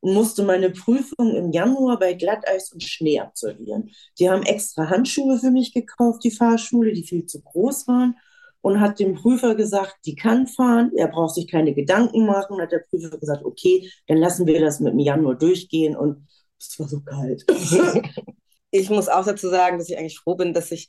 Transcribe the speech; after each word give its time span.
und 0.00 0.14
musste 0.14 0.42
meine 0.44 0.70
Prüfung 0.70 1.34
im 1.34 1.52
Januar 1.52 1.98
bei 1.98 2.14
Glatteis 2.14 2.72
und 2.72 2.82
Schnee 2.82 3.20
absolvieren. 3.20 3.90
Die 4.18 4.30
haben 4.30 4.42
extra 4.42 4.88
Handschuhe 4.88 5.38
für 5.38 5.50
mich 5.50 5.72
gekauft, 5.72 6.22
die 6.24 6.30
Fahrschule, 6.30 6.92
die 6.92 7.04
viel 7.04 7.26
zu 7.26 7.42
groß 7.42 7.88
waren 7.88 8.14
und 8.60 8.80
hat 8.80 8.98
dem 8.98 9.14
Prüfer 9.14 9.54
gesagt, 9.54 9.96
die 10.04 10.14
kann 10.14 10.46
fahren, 10.46 10.92
er 10.96 11.08
braucht 11.08 11.34
sich 11.34 11.50
keine 11.50 11.74
Gedanken 11.74 12.26
machen. 12.26 12.60
Hat 12.60 12.72
der 12.72 12.84
Prüfer 12.90 13.16
gesagt, 13.18 13.44
okay, 13.44 13.90
dann 14.06 14.18
lassen 14.18 14.46
wir 14.46 14.60
das 14.60 14.80
mit 14.80 14.92
dem 14.92 15.00
Januar 15.00 15.36
durchgehen 15.36 15.96
und 15.96 16.26
es 16.58 16.78
war 16.78 16.88
so 16.88 17.00
kalt. 17.00 17.44
ich 18.70 18.90
muss 18.90 19.08
auch 19.08 19.24
dazu 19.24 19.48
sagen, 19.48 19.78
dass 19.78 19.88
ich 19.88 19.98
eigentlich 19.98 20.18
froh 20.18 20.34
bin, 20.34 20.54
dass 20.54 20.70
ich 20.72 20.88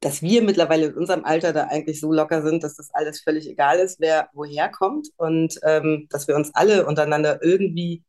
dass 0.00 0.20
wir 0.20 0.42
mittlerweile 0.42 0.86
in 0.88 0.94
unserem 0.94 1.24
Alter 1.24 1.54
da 1.54 1.64
eigentlich 1.64 2.00
so 2.00 2.12
locker 2.12 2.42
sind, 2.42 2.62
dass 2.62 2.76
das 2.76 2.90
alles 2.92 3.22
völlig 3.22 3.48
egal 3.48 3.78
ist, 3.78 3.98
wer 3.98 4.28
woher 4.34 4.68
kommt 4.68 5.08
und 5.16 5.58
ähm, 5.62 6.06
dass 6.10 6.28
wir 6.28 6.36
uns 6.36 6.54
alle 6.54 6.86
untereinander 6.86 7.42
irgendwie 7.42 8.04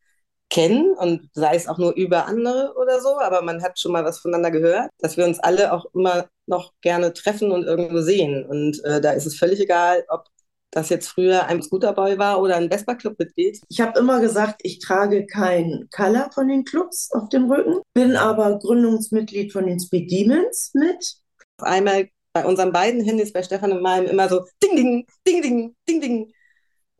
kennen 0.49 0.93
und 0.97 1.29
sei 1.33 1.55
es 1.55 1.67
auch 1.67 1.77
nur 1.77 1.93
über 1.95 2.25
andere 2.25 2.73
oder 2.77 3.01
so, 3.01 3.19
aber 3.19 3.41
man 3.41 3.61
hat 3.61 3.79
schon 3.79 3.91
mal 3.91 4.05
was 4.05 4.19
voneinander 4.19 4.51
gehört, 4.51 4.89
dass 4.99 5.17
wir 5.17 5.25
uns 5.25 5.39
alle 5.39 5.73
auch 5.73 5.85
immer 5.93 6.27
noch 6.45 6.73
gerne 6.81 7.13
treffen 7.13 7.51
und 7.51 7.63
irgendwo 7.65 7.99
sehen. 8.01 8.45
Und 8.45 8.83
äh, 8.85 9.01
da 9.01 9.11
ist 9.11 9.25
es 9.25 9.37
völlig 9.37 9.59
egal, 9.59 10.05
ob 10.07 10.25
das 10.71 10.89
jetzt 10.89 11.07
früher 11.07 11.45
ein 11.47 11.61
Scooterboy 11.61 12.17
war 12.17 12.41
oder 12.41 12.55
ein 12.57 12.69
Vespa-Club-Mitglied. 12.69 13.61
Ich 13.69 13.81
habe 13.81 13.99
immer 13.99 14.19
gesagt, 14.21 14.61
ich 14.63 14.79
trage 14.79 15.25
kein 15.25 15.87
Color 15.91 16.29
von 16.33 16.47
den 16.47 16.63
Clubs 16.65 17.09
auf 17.11 17.29
dem 17.29 17.49
Rücken, 17.51 17.81
bin 17.93 18.15
aber 18.15 18.59
Gründungsmitglied 18.59 19.51
von 19.51 19.65
den 19.65 19.79
Speed 19.79 20.11
Demons 20.11 20.71
mit. 20.73 21.15
Einmal 21.59 22.09
bei 22.33 22.45
unseren 22.45 22.71
beiden 22.71 23.03
Handys, 23.03 23.33
bei 23.33 23.43
Stefan 23.43 23.71
und 23.71 23.81
meinem, 23.81 24.07
immer 24.07 24.29
so 24.29 24.45
Ding, 24.63 24.75
Ding, 24.75 25.07
Ding, 25.27 25.41
Ding, 25.41 25.75
Ding, 25.89 26.01
Ding. 26.01 26.33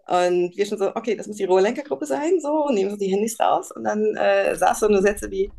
Und 0.08 0.56
wir 0.56 0.66
schon 0.66 0.78
so, 0.78 0.96
okay, 0.96 1.16
das 1.16 1.28
muss 1.28 1.36
die 1.36 1.44
Rohrlenkergruppe 1.44 2.06
sein, 2.06 2.40
so, 2.40 2.70
nehmen 2.70 2.92
so 2.92 2.96
die 2.96 3.08
Handys 3.08 3.38
raus 3.42 3.74
und 3.74 3.84
dann 3.84 4.16
äh, 4.16 4.56
saß 4.56 4.80
so 4.80 4.88
eine 4.88 5.02
Sätze 5.02 5.30
wie 5.30 5.52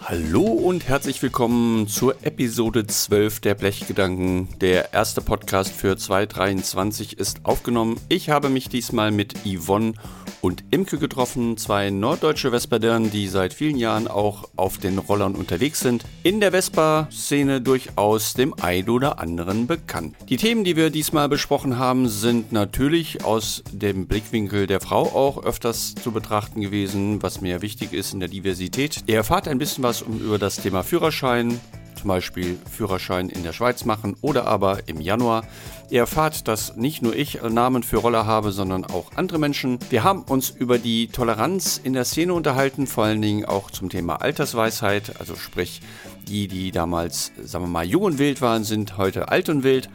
Hallo 0.00 0.42
und 0.42 0.88
herzlich 0.88 1.22
willkommen 1.22 1.86
zur 1.86 2.16
Episode 2.22 2.86
12 2.86 3.40
der 3.40 3.54
Blechgedanken. 3.54 4.48
Der 4.60 4.94
erste 4.94 5.20
Podcast 5.20 5.72
für 5.72 5.98
2023 5.98 7.18
ist 7.18 7.44
aufgenommen. 7.44 8.00
Ich 8.08 8.30
habe 8.30 8.48
mich 8.48 8.70
diesmal 8.70 9.10
mit 9.10 9.34
Yvonne 9.44 9.94
und 10.42 10.64
Imke 10.70 10.98
getroffen, 10.98 11.56
zwei 11.56 11.88
norddeutsche 11.88 12.50
Vespadern, 12.50 13.10
die 13.10 13.28
seit 13.28 13.54
vielen 13.54 13.78
Jahren 13.78 14.08
auch 14.08 14.48
auf 14.56 14.76
den 14.76 14.98
Rollern 14.98 15.34
unterwegs 15.34 15.80
sind. 15.80 16.04
In 16.24 16.40
der 16.40 16.50
Vespa-Szene 16.50 17.62
durchaus 17.62 18.34
dem 18.34 18.52
ein 18.60 18.90
oder 18.90 19.20
anderen 19.20 19.66
bekannt. 19.66 20.16
Die 20.28 20.36
Themen, 20.36 20.64
die 20.64 20.76
wir 20.76 20.90
diesmal 20.90 21.28
besprochen 21.28 21.78
haben, 21.78 22.08
sind 22.08 22.52
natürlich 22.52 23.24
aus 23.24 23.62
dem 23.72 24.06
Blickwinkel 24.06 24.66
der 24.66 24.80
Frau 24.80 25.02
auch 25.02 25.44
öfters 25.44 25.94
zu 25.94 26.10
betrachten 26.10 26.60
gewesen, 26.60 27.22
was 27.22 27.40
mir 27.40 27.62
wichtig 27.62 27.92
ist 27.92 28.12
in 28.12 28.20
der 28.20 28.28
Diversität. 28.28 29.04
Ihr 29.06 29.16
erfahrt 29.16 29.46
ein 29.46 29.58
bisschen 29.58 29.84
was 29.84 30.02
über 30.02 30.38
das 30.38 30.56
Thema 30.56 30.82
Führerschein, 30.82 31.60
zum 32.02 32.08
Beispiel 32.08 32.58
Führerschein 32.68 33.28
in 33.28 33.44
der 33.44 33.52
Schweiz 33.52 33.84
machen 33.84 34.16
oder 34.22 34.48
aber 34.48 34.88
im 34.88 35.00
Januar. 35.00 35.44
Ihr 35.88 36.00
erfahrt, 36.00 36.48
dass 36.48 36.74
nicht 36.74 37.00
nur 37.00 37.14
ich 37.14 37.40
Namen 37.42 37.84
für 37.84 37.98
Roller 37.98 38.26
habe, 38.26 38.50
sondern 38.50 38.84
auch 38.84 39.12
andere 39.14 39.38
Menschen. 39.38 39.78
Wir 39.88 40.02
haben 40.02 40.22
uns 40.22 40.50
über 40.50 40.78
die 40.78 41.06
Toleranz 41.06 41.80
in 41.82 41.92
der 41.92 42.04
Szene 42.04 42.34
unterhalten, 42.34 42.88
vor 42.88 43.04
allen 43.04 43.22
Dingen 43.22 43.44
auch 43.44 43.70
zum 43.70 43.88
Thema 43.88 44.16
Altersweisheit, 44.16 45.20
also 45.20 45.36
sprich 45.36 45.80
die, 46.26 46.48
die 46.48 46.72
damals, 46.72 47.30
sagen 47.40 47.66
wir 47.66 47.70
mal, 47.70 47.84
jung 47.84 48.02
und 48.02 48.18
wild 48.18 48.40
waren, 48.40 48.64
sind 48.64 48.98
heute 48.98 49.28
alt 49.28 49.48
und 49.48 49.62
wild. 49.62 49.88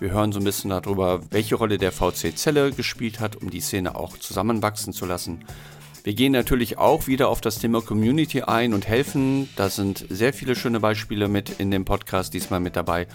Wir 0.00 0.10
hören 0.10 0.32
so 0.32 0.40
ein 0.40 0.44
bisschen 0.44 0.70
darüber, 0.70 1.20
welche 1.30 1.54
Rolle 1.54 1.78
der 1.78 1.92
VC 1.92 2.36
Zelle 2.36 2.72
gespielt 2.72 3.20
hat, 3.20 3.36
um 3.36 3.50
die 3.50 3.60
Szene 3.60 3.94
auch 3.94 4.18
zusammenwachsen 4.18 4.92
zu 4.92 5.06
lassen. 5.06 5.44
Wir 6.04 6.12
gehen 6.12 6.32
natürlich 6.32 6.76
auch 6.76 7.06
wieder 7.06 7.30
auf 7.30 7.40
das 7.40 7.58
Thema 7.58 7.80
Community 7.80 8.42
ein 8.42 8.74
und 8.74 8.86
helfen. 8.86 9.48
Da 9.56 9.70
sind 9.70 10.04
sehr 10.10 10.34
viele 10.34 10.54
schöne 10.54 10.78
Beispiele 10.78 11.28
mit 11.28 11.58
in 11.58 11.70
dem 11.70 11.86
Podcast 11.86 12.34
diesmal 12.34 12.60
mit 12.60 12.76
dabei. 12.76 13.06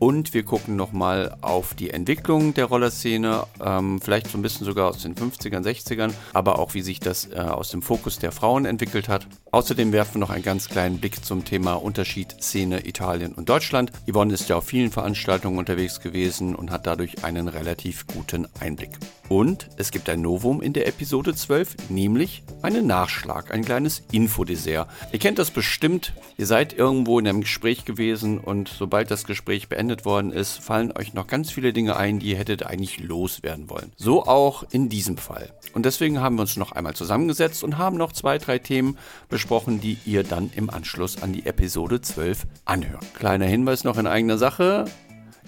Und 0.00 0.34
wir 0.34 0.42
gucken 0.42 0.74
nochmal 0.74 1.36
auf 1.42 1.74
die 1.74 1.90
Entwicklung 1.90 2.52
der 2.52 2.64
Rollerszene, 2.64 3.44
ähm, 3.64 4.00
vielleicht 4.00 4.26
so 4.26 4.36
ein 4.36 4.42
bisschen 4.42 4.66
sogar 4.66 4.88
aus 4.88 5.00
den 5.00 5.14
50ern, 5.14 5.62
60ern, 5.62 6.12
aber 6.32 6.58
auch 6.58 6.74
wie 6.74 6.82
sich 6.82 6.98
das 6.98 7.30
äh, 7.30 7.36
aus 7.38 7.70
dem 7.70 7.82
Fokus 7.82 8.18
der 8.18 8.32
Frauen 8.32 8.64
entwickelt 8.64 9.08
hat. 9.08 9.28
Außerdem 9.54 9.92
werfen 9.92 10.14
wir 10.14 10.18
noch 10.18 10.30
einen 10.30 10.42
ganz 10.42 10.68
kleinen 10.68 10.98
Blick 10.98 11.24
zum 11.24 11.44
Thema 11.44 11.74
Unterschied 11.74 12.34
Szene 12.42 12.88
Italien 12.88 13.34
und 13.34 13.48
Deutschland. 13.48 13.92
Yvonne 14.10 14.34
ist 14.34 14.48
ja 14.48 14.56
auf 14.56 14.64
vielen 14.64 14.90
Veranstaltungen 14.90 15.58
unterwegs 15.58 16.00
gewesen 16.00 16.56
und 16.56 16.72
hat 16.72 16.88
dadurch 16.88 17.22
einen 17.22 17.46
relativ 17.46 18.04
guten 18.08 18.48
Einblick. 18.58 18.98
Und 19.28 19.70
es 19.76 19.92
gibt 19.92 20.08
ein 20.08 20.22
Novum 20.22 20.60
in 20.60 20.72
der 20.72 20.88
Episode 20.88 21.36
12, 21.36 21.88
nämlich 21.88 22.42
einen 22.62 22.88
Nachschlag, 22.88 23.54
ein 23.54 23.64
kleines 23.64 24.02
Infodessert. 24.10 24.88
Ihr 25.12 25.20
kennt 25.20 25.38
das 25.38 25.52
bestimmt, 25.52 26.14
ihr 26.36 26.46
seid 26.46 26.72
irgendwo 26.72 27.20
in 27.20 27.28
einem 27.28 27.42
Gespräch 27.42 27.84
gewesen 27.84 28.38
und 28.38 28.68
sobald 28.68 29.12
das 29.12 29.24
Gespräch 29.24 29.68
beendet 29.68 30.04
worden 30.04 30.32
ist, 30.32 30.58
fallen 30.58 30.90
euch 30.90 31.14
noch 31.14 31.28
ganz 31.28 31.52
viele 31.52 31.72
Dinge 31.72 31.96
ein, 31.96 32.18
die 32.18 32.30
ihr 32.30 32.38
hättet 32.38 32.66
eigentlich 32.66 32.98
loswerden 32.98 33.70
wollen. 33.70 33.92
So 33.94 34.24
auch 34.24 34.64
in 34.72 34.88
diesem 34.88 35.16
Fall. 35.16 35.54
Und 35.74 35.84
deswegen 35.84 36.20
haben 36.20 36.36
wir 36.36 36.42
uns 36.42 36.56
noch 36.56 36.72
einmal 36.72 36.94
zusammengesetzt 36.94 37.64
und 37.64 37.78
haben 37.78 37.96
noch 37.96 38.12
zwei, 38.12 38.38
drei 38.38 38.58
Themen 38.58 38.96
besprochen, 39.28 39.80
die 39.80 39.98
ihr 40.06 40.22
dann 40.22 40.50
im 40.54 40.70
Anschluss 40.70 41.20
an 41.22 41.32
die 41.32 41.46
Episode 41.46 42.00
12 42.00 42.46
anhört. 42.64 43.04
Kleiner 43.14 43.46
Hinweis 43.46 43.84
noch 43.84 43.98
in 43.98 44.06
eigener 44.06 44.38
Sache. 44.38 44.86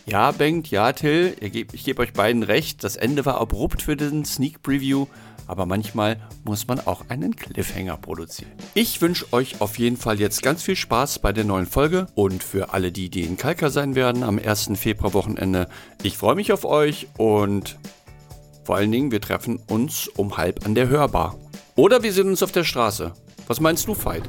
Ja, 0.08 0.30
Bengt, 0.30 0.70
ja, 0.70 0.92
Till, 0.92 1.36
ich 1.40 1.84
gebe 1.84 2.02
euch 2.02 2.12
beiden 2.12 2.44
recht. 2.44 2.84
Das 2.84 2.94
Ende 2.94 3.24
war 3.26 3.40
abrupt 3.40 3.82
für 3.82 3.96
den 3.96 4.24
Sneak 4.24 4.62
Preview, 4.62 5.06
aber 5.48 5.66
manchmal 5.66 6.20
muss 6.44 6.68
man 6.68 6.78
auch 6.78 7.08
einen 7.08 7.34
Cliffhanger 7.34 7.96
produzieren. 7.96 8.52
Ich 8.74 9.00
wünsche 9.02 9.32
euch 9.32 9.60
auf 9.60 9.78
jeden 9.78 9.96
Fall 9.96 10.20
jetzt 10.20 10.42
ganz 10.42 10.62
viel 10.62 10.76
Spaß 10.76 11.18
bei 11.18 11.32
der 11.32 11.42
neuen 11.42 11.66
Folge 11.66 12.06
und 12.14 12.44
für 12.44 12.72
alle 12.72 12.92
die, 12.92 13.10
die 13.10 13.22
in 13.22 13.36
Kalka 13.36 13.68
sein 13.68 13.96
werden 13.96 14.22
am 14.22 14.38
1. 14.38 14.70
Februar-Wochenende. 14.76 15.68
Ich 16.04 16.16
freue 16.16 16.36
mich 16.36 16.52
auf 16.52 16.64
euch 16.64 17.08
und 17.16 17.76
vor 18.66 18.74
allen 18.74 18.90
Dingen, 18.90 19.12
wir 19.12 19.20
treffen 19.20 19.62
uns 19.68 20.08
um 20.08 20.36
halb 20.36 20.66
an 20.66 20.74
der 20.74 20.88
Hörbar. 20.88 21.38
Oder 21.76 22.02
wir 22.02 22.12
sehen 22.12 22.28
uns 22.28 22.42
auf 22.42 22.50
der 22.50 22.64
Straße. 22.64 23.12
Was 23.46 23.60
meinst 23.60 23.86
du, 23.86 23.94
Veit? 23.94 24.28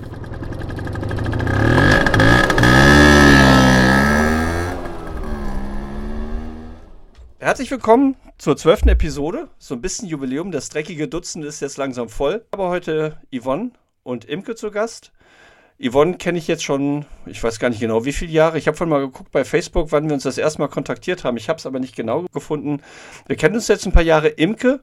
Herzlich 7.40 7.72
willkommen 7.72 8.16
zur 8.38 8.56
zwölften 8.58 8.90
Episode. 8.90 9.48
So 9.58 9.74
ein 9.74 9.82
bisschen 9.82 10.08
Jubiläum. 10.08 10.52
Das 10.52 10.70
dreckige 10.70 11.08
Dutzend 11.08 11.44
ist 11.44 11.60
jetzt 11.60 11.78
langsam 11.78 12.08
voll. 12.08 12.46
Aber 12.52 12.70
heute 12.70 13.18
Yvonne 13.34 13.72
und 14.04 14.26
Imke 14.26 14.54
zu 14.54 14.70
Gast. 14.70 15.12
Yvonne 15.80 16.18
kenne 16.18 16.40
ich 16.40 16.48
jetzt 16.48 16.64
schon, 16.64 17.06
ich 17.28 17.44
weiß 17.44 17.60
gar 17.60 17.70
nicht 17.70 17.80
genau, 17.80 18.04
wie 18.04 18.14
viele 18.14 18.32
Jahre. 18.32 18.58
Ich 18.58 18.68
habe 18.68 18.76
vorhin 18.76 18.90
mal 18.90 19.00
geguckt 19.00 19.32
bei 19.32 19.46
Facebook, 19.46 19.92
wann 19.92 20.08
wir 20.08 20.16
uns 20.16 20.24
das 20.24 20.40
erste 20.40 20.60
Mal 20.60 20.70
kontaktiert 20.70 21.24
haben. 21.24 21.38
Ich 21.38 21.50
habe 21.50 21.60
es 21.60 21.68
aber 21.68 21.80
nicht 21.80 21.96
genau 21.96 22.26
gefunden. 22.34 22.82
Wir 23.28 23.36
kennen 23.36 23.56
uns 23.56 23.68
jetzt 23.68 23.86
ein 23.86 23.92
paar 23.92 24.04
Jahre. 24.04 24.28
Imke 24.28 24.82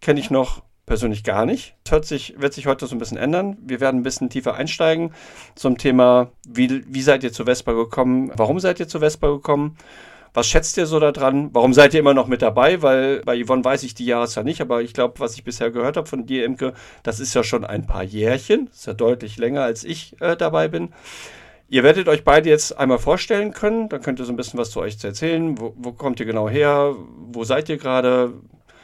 kenne 0.00 0.20
ich 0.20 0.30
noch 0.30 0.62
persönlich 0.86 1.24
gar 1.24 1.46
nicht. 1.46 1.76
Das 1.84 1.92
hört 1.92 2.04
sich, 2.04 2.34
wird 2.38 2.52
sich 2.52 2.66
heute 2.66 2.86
so 2.86 2.94
ein 2.94 2.98
bisschen 2.98 3.16
ändern. 3.16 3.56
Wir 3.62 3.80
werden 3.80 4.00
ein 4.00 4.02
bisschen 4.02 4.28
tiefer 4.28 4.54
einsteigen 4.54 5.14
zum 5.54 5.78
Thema, 5.78 6.30
wie, 6.46 6.84
wie 6.92 7.02
seid 7.02 7.24
ihr 7.24 7.32
zu 7.32 7.44
Vespa 7.44 7.72
gekommen? 7.72 8.30
Warum 8.36 8.60
seid 8.60 8.80
ihr 8.80 8.88
zu 8.88 9.00
Vespa 9.00 9.28
gekommen? 9.28 9.78
Was 10.34 10.48
schätzt 10.48 10.76
ihr 10.76 10.86
so 10.86 10.98
daran? 10.98 11.50
Warum 11.52 11.72
seid 11.72 11.94
ihr 11.94 12.00
immer 12.00 12.12
noch 12.12 12.26
mit 12.26 12.42
dabei? 12.42 12.82
Weil 12.82 13.20
bei 13.20 13.40
Yvonne 13.40 13.64
weiß 13.64 13.84
ich 13.84 13.94
die 13.94 14.04
Jahreszahl 14.04 14.42
nicht, 14.42 14.60
aber 14.60 14.82
ich 14.82 14.92
glaube, 14.92 15.20
was 15.20 15.36
ich 15.36 15.44
bisher 15.44 15.70
gehört 15.70 15.96
habe 15.96 16.08
von 16.08 16.26
dir, 16.26 16.44
Imke, 16.44 16.74
das 17.04 17.20
ist 17.20 17.34
ja 17.34 17.44
schon 17.44 17.64
ein 17.64 17.86
paar 17.86 18.02
Jährchen. 18.02 18.66
Das 18.66 18.78
ist 18.78 18.86
ja 18.86 18.94
deutlich 18.94 19.38
länger, 19.38 19.62
als 19.62 19.84
ich 19.84 20.20
äh, 20.20 20.36
dabei 20.36 20.66
bin. 20.66 20.88
Ihr 21.68 21.84
werdet 21.84 22.08
euch 22.08 22.24
beide 22.24 22.48
jetzt 22.48 22.76
einmal 22.76 22.98
vorstellen 22.98 23.52
können. 23.52 23.88
Dann 23.88 24.02
könnt 24.02 24.18
ihr 24.18 24.24
so 24.24 24.32
ein 24.32 24.36
bisschen 24.36 24.58
was 24.58 24.70
zu 24.70 24.80
euch 24.80 25.02
erzählen. 25.04 25.56
Wo, 25.58 25.72
wo 25.76 25.92
kommt 25.92 26.18
ihr 26.18 26.26
genau 26.26 26.48
her? 26.48 26.96
Wo 27.30 27.44
seid 27.44 27.68
ihr 27.68 27.78
gerade? 27.78 28.34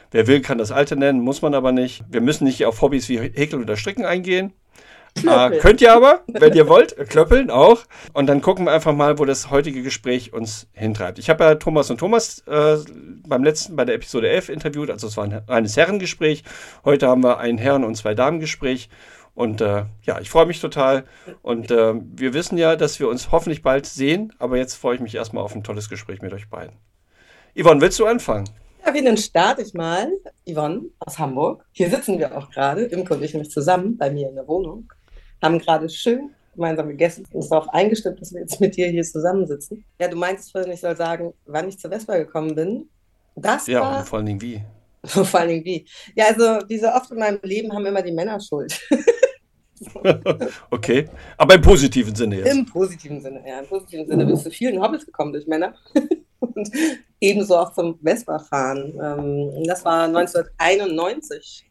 Wer 0.09 0.27
will, 0.27 0.41
kann 0.41 0.57
das 0.57 0.71
Alte 0.71 0.95
nennen, 0.95 1.19
muss 1.19 1.41
man 1.41 1.53
aber 1.53 1.73
nicht. 1.73 2.03
Wir 2.09 2.21
müssen 2.21 2.45
nicht 2.45 2.65
auf 2.65 2.81
Hobbys 2.81 3.09
wie 3.09 3.19
Häkeln 3.19 3.63
oder 3.63 3.75
Stricken 3.75 4.05
eingehen. 4.05 4.53
Äh, 5.17 5.57
könnt 5.59 5.81
ihr 5.81 5.93
aber, 5.93 6.21
wenn 6.27 6.53
ihr 6.53 6.67
wollt, 6.69 6.95
klöppeln 7.09 7.49
auch. 7.49 7.83
Und 8.13 8.27
dann 8.27 8.41
gucken 8.41 8.65
wir 8.65 8.71
einfach 8.71 8.93
mal, 8.93 9.19
wo 9.19 9.25
das 9.25 9.51
heutige 9.51 9.83
Gespräch 9.83 10.33
uns 10.33 10.67
hintreibt. 10.73 11.19
Ich 11.19 11.29
habe 11.29 11.43
ja 11.43 11.55
Thomas 11.55 11.89
und 11.89 11.97
Thomas 11.97 12.39
äh, 12.47 12.77
beim 13.27 13.43
letzten, 13.43 13.75
bei 13.75 13.85
der 13.85 13.95
Episode 13.95 14.29
11 14.29 14.49
interviewt, 14.49 14.89
also 14.89 15.07
es 15.07 15.17
war 15.17 15.25
ein 15.25 15.33
reines 15.47 15.77
Herrengespräch. 15.77 16.43
Heute 16.85 17.07
haben 17.07 17.23
wir 17.23 17.39
ein 17.39 17.57
Herren- 17.57 17.83
und 17.83 17.95
zwei 17.95 18.13
Damengespräch. 18.13 18.89
Und 19.33 19.61
äh, 19.61 19.85
ja, 20.03 20.19
ich 20.19 20.29
freue 20.29 20.45
mich 20.45 20.59
total. 20.59 21.05
Und 21.41 21.71
äh, 21.71 21.93
wir 21.95 22.33
wissen 22.33 22.57
ja, 22.57 22.75
dass 22.75 22.99
wir 22.99 23.07
uns 23.07 23.31
hoffentlich 23.31 23.61
bald 23.61 23.85
sehen. 23.85 24.33
Aber 24.39 24.57
jetzt 24.57 24.75
freue 24.75 24.95
ich 24.95 25.01
mich 25.01 25.15
erstmal 25.15 25.43
auf 25.43 25.55
ein 25.55 25.63
tolles 25.63 25.89
Gespräch 25.89 26.21
mit 26.21 26.33
euch 26.33 26.49
beiden. 26.49 26.77
Yvonne, 27.55 27.81
willst 27.81 27.99
du 27.99 28.05
anfangen? 28.05 28.49
Ja, 28.85 28.93
wen 28.93 29.15
starte 29.17 29.61
ich 29.61 29.73
mal? 29.73 30.11
Yvonne 30.49 30.83
aus 30.99 31.19
Hamburg. 31.19 31.65
Hier 31.71 31.89
sitzen 31.89 32.17
wir 32.17 32.35
auch 32.37 32.49
gerade, 32.49 32.83
Imke 32.83 33.13
und 33.13 33.23
ich 33.23 33.33
nämlich 33.33 33.51
zusammen 33.51 33.97
bei 33.97 34.09
mir 34.09 34.29
in 34.29 34.35
der 34.35 34.47
Wohnung 34.47 34.91
haben 35.41 35.59
gerade 35.59 35.89
schön 35.89 36.31
gemeinsam 36.53 36.89
gegessen 36.89 37.25
und 37.25 37.35
uns 37.35 37.49
darauf 37.49 37.69
eingestimmt, 37.69 38.21
dass 38.21 38.33
wir 38.33 38.41
jetzt 38.41 38.59
mit 38.59 38.75
dir 38.75 38.87
hier 38.87 39.03
zusammensitzen. 39.03 39.85
Ja, 39.99 40.07
du 40.07 40.17
meintest 40.17 40.51
vorhin, 40.51 40.71
ich 40.71 40.81
soll 40.81 40.95
sagen, 40.95 41.33
wann 41.45 41.69
ich 41.69 41.79
zur 41.79 41.91
Vespa 41.91 42.17
gekommen 42.17 42.55
bin. 42.55 42.89
Das 43.35 43.67
Ja, 43.67 43.81
war 43.81 43.99
und 43.99 44.07
vor 44.07 44.17
allen 44.17 44.25
Dingen 44.25 44.41
wie. 44.41 44.61
vor 45.05 45.39
allen 45.39 45.49
Dingen 45.49 45.65
wie. 45.65 45.85
Ja, 46.15 46.25
also 46.25 46.67
wie 46.67 46.77
so 46.77 46.87
oft 46.87 47.11
in 47.11 47.19
meinem 47.19 47.39
Leben 47.43 47.71
haben 47.73 47.85
immer 47.85 48.01
die 48.01 48.11
Männer 48.11 48.39
Schuld. 48.39 48.79
okay. 50.69 51.05
Aber 51.37 51.55
im 51.55 51.61
positiven 51.61 52.13
Sinne 52.13 52.37
jetzt. 52.37 52.53
Im 52.53 52.65
positiven 52.65 53.21
Sinne, 53.21 53.41
ja. 53.47 53.59
Im 53.59 53.67
positiven 53.67 54.07
Sinne 54.07 54.31
ich 54.31 54.39
zu 54.39 54.51
vielen 54.51 54.81
Hobbys 54.81 55.05
gekommen 55.05 55.31
durch 55.31 55.47
Männer. 55.47 55.73
und 56.39 56.69
ebenso 57.19 57.57
auch 57.57 57.73
zum 57.73 57.97
Vespa-Fahren. 58.03 58.93
Ähm, 59.01 59.63
das 59.65 59.85
war 59.85 60.03
1991. 60.03 61.65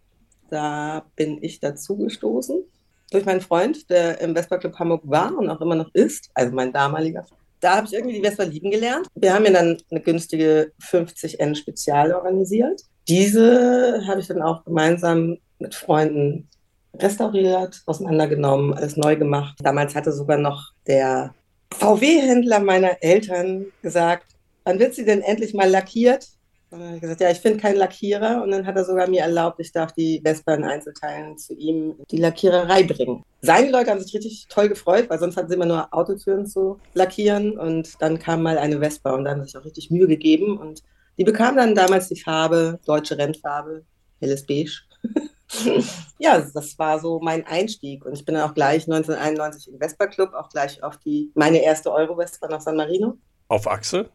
Da 0.49 1.05
bin 1.15 1.39
ich 1.43 1.61
dazugestoßen 1.61 2.65
durch 3.11 3.25
meinen 3.25 3.41
Freund, 3.41 3.89
der 3.91 4.21
im 4.21 4.35
Vespa 4.35 4.59
Club 4.59 4.79
Hamburg 4.79 5.03
war 5.05 5.37
und 5.37 5.51
auch 5.51 5.61
immer 5.61 5.75
noch 5.75 5.91
ist, 5.95 6.31
also 6.35 6.55
mein 6.55 6.73
damaliger. 6.73 7.27
Da 7.61 7.77
habe 7.77 7.87
ich 7.87 7.93
irgendwie 7.93 8.21
die 8.21 8.25
Vespa 8.25 8.45
lieben 8.45 8.71
gelernt. 8.71 9.07
Wir 9.15 9.35
haben 9.35 9.43
mir 9.43 9.53
dann 9.53 9.79
eine 9.91 10.01
günstige 10.01 10.73
50N 10.83 11.55
Spezial 11.55 12.13
organisiert. 12.13 12.83
Diese 13.09 14.03
habe 14.07 14.21
ich 14.21 14.29
dann 14.29 14.41
auch 14.41 14.65
gemeinsam 14.65 15.37
mit 15.59 15.75
Freunden 15.75 16.49
restauriert, 16.95 17.83
auseinandergenommen, 17.87 18.75
alles 18.75 18.97
neu 18.97 19.17
gemacht. 19.17 19.59
Damals 19.63 19.95
hatte 19.95 20.13
sogar 20.13 20.39
noch 20.39 20.73
der 20.87 21.35
VW-Händler 21.75 22.61
meiner 22.61 23.03
Eltern 23.03 23.67
gesagt, 23.83 24.27
wann 24.65 24.79
wird 24.79 24.95
sie 24.95 25.05
denn 25.05 25.23
endlich 25.23 25.55
mal 25.55 25.69
lackiert? 25.69 26.27
Und 26.71 26.79
dann 26.79 26.87
habe 26.87 26.97
ich 26.97 27.03
gesagt, 27.03 27.21
ja, 27.21 27.31
ich 27.31 27.41
finde 27.41 27.59
keinen 27.59 27.77
Lackierer. 27.77 28.43
Und 28.43 28.53
dann 28.53 28.65
hat 28.65 28.77
er 28.77 28.85
sogar 28.85 29.09
mir 29.09 29.23
erlaubt, 29.23 29.59
ich 29.59 29.73
darf 29.73 29.93
die 29.93 30.21
Vespa 30.25 30.55
in 30.55 30.63
Einzelteilen 30.63 31.37
zu 31.37 31.55
ihm 31.55 31.97
die 32.11 32.19
Lackiererei 32.19 32.85
bringen. 32.85 33.25
Seine 33.43 33.71
Leute 33.71 33.91
haben 33.91 34.01
sich 34.01 34.15
richtig 34.15 34.47
toll 34.49 34.69
gefreut, 34.69 35.11
weil 35.11 35.19
sonst 35.19 35.37
hatten 35.37 35.49
sie 35.49 35.57
immer 35.57 35.67
nur 35.67 35.93
Autotüren 35.93 36.47
zu 36.47 36.79
lackieren. 36.95 37.59
Und 37.59 38.01
dann 38.01 38.21
kam 38.21 38.43
mal 38.43 38.57
eine 38.57 38.79
Vespa 38.79 39.15
und 39.15 39.25
da 39.25 39.33
haben 39.33 39.41
sie 39.41 39.47
sich 39.47 39.57
auch 39.57 39.65
richtig 39.65 39.91
Mühe 39.91 40.07
gegeben. 40.07 40.59
Und 40.59 40.83
die 41.19 41.25
bekam 41.25 41.57
dann 41.57 41.75
damals 41.75 42.09
die 42.09 42.21
Farbe, 42.21 42.79
deutsche 42.87 43.19
Rennfarbe, 43.19 43.85
helles 44.21 44.47
Beige. 44.47 44.83
ja, 46.19 46.41
das 46.41 46.79
war 46.79 47.01
so 47.01 47.19
mein 47.19 47.45
Einstieg. 47.47 48.05
Und 48.05 48.13
ich 48.13 48.25
bin 48.25 48.37
dann 48.37 48.49
auch 48.49 48.55
gleich 48.55 48.85
1991 48.85 49.73
im 49.73 49.81
Vespa 49.81 50.07
Club, 50.07 50.35
auch 50.35 50.49
gleich 50.49 50.81
auf 50.85 50.99
die, 50.99 51.33
meine 51.35 51.63
erste 51.63 51.91
Euro-Vespa 51.93 52.47
nach 52.47 52.61
San 52.61 52.77
Marino. 52.77 53.19
Auf 53.49 53.67
Achse? 53.67 54.09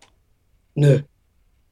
Nö. 0.75 1.01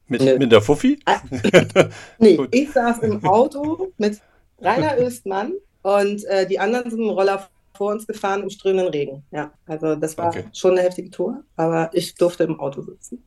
Mit, 0.08 0.38
mit 0.38 0.52
der 0.52 0.60
Fuffi? 0.62 1.00
Ah, 1.06 1.20
Nee, 2.18 2.38
ich 2.50 2.72
saß 2.72 2.98
im 3.00 3.24
Auto 3.24 3.92
mit 3.98 4.20
Rainer 4.60 4.96
Östmann 4.96 5.54
und 5.82 6.24
äh, 6.24 6.46
die 6.46 6.58
anderen 6.58 6.90
sind 6.90 7.00
im 7.00 7.08
Roller 7.10 7.48
vor 7.76 7.92
uns 7.92 8.06
gefahren 8.06 8.42
im 8.42 8.50
strömenden 8.50 8.88
Regen. 8.88 9.24
Ja, 9.32 9.52
also 9.66 9.96
das 9.96 10.16
war 10.16 10.28
Okay. 10.28 10.44
schon 10.52 10.72
eine 10.72 10.82
heftige 10.82 11.10
Tour, 11.10 11.42
aber 11.56 11.90
ich 11.92 12.14
durfte 12.14 12.44
im 12.44 12.60
Auto 12.60 12.82
sitzen. 12.82 13.26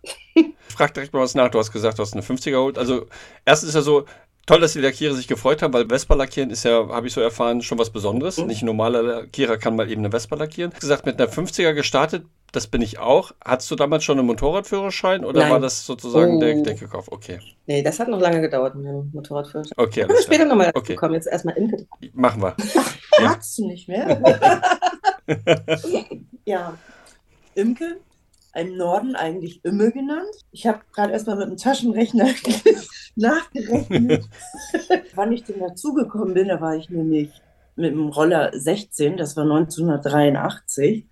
Ich 0.70 0.76
frag 0.76 0.94
direkt 0.94 1.14
mal 1.14 1.22
was 1.22 1.36
nach. 1.36 1.50
Du 1.50 1.60
hast 1.60 1.72
gesagt, 1.72 1.98
du 1.98 2.04
hast 2.04 2.14
eine 2.14 2.22
50er 2.24 2.52
geholt. 2.52 2.78
Also, 2.78 3.08
erstens 3.46 3.70
ist 3.70 3.76
ja 3.76 3.82
so, 3.82 4.06
toll, 4.48 4.60
dass 4.60 4.74
die 4.74 4.80
Lackierer 4.80 5.14
sich 5.14 5.28
gefreut 5.28 5.62
haben, 5.62 5.72
weil 5.74 5.88
Vespa 5.88 6.16
lackieren 6.16 6.50
ist 6.50 6.64
ja, 6.64 6.88
habe 6.90 7.06
ich 7.06 7.14
so 7.14 7.22
erfahren, 7.22 7.62
schon 7.62 7.78
was 7.78 7.92
Besonderes. 7.92 8.38
Mhm. 8.38 8.48
Nicht 8.48 8.64
ein 8.64 8.66
normaler 8.66 9.04
Lackierer 9.04 9.58
kann 9.58 9.76
mal 9.76 9.92
eben 9.92 10.02
eine 10.02 10.10
Vespa 10.10 10.36
lackieren. 10.36 10.72
Du 10.72 10.76
hast 10.76 10.82
gesagt, 10.82 11.06
mit 11.06 11.22
einer 11.22 11.32
50er 11.32 11.74
gestartet, 11.74 12.26
das 12.54 12.66
bin 12.68 12.82
ich 12.82 12.98
auch. 12.98 13.34
Hattest 13.44 13.70
du 13.70 13.76
damals 13.76 14.04
schon 14.06 14.18
einen 14.18 14.26
Motorradführerschein 14.28 15.26
oder 15.26 15.42
Nein. 15.42 15.52
war 15.52 15.60
das 15.60 15.86
sozusagen 15.86 16.40
der, 16.40 16.56
Oh. 16.56 16.64
der 16.64 16.76
Kickoff? 16.76 17.10
Okay. 17.12 17.40
Nee, 17.68 17.84
das 17.84 18.00
hat 18.00 18.08
noch 18.08 18.20
lange 18.20 18.42
gedauert 18.42 18.74
mit 18.76 18.86
dem 18.86 19.12
Motorradführerschein. 19.14 19.74
Okay, 19.78 20.04
Aber 20.04 20.14
alles 20.14 20.26
später 20.26 20.46
nochmal 20.46 20.72
Okay. 20.74 20.96
kommen. 20.96 21.14
Jetzt 21.14 21.28
erstmal 21.28 21.56
Imke. 21.58 21.86
Machen 22.14 22.42
wir. 22.42 22.56
Ja. 23.20 23.30
Magst 23.30 23.58
du 23.58 23.68
nicht 23.68 23.88
mehr? 23.90 24.22
ja. 26.46 26.78
Imke, 27.56 27.98
im 28.56 28.78
Norden 28.78 29.16
eigentlich 29.16 29.64
Imme 29.66 29.92
genannt. 29.92 30.30
Ich 30.52 30.66
habe 30.68 30.80
gerade 30.94 31.12
erstmal 31.14 31.36
mit 31.38 31.50
dem 31.50 31.58
Taschenrechner 31.58 32.28
nachgerechnet, 33.18 34.26
wann 35.16 35.32
ich 35.32 35.44
denn 35.44 35.60
dazugekommen 35.60 36.34
bin. 36.34 36.48
Da 36.48 36.62
war 36.62 36.76
ich 36.76 36.90
nämlich 36.90 37.32
mit 37.76 37.92
dem 37.92 38.10
Roller 38.10 38.52
16, 38.54 39.18
das 39.18 39.36
war 39.36 39.44
1983. 39.44 41.06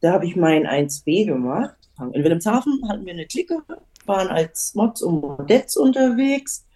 Da 0.00 0.12
habe 0.12 0.26
ich 0.26 0.36
mein 0.36 0.66
1B 0.66 1.26
gemacht. 1.26 1.76
In 2.12 2.24
Wilhelmshaven 2.24 2.80
hatten 2.88 3.04
wir 3.04 3.12
eine 3.12 3.26
Clique, 3.26 3.58
waren 4.06 4.28
als 4.28 4.74
Mods 4.74 5.02
und 5.02 5.20
Modettes 5.20 5.76
unterwegs. 5.76 6.66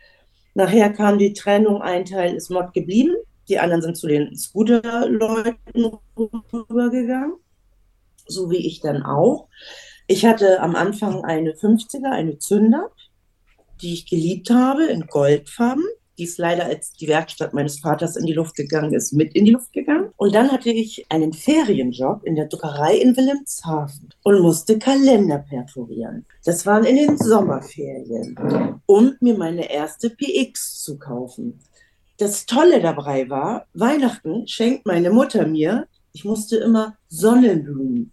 Nachher 0.54 0.92
kam 0.92 1.18
die 1.18 1.32
Trennung, 1.32 1.82
ein 1.82 2.04
Teil 2.04 2.34
ist 2.34 2.50
Mod 2.50 2.72
geblieben, 2.74 3.14
die 3.48 3.58
anderen 3.58 3.82
sind 3.82 3.96
zu 3.96 4.06
den 4.06 4.36
Scooter-Leuten 4.36 5.98
rübergegangen, 6.16 7.36
so 8.26 8.50
wie 8.50 8.66
ich 8.66 8.80
dann 8.80 9.02
auch. 9.02 9.48
Ich 10.06 10.24
hatte 10.24 10.60
am 10.60 10.76
Anfang 10.76 11.24
eine 11.24 11.52
50er, 11.52 12.10
eine 12.10 12.38
Zünder, 12.38 12.90
die 13.84 13.92
ich 13.92 14.06
geliebt 14.06 14.50
habe, 14.50 14.86
in 14.86 15.06
Goldfarben. 15.06 15.84
Die 16.16 16.24
ist 16.24 16.38
leider, 16.38 16.64
als 16.64 16.92
die 16.92 17.08
Werkstatt 17.08 17.54
meines 17.54 17.80
Vaters 17.80 18.16
in 18.16 18.24
die 18.24 18.32
Luft 18.32 18.54
gegangen 18.54 18.94
ist, 18.94 19.12
mit 19.12 19.34
in 19.34 19.44
die 19.44 19.50
Luft 19.50 19.72
gegangen. 19.72 20.10
Und 20.16 20.34
dann 20.34 20.50
hatte 20.50 20.70
ich 20.70 21.04
einen 21.10 21.32
Ferienjob 21.32 22.24
in 22.24 22.36
der 22.36 22.46
Druckerei 22.46 22.96
in 22.96 23.16
Wilhelmshaven 23.16 24.10
und 24.22 24.40
musste 24.40 24.78
Kalender 24.78 25.38
perforieren. 25.38 26.24
Das 26.44 26.64
waren 26.66 26.84
in 26.84 26.96
den 26.96 27.18
Sommerferien, 27.18 28.80
um 28.86 29.16
mir 29.20 29.36
meine 29.36 29.70
erste 29.70 30.08
PX 30.08 30.82
zu 30.82 30.98
kaufen. 30.98 31.58
Das 32.18 32.46
Tolle 32.46 32.80
dabei 32.80 33.28
war, 33.28 33.66
Weihnachten 33.74 34.46
schenkt 34.46 34.86
meine 34.86 35.10
Mutter 35.10 35.46
mir, 35.46 35.88
ich 36.12 36.24
musste 36.24 36.58
immer 36.58 36.96
Sonnenblumen. 37.08 38.12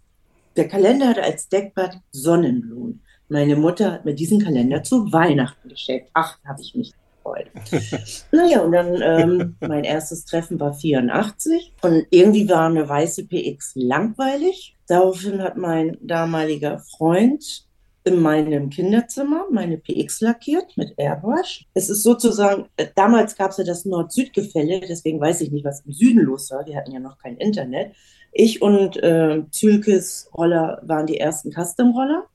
Der 0.56 0.66
Kalender 0.66 1.08
hatte 1.08 1.22
als 1.22 1.48
Deckblatt 1.48 1.98
Sonnenblumen. 2.10 3.01
Meine 3.32 3.56
Mutter 3.56 3.92
hat 3.92 4.04
mir 4.04 4.12
diesen 4.12 4.42
Kalender 4.42 4.82
zu 4.82 5.10
Weihnachten 5.10 5.70
geschenkt. 5.70 6.10
Ach, 6.12 6.38
habe 6.44 6.60
ich 6.60 6.74
mich 6.74 6.92
gefreut. 7.16 7.46
naja, 8.30 8.60
und 8.60 8.72
dann 8.72 9.00
ähm, 9.00 9.56
mein 9.60 9.84
erstes 9.84 10.26
Treffen 10.26 10.60
war 10.60 10.74
84 10.74 11.72
und 11.80 12.04
irgendwie 12.10 12.46
war 12.50 12.66
eine 12.66 12.86
weiße 12.86 13.24
PX 13.24 13.72
langweilig. 13.74 14.76
Daraufhin 14.86 15.40
hat 15.40 15.56
mein 15.56 15.96
damaliger 16.02 16.80
Freund 16.80 17.64
in 18.04 18.20
meinem 18.20 18.68
Kinderzimmer 18.68 19.46
meine 19.50 19.78
PX 19.78 20.20
lackiert 20.20 20.76
mit 20.76 20.92
Airbrush. 20.98 21.64
Es 21.72 21.88
ist 21.88 22.02
sozusagen, 22.02 22.66
äh, 22.76 22.88
damals 22.94 23.34
gab 23.34 23.52
es 23.52 23.56
ja 23.56 23.64
das 23.64 23.86
Nord-Süd-Gefälle, 23.86 24.80
deswegen 24.80 25.18
weiß 25.18 25.40
ich 25.40 25.50
nicht, 25.50 25.64
was 25.64 25.80
im 25.86 25.92
Süden 25.92 26.20
los 26.20 26.50
war. 26.50 26.66
Wir 26.66 26.76
hatten 26.76 26.92
ja 26.92 27.00
noch 27.00 27.16
kein 27.16 27.38
Internet. 27.38 27.94
Ich 28.30 28.60
und 28.60 29.02
äh, 29.02 29.42
Zülkes 29.50 30.28
Roller 30.36 30.82
waren 30.82 31.06
die 31.06 31.16
ersten 31.16 31.50
Custom-Roller. 31.50 32.26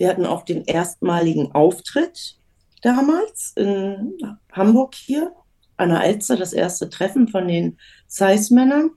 Wir 0.00 0.08
hatten 0.08 0.24
auch 0.24 0.46
den 0.46 0.64
erstmaligen 0.64 1.52
Auftritt 1.52 2.34
damals 2.80 3.52
in 3.54 4.16
Hamburg 4.50 4.94
hier, 4.94 5.30
an 5.76 5.90
der 5.90 6.00
Alster, 6.00 6.38
das 6.38 6.54
erste 6.54 6.88
Treffen 6.88 7.28
von 7.28 7.46
den 7.46 7.76
Size-Männern. 8.08 8.92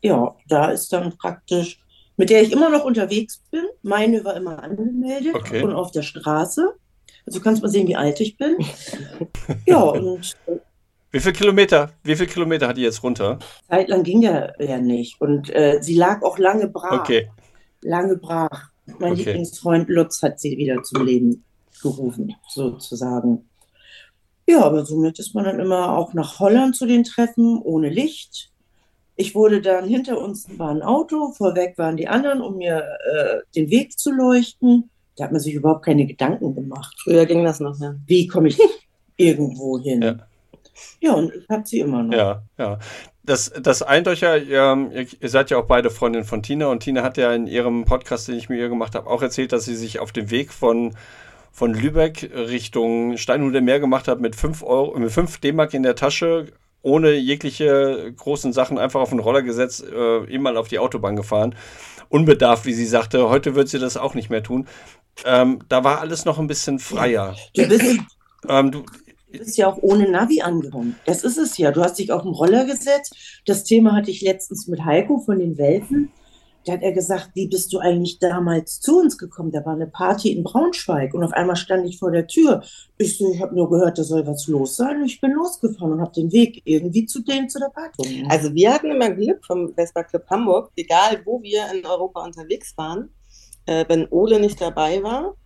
Ja, 0.00 0.34
da 0.48 0.70
ist 0.70 0.90
dann 0.94 1.14
praktisch, 1.18 1.82
mit 2.16 2.30
der 2.30 2.40
ich 2.40 2.50
immer 2.50 2.70
noch 2.70 2.86
unterwegs 2.86 3.42
bin. 3.50 3.64
Meine 3.82 4.24
war 4.24 4.34
immer 4.36 4.62
angemeldet 4.62 5.34
Okay. 5.34 5.62
und 5.62 5.74
auf 5.74 5.90
der 5.90 6.00
Straße. 6.00 6.66
Also 7.26 7.40
kannst 7.40 7.60
mal 7.60 7.68
sehen, 7.68 7.86
wie 7.86 7.96
alt 7.96 8.18
ich 8.22 8.38
bin. 8.38 8.56
Ja, 9.66 9.82
und 9.82 10.34
Wie 11.10 11.20
viel 11.20 11.32
Kilometer? 11.34 11.90
Wie 12.02 12.16
viel 12.16 12.26
Kilometer 12.26 12.68
hat 12.68 12.78
die 12.78 12.82
jetzt 12.84 13.02
runter? 13.02 13.38
zeitlang 13.68 14.02
ging 14.02 14.22
der 14.22 14.54
ja 14.58 14.78
nicht. 14.78 15.20
Und 15.20 15.54
äh, 15.54 15.78
sie 15.82 15.94
lag 15.94 16.22
auch 16.22 16.38
lange 16.38 16.68
brach. 16.68 17.00
Okay. 17.02 17.28
Lange 17.82 18.16
brach. 18.16 18.70
Mein 18.98 19.12
Okay. 19.12 19.24
Lieblingsfreund 19.24 19.88
Lutz 19.88 20.22
hat 20.22 20.40
sie 20.40 20.56
wieder 20.56 20.82
zum 20.82 21.04
Leben 21.04 21.44
gerufen, 21.82 22.34
sozusagen. 22.48 23.48
Ja, 24.48 24.62
aber 24.62 24.86
somit 24.86 25.18
ist 25.18 25.34
man 25.34 25.44
dann 25.44 25.58
immer 25.58 25.96
auch 25.96 26.14
nach 26.14 26.38
Holland 26.38 26.76
zu 26.76 26.86
den 26.86 27.04
Treffen 27.04 27.60
ohne 27.60 27.88
Licht. 27.88 28.50
Ich 29.16 29.34
wurde 29.34 29.60
dann, 29.60 29.88
hinter 29.88 30.20
uns 30.20 30.46
war 30.58 30.70
ein 30.70 30.82
Auto, 30.82 31.32
vorweg 31.32 31.76
waren 31.78 31.96
die 31.96 32.06
anderen, 32.06 32.40
um 32.40 32.58
mir 32.58 32.78
äh, 32.78 33.38
den 33.56 33.70
Weg 33.70 33.98
zu 33.98 34.12
leuchten. 34.12 34.90
Da 35.16 35.24
hat 35.24 35.32
man 35.32 35.40
sich 35.40 35.54
überhaupt 35.54 35.84
keine 35.84 36.06
Gedanken 36.06 36.54
gemacht. 36.54 36.94
Früher 37.02 37.24
ging 37.26 37.42
das 37.42 37.58
noch, 37.58 37.78
ja. 37.80 37.96
Wie 38.06 38.26
komme 38.26 38.48
ich 38.48 38.58
irgendwo 39.16 39.78
hin? 39.78 40.02
Ja. 40.02 40.16
Ja, 41.00 41.14
und 41.14 41.32
ich 41.34 41.48
habe 41.48 41.66
sie 41.66 41.80
immer 41.80 42.02
noch. 42.02 42.14
Ja, 42.14 42.42
ja. 42.58 42.78
Das, 43.26 43.52
das 43.60 43.82
eint 43.82 44.06
euch 44.06 44.20
ja, 44.20 44.36
ihr, 44.36 44.90
ihr 45.20 45.28
seid 45.28 45.50
ja 45.50 45.58
auch 45.58 45.66
beide 45.66 45.90
Freundinnen 45.90 46.24
von 46.24 46.42
Tina 46.42 46.68
und 46.68 46.80
Tina 46.80 47.02
hat 47.02 47.16
ja 47.16 47.32
in 47.34 47.48
ihrem 47.48 47.84
Podcast, 47.84 48.28
den 48.28 48.36
ich 48.36 48.48
mit 48.48 48.58
ihr 48.60 48.68
gemacht 48.68 48.94
habe, 48.94 49.10
auch 49.10 49.20
erzählt, 49.20 49.52
dass 49.52 49.64
sie 49.64 49.74
sich 49.74 49.98
auf 49.98 50.12
dem 50.12 50.30
Weg 50.30 50.52
von, 50.52 50.94
von 51.50 51.74
Lübeck 51.74 52.30
Richtung 52.32 53.16
Steinhude 53.16 53.60
Meer 53.60 53.80
gemacht 53.80 54.06
hat 54.06 54.20
mit 54.20 54.36
5 54.36 54.62
Euro, 54.62 54.96
mit 54.98 55.10
5 55.10 55.38
D-Mark 55.38 55.74
in 55.74 55.82
der 55.82 55.96
Tasche, 55.96 56.46
ohne 56.82 57.14
jegliche 57.14 58.12
großen 58.16 58.52
Sachen, 58.52 58.78
einfach 58.78 59.00
auf 59.00 59.10
den 59.10 59.18
Roller 59.18 59.42
gesetzt, 59.42 59.84
äh, 59.84 60.24
eben 60.32 60.44
mal 60.44 60.56
auf 60.56 60.68
die 60.68 60.78
Autobahn 60.78 61.16
gefahren. 61.16 61.56
Unbedarft, 62.08 62.64
wie 62.64 62.74
sie 62.74 62.86
sagte. 62.86 63.28
Heute 63.28 63.56
wird 63.56 63.68
sie 63.68 63.80
das 63.80 63.96
auch 63.96 64.14
nicht 64.14 64.30
mehr 64.30 64.44
tun. 64.44 64.68
Ähm, 65.24 65.58
da 65.68 65.82
war 65.82 66.00
alles 66.00 66.24
noch 66.24 66.38
ein 66.38 66.46
bisschen 66.46 66.78
freier. 66.78 67.34
Du 67.56 67.66
bist 67.66 67.98
Ähm, 68.48 68.70
du, 68.70 68.84
Du 69.32 69.38
bist 69.38 69.56
ja 69.56 69.68
auch 69.68 69.78
ohne 69.82 70.08
Navi 70.08 70.40
angekommen. 70.40 70.96
Das 71.04 71.24
ist 71.24 71.36
es 71.36 71.58
ja. 71.58 71.72
Du 71.72 71.82
hast 71.82 71.98
dich 71.98 72.12
auf 72.12 72.22
den 72.22 72.32
Roller 72.32 72.64
gesetzt. 72.64 73.42
Das 73.44 73.64
Thema 73.64 73.94
hatte 73.94 74.10
ich 74.10 74.22
letztens 74.22 74.68
mit 74.68 74.84
Heiko 74.84 75.18
von 75.18 75.38
den 75.38 75.58
Welpen. 75.58 76.12
Da 76.66 76.72
hat 76.72 76.82
er 76.82 76.92
gesagt, 76.92 77.30
wie 77.34 77.46
bist 77.46 77.72
du 77.72 77.78
eigentlich 77.78 78.18
damals 78.18 78.80
zu 78.80 78.98
uns 78.98 79.16
gekommen? 79.18 79.52
Da 79.52 79.64
war 79.64 79.74
eine 79.74 79.86
Party 79.86 80.32
in 80.32 80.42
Braunschweig 80.42 81.14
und 81.14 81.22
auf 81.22 81.32
einmal 81.32 81.54
stand 81.54 81.88
ich 81.88 81.98
vor 81.98 82.10
der 82.10 82.26
Tür. 82.26 82.60
Ich 82.98 83.18
so, 83.18 83.32
ich 83.32 83.40
habe 83.40 83.54
nur 83.54 83.70
gehört, 83.70 83.98
da 83.98 84.02
soll 84.02 84.26
was 84.26 84.48
los 84.48 84.74
sein. 84.74 85.04
Ich 85.04 85.20
bin 85.20 85.30
losgefahren 85.30 85.92
und 85.92 86.00
habe 86.00 86.12
den 86.12 86.32
Weg 86.32 86.62
irgendwie 86.64 87.06
zu 87.06 87.22
denen 87.22 87.48
zu 87.48 87.60
der 87.60 87.68
Party. 87.68 88.26
Also 88.28 88.52
wir 88.52 88.74
hatten 88.74 88.90
immer 88.90 89.10
Glück 89.10 89.44
vom 89.46 89.72
Vespa 89.74 90.02
Club 90.02 90.24
Hamburg, 90.28 90.72
egal 90.76 91.22
wo 91.24 91.40
wir 91.40 91.66
in 91.72 91.86
Europa 91.86 92.24
unterwegs 92.24 92.76
waren, 92.76 93.10
äh, 93.66 93.84
wenn 93.86 94.08
Ole 94.10 94.40
nicht 94.40 94.60
dabei 94.60 95.00
war, 95.04 95.36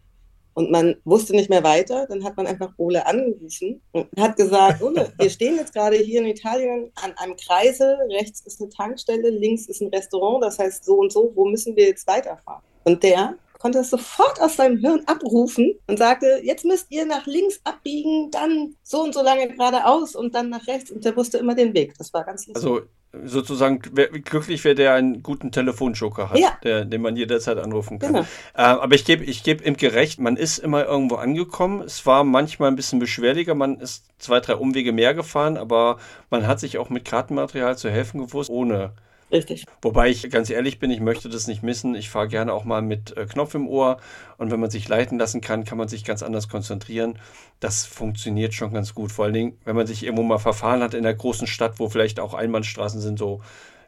und 0.60 0.70
man 0.70 0.96
wusste 1.04 1.34
nicht 1.34 1.48
mehr 1.48 1.64
weiter, 1.64 2.06
dann 2.06 2.22
hat 2.22 2.36
man 2.36 2.46
einfach 2.46 2.72
Ole 2.76 3.06
angerufen 3.06 3.80
und 3.92 4.08
hat 4.18 4.36
gesagt, 4.36 4.82
Ole, 4.82 5.10
wir 5.18 5.30
stehen 5.30 5.56
jetzt 5.56 5.72
gerade 5.72 5.96
hier 5.96 6.20
in 6.20 6.26
Italien 6.26 6.92
an 7.02 7.14
einem 7.16 7.34
Kreisel, 7.36 7.96
rechts 8.10 8.42
ist 8.42 8.60
eine 8.60 8.68
Tankstelle, 8.68 9.30
links 9.30 9.66
ist 9.66 9.80
ein 9.80 9.88
Restaurant, 9.88 10.44
das 10.44 10.58
heißt 10.58 10.84
so 10.84 10.96
und 10.98 11.10
so, 11.10 11.32
wo 11.34 11.46
müssen 11.46 11.74
wir 11.76 11.86
jetzt 11.86 12.06
weiterfahren? 12.06 12.62
Und 12.84 13.02
der 13.02 13.36
konnte 13.58 13.78
es 13.78 13.88
sofort 13.88 14.40
aus 14.40 14.56
seinem 14.56 14.78
Hirn 14.78 15.02
abrufen 15.06 15.78
und 15.86 15.98
sagte, 15.98 16.40
jetzt 16.42 16.66
müsst 16.66 16.86
ihr 16.90 17.06
nach 17.06 17.26
links 17.26 17.60
abbiegen, 17.64 18.30
dann 18.30 18.74
so 18.82 19.02
und 19.02 19.14
so 19.14 19.22
lange 19.22 19.48
geradeaus 19.48 20.14
und 20.14 20.34
dann 20.34 20.50
nach 20.50 20.66
rechts. 20.66 20.90
Und 20.90 21.04
der 21.04 21.16
wusste 21.16 21.38
immer 21.38 21.54
den 21.54 21.74
Weg. 21.74 21.96
Das 21.98 22.12
war 22.12 22.24
ganz 22.24 22.46
lustig. 22.46 22.56
Also 22.56 22.80
sozusagen 23.12 23.80
glücklich 23.80 24.62
wäre, 24.64 24.74
der 24.74 24.94
einen 24.94 25.22
guten 25.22 25.50
Telefonjoker 25.50 26.30
hat, 26.30 26.38
ja. 26.38 26.56
der, 26.62 26.84
den 26.84 27.02
man 27.02 27.16
jederzeit 27.16 27.58
anrufen 27.58 27.98
kann. 27.98 28.12
Genau. 28.12 28.26
Äh, 28.54 28.62
aber 28.62 28.94
ich 28.94 29.04
gebe 29.04 29.24
ich 29.24 29.42
geb 29.42 29.66
ihm 29.66 29.76
gerecht, 29.76 30.20
man 30.20 30.36
ist 30.36 30.58
immer 30.58 30.84
irgendwo 30.86 31.16
angekommen. 31.16 31.82
Es 31.82 32.06
war 32.06 32.22
manchmal 32.22 32.70
ein 32.70 32.76
bisschen 32.76 33.00
beschwerlicher, 33.00 33.54
man 33.54 33.80
ist 33.80 34.04
zwei, 34.18 34.40
drei 34.40 34.54
Umwege 34.54 34.92
mehr 34.92 35.14
gefahren, 35.14 35.56
aber 35.56 35.98
man 36.30 36.46
hat 36.46 36.60
sich 36.60 36.78
auch 36.78 36.88
mit 36.88 37.04
Kartenmaterial 37.04 37.76
zu 37.76 37.90
helfen 37.90 38.20
gewusst, 38.20 38.48
ohne 38.50 38.92
Richtig. 39.32 39.64
Wobei 39.82 40.08
ich 40.08 40.28
ganz 40.30 40.50
ehrlich 40.50 40.78
bin, 40.78 40.90
ich 40.90 41.00
möchte 41.00 41.28
das 41.28 41.46
nicht 41.46 41.62
missen. 41.62 41.94
Ich 41.94 42.10
fahre 42.10 42.28
gerne 42.28 42.52
auch 42.52 42.64
mal 42.64 42.82
mit 42.82 43.16
äh, 43.16 43.26
Knopf 43.26 43.54
im 43.54 43.68
Ohr 43.68 43.98
und 44.38 44.50
wenn 44.50 44.60
man 44.60 44.70
sich 44.70 44.88
leiten 44.88 45.18
lassen 45.18 45.40
kann, 45.40 45.64
kann 45.64 45.78
man 45.78 45.88
sich 45.88 46.04
ganz 46.04 46.22
anders 46.22 46.48
konzentrieren. 46.48 47.18
Das 47.60 47.86
funktioniert 47.86 48.54
schon 48.54 48.72
ganz 48.72 48.94
gut. 48.94 49.12
Vor 49.12 49.26
allen 49.26 49.34
Dingen, 49.34 49.58
wenn 49.64 49.76
man 49.76 49.86
sich 49.86 50.02
irgendwo 50.02 50.22
mal 50.22 50.38
verfahren 50.38 50.82
hat 50.82 50.94
in 50.94 51.04
der 51.04 51.14
großen 51.14 51.46
Stadt, 51.46 51.78
wo 51.78 51.88
vielleicht 51.88 52.18
auch 52.18 52.34
Einbahnstraßen 52.34 53.00
sind, 53.00 53.18
so, 53.18 53.40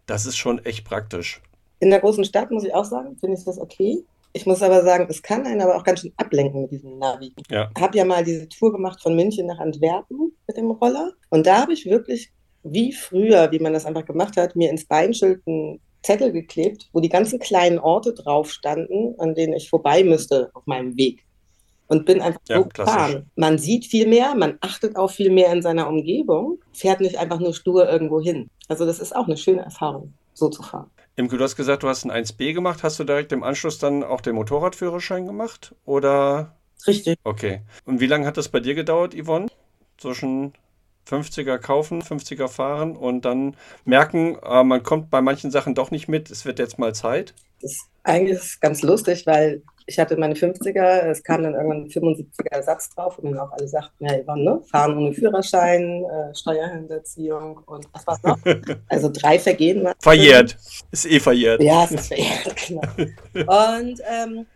das 0.07 0.27
ist 0.27 0.37
schon 0.37 0.65
echt 0.65 0.85
praktisch. 0.85 1.41
In 1.81 1.91
der 1.91 2.01
großen 2.01 2.25
Stadt 2.25 2.51
muss 2.51 2.65
ich 2.65 2.75
auch 2.75 2.85
sagen, 2.85 3.17
finde 3.19 3.37
ich 3.37 3.45
das 3.45 3.59
okay. 3.59 4.05
Ich 4.35 4.47
muss 4.47 4.63
aber 4.63 4.83
sagen, 4.83 5.07
es 5.11 5.23
kann 5.23 5.45
einen 5.45 5.61
aber 5.61 5.77
auch 5.77 5.85
ganz 5.85 6.01
schön 6.01 6.13
ablenken 6.17 6.63
mit 6.63 6.71
diesem 6.71 6.99
Navi. 6.99 7.35
Ja. 7.51 7.71
Ich 7.77 7.83
habe 7.83 7.99
ja 7.99 8.05
mal 8.05 8.25
diese 8.25 8.49
Tour 8.49 8.73
gemacht 8.73 9.03
von 9.03 9.15
München 9.15 9.47
nach 9.47 9.59
Antwerpen 9.59 10.33
mit 10.47 10.57
dem 10.57 10.71
Roller 10.71 11.13
und 11.29 11.47
da 11.47 11.63
habe 11.63 11.73
ich 11.73 11.85
wirklich 11.85 12.33
wie 12.63 12.93
früher, 12.93 13.51
wie 13.51 13.59
man 13.59 13.73
das 13.73 13.87
einfach 13.87 14.05
gemacht 14.05 14.37
hat, 14.37 14.57
mir 14.57 14.71
ins 14.71 14.87
Beinschild 14.87 15.43
einen 15.47 15.81
Zettel 16.03 16.33
geklebt, 16.33 16.89
wo 16.93 17.01
die 17.01 17.09
ganzen 17.09 17.39
kleinen 17.39 17.79
Orte 17.79 18.13
drauf 18.13 18.51
standen, 18.51 19.19
an 19.19 19.35
denen 19.35 19.53
ich 19.53 19.71
vorbei 19.71 20.05
müsste 20.05 20.51
auf 20.55 20.67
meinem 20.67 20.97
Weg. 20.97 21.25
Und 21.89 22.07
bin 22.07 22.23
einfach 22.23 22.41
ja, 22.49 22.59
so 22.59 22.65
gefahren. 22.65 23.31
Man 23.37 23.59
sieht 23.59 23.87
viel 23.87 24.09
mehr, 24.09 24.35
man 24.35 24.57
achtet 24.61 24.97
auch 24.97 25.11
viel 25.11 25.31
mehr 25.31 25.53
in 25.53 25.63
seiner 25.63 25.89
Umgebung, 25.89 26.59
fährt 26.73 27.01
nicht 27.01 27.19
einfach 27.19 27.39
nur 27.39 27.53
stur 27.53 27.89
irgendwo 27.89 28.21
hin. 28.21 28.49
Also 28.69 28.87
das 28.87 28.99
ist 28.99 29.15
auch 29.15 29.27
eine 29.27 29.37
schöne 29.37 29.63
Erfahrung, 29.63 30.15
so 30.33 30.49
zu 30.49 30.63
fahren. 30.63 30.91
Imke, 31.17 31.37
du 31.37 31.45
hast 31.45 31.57
gesagt, 31.57 31.83
du 31.83 31.89
hast 31.89 32.05
ein 32.05 32.11
1B 32.11 32.55
gemacht. 32.55 32.83
Hast 32.83 32.99
du 32.99 33.05
direkt 33.05 33.33
im 33.33 33.43
Anschluss 33.43 33.79
dann 33.79 34.03
auch 34.03 34.23
den 34.23 34.35
Motorradführerschein 34.35 35.27
gemacht? 35.27 35.75
Oder? 35.85 36.57
Richtig. 36.87 37.19
Okay. 37.25 37.61
Und 37.85 38.01
wie 38.01 38.07
lange 38.07 38.27
hat 38.27 38.39
das 38.39 38.49
bei 38.49 38.61
dir 38.61 38.75
gedauert, 38.75 39.15
Yvonne? 39.15 39.49
Zwischen 39.99 40.55
50er 41.09 41.59
kaufen, 41.59 42.03
50er 42.03 42.49
fahren 42.49 42.97
und 42.97 43.25
dann 43.25 43.57
merken, 43.85 44.39
äh, 44.43 44.63
man 44.65 44.83
kommt 44.83 45.11
bei 45.11 45.21
manchen 45.21 45.51
Sachen 45.51 45.75
doch 45.75 45.91
nicht 45.91 46.09
mit, 46.09 46.31
es 46.31 46.45
wird 46.45 46.59
jetzt 46.59 46.79
mal 46.79 46.95
Zeit? 46.95 47.35
Das 47.61 47.73
ist 47.73 47.89
eigentlich 48.05 48.61
ganz 48.61 48.83
lustig, 48.83 49.27
weil 49.27 49.63
ich 49.87 49.99
hatte 49.99 50.17
meine 50.17 50.35
50er, 50.35 51.11
es 51.11 51.23
kam 51.23 51.43
dann 51.43 51.55
irgendwann 51.55 51.85
ein 51.85 51.89
75er 51.89 52.63
Satz 52.63 52.91
drauf 52.91 53.19
und 53.19 53.33
dann 53.33 53.41
auch 53.41 53.53
alle 53.53 53.67
sagten, 53.67 54.07
ja, 54.07 54.23
Yvonne, 54.23 54.45
ne? 54.45 54.63
fahren 54.71 54.97
ohne 54.97 55.13
Führerschein, 55.13 56.05
äh, 56.05 56.35
Steuerhinterziehung 56.35 57.59
und 57.67 57.87
was 57.93 58.07
war's 58.07 58.23
noch? 58.23 58.39
Also 58.89 59.11
drei 59.13 59.39
Vergehen. 59.39 59.89
Verjährt. 60.01 60.57
Ist 60.91 61.07
eh 61.07 61.21
verjährt. 61.21 61.63
Ja, 61.63 61.85
es 61.85 61.93
ist 61.93 62.09
verjährt, 62.09 62.55
genau. 62.67 62.83
Und 63.79 64.01
ähm, 64.07 64.47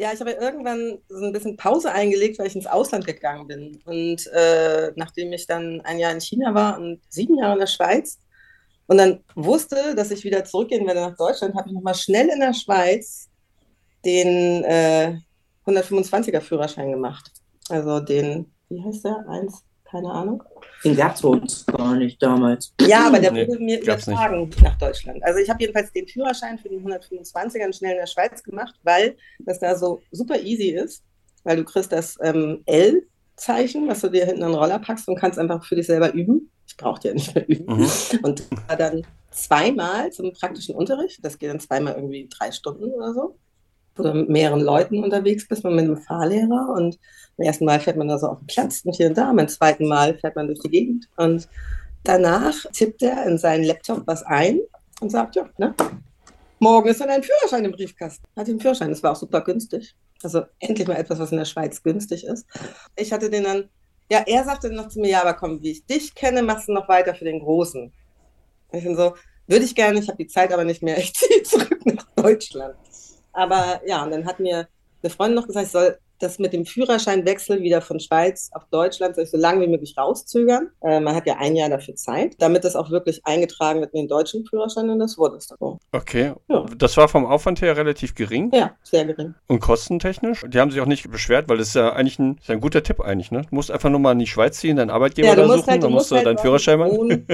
ja, 0.00 0.14
ich 0.14 0.20
habe 0.20 0.30
irgendwann 0.30 0.98
so 1.10 1.26
ein 1.26 1.32
bisschen 1.32 1.58
Pause 1.58 1.92
eingelegt, 1.92 2.38
weil 2.38 2.46
ich 2.46 2.56
ins 2.56 2.66
Ausland 2.66 3.06
gegangen 3.06 3.46
bin. 3.46 3.82
Und 3.84 4.26
äh, 4.28 4.92
nachdem 4.96 5.30
ich 5.34 5.46
dann 5.46 5.82
ein 5.82 5.98
Jahr 5.98 6.12
in 6.12 6.22
China 6.22 6.54
war 6.54 6.78
und 6.78 7.00
sieben 7.10 7.36
Jahre 7.36 7.52
in 7.52 7.58
der 7.60 7.66
Schweiz 7.66 8.18
und 8.86 8.96
dann 8.96 9.22
wusste, 9.34 9.94
dass 9.94 10.10
ich 10.10 10.24
wieder 10.24 10.42
zurückgehen 10.44 10.86
werde 10.86 11.02
nach 11.02 11.16
Deutschland, 11.16 11.54
habe 11.54 11.68
ich 11.68 11.74
nochmal 11.74 11.94
schnell 11.94 12.30
in 12.30 12.40
der 12.40 12.54
Schweiz 12.54 13.28
den 14.02 14.64
äh, 14.64 15.18
125er 15.66 16.40
Führerschein 16.40 16.92
gemacht. 16.92 17.30
Also 17.68 18.00
den, 18.00 18.50
wie 18.70 18.82
heißt 18.82 19.04
der? 19.04 19.28
Eins, 19.28 19.62
keine 19.90 20.10
Ahnung. 20.10 20.42
Den 20.84 20.96
gab 20.96 21.16
es 21.16 21.24
uns 21.24 21.66
gar 21.66 21.96
nicht 21.96 22.22
damals. 22.22 22.72
Ja, 22.80 23.08
aber 23.08 23.18
der 23.18 23.32
wurde 23.32 23.56
nee, 23.58 23.76
mir 23.76 23.82
übertragen 23.82 24.46
nicht. 24.46 24.62
nach 24.62 24.78
Deutschland. 24.78 25.22
Also 25.22 25.40
ich 25.40 25.50
habe 25.50 25.60
jedenfalls 25.60 25.92
den 25.92 26.06
Führerschein 26.06 26.58
für 26.58 26.68
den 26.68 26.86
125er 26.86 27.76
schnell 27.76 27.92
in 27.92 27.98
der 27.98 28.06
Schweiz 28.06 28.42
gemacht, 28.42 28.74
weil 28.82 29.16
das 29.40 29.58
da 29.58 29.76
so 29.76 30.00
super 30.10 30.40
easy 30.40 30.70
ist, 30.70 31.02
weil 31.44 31.56
du 31.56 31.64
kriegst 31.64 31.92
das 31.92 32.16
ähm, 32.22 32.62
L-Zeichen, 32.66 33.88
was 33.88 34.00
du 34.00 34.08
dir 34.08 34.26
hinten 34.26 34.42
an 34.42 34.52
den 34.52 34.58
Roller 34.58 34.78
packst 34.78 35.08
und 35.08 35.16
kannst 35.16 35.38
einfach 35.38 35.64
für 35.64 35.76
dich 35.76 35.86
selber 35.86 36.12
üben. 36.14 36.50
Ich 36.66 36.76
brauchte 36.76 37.08
ja 37.08 37.14
nicht 37.14 37.34
mehr 37.34 37.48
üben. 37.48 37.76
Mhm. 37.76 37.90
Und 38.22 38.44
dann 38.78 39.06
zweimal 39.32 40.12
zum 40.12 40.32
praktischen 40.32 40.74
Unterricht. 40.74 41.18
Das 41.22 41.38
geht 41.38 41.50
dann 41.50 41.60
zweimal 41.60 41.94
irgendwie 41.94 42.28
drei 42.28 42.52
Stunden 42.52 42.84
oder 42.84 43.12
so 43.12 43.36
mehreren 44.28 44.60
Leuten 44.60 45.02
unterwegs 45.02 45.46
bist, 45.48 45.64
mit 45.64 45.72
einem 45.72 45.96
Fahrlehrer 45.96 46.74
und 46.76 46.98
beim 47.36 47.46
ersten 47.46 47.64
Mal 47.64 47.80
fährt 47.80 47.96
man 47.96 48.08
da 48.08 48.18
so 48.18 48.28
auf 48.28 48.38
den 48.38 48.46
Platz 48.46 48.82
und 48.84 48.94
hier 48.94 49.08
und 49.08 49.16
da, 49.16 49.32
beim 49.32 49.48
zweiten 49.48 49.86
Mal 49.86 50.18
fährt 50.18 50.36
man 50.36 50.46
durch 50.46 50.60
die 50.60 50.70
Gegend 50.70 51.08
und 51.16 51.48
danach 52.04 52.54
tippt 52.72 53.02
er 53.02 53.26
in 53.26 53.38
seinen 53.38 53.64
Laptop 53.64 54.02
was 54.06 54.22
ein 54.22 54.60
und 55.00 55.10
sagt, 55.10 55.36
ja, 55.36 55.48
ne, 55.58 55.74
morgen 56.58 56.88
ist 56.88 57.00
dann 57.00 57.10
ein 57.10 57.22
Führerschein 57.22 57.64
im 57.64 57.72
Briefkasten. 57.72 58.24
Hat 58.36 58.46
den 58.46 58.60
Führerschein, 58.60 58.90
das 58.90 59.02
war 59.02 59.12
auch 59.12 59.16
super 59.16 59.40
günstig. 59.40 59.94
Also 60.22 60.42
endlich 60.58 60.86
mal 60.86 60.96
etwas, 60.96 61.18
was 61.18 61.32
in 61.32 61.38
der 61.38 61.46
Schweiz 61.46 61.82
günstig 61.82 62.24
ist. 62.24 62.46
Ich 62.96 63.12
hatte 63.12 63.30
den 63.30 63.44
dann, 63.44 63.68
ja, 64.10 64.22
er 64.26 64.44
sagte 64.44 64.68
dann 64.68 64.76
noch 64.76 64.88
zu 64.88 65.00
mir, 65.00 65.10
ja, 65.10 65.22
aber 65.22 65.34
komm, 65.34 65.62
wie 65.62 65.70
ich 65.70 65.86
dich 65.86 66.14
kenne, 66.14 66.42
machst 66.42 66.68
du 66.68 66.72
noch 66.72 66.88
weiter 66.88 67.14
für 67.14 67.24
den 67.24 67.40
Großen. 67.40 67.92
Ich 68.72 68.84
bin 68.84 68.96
so, 68.96 69.14
würde 69.46 69.64
ich 69.64 69.74
gerne, 69.74 69.98
ich 69.98 70.08
habe 70.08 70.18
die 70.18 70.28
Zeit 70.28 70.52
aber 70.52 70.64
nicht 70.64 70.82
mehr, 70.82 70.98
ich 70.98 71.14
ziehe 71.14 71.42
zurück 71.42 71.84
nach 71.86 72.06
Deutschland. 72.14 72.76
Aber 73.32 73.80
ja, 73.86 74.02
und 74.02 74.10
dann 74.10 74.26
hat 74.26 74.40
mir 74.40 74.68
eine 75.02 75.10
Freundin 75.10 75.36
noch 75.36 75.46
gesagt, 75.46 75.66
ich 75.66 75.72
soll 75.72 75.98
das 76.22 76.38
mit 76.38 76.52
dem 76.52 76.66
Führerscheinwechsel 76.66 77.62
wieder 77.62 77.80
von 77.80 77.98
Schweiz 77.98 78.50
auf 78.52 78.64
Deutschland 78.70 79.14
soll 79.14 79.24
ich 79.24 79.30
so 79.30 79.36
lange 79.36 79.62
wie 79.62 79.68
möglich 79.68 79.96
rauszögern. 79.96 80.70
Äh, 80.82 81.00
man 81.00 81.14
hat 81.14 81.26
ja 81.26 81.36
ein 81.38 81.56
Jahr 81.56 81.68
dafür 81.68 81.96
Zeit, 81.96 82.36
damit 82.38 82.64
das 82.64 82.76
auch 82.76 82.90
wirklich 82.90 83.22
eingetragen 83.24 83.80
wird 83.80 83.92
in 83.94 84.02
den 84.02 84.08
deutschen 84.08 84.44
Führerschein 84.44 84.90
und 84.90 84.98
das 84.98 85.18
wurde 85.18 85.36
es 85.36 85.48
dann 85.48 85.58
so. 85.58 85.78
Okay. 85.92 86.32
Ja. 86.48 86.66
Das 86.76 86.96
war 86.96 87.08
vom 87.08 87.26
Aufwand 87.26 87.62
her 87.62 87.76
relativ 87.76 88.14
gering? 88.14 88.50
Ja, 88.52 88.72
sehr 88.82 89.04
gering. 89.04 89.34
Und 89.46 89.60
kostentechnisch? 89.60 90.44
Die 90.46 90.60
haben 90.60 90.70
sich 90.70 90.80
auch 90.80 90.86
nicht 90.86 91.10
beschwert, 91.10 91.48
weil 91.48 91.58
das 91.58 91.68
ist 91.68 91.74
ja 91.74 91.92
eigentlich 91.92 92.18
ein, 92.18 92.38
ein 92.48 92.60
guter 92.60 92.82
Tipp 92.82 93.00
eigentlich. 93.00 93.30
Ne? 93.30 93.42
Du 93.48 93.54
musst 93.54 93.70
einfach 93.70 93.90
nur 93.90 94.00
mal 94.00 94.12
in 94.12 94.18
die 94.18 94.26
Schweiz 94.26 94.58
ziehen, 94.58 94.76
deinen 94.76 94.90
Arbeitgeber 94.90 95.28
ja, 95.28 95.36
da 95.36 95.46
suchen, 95.46 95.66
halt, 95.66 95.82
dann 95.82 95.92
musst 95.92 96.10
du 96.10 96.16
halt 96.16 96.26
deinen 96.26 96.38
Führerschein 96.38 96.78
machen. 96.78 97.26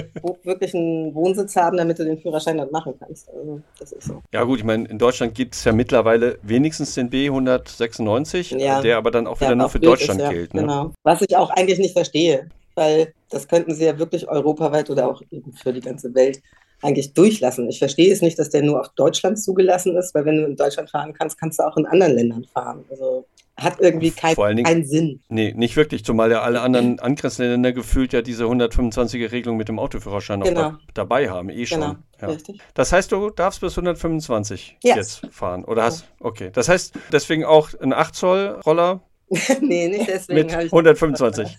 wirklich 0.45 0.75
einen 0.75 1.15
Wohnsitz 1.15 1.57
haben, 1.57 1.77
damit 1.77 1.99
du 1.99 2.05
den 2.05 2.19
Führerschein 2.19 2.59
dann 2.59 2.71
machen 2.71 2.95
kannst. 2.99 3.29
Also, 3.29 3.61
das 3.79 3.93
ist 3.93 4.07
so. 4.07 4.23
Ja 4.33 4.45
gut, 4.45 4.59
ich 4.59 4.65
meine, 4.65 4.87
in 4.89 4.99
Deutschland 4.99 5.35
gibt 5.35 5.55
es 5.55 5.65
ja 5.65 5.73
mittlerweile 5.73 6.39
wenigstens 6.43 6.95
den 6.95 7.11
B196. 7.11 8.57
Ja 8.59 8.76
der 8.83 8.97
aber 8.97 9.11
dann 9.11 9.27
auch 9.27 9.41
wieder 9.41 9.55
nur 9.55 9.69
für 9.69 9.81
Deutschland 9.81 10.21
ist, 10.21 10.25
ja, 10.25 10.33
gilt. 10.33 10.55
Ne? 10.55 10.63
Genau. 10.63 10.93
Was 11.03 11.23
ich 11.23 11.37
auch 11.37 11.51
eigentlich 11.51 11.79
nicht 11.79 11.93
verstehe, 11.93 12.49
weil 12.75 13.13
das 13.31 13.49
könnten 13.49 13.75
sie 13.75 13.85
ja 13.85 13.99
wirklich 13.99 14.29
europaweit 14.29 14.91
oder 14.91 15.09
auch 15.09 15.23
eben 15.31 15.53
für 15.53 15.73
die 15.73 15.81
ganze 15.81 16.15
Welt 16.15 16.41
eigentlich 16.83 17.15
durchlassen. 17.15 17.69
Ich 17.69 17.79
verstehe 17.79 18.13
es 18.13 18.23
nicht, 18.23 18.39
dass 18.39 18.51
der 18.51 18.63
nur 18.63 18.81
auf 18.81 18.89
Deutschland 18.91 19.41
zugelassen 19.41 19.97
ist, 19.97 20.15
weil 20.15 20.25
wenn 20.25 20.37
du 20.37 20.47
in 20.47 20.57
Deutschland 20.57 20.91
fahren 20.91 21.13
kannst, 21.13 21.39
kannst 21.39 21.59
du 21.59 21.65
auch 21.65 21.77
in 21.77 21.87
anderen 21.87 22.15
Ländern 22.15 22.45
fahren. 22.53 22.85
Also 22.91 23.27
hat 23.57 23.81
irgendwie 23.81 24.11
kein, 24.11 24.35
Dingen, 24.35 24.65
keinen 24.65 24.85
Sinn. 24.85 25.21
Nee, 25.29 25.55
nicht 25.57 25.77
wirklich, 25.77 26.05
zumal 26.05 26.31
ja 26.31 26.43
alle 26.43 26.61
anderen 26.61 26.99
angrenzenden 27.01 27.53
Länder 27.53 27.73
gefühlt 27.73 28.13
ja 28.13 28.21
diese 28.21 28.45
125er-Regelung 28.45 29.57
mit 29.57 29.69
dem 29.69 29.79
Autoführerschein 29.79 30.43
genau. 30.43 30.61
auch 30.61 30.73
da, 30.73 30.79
dabei 30.93 31.31
haben, 31.31 31.49
eh 31.49 31.65
schon. 31.65 31.81
Genau, 31.81 31.95
ja. 32.21 32.29
richtig. 32.29 32.61
Das 32.75 32.93
heißt, 32.93 33.13
du 33.13 33.31
darfst 33.31 33.63
bis 33.63 33.73
125 33.73 34.79
yes. 34.83 34.97
jetzt 34.97 35.35
fahren, 35.35 35.65
oder 35.65 35.85
hast, 35.85 36.07
okay. 36.21 36.51
Das 36.53 36.69
heißt, 36.69 36.95
deswegen 37.13 37.45
auch 37.45 37.71
ein 37.81 37.95
8 37.95 38.15
Zoll 38.15 38.61
Roller 38.67 39.01
nee, 39.61 39.89
nicht 39.89 40.09
deswegen. 40.09 40.47
Mit 40.47 40.55
125. 40.55 41.57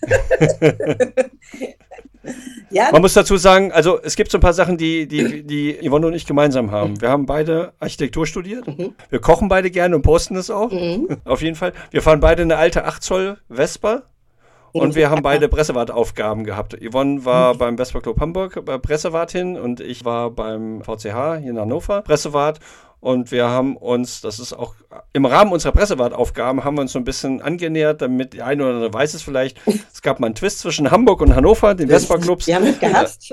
ja, 2.70 2.88
Man 2.92 3.02
muss 3.02 3.12
dazu 3.14 3.36
sagen, 3.36 3.72
also 3.72 4.00
es 4.02 4.16
gibt 4.16 4.30
so 4.30 4.38
ein 4.38 4.40
paar 4.40 4.54
Sachen, 4.54 4.78
die, 4.78 5.06
die, 5.06 5.42
die 5.42 5.78
Yvonne 5.86 6.06
und 6.06 6.14
ich 6.14 6.26
gemeinsam 6.26 6.70
haben. 6.70 7.00
Wir 7.00 7.10
haben 7.10 7.26
beide 7.26 7.72
Architektur 7.78 8.26
studiert. 8.26 8.66
Mhm. 8.66 8.94
Wir 9.10 9.20
kochen 9.20 9.48
beide 9.48 9.70
gerne 9.70 9.96
und 9.96 10.02
posten 10.02 10.36
es 10.36 10.50
auch. 10.50 10.70
Mhm. 10.70 11.18
Auf 11.24 11.42
jeden 11.42 11.56
Fall. 11.56 11.72
Wir 11.90 12.00
fahren 12.02 12.20
beide 12.20 12.42
eine 12.42 12.56
alte 12.56 12.84
8 12.84 13.02
Zoll 13.02 13.38
Vespa. 13.48 14.04
Und 14.72 14.94
wir 14.94 15.08
haben 15.10 15.22
beide 15.22 15.48
Pressewartaufgaben 15.48 16.44
gehabt. 16.44 16.76
Yvonne 16.80 17.24
war 17.24 17.54
mhm. 17.54 17.58
beim 17.58 17.76
Vespa 17.78 18.00
Club 18.00 18.20
Hamburg 18.20 18.64
Pressewartin 18.82 19.58
und 19.58 19.80
ich 19.80 20.04
war 20.04 20.30
beim 20.30 20.82
VCH 20.82 21.38
hier 21.40 21.50
in 21.50 21.58
Hannover 21.58 22.02
Pressewart. 22.02 22.60
Und 23.00 23.30
wir 23.30 23.48
haben 23.48 23.76
uns, 23.76 24.20
das 24.20 24.40
ist 24.40 24.52
auch 24.52 24.74
im 25.12 25.24
Rahmen 25.24 25.52
unserer 25.52 25.72
Pressewartaufgaben, 25.72 26.64
haben 26.64 26.76
wir 26.76 26.82
uns 26.82 26.92
so 26.92 26.98
ein 26.98 27.04
bisschen 27.04 27.40
angenähert, 27.40 28.02
damit 28.02 28.32
die 28.32 28.42
eine 28.42 28.64
oder 28.64 28.74
andere 28.74 28.92
weiß 28.92 29.14
es 29.14 29.22
vielleicht. 29.22 29.60
Es 29.92 30.02
gab 30.02 30.20
mal 30.20 30.26
einen 30.26 30.34
Twist 30.34 30.60
zwischen 30.60 30.90
Hamburg 30.90 31.20
und 31.20 31.34
Hannover, 31.34 31.74
den 31.74 31.88
Vespa-Clubs. 31.88 32.46
Die 32.46 32.54
haben 32.54 32.64
mich 32.64 32.78
gehasst. 32.78 33.32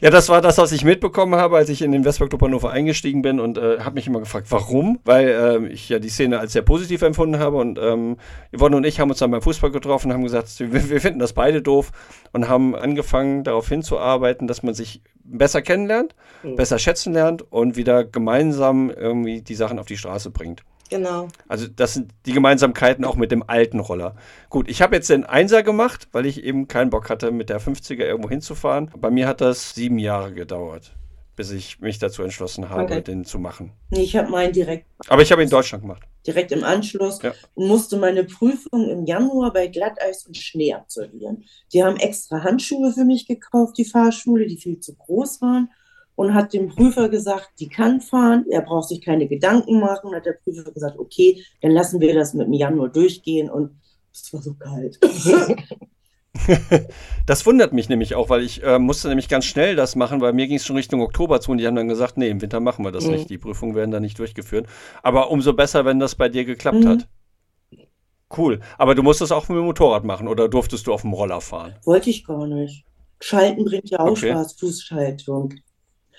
Ja, 0.00 0.10
das 0.10 0.28
war 0.28 0.40
das, 0.40 0.58
was 0.58 0.72
ich 0.72 0.84
mitbekommen 0.84 1.36
habe, 1.36 1.56
als 1.56 1.68
ich 1.68 1.80
in 1.80 1.92
den 1.92 2.04
Vespa 2.04 2.26
Club 2.26 2.42
Hannover 2.42 2.70
eingestiegen 2.70 3.22
bin 3.22 3.40
und 3.40 3.56
äh, 3.56 3.80
habe 3.80 3.94
mich 3.94 4.06
immer 4.06 4.20
gefragt, 4.20 4.46
warum? 4.50 5.00
Weil 5.04 5.28
äh, 5.28 5.66
ich 5.68 5.88
ja 5.88 5.98
die 5.98 6.08
Szene 6.08 6.38
als 6.38 6.52
sehr 6.52 6.62
positiv 6.62 7.02
empfunden 7.02 7.38
habe 7.38 7.56
und 7.56 7.78
ähm, 7.78 8.16
Yvonne 8.54 8.76
und 8.76 8.84
ich 8.84 9.00
haben 9.00 9.10
uns 9.10 9.20
dann 9.20 9.30
beim 9.30 9.42
Fußball 9.42 9.70
getroffen 9.70 10.08
und 10.08 10.14
haben 10.14 10.24
gesagt, 10.24 10.48
wir, 10.60 10.90
wir 10.90 11.00
finden 11.00 11.18
das 11.18 11.32
beide 11.32 11.62
doof 11.62 11.92
und 12.32 12.48
haben 12.48 12.74
angefangen 12.74 13.42
darauf 13.44 13.68
hinzuarbeiten, 13.68 14.46
dass 14.46 14.62
man 14.62 14.74
sich 14.74 15.02
besser 15.24 15.62
kennenlernt, 15.62 16.14
mhm. 16.42 16.56
besser 16.56 16.78
schätzen 16.78 17.12
lernt 17.12 17.50
und 17.50 17.76
wieder 17.76 18.04
gemeinsam 18.04 18.90
irgendwie 18.90 19.40
die 19.40 19.54
Sachen 19.54 19.78
auf 19.78 19.86
die 19.86 19.96
Straße 19.96 20.30
bringt. 20.30 20.62
Genau. 20.88 21.28
Also 21.48 21.66
das 21.66 21.94
sind 21.94 22.12
die 22.26 22.32
Gemeinsamkeiten 22.32 23.04
auch 23.04 23.16
mit 23.16 23.30
dem 23.30 23.42
alten 23.48 23.80
Roller. 23.80 24.16
Gut, 24.50 24.68
ich 24.68 24.82
habe 24.82 24.96
jetzt 24.96 25.10
den 25.10 25.24
Einser 25.24 25.62
gemacht, 25.62 26.08
weil 26.12 26.26
ich 26.26 26.44
eben 26.44 26.68
keinen 26.68 26.90
Bock 26.90 27.10
hatte, 27.10 27.30
mit 27.30 27.48
der 27.48 27.60
50er 27.60 28.04
irgendwo 28.04 28.28
hinzufahren. 28.28 28.90
Bei 28.96 29.10
mir 29.10 29.26
hat 29.26 29.40
das 29.40 29.74
sieben 29.74 29.98
Jahre 29.98 30.32
gedauert, 30.32 30.92
bis 31.34 31.50
ich 31.50 31.80
mich 31.80 31.98
dazu 31.98 32.22
entschlossen 32.22 32.68
habe, 32.68 32.84
okay. 32.84 33.02
den 33.02 33.24
zu 33.24 33.38
machen. 33.38 33.72
Nee, 33.90 34.02
ich 34.02 34.16
habe 34.16 34.30
meinen 34.30 34.52
direkt. 34.52 34.86
Aber 35.08 35.22
ich 35.22 35.32
habe 35.32 35.42
ihn 35.42 35.46
in 35.46 35.50
Deutschland 35.50 35.82
gemacht. 35.82 36.02
Direkt 36.26 36.52
im 36.52 36.64
Anschluss 36.64 37.22
ja. 37.22 37.32
und 37.54 37.68
musste 37.68 37.96
meine 37.96 38.24
Prüfung 38.24 38.88
im 38.88 39.06
Januar 39.06 39.52
bei 39.52 39.68
Glatteis 39.68 40.26
und 40.26 40.36
Schnee 40.36 40.74
absolvieren. 40.74 41.44
Die 41.72 41.84
haben 41.84 41.96
extra 41.96 42.42
Handschuhe 42.42 42.92
für 42.92 43.04
mich 43.04 43.26
gekauft, 43.26 43.78
die 43.78 43.84
Fahrschule, 43.84 44.46
die 44.46 44.56
viel 44.56 44.80
zu 44.80 44.94
groß 44.94 45.40
waren 45.40 45.68
und 46.16 46.34
hat 46.34 46.52
dem 46.52 46.68
Prüfer 46.68 47.08
gesagt, 47.08 47.50
die 47.60 47.68
kann 47.68 48.00
fahren, 48.00 48.46
er 48.50 48.62
braucht 48.62 48.88
sich 48.88 49.02
keine 49.02 49.28
Gedanken 49.28 49.78
machen. 49.78 50.14
Hat 50.14 50.26
der 50.26 50.32
Prüfer 50.32 50.72
gesagt, 50.72 50.98
okay, 50.98 51.44
dann 51.60 51.70
lassen 51.70 52.00
wir 52.00 52.14
das 52.14 52.34
mit 52.34 52.46
dem 52.46 52.54
Januar 52.54 52.88
durchgehen 52.88 53.48
und 53.48 53.70
es 54.12 54.32
war 54.32 54.42
so 54.42 54.54
kalt. 54.54 54.98
das 57.26 57.46
wundert 57.46 57.72
mich 57.72 57.88
nämlich 57.88 58.14
auch, 58.14 58.30
weil 58.30 58.42
ich 58.42 58.62
äh, 58.62 58.78
musste 58.78 59.08
nämlich 59.08 59.28
ganz 59.28 59.44
schnell 59.44 59.76
das 59.76 59.94
machen, 59.94 60.20
weil 60.20 60.32
mir 60.32 60.46
ging 60.46 60.56
es 60.56 60.66
schon 60.66 60.76
Richtung 60.76 61.02
Oktober 61.02 61.40
zu 61.40 61.52
und 61.52 61.58
die 61.58 61.66
haben 61.66 61.76
dann 61.76 61.88
gesagt, 61.88 62.16
nee, 62.16 62.28
im 62.28 62.40
Winter 62.40 62.60
machen 62.60 62.84
wir 62.84 62.92
das 62.92 63.04
mhm. 63.04 63.12
nicht, 63.12 63.30
die 63.30 63.38
Prüfungen 63.38 63.74
werden 63.74 63.90
da 63.90 64.00
nicht 64.00 64.18
durchgeführt. 64.18 64.66
Aber 65.02 65.30
umso 65.30 65.52
besser, 65.52 65.84
wenn 65.84 66.00
das 66.00 66.14
bei 66.14 66.28
dir 66.28 66.44
geklappt 66.44 66.80
mhm. 66.80 66.88
hat. 66.88 67.08
Cool. 68.36 68.60
Aber 68.78 68.94
du 68.94 69.02
musstest 69.02 69.32
auch 69.32 69.48
mit 69.48 69.56
dem 69.56 69.66
Motorrad 69.66 70.04
machen 70.04 70.26
oder 70.28 70.48
durftest 70.48 70.86
du 70.86 70.92
auf 70.92 71.02
dem 71.02 71.12
Roller 71.12 71.40
fahren? 71.40 71.76
Wollte 71.84 72.10
ich 72.10 72.24
gar 72.24 72.46
nicht. 72.46 72.84
Schalten 73.20 73.64
bringt 73.64 73.90
ja 73.90 74.00
auch 74.00 74.10
okay. 74.10 74.30
Spaß, 74.30 74.54
Fußschaltung. 74.54 75.54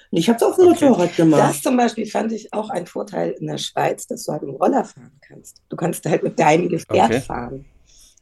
Und 0.10 0.18
ich 0.18 0.30
habe 0.30 0.38
es 0.38 0.44
auf 0.44 0.56
dem 0.56 0.68
okay. 0.68 0.88
Motorrad 0.88 1.16
gemacht. 1.16 1.42
Das 1.42 1.62
zum 1.62 1.76
Beispiel 1.76 2.06
fand 2.06 2.32
ich 2.32 2.54
auch 2.54 2.70
ein 2.70 2.88
Vorteil 2.88 3.32
in 3.32 3.48
der 3.48 3.58
Schweiz, 3.58 4.08
dass 4.08 4.24
du 4.24 4.32
halt 4.32 4.44
mit 4.44 4.52
dem 4.52 4.56
Roller 4.56 4.86
fahren 4.86 5.20
kannst. 5.22 5.62
Du 5.70 5.76
kannst 5.76 6.06
halt 6.06 6.24
mit 6.24 6.40
deinem 6.40 6.70
Gefährt 6.70 7.10
okay. 7.10 7.22
fahren. 7.22 7.66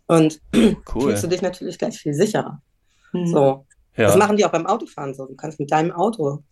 Und 0.08 0.42
cool. 0.56 0.76
fühlst 1.02 1.24
du 1.24 1.28
dich 1.28 1.42
natürlich 1.42 1.78
gleich 1.78 1.98
viel 1.98 2.14
sicherer. 2.14 2.62
Mhm. 3.14 3.28
So. 3.28 3.66
Ja. 3.98 4.08
Das 4.08 4.18
machen 4.18 4.38
die 4.38 4.46
auch 4.46 4.52
beim 4.52 4.66
Autofahren 4.66 5.14
so. 5.14 5.26
Du 5.26 5.36
kannst 5.36 5.60
mit 5.60 5.72
deinem 5.72 5.92
Auto 5.92 6.44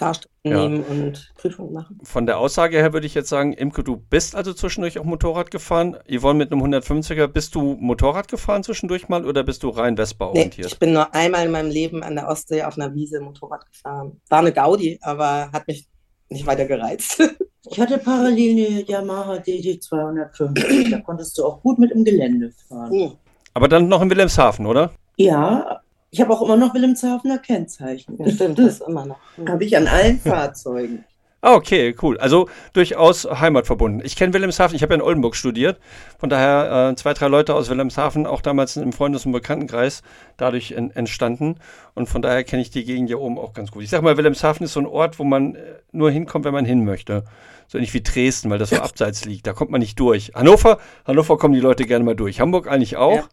Fahrstunden 0.00 0.50
ja. 0.50 0.56
nehmen 0.56 0.82
und 0.84 1.30
Prüfungen 1.36 1.74
machen. 1.74 1.98
Von 2.02 2.24
der 2.24 2.38
Aussage 2.38 2.78
her 2.78 2.94
würde 2.94 3.06
ich 3.06 3.14
jetzt 3.14 3.28
sagen, 3.28 3.52
Imke, 3.52 3.84
du 3.84 3.96
bist 3.96 4.34
also 4.34 4.54
zwischendurch 4.54 4.98
auch 4.98 5.04
Motorrad 5.04 5.50
gefahren. 5.50 5.98
Yvonne 6.10 6.38
mit 6.38 6.52
einem 6.52 6.62
150er, 6.62 7.26
bist 7.26 7.54
du 7.54 7.76
Motorrad 7.78 8.28
gefahren 8.28 8.62
zwischendurch 8.62 9.10
mal 9.10 9.26
oder 9.26 9.42
bist 9.42 9.62
du 9.62 9.68
rein 9.68 9.96
Vespa 9.96 10.26
orientiert? 10.26 10.66
Nee, 10.66 10.72
ich 10.72 10.78
bin 10.78 10.94
nur 10.94 11.14
einmal 11.14 11.44
in 11.44 11.52
meinem 11.52 11.70
Leben 11.70 12.02
an 12.02 12.14
der 12.14 12.28
Ostsee 12.28 12.62
auf 12.62 12.78
einer 12.78 12.94
Wiese 12.94 13.20
Motorrad 13.20 13.66
gefahren. 13.66 14.20
War 14.30 14.38
eine 14.38 14.52
Gaudi, 14.52 14.98
aber 15.02 15.50
hat 15.52 15.68
mich 15.68 15.86
nicht 16.30 16.46
weiter 16.46 16.64
gereizt. 16.64 17.22
Ich 17.70 17.78
hatte 17.78 17.98
parallel 17.98 18.52
eine 18.52 18.82
Yamaha 18.84 19.36
DD 19.36 19.80
250. 19.82 20.90
da 20.90 21.00
konntest 21.00 21.36
du 21.36 21.44
auch 21.44 21.60
gut 21.60 21.78
mit 21.78 21.92
im 21.92 22.04
Gelände 22.04 22.50
fahren. 22.66 22.90
Hm. 22.90 23.12
Aber 23.52 23.68
dann 23.68 23.86
noch 23.86 24.00
in 24.00 24.08
Wilhelmshaven, 24.08 24.64
oder? 24.64 24.92
Ja, 25.16 25.82
ich 26.10 26.20
habe 26.20 26.32
auch 26.32 26.42
immer 26.42 26.56
noch 26.56 26.74
Wilhelmshavener 26.74 27.38
Kennzeichen. 27.38 28.16
Ja, 28.18 28.30
stimmt, 28.30 28.58
das 28.58 28.66
ist 28.66 28.82
immer 28.82 29.06
noch. 29.06 29.18
Habe 29.48 29.64
ich 29.64 29.76
an 29.76 29.86
allen 29.86 30.18
Fahrzeugen. 30.18 31.04
Ah, 31.42 31.54
okay, 31.54 31.94
cool. 32.02 32.18
Also 32.18 32.50
durchaus 32.74 33.24
heimatverbunden. 33.24 34.04
Ich 34.04 34.14
kenne 34.14 34.34
Wilhelmshaven, 34.34 34.76
ich 34.76 34.82
habe 34.82 34.92
ja 34.92 34.96
in 34.96 35.02
Oldenburg 35.02 35.34
studiert. 35.34 35.80
Von 36.18 36.28
daher 36.28 36.90
äh, 36.90 36.96
zwei, 36.96 37.14
drei 37.14 37.28
Leute 37.28 37.54
aus 37.54 37.70
Wilhelmshaven, 37.70 38.26
auch 38.26 38.42
damals 38.42 38.76
im 38.76 38.92
Freundes- 38.92 39.24
und 39.24 39.32
Bekanntenkreis, 39.32 40.02
dadurch 40.36 40.72
en 40.72 40.90
entstanden. 40.90 41.56
Und 41.94 42.10
von 42.10 42.20
daher 42.20 42.44
kenne 42.44 42.60
ich 42.60 42.70
die 42.70 42.84
Gegend 42.84 43.08
hier 43.08 43.20
oben 43.20 43.38
auch 43.38 43.54
ganz 43.54 43.70
gut. 43.70 43.82
Ich 43.82 43.88
sage 43.88 44.04
mal, 44.04 44.18
Wilhelmshaven 44.18 44.64
ist 44.64 44.74
so 44.74 44.80
ein 44.80 44.86
Ort, 44.86 45.18
wo 45.18 45.24
man 45.24 45.54
äh, 45.54 45.60
nur 45.92 46.10
hinkommt, 46.10 46.44
wenn 46.44 46.52
man 46.52 46.66
hin 46.66 46.84
möchte. 46.84 47.24
So 47.68 47.78
ähnlich 47.78 47.94
wie 47.94 48.02
Dresden, 48.02 48.50
weil 48.50 48.58
das 48.58 48.68
so 48.68 48.76
abseits 48.82 49.24
liegt. 49.24 49.46
Da 49.46 49.54
kommt 49.54 49.70
man 49.70 49.80
nicht 49.80 49.98
durch. 49.98 50.32
Hannover, 50.34 50.78
Hannover 51.06 51.38
kommen 51.38 51.54
die 51.54 51.60
Leute 51.60 51.86
gerne 51.86 52.04
mal 52.04 52.16
durch. 52.16 52.38
Hamburg 52.38 52.68
eigentlich 52.68 52.98
auch. 52.98 53.16
Ja. 53.16 53.28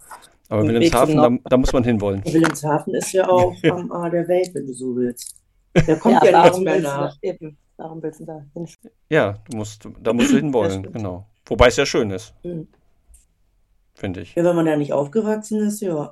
Aber 0.50 0.62
und 0.62 0.70
Wilhelmshaven, 0.70 1.18
da, 1.18 1.30
da, 1.50 1.58
muss 1.58 1.74
man 1.74 1.84
hinwollen. 1.84 2.24
Wilhelmshaven 2.24 2.94
ist 2.96 3.12
ja 3.12 3.28
auch 3.28 3.54
am 3.70 3.92
A 3.92 4.10
der 4.10 4.28
Welt, 4.28 4.50
wenn 4.54 4.66
du 4.68 4.74
so 4.74 4.96
willst. 4.96 5.36
Da 5.86 5.96
kommt 5.96 6.24
ja, 6.24 6.32
ja 6.32 6.44
nichts 6.44 6.60
mehr 6.60 6.80
nach. 6.80 7.16
Eben. 7.22 7.56
Warum 7.76 8.02
willst 8.02 8.20
du 8.20 8.26
da 8.26 8.44
hin? 8.54 8.68
Ja, 9.10 9.36
du 9.48 9.58
musst, 9.58 9.88
da 10.02 10.12
musst 10.12 10.32
du 10.32 10.38
hinwollen, 10.38 10.92
genau. 10.92 11.28
Wobei 11.46 11.68
es 11.68 11.76
ja 11.76 11.86
schön 11.86 12.10
ist. 12.10 12.34
Mhm. 12.44 12.68
Finde 13.94 14.22
ich. 14.22 14.34
Ja, 14.36 14.44
wenn 14.44 14.56
man 14.56 14.66
da 14.66 14.76
nicht 14.76 14.94
aufgewachsen 14.94 15.60
ist, 15.60 15.82
ja. 15.82 16.12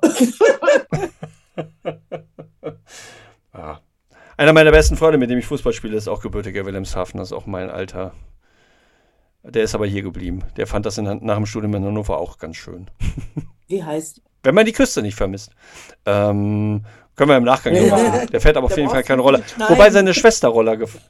ah. 3.52 3.78
Einer 4.36 4.52
meiner 4.52 4.70
besten 4.70 4.96
Freunde, 4.96 5.18
mit 5.18 5.30
dem 5.30 5.38
ich 5.38 5.46
Fußball 5.46 5.72
spiele, 5.72 5.96
ist 5.96 6.08
auch 6.08 6.20
gebürtiger 6.20 6.64
Wilhelmshaven. 6.66 7.18
Das 7.18 7.28
ist 7.28 7.32
auch 7.32 7.46
mein 7.46 7.70
Alter. 7.70 8.12
Der 9.42 9.62
ist 9.62 9.74
aber 9.74 9.86
hier 9.86 10.02
geblieben. 10.02 10.44
Der 10.56 10.66
fand 10.66 10.86
das 10.86 10.98
in, 10.98 11.04
nach 11.04 11.36
dem 11.36 11.46
Studium 11.46 11.74
in 11.74 11.84
Hannover 11.84 12.18
auch 12.18 12.38
ganz 12.38 12.56
schön. 12.56 12.86
Wie 13.68 13.82
heißt? 13.82 14.22
Wenn 14.42 14.54
man 14.54 14.64
die 14.64 14.72
Küste 14.72 15.02
nicht 15.02 15.16
vermisst. 15.16 15.50
Ähm, 16.04 16.84
können 17.16 17.30
wir 17.30 17.36
im 17.36 17.44
Nachgang 17.44 17.74
machen. 17.90 18.28
Der 18.30 18.40
fährt 18.40 18.56
aber 18.56 18.66
auf 18.66 18.76
jeden 18.76 18.90
Fall 18.90 19.02
keine 19.02 19.22
Roller. 19.22 19.40
Wobei 19.68 19.90
seine 19.90 20.14
Schwester 20.14 20.48
Roller 20.48 20.76
gefahren. 20.76 21.04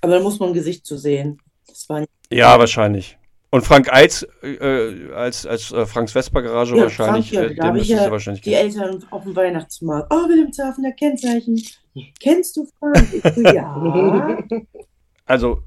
Aber 0.00 0.14
da 0.14 0.20
muss 0.20 0.38
man 0.38 0.50
ein 0.50 0.54
Gesicht 0.54 0.86
zu 0.86 0.96
sehen. 0.96 1.40
ja, 2.30 2.58
wahrscheinlich. 2.58 3.18
Und 3.50 3.66
Frank 3.66 3.92
Eitz 3.92 4.26
äh, 4.42 5.12
als, 5.14 5.44
als 5.44 5.70
äh, 5.72 5.84
Franks 5.84 6.12
Vespa-Garage 6.12 6.74
ja, 6.74 6.84
wahrscheinlich. 6.84 7.30
Frank, 7.30 7.50
ja, 7.50 7.64
äh, 7.64 7.66
habe 7.68 7.78
ich 7.80 7.88
ja 7.88 8.10
wahrscheinlich 8.10 8.42
die 8.42 8.54
Eltern 8.54 9.04
auf 9.10 9.24
dem 9.24 9.36
Weihnachtsmarkt. 9.36 10.10
Oh, 10.10 10.26
Wilhelmshavener 10.26 10.92
Kennzeichen. 10.92 11.62
Kennst 12.18 12.56
du 12.56 12.66
Frank? 12.78 13.06
Ich 13.12 13.22
so, 13.34 13.42
ja. 13.42 14.38
Also 15.26 15.62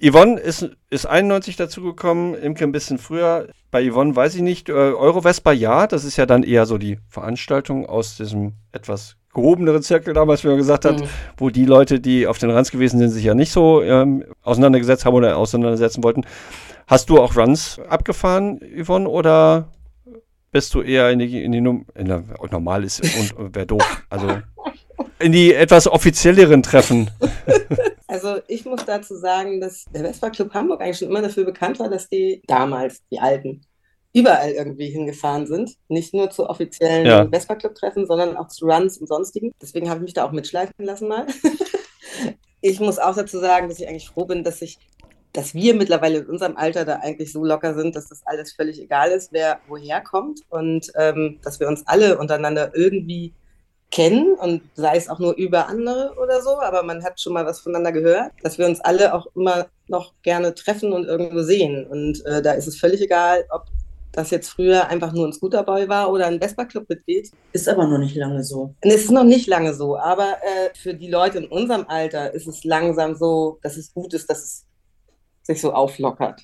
Yvonne 0.00 0.38
ist, 0.38 0.70
ist 0.90 1.06
91 1.06 1.56
dazugekommen, 1.56 2.34
Imke 2.34 2.64
ein 2.64 2.72
bisschen 2.72 2.98
früher. 2.98 3.48
Bei 3.70 3.88
Yvonne 3.90 4.14
weiß 4.14 4.34
ich 4.34 4.42
nicht. 4.42 4.68
Äh, 4.68 4.72
Eurovespa 4.72 5.52
ja, 5.52 5.86
das 5.86 6.04
ist 6.04 6.16
ja 6.16 6.26
dann 6.26 6.42
eher 6.42 6.66
so 6.66 6.78
die 6.78 6.98
Veranstaltung 7.08 7.86
aus 7.86 8.16
diesem 8.16 8.52
etwas 8.72 9.16
gehobeneren 9.32 9.82
Zirkel 9.82 10.14
damals, 10.14 10.44
wie 10.44 10.48
man 10.48 10.56
gesagt 10.56 10.84
hat, 10.84 11.00
mhm. 11.00 11.08
wo 11.36 11.50
die 11.50 11.66
Leute, 11.66 12.00
die 12.00 12.26
auf 12.26 12.38
den 12.38 12.50
Runs 12.50 12.70
gewesen 12.70 12.98
sind, 12.98 13.10
sich 13.10 13.24
ja 13.24 13.34
nicht 13.34 13.52
so 13.52 13.82
ähm, 13.82 14.24
auseinandergesetzt 14.42 15.04
haben 15.04 15.14
oder 15.14 15.36
auseinandersetzen 15.36 16.02
wollten. 16.04 16.22
Hast 16.86 17.10
du 17.10 17.20
auch 17.20 17.36
Runs 17.36 17.78
abgefahren, 17.88 18.60
Yvonne, 18.60 19.08
oder 19.08 19.68
bist 20.52 20.72
du 20.74 20.80
eher 20.80 21.10
in 21.10 21.18
die, 21.18 21.42
in 21.42 21.52
die 21.52 21.58
in 21.58 22.06
der, 22.06 22.24
normal 22.50 22.84
ist 22.84 23.00
und 23.00 23.54
wäre 23.54 23.66
doof. 23.66 24.02
Also 24.08 24.26
in 25.18 25.32
die 25.32 25.54
etwas 25.54 25.86
offizielleren 25.86 26.62
Treffen. 26.62 27.10
Also 28.08 28.36
ich 28.46 28.64
muss 28.64 28.84
dazu 28.86 29.16
sagen, 29.16 29.60
dass 29.60 29.84
der 29.92 30.04
Vespa 30.04 30.30
Club 30.30 30.54
Hamburg 30.54 30.80
eigentlich 30.80 30.98
schon 30.98 31.08
immer 31.08 31.22
dafür 31.22 31.44
bekannt 31.44 31.80
war, 31.80 31.90
dass 31.90 32.08
die 32.08 32.40
damals, 32.46 33.02
die 33.10 33.18
Alten, 33.18 33.62
überall 34.14 34.52
irgendwie 34.52 34.88
hingefahren 34.88 35.46
sind. 35.46 35.76
Nicht 35.88 36.14
nur 36.14 36.30
zu 36.30 36.48
offiziellen 36.48 37.04
ja. 37.04 37.28
Vespa 37.28 37.56
Club 37.56 37.74
Treffen, 37.74 38.06
sondern 38.06 38.36
auch 38.36 38.48
zu 38.48 38.64
Runs 38.64 38.96
und 38.96 39.08
sonstigen. 39.08 39.52
Deswegen 39.60 39.90
habe 39.90 39.98
ich 39.98 40.04
mich 40.04 40.14
da 40.14 40.24
auch 40.24 40.32
mitschleifen 40.32 40.86
lassen 40.86 41.08
mal. 41.08 41.26
ich 42.62 42.80
muss 42.80 42.98
auch 42.98 43.14
dazu 43.14 43.38
sagen, 43.38 43.68
dass 43.68 43.80
ich 43.80 43.88
eigentlich 43.88 44.08
froh 44.08 44.24
bin, 44.24 44.44
dass 44.44 44.62
ich 44.62 44.78
dass 45.32 45.52
wir 45.52 45.74
mittlerweile 45.74 46.20
in 46.20 46.26
unserem 46.26 46.56
Alter 46.56 46.86
da 46.86 47.00
eigentlich 47.00 47.30
so 47.30 47.44
locker 47.44 47.74
sind, 47.74 47.94
dass 47.94 48.08
das 48.08 48.22
alles 48.24 48.54
völlig 48.54 48.80
egal 48.80 49.10
ist, 49.10 49.32
wer 49.32 49.60
woher 49.68 50.00
kommt 50.00 50.40
und 50.48 50.90
ähm, 50.94 51.40
dass 51.42 51.60
wir 51.60 51.68
uns 51.68 51.86
alle 51.86 52.16
untereinander 52.16 52.74
irgendwie 52.74 53.34
kennen 53.90 54.34
und 54.34 54.62
sei 54.74 54.96
es 54.96 55.08
auch 55.08 55.18
nur 55.18 55.34
über 55.36 55.68
andere 55.68 56.14
oder 56.20 56.42
so, 56.42 56.60
aber 56.60 56.82
man 56.82 57.04
hat 57.04 57.20
schon 57.20 57.32
mal 57.32 57.46
was 57.46 57.60
voneinander 57.60 57.92
gehört, 57.92 58.32
dass 58.42 58.58
wir 58.58 58.66
uns 58.66 58.80
alle 58.80 59.14
auch 59.14 59.26
immer 59.34 59.66
noch 59.88 60.12
gerne 60.22 60.54
treffen 60.54 60.92
und 60.92 61.04
irgendwo 61.04 61.42
sehen. 61.42 61.86
Und 61.86 62.24
äh, 62.26 62.42
da 62.42 62.52
ist 62.52 62.66
es 62.66 62.78
völlig 62.78 63.00
egal, 63.00 63.44
ob 63.50 63.66
das 64.12 64.30
jetzt 64.30 64.48
früher 64.48 64.88
einfach 64.88 65.12
nur 65.12 65.26
ein 65.26 65.32
Scooterboy 65.32 65.88
war 65.88 66.10
oder 66.10 66.26
ein 66.26 66.40
Vespa-Club-Mitglied. 66.40 67.30
Ist 67.52 67.68
aber 67.68 67.86
noch 67.86 67.98
nicht 67.98 68.16
lange 68.16 68.42
so. 68.42 68.74
Und 68.82 68.90
es 68.90 69.04
ist 69.04 69.10
noch 69.10 69.24
nicht 69.24 69.46
lange 69.46 69.74
so, 69.74 69.96
aber 69.96 70.38
äh, 70.42 70.74
für 70.74 70.94
die 70.94 71.10
Leute 71.10 71.38
in 71.38 71.46
unserem 71.46 71.84
Alter 71.86 72.32
ist 72.32 72.46
es 72.46 72.64
langsam 72.64 73.14
so, 73.14 73.58
dass 73.62 73.76
es 73.76 73.92
gut 73.92 74.14
ist, 74.14 74.28
dass 74.30 74.42
es 74.42 74.64
sich 75.42 75.60
so 75.60 75.72
auflockert. 75.72 76.42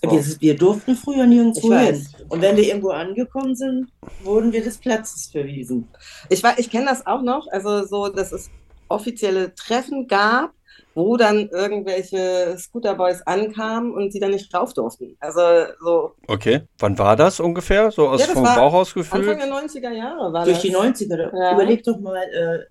Wir, 0.00 0.24
wir, 0.40 0.56
durften 0.56 0.94
früher 0.94 1.26
nirgendwo 1.26 1.74
hin. 1.74 2.06
Und 2.28 2.40
wenn 2.40 2.56
wir 2.56 2.64
irgendwo 2.64 2.90
angekommen 2.90 3.56
sind, 3.56 3.88
wurden 4.22 4.52
wir 4.52 4.62
des 4.62 4.78
Platzes 4.78 5.26
verwiesen. 5.26 5.88
Ich, 6.28 6.42
ich 6.56 6.70
kenne 6.70 6.86
das 6.86 7.04
auch 7.06 7.22
noch, 7.22 7.48
also 7.50 7.84
so, 7.84 8.08
dass 8.08 8.30
es 8.30 8.48
offizielle 8.88 9.54
Treffen 9.56 10.06
gab, 10.06 10.52
wo 10.94 11.16
dann 11.16 11.48
irgendwelche 11.48 12.56
Scooterboys 12.58 13.22
ankamen 13.22 13.92
und 13.92 14.12
sie 14.12 14.20
dann 14.20 14.30
nicht 14.30 14.52
rauf 14.54 14.72
durften. 14.72 15.16
Also 15.20 15.40
so. 15.82 16.12
Okay, 16.26 16.62
wann 16.78 16.98
war 16.98 17.16
das 17.16 17.40
ungefähr? 17.40 17.90
So 17.90 18.08
aus 18.08 18.20
ja, 18.20 18.26
vom 18.26 18.44
Bauch 18.44 18.74
aus 18.74 18.94
gefühlt? 18.94 19.28
Anfang 19.28 19.48
der 19.48 19.56
90er 19.56 19.92
Jahre 19.92 20.32
war 20.32 20.44
Durch 20.44 20.58
das. 20.58 20.62
die 20.62 20.76
90er. 20.76 21.36
Ja. 21.36 21.54
Überleg 21.54 21.84
doch 21.84 21.98
mal, 21.98 22.22
äh, 22.22 22.64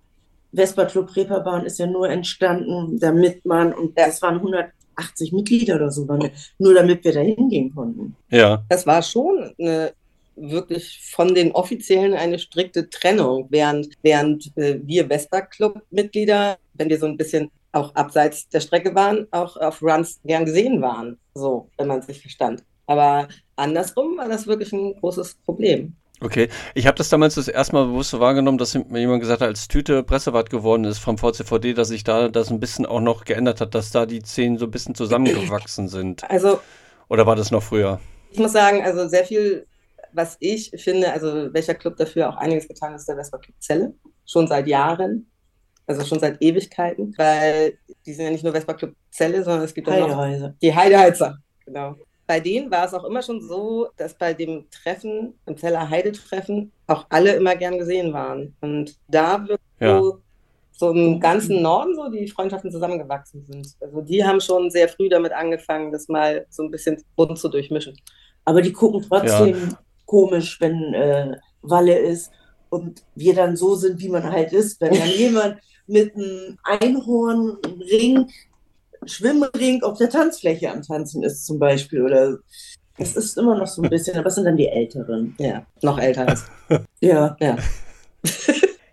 Vespa 0.54 0.86
Club 0.86 1.16
Reeperbahn 1.16 1.66
ist 1.66 1.78
ja 1.78 1.88
nur 1.88 2.10
entstanden, 2.10 3.00
damit 3.00 3.46
man, 3.46 3.74
und 3.74 3.98
das 3.98 4.22
waren 4.22 4.42
180 4.98 5.32
Mitglieder 5.32 5.76
oder 5.76 5.92
so, 5.92 6.06
nur 6.58 6.74
damit 6.74 7.04
wir 7.04 7.14
da 7.14 7.22
hingehen 7.22 7.74
konnten. 7.74 8.16
Ja. 8.30 8.64
Das 8.70 8.86
war 8.86 9.02
schon 9.02 9.54
eine 9.60 9.94
wirklich 10.38 11.02
von 11.12 11.34
den 11.34 11.52
Offiziellen 11.52 12.14
eine 12.14 12.40
strikte 12.40 12.90
Trennung, 12.90 13.48
während, 13.50 13.90
während 14.04 14.56
äh, 14.58 14.80
wir 14.84 15.08
Vespa-Club-Mitglieder, 15.08 16.58
wenn 16.76 16.90
wir 16.90 17.00
so 17.00 17.08
ein 17.08 17.18
bisschen 17.18 17.50
auch 17.72 17.94
abseits 17.96 18.48
der 18.50 18.60
Strecke 18.60 18.94
waren, 18.96 19.28
auch 19.32 19.58
auf 19.58 19.82
Runs 19.82 20.20
gern 20.24 20.46
gesehen 20.46 20.82
waren, 20.82 21.18
so, 21.34 21.70
wenn 21.78 21.88
man 21.88 22.02
sich 22.02 22.22
verstand. 22.22 22.64
Aber 22.86 23.28
andersrum 23.56 24.18
war 24.18 24.30
das 24.30 24.48
wirklich 24.48 24.72
ein 24.72 24.96
großes 24.96 25.36
Problem. 25.46 25.96
Okay, 26.20 26.50
ich 26.74 26.88
habe 26.88 26.98
das 26.98 27.10
damals 27.10 27.36
das 27.36 27.48
erste 27.48 27.74
Mal 27.74 27.86
bewusst 27.86 28.10
so 28.10 28.20
wahrgenommen, 28.20 28.58
dass 28.58 28.74
mir 28.74 29.00
jemand 29.00 29.22
gesagt 29.22 29.42
hat, 29.42 29.50
als 29.50 29.68
Tüte 29.68 30.04
Pressewart 30.04 30.50
geworden 30.50 30.84
ist 30.86 30.98
vom 30.98 31.18
VCVD, 31.18 31.74
dass 31.74 31.90
sich 31.90 32.04
da 32.04 32.28
das 32.28 32.50
ein 32.50 32.60
bisschen 32.60 32.86
auch 32.88 33.02
noch 33.02 33.26
geändert 33.26 33.62
hat, 33.62 33.76
dass 33.76 33.92
da 33.92 34.06
die 34.06 34.24
Zehen 34.24 34.58
so 34.58 34.66
ein 34.66 34.72
bisschen 34.72 34.96
zusammengewachsen 34.96 35.88
sind. 35.90 36.30
Also. 36.30 36.60
Oder 37.10 37.26
war 37.26 37.36
das 37.36 37.52
noch 37.52 37.64
früher? 37.64 38.00
Ich 38.32 38.40
muss 38.40 38.52
sagen, 38.52 38.84
also 38.84 39.08
sehr 39.08 39.26
viel 39.26 39.68
was 40.18 40.38
ich 40.40 40.72
finde, 40.72 41.12
also 41.14 41.54
welcher 41.54 41.76
Club 41.76 41.96
dafür 41.98 42.30
auch 42.30 42.38
einiges 42.38 42.68
getan 42.68 42.96
ist, 42.96 43.08
der 43.08 43.16
Vespa 43.16 43.38
Club 43.38 43.56
Zelle. 43.60 43.94
Schon 44.26 44.48
seit 44.48 44.68
Jahren. 44.68 45.30
Also 45.86 46.04
schon 46.04 46.20
seit 46.20 46.42
Ewigkeiten. 46.42 47.14
Weil 47.18 47.78
die 48.06 48.14
sind 48.14 48.26
ja 48.26 48.32
nicht 48.32 48.44
nur 48.44 48.54
Vespa 48.54 48.74
Club 48.74 48.96
Zelle, 49.12 49.44
sondern 49.44 49.64
es 49.64 49.74
gibt 49.74 49.88
auch 49.88 50.08
noch 50.08 50.54
die 50.62 50.76
Heideheizer. 50.76 51.38
Genau. 51.66 51.96
Bei 52.28 52.40
denen 52.40 52.70
war 52.70 52.86
es 52.86 52.94
auch 52.94 53.06
immer 53.06 53.22
schon 53.22 53.42
so, 53.42 53.88
dass 53.98 54.14
bei 54.14 54.34
dem 54.34 54.66
Treffen, 54.70 55.34
im 55.46 55.58
Zeller 55.58 55.90
Heide-Treffen, 55.90 56.72
auch 56.88 57.06
alle 57.10 57.34
immer 57.34 57.56
gern 57.56 57.80
gesehen 57.80 58.14
waren. 58.14 58.56
Und 58.62 58.98
da 59.08 59.40
wirklich 59.48 59.60
ja. 59.80 60.00
so, 60.00 60.20
so 60.72 60.92
im 60.92 61.20
ganzen 61.20 61.62
Norden 61.62 61.96
so 61.96 62.10
die 62.10 62.28
Freundschaften 62.28 62.72
zusammengewachsen 62.72 63.46
sind. 63.46 63.68
Also 63.80 64.02
die 64.02 64.24
haben 64.24 64.42
schon 64.42 64.70
sehr 64.70 64.90
früh 64.90 65.08
damit 65.10 65.32
angefangen, 65.32 65.92
das 65.92 66.10
mal 66.10 66.46
so 66.50 66.64
ein 66.64 66.72
bisschen 66.72 67.02
bunt 67.16 67.40
zu 67.40 67.48
durchmischen. 67.48 67.98
Aber 68.44 68.62
die 68.62 68.74
gucken 68.74 69.06
trotzdem 69.08 69.70
ja 69.70 69.78
komisch, 70.08 70.60
wenn 70.60 70.94
äh, 70.96 71.38
Walle 71.62 72.00
ist 72.00 72.32
und 72.70 73.04
wir 73.14 73.36
dann 73.36 73.56
so 73.56 73.76
sind, 73.76 74.00
wie 74.00 74.10
man 74.10 74.24
halt 74.24 74.52
ist. 74.52 74.82
Wenn 74.82 74.94
dann 74.98 75.10
jemand 75.16 75.58
mit 75.86 76.16
einem 76.16 76.58
Einhorn, 76.64 77.58
einem 77.64 77.82
Ring, 77.82 78.32
Schwimmring 79.08 79.84
auf 79.84 79.98
der 79.98 80.10
Tanzfläche 80.10 80.72
am 80.72 80.82
Tanzen 80.82 81.24
ist 81.24 81.46
zum 81.46 81.60
Beispiel 81.60 82.04
oder 82.04 82.38
es 82.98 83.16
ist 83.16 83.38
immer 83.38 83.58
noch 83.58 83.68
so 83.68 83.82
ein 83.82 83.90
bisschen, 83.90 84.18
aber 84.18 84.28
es 84.28 84.36
sind 84.36 84.46
dann 84.46 84.58
die 84.58 84.68
Älteren. 84.68 85.36
Ja, 85.38 85.66
noch 85.82 86.00
älter 86.00 86.28
als. 86.28 86.46
ja. 87.00 87.38
Ja. 87.40 87.58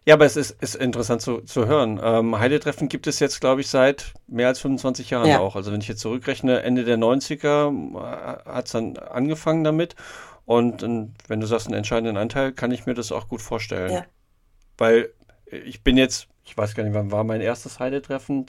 Ja, 0.07 0.15
aber 0.15 0.27
es 0.27 0.37
ist, 0.37 0.63
ist 0.63 0.75
interessant 0.75 1.23
zu, 1.23 1.41
zu 1.41 1.67
hören. 1.67 1.99
Ähm, 2.03 2.39
Heidetreffen 2.39 2.89
gibt 2.89 3.07
es 3.07 3.21
jetzt, 3.21 3.41
glaube 3.41 3.63
ich, 3.63 3.69
seit 3.69 4.13
mehr 4.27 4.49
als 4.49 4.61
25 4.61 5.09
Jahren 5.09 5.29
ja. 5.29 5.39
auch. 5.39 5.57
Also 5.57 5.73
wenn 5.73 5.81
ich 5.81 5.89
jetzt 5.89 6.01
zurückrechne, 6.01 6.63
Ende 6.63 6.85
der 6.85 6.99
90er 6.99 7.71
äh, 7.97 8.51
hat 8.51 8.67
es 8.67 8.73
dann 8.73 8.99
angefangen 8.99 9.65
damit. 9.65 9.97
Und 10.45 10.83
wenn 10.83 11.41
du 11.41 11.47
sagst, 11.47 11.69
einen 11.69 11.77
entscheidenden 11.77 12.19
Anteil, 12.19 12.53
kann 12.53 12.71
ich 12.71 12.85
mir 12.85 12.93
das 12.93 13.13
auch 13.13 13.29
gut 13.29 13.41
vorstellen. 13.41 13.93
Ja. 13.93 14.05
Weil 14.77 15.09
ich 15.47 15.83
bin 15.83 15.97
jetzt, 15.97 16.29
ich 16.45 16.55
weiß 16.55 16.75
gar 16.75 16.85
nicht, 16.85 16.93
wann 16.93 17.11
war 17.11 17.25
mein 17.25 17.41
erstes 17.41 17.79
Heidetreffen? 17.79 18.47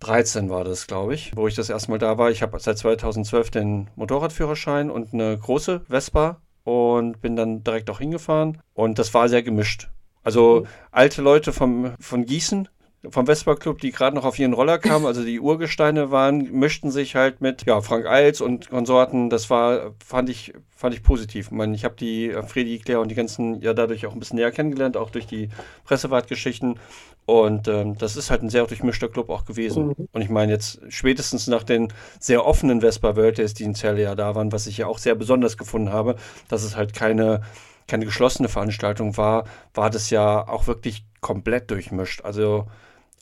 2013 0.00 0.50
war 0.50 0.64
das, 0.64 0.86
glaube 0.86 1.14
ich, 1.14 1.34
wo 1.36 1.48
ich 1.48 1.54
das 1.54 1.70
erstmal 1.70 1.98
da 1.98 2.18
war. 2.18 2.30
Ich 2.30 2.42
habe 2.42 2.58
seit 2.60 2.78
2012 2.78 3.50
den 3.50 3.90
Motorradführerschein 3.96 4.90
und 4.90 5.12
eine 5.12 5.36
große 5.36 5.82
Vespa 5.88 6.40
und 6.64 7.20
bin 7.20 7.36
dann 7.36 7.64
direkt 7.64 7.88
auch 7.90 7.98
hingefahren. 7.98 8.58
Und 8.74 8.98
das 8.98 9.14
war 9.14 9.28
sehr 9.28 9.42
gemischt. 9.42 9.88
Also 10.22 10.62
mhm. 10.62 10.66
alte 10.90 11.22
Leute 11.22 11.52
vom, 11.52 11.94
von 12.00 12.26
Gießen, 12.26 12.68
vom 13.10 13.26
Vespa 13.26 13.54
Club, 13.54 13.80
die 13.80 13.92
gerade 13.92 14.16
noch 14.16 14.24
auf 14.24 14.38
ihren 14.38 14.52
Roller 14.52 14.78
kamen, 14.78 15.06
also 15.06 15.24
die 15.24 15.40
Urgesteine 15.40 16.10
waren, 16.10 16.50
mischten 16.52 16.90
sich 16.90 17.14
halt 17.14 17.40
mit 17.40 17.66
ja, 17.66 17.80
Frank 17.80 18.06
Eils 18.06 18.40
und 18.40 18.70
Konsorten. 18.70 19.30
Das 19.30 19.50
war, 19.50 19.92
fand 20.04 20.28
ich, 20.28 20.52
fand 20.74 20.94
ich 20.94 21.02
positiv. 21.02 21.46
Ich, 21.46 21.52
meine, 21.52 21.74
ich 21.74 21.84
habe 21.84 21.96
die 21.96 22.30
äh, 22.30 22.42
Fredi, 22.42 22.78
Claire 22.78 23.00
und 23.00 23.10
die 23.10 23.14
ganzen 23.14 23.60
ja 23.60 23.74
dadurch 23.74 24.06
auch 24.06 24.12
ein 24.12 24.18
bisschen 24.18 24.36
näher 24.36 24.52
kennengelernt, 24.52 24.96
auch 24.96 25.10
durch 25.10 25.26
die 25.26 25.48
Pressewartgeschichten. 25.84 26.78
Und 27.26 27.66
ähm, 27.66 27.98
das 27.98 28.16
ist 28.16 28.30
halt 28.30 28.42
ein 28.42 28.50
sehr 28.50 28.64
durchmischter 28.66 29.08
Club 29.08 29.30
auch 29.30 29.44
gewesen. 29.44 29.88
Mhm. 29.88 30.08
Und 30.12 30.22
ich 30.22 30.28
meine, 30.28 30.52
jetzt 30.52 30.80
spätestens 30.88 31.48
nach 31.48 31.64
den 31.64 31.92
sehr 32.20 32.46
offenen 32.46 32.80
Vespa 32.80 33.16
World 33.16 33.38
Days, 33.38 33.54
die 33.54 33.64
in 33.64 33.74
Celle 33.74 34.02
ja 34.02 34.14
da 34.14 34.34
waren, 34.34 34.52
was 34.52 34.66
ich 34.66 34.78
ja 34.78 34.86
auch 34.86 34.98
sehr 34.98 35.14
besonders 35.16 35.56
gefunden 35.56 35.92
habe, 35.92 36.16
dass 36.48 36.62
es 36.62 36.76
halt 36.76 36.94
keine 36.94 37.42
keine 37.86 38.04
geschlossene 38.04 38.48
Veranstaltung 38.48 39.16
war, 39.16 39.44
war 39.74 39.90
das 39.90 40.10
ja 40.10 40.46
auch 40.48 40.66
wirklich 40.66 41.04
komplett 41.20 41.70
durchmischt. 41.70 42.24
Also 42.24 42.66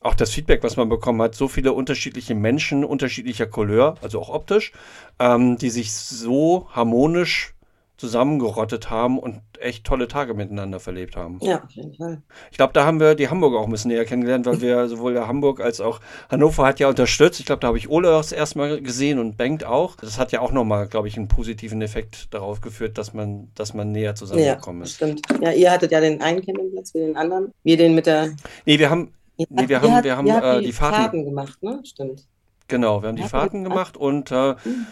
auch 0.04 0.14
das 0.14 0.30
Feedback, 0.30 0.62
was 0.62 0.76
man 0.76 0.88
bekommen 0.88 1.20
hat, 1.22 1.34
so 1.34 1.48
viele 1.48 1.72
unterschiedliche 1.72 2.34
Menschen 2.34 2.84
unterschiedlicher 2.84 3.46
Couleur, 3.46 3.96
also 4.02 4.20
auch 4.20 4.28
optisch, 4.28 4.72
ähm, 5.18 5.56
die 5.58 5.70
sich 5.70 5.92
so 5.92 6.68
harmonisch 6.70 7.54
zusammengerottet 7.96 8.90
haben 8.90 9.18
und 9.18 9.40
echt 9.60 9.84
tolle 9.84 10.08
Tage 10.08 10.34
miteinander 10.34 10.80
verlebt 10.80 11.16
haben. 11.16 11.38
Ja, 11.40 11.62
auf 11.62 11.70
jeden 11.70 11.94
Fall. 11.94 12.20
Ich 12.50 12.56
glaube, 12.56 12.72
da 12.72 12.84
haben 12.84 12.98
wir 13.00 13.14
die 13.14 13.28
Hamburger 13.28 13.58
auch 13.58 13.64
ein 13.64 13.70
bisschen 13.70 13.90
näher 13.90 14.04
kennengelernt, 14.04 14.46
weil 14.46 14.60
wir 14.60 14.88
sowohl 14.88 15.18
Hamburg 15.18 15.60
als 15.60 15.80
auch 15.80 16.00
Hannover 16.28 16.66
hat 16.66 16.80
ja 16.80 16.88
unterstützt. 16.88 17.40
Ich 17.40 17.46
glaube, 17.46 17.60
da 17.60 17.68
habe 17.68 17.78
ich 17.78 17.88
Ole 17.88 18.08
das 18.08 18.32
erstmal 18.32 18.80
gesehen 18.82 19.18
und 19.18 19.38
Bengt 19.38 19.64
auch. 19.64 19.96
Das 19.96 20.18
hat 20.18 20.32
ja 20.32 20.40
auch 20.40 20.52
nochmal, 20.52 20.88
glaube 20.88 21.08
ich, 21.08 21.16
einen 21.16 21.28
positiven 21.28 21.80
Effekt 21.82 22.34
darauf 22.34 22.60
geführt, 22.60 22.98
dass 22.98 23.14
man, 23.14 23.48
dass 23.54 23.74
man 23.74 23.92
näher 23.92 24.14
zusammengekommen 24.14 24.82
ja, 24.82 24.84
ist. 24.84 24.94
Stimmt. 24.96 25.22
Ja, 25.40 25.52
ihr 25.52 25.70
hattet 25.70 25.92
ja 25.92 26.00
den 26.00 26.20
einen 26.20 26.44
Campingplatz 26.44 26.92
wie 26.94 26.98
den 26.98 27.16
anderen. 27.16 27.52
Wir 27.62 27.76
den 27.76 27.94
mit 27.94 28.06
der. 28.06 28.32
Nee, 28.66 28.78
wir 28.78 28.90
haben, 28.90 29.12
ja, 29.36 29.46
nee, 29.48 29.68
wir 29.68 29.82
haben, 29.82 30.04
wir 30.04 30.16
haben 30.16 30.26
äh, 30.26 30.60
die, 30.60 30.66
die 30.66 30.72
Fahrten, 30.72 30.96
Fahrten, 30.96 31.24
gemacht, 31.24 31.62
ne? 31.62 31.80
Stimmt. 31.84 32.26
Genau, 32.68 33.02
wir 33.02 33.08
haben 33.08 33.16
die 33.16 33.22
Fahrten 33.24 33.64
gemacht 33.64 33.96
und 33.96 34.30
äh, 34.30 34.54
hm. 34.62 34.86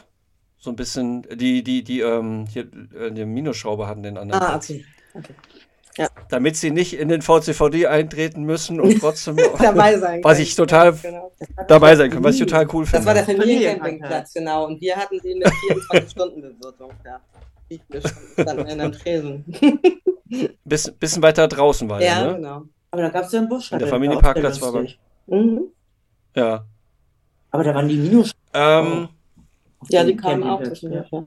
so 0.58 0.70
ein 0.70 0.76
bisschen 0.76 1.22
die, 1.22 1.62
die, 1.62 1.82
die, 1.82 2.00
ähm, 2.00 2.46
hier, 2.50 2.68
äh, 2.94 3.10
die 3.10 3.24
Minusschrauber 3.24 3.86
hatten 3.86 4.02
den 4.02 4.18
anderen. 4.18 4.42
Ah, 4.42 4.56
okay. 4.56 4.84
okay. 5.14 5.34
Ja. 5.98 6.08
Damit 6.30 6.56
sie 6.56 6.70
nicht 6.70 6.94
in 6.94 7.08
den 7.08 7.20
VCVD 7.20 7.86
eintreten 7.86 8.44
müssen 8.44 8.80
und 8.80 8.98
trotzdem 9.00 9.36
dabei 9.58 9.98
sein 9.98 10.00
können. 10.12 10.24
Was 10.24 10.38
ich 10.38 10.54
total 10.54 10.94
genau. 10.94 11.32
dabei 11.68 11.96
sein 11.96 12.10
können, 12.10 12.24
was 12.24 12.36
ich 12.36 12.40
total 12.40 12.66
cool 12.72 12.86
finde. 12.86 12.98
Das 12.98 13.06
war 13.06 13.14
der 13.14 13.24
Familiencampingplatz, 13.24 14.32
genau. 14.32 14.66
Und 14.66 14.80
wir 14.80 14.96
hatten 14.96 15.18
den 15.18 15.38
mit 15.38 15.48
24-Stunden-Bewirtung. 15.48 16.92
Ja. 17.04 17.20
Wir 17.88 18.02
standen 18.02 18.66
in 18.66 18.80
einem 18.82 18.92
Tresen. 18.92 19.46
Biss, 20.62 20.90
bisschen 20.90 21.22
weiter 21.22 21.48
draußen 21.48 21.88
war 21.88 22.02
ja, 22.02 22.26
ne? 22.26 22.34
genau. 22.34 22.62
Aber 22.92 23.02
da 23.02 23.08
gab 23.08 23.24
es 23.24 23.32
ja 23.32 23.40
einen 23.40 23.48
Bus. 23.48 23.70
Der 23.70 23.86
Familienparkplatz 23.86 24.60
war 24.60 24.68
aber. 24.68 24.84
Mhm. 25.26 25.62
Ja. 26.36 26.66
Aber 27.50 27.64
da 27.64 27.74
waren 27.74 27.88
die 27.88 27.96
Minus. 27.96 28.32
Ähm, 28.52 29.08
ja, 29.88 30.04
die 30.04 30.14
kamen 30.14 30.42
auch 30.44 30.62
zwischendurch. 30.62 31.10
Ja. 31.10 31.24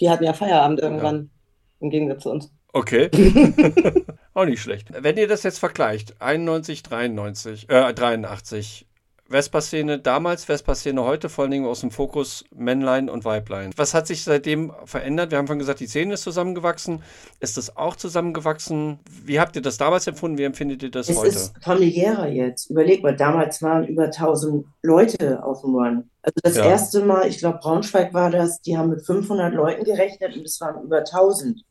Die 0.00 0.10
hatten 0.10 0.24
ja 0.24 0.32
Feierabend 0.32 0.80
irgendwann, 0.80 1.16
ja. 1.16 1.86
im 1.86 1.90
Gegensatz 1.90 2.24
zu 2.24 2.30
uns. 2.30 2.52
Okay. 2.72 3.10
auch 4.34 4.44
nicht 4.44 4.60
schlecht. 4.60 4.88
Wenn 4.92 5.16
ihr 5.16 5.28
das 5.28 5.44
jetzt 5.44 5.60
vergleicht, 5.60 6.20
91, 6.20 6.82
93, 6.82 7.70
äh, 7.70 7.94
83, 7.94 8.87
Vespa-Szene 9.28 9.98
damals, 9.98 10.44
Vespa-Szene 10.44 11.04
heute, 11.04 11.28
vor 11.28 11.44
allen 11.44 11.50
Dingen 11.50 11.66
aus 11.66 11.80
dem 11.80 11.90
Fokus 11.90 12.44
Männlein 12.54 13.10
und 13.10 13.26
Weiblein. 13.26 13.72
Was 13.76 13.92
hat 13.92 14.06
sich 14.06 14.24
seitdem 14.24 14.72
verändert? 14.86 15.30
Wir 15.30 15.38
haben 15.38 15.46
schon 15.46 15.58
gesagt, 15.58 15.80
die 15.80 15.86
Szene 15.86 16.14
ist 16.14 16.22
zusammengewachsen. 16.22 17.02
Ist 17.38 17.58
das 17.58 17.76
auch 17.76 17.96
zusammengewachsen? 17.96 19.00
Wie 19.24 19.38
habt 19.38 19.54
ihr 19.56 19.62
das 19.62 19.76
damals 19.76 20.06
empfunden? 20.06 20.38
Wie 20.38 20.44
empfindet 20.44 20.82
ihr 20.82 20.90
das 20.90 21.10
es 21.10 21.18
heute? 21.18 21.28
Es 21.28 21.36
ist 21.36 21.62
familiärer 21.62 22.28
jetzt. 22.28 22.70
Überleg 22.70 23.02
mal, 23.02 23.14
damals 23.14 23.60
waren 23.60 23.86
über 23.86 24.04
1000 24.04 24.64
Leute 24.82 25.42
auf 25.44 25.60
dem 25.60 25.74
Run. 25.74 26.10
Also 26.22 26.40
das 26.42 26.56
ja. 26.56 26.64
erste 26.64 27.04
Mal, 27.04 27.28
ich 27.28 27.38
glaube 27.38 27.58
Braunschweig 27.58 28.14
war 28.14 28.30
das, 28.30 28.62
die 28.62 28.78
haben 28.78 28.90
mit 28.90 29.04
500 29.04 29.52
Leuten 29.52 29.84
gerechnet 29.84 30.36
und 30.36 30.44
es 30.44 30.60
waren 30.60 30.82
über 30.82 30.98
1000. 30.98 31.62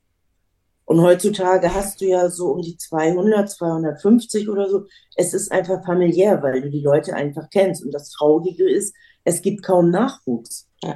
Und 0.88 1.02
heutzutage 1.02 1.74
hast 1.74 2.00
du 2.00 2.06
ja 2.06 2.30
so 2.30 2.48
um 2.48 2.62
die 2.62 2.78
200, 2.78 3.50
250 3.50 4.48
oder 4.48 4.70
so. 4.70 4.86
Es 5.18 5.34
ist 5.34 5.52
einfach 5.52 5.84
familiär, 5.86 6.42
weil 6.42 6.62
du 6.62 6.70
die 6.70 6.80
Leute 6.80 7.14
einfach 7.14 7.50
kennst. 7.50 7.84
Und 7.84 7.92
das 7.92 8.10
Traurige 8.12 8.70
ist, 8.70 8.96
es 9.26 9.42
gibt 9.42 9.64
kaum 9.64 9.90
Nachwuchs. 9.90 10.66
Ja. 10.82 10.96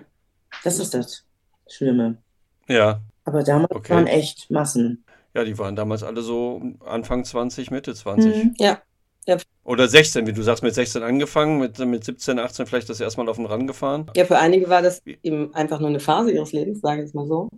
Das 0.64 0.80
ist 0.80 0.94
das 0.94 1.26
Schlimme. 1.68 2.20
Ja. 2.70 3.02
Aber 3.26 3.44
damals 3.44 3.76
okay. 3.76 3.94
waren 3.94 4.08
echt 4.08 4.50
Massen. 4.50 5.04
Ja, 5.34 5.44
die 5.44 5.58
waren 5.58 5.76
damals 5.76 6.04
alle 6.04 6.22
so 6.22 6.62
Anfang 6.86 7.26
20, 7.26 7.70
Mitte 7.70 7.94
20. 7.94 8.34
Mhm. 8.34 8.56
Ja. 8.60 8.82
ja. 9.26 9.40
Oder 9.66 9.90
16, 9.90 10.26
wie 10.26 10.32
du 10.32 10.42
sagst, 10.42 10.64
mit 10.64 10.74
16 10.74 11.04
angefangen, 11.04 11.60
mit, 11.60 11.78
mit 11.80 12.06
17, 12.06 12.40
18 12.40 12.66
vielleicht 12.66 12.88
das 12.88 13.02
erstmal 13.02 13.28
auf 13.28 13.36
den 13.36 13.46
Rang 13.46 13.68
gefahren. 13.68 14.10
Ja, 14.16 14.24
für 14.24 14.38
einige 14.38 14.70
war 14.70 14.82
das 14.82 15.02
eben 15.06 15.54
einfach 15.54 15.82
nur 15.82 15.90
eine 15.90 16.00
Phase 16.00 16.32
ihres 16.32 16.54
Lebens, 16.54 16.80
sage 16.80 17.02
ich 17.02 17.08
jetzt 17.08 17.16
mal 17.16 17.28
so. 17.28 17.50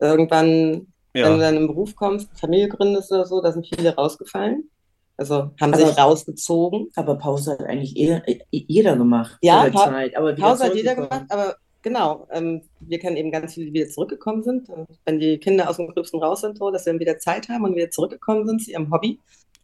Irgendwann 0.00 0.88
ja. 1.14 1.26
Wenn 1.26 1.32
du 1.34 1.38
dann 1.40 1.56
im 1.56 1.66
Beruf 1.66 1.94
kommst, 1.96 2.28
Familie 2.38 2.68
gründest 2.68 3.10
oder 3.12 3.26
so, 3.26 3.40
da 3.40 3.52
sind 3.52 3.66
viele 3.66 3.94
rausgefallen. 3.94 4.70
Also 5.16 5.50
haben 5.60 5.74
Aber- 5.74 5.76
sich 5.76 5.98
rausgezogen. 5.98 6.88
Aber 6.96 7.16
Pause 7.16 7.52
hat 7.52 7.62
eigentlich 7.62 7.96
eher, 7.96 8.22
jeder 8.50 8.96
gemacht. 8.96 9.36
Ja, 9.42 9.68
Pa- 9.70 9.90
Zeit. 9.90 10.14
Pause 10.38 10.64
hat 10.64 10.74
jeder 10.74 10.94
gemacht, 10.94 11.24
aber 11.28 11.56
genau, 11.82 12.26
ähm, 12.30 12.62
wir 12.80 12.98
kennen 12.98 13.16
eben 13.16 13.30
ganz 13.30 13.54
viele, 13.54 13.66
die 13.66 13.74
wieder 13.74 13.88
zurückgekommen 13.90 14.42
sind. 14.42 14.68
Wenn 15.04 15.18
die 15.20 15.38
Kinder 15.38 15.68
aus 15.68 15.76
dem 15.76 15.88
Gröbsten 15.88 16.22
raus 16.22 16.40
sind, 16.40 16.56
so, 16.58 16.70
dass 16.70 16.84
sie 16.84 16.90
dann 16.90 17.00
wieder 17.00 17.18
Zeit 17.18 17.48
haben 17.50 17.64
und 17.64 17.74
wieder 17.76 17.90
zurückgekommen 17.90 18.46
sind 18.46 18.62
zu 18.62 18.70
ihrem 18.70 18.90
Hobby. 18.90 19.18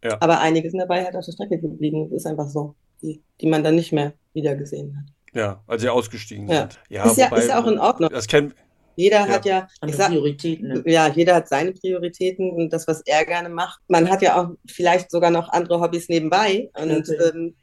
Ja. 0.04 0.18
Aber 0.20 0.40
einige 0.40 0.68
sind 0.70 0.78
dabei 0.80 1.04
halt 1.04 1.16
auf 1.16 1.24
der 1.24 1.32
Strecke 1.32 1.58
geblieben. 1.58 2.10
Das 2.10 2.20
ist 2.20 2.26
einfach 2.26 2.48
so, 2.48 2.74
die, 3.02 3.22
die 3.40 3.46
man 3.46 3.64
dann 3.64 3.76
nicht 3.76 3.92
mehr 3.92 4.12
wieder 4.34 4.54
gesehen 4.56 4.94
hat. 4.98 5.12
Ja, 5.34 5.62
als 5.66 5.80
sie 5.82 5.88
ausgestiegen 5.88 6.48
Ja. 6.48 6.60
sind. 6.60 6.80
Ja, 6.90 7.04
ist, 7.06 7.16
ja, 7.16 7.26
wobei- 7.30 7.38
ist 7.40 7.48
ja 7.48 7.62
auch 7.62 7.66
in 7.66 7.78
Ordnung. 7.78 8.10
Das 8.10 8.26
kennen, 8.26 8.52
Jeder 8.96 9.20
Ja. 9.20 9.28
hat 9.28 9.44
ja, 9.44 9.68
sag, 9.88 10.08
Prioritäten. 10.10 10.68
Ne? 10.68 10.82
ja, 10.86 11.08
jeder 11.08 11.36
hat 11.36 11.48
seine 11.48 11.72
Prioritäten 11.72 12.50
und 12.50 12.72
das, 12.72 12.88
was 12.88 13.02
er 13.02 13.24
gerne 13.24 13.48
macht. 13.48 13.80
Man 13.88 14.10
hat 14.10 14.22
ja 14.22 14.42
auch 14.42 14.50
vielleicht 14.66 15.10
sogar 15.10 15.30
noch 15.30 15.48
andere 15.50 15.80
Hobbys 15.80 16.08
nebenbei. 16.08 16.70
Und 16.74 16.88
Natürlich. 16.88 17.34
ähm, 17.34 17.54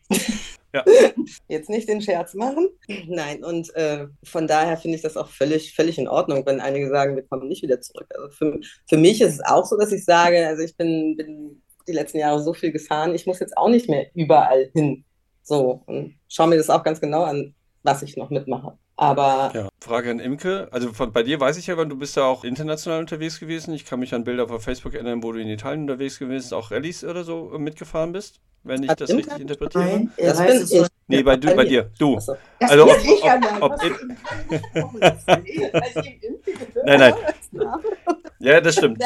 Ja. 0.74 0.84
jetzt 1.48 1.70
nicht 1.70 1.88
den 1.88 2.02
Scherz 2.02 2.34
machen. 2.34 2.68
Nein, 3.08 3.44
und 3.44 3.74
äh, 3.76 4.08
von 4.24 4.48
daher 4.48 4.76
finde 4.78 4.96
ich 4.96 5.04
das 5.04 5.18
auch 5.18 5.30
völlig, 5.30 5.76
völlig 5.76 5.98
in 6.00 6.08
Ordnung, 6.08 6.46
wenn 6.46 6.60
einige 6.60 6.90
sagen, 6.90 7.16
wir 7.16 7.24
kommen 7.24 7.48
nicht 7.48 7.62
wieder 7.62 7.80
zurück. 7.80 8.08
Also 8.16 8.30
für, 8.30 8.60
für 8.88 8.98
mich 8.98 9.22
ist 9.22 9.34
es 9.34 9.46
auch 9.46 9.66
so, 9.66 9.78
dass 9.78 9.92
ich 9.92 10.04
sage, 10.04 10.48
also 10.48 10.64
ich 10.64 10.76
bin, 10.76 11.16
bin 11.16 11.62
die 11.88 11.92
letzten 11.92 12.18
Jahre 12.18 12.42
so 12.42 12.54
viel 12.54 12.72
gefahren, 12.72 13.14
ich 13.14 13.28
muss 13.28 13.40
jetzt 13.40 13.56
auch 13.56 13.70
nicht 13.70 13.88
mehr 13.88 14.08
überall 14.16 14.72
hin. 14.74 15.06
So, 15.44 15.84
und 15.86 16.16
schaue 16.28 16.48
mir 16.48 16.58
das 16.58 16.70
auch 16.70 16.84
ganz 16.84 17.00
genau 17.02 17.24
an, 17.24 17.54
was 17.84 18.02
ich 18.02 18.18
noch 18.18 18.30
mitmache. 18.30 18.78
Aber 18.96 19.52
Ja, 19.56 19.70
Frage 19.82 20.12
an 20.12 20.20
Imke. 20.20 20.68
Also 20.72 20.94
von, 20.94 21.12
bei 21.12 21.24
dir 21.24 21.40
weiß 21.40 21.58
ich 21.58 21.68
ja, 21.68 21.78
weil 21.78 21.88
du 21.88 21.98
bist 21.98 22.16
ja 22.16 22.26
auch 22.26 22.44
international 22.44 23.00
unterwegs 23.00 23.40
gewesen. 23.40 23.74
Ich 23.74 23.86
kann 23.86 24.00
mich 24.00 24.14
an 24.14 24.24
Bilder 24.24 24.50
auf 24.50 24.64
Facebook 24.64 24.94
erinnern, 24.94 25.24
wo 25.24 25.32
du 25.32 25.40
in 25.40 25.48
Italien 25.50 25.82
unterwegs 25.82 26.20
gewesen 26.20 26.38
bist, 26.38 26.54
auch 26.54 26.70
Rallyes 26.72 27.04
oder 27.04 27.24
so 27.24 27.52
äh, 27.54 27.58
mitgefahren 27.58 28.12
bist, 28.12 28.40
wenn 28.64 28.84
ich 28.84 28.90
Hat 28.90 29.02
das 29.02 29.10
Imke? 29.10 29.26
richtig 29.26 29.42
interpretiere. 29.42 29.84
Nein, 29.84 30.12
das 30.18 30.40
weiß 30.40 30.48
bin 30.48 30.62
ich. 30.64 30.70
so. 30.70 30.86
Nee, 31.08 31.24
bei, 31.24 31.36
du, 31.38 31.56
bei 31.56 31.66
dir. 31.66 31.90
Du. 31.98 32.16
Das 32.16 32.30
Also, 32.60 32.84
ob- 32.86 32.98
ich 33.04 33.24
ja 33.24 33.40
ob- 33.60 33.74
ob 33.74 33.80
denn- 33.82 34.18
Nein, 36.86 37.00
nein. 37.00 37.14
Ja, 38.40 38.62
das 38.62 38.76
stimmt. 38.76 39.04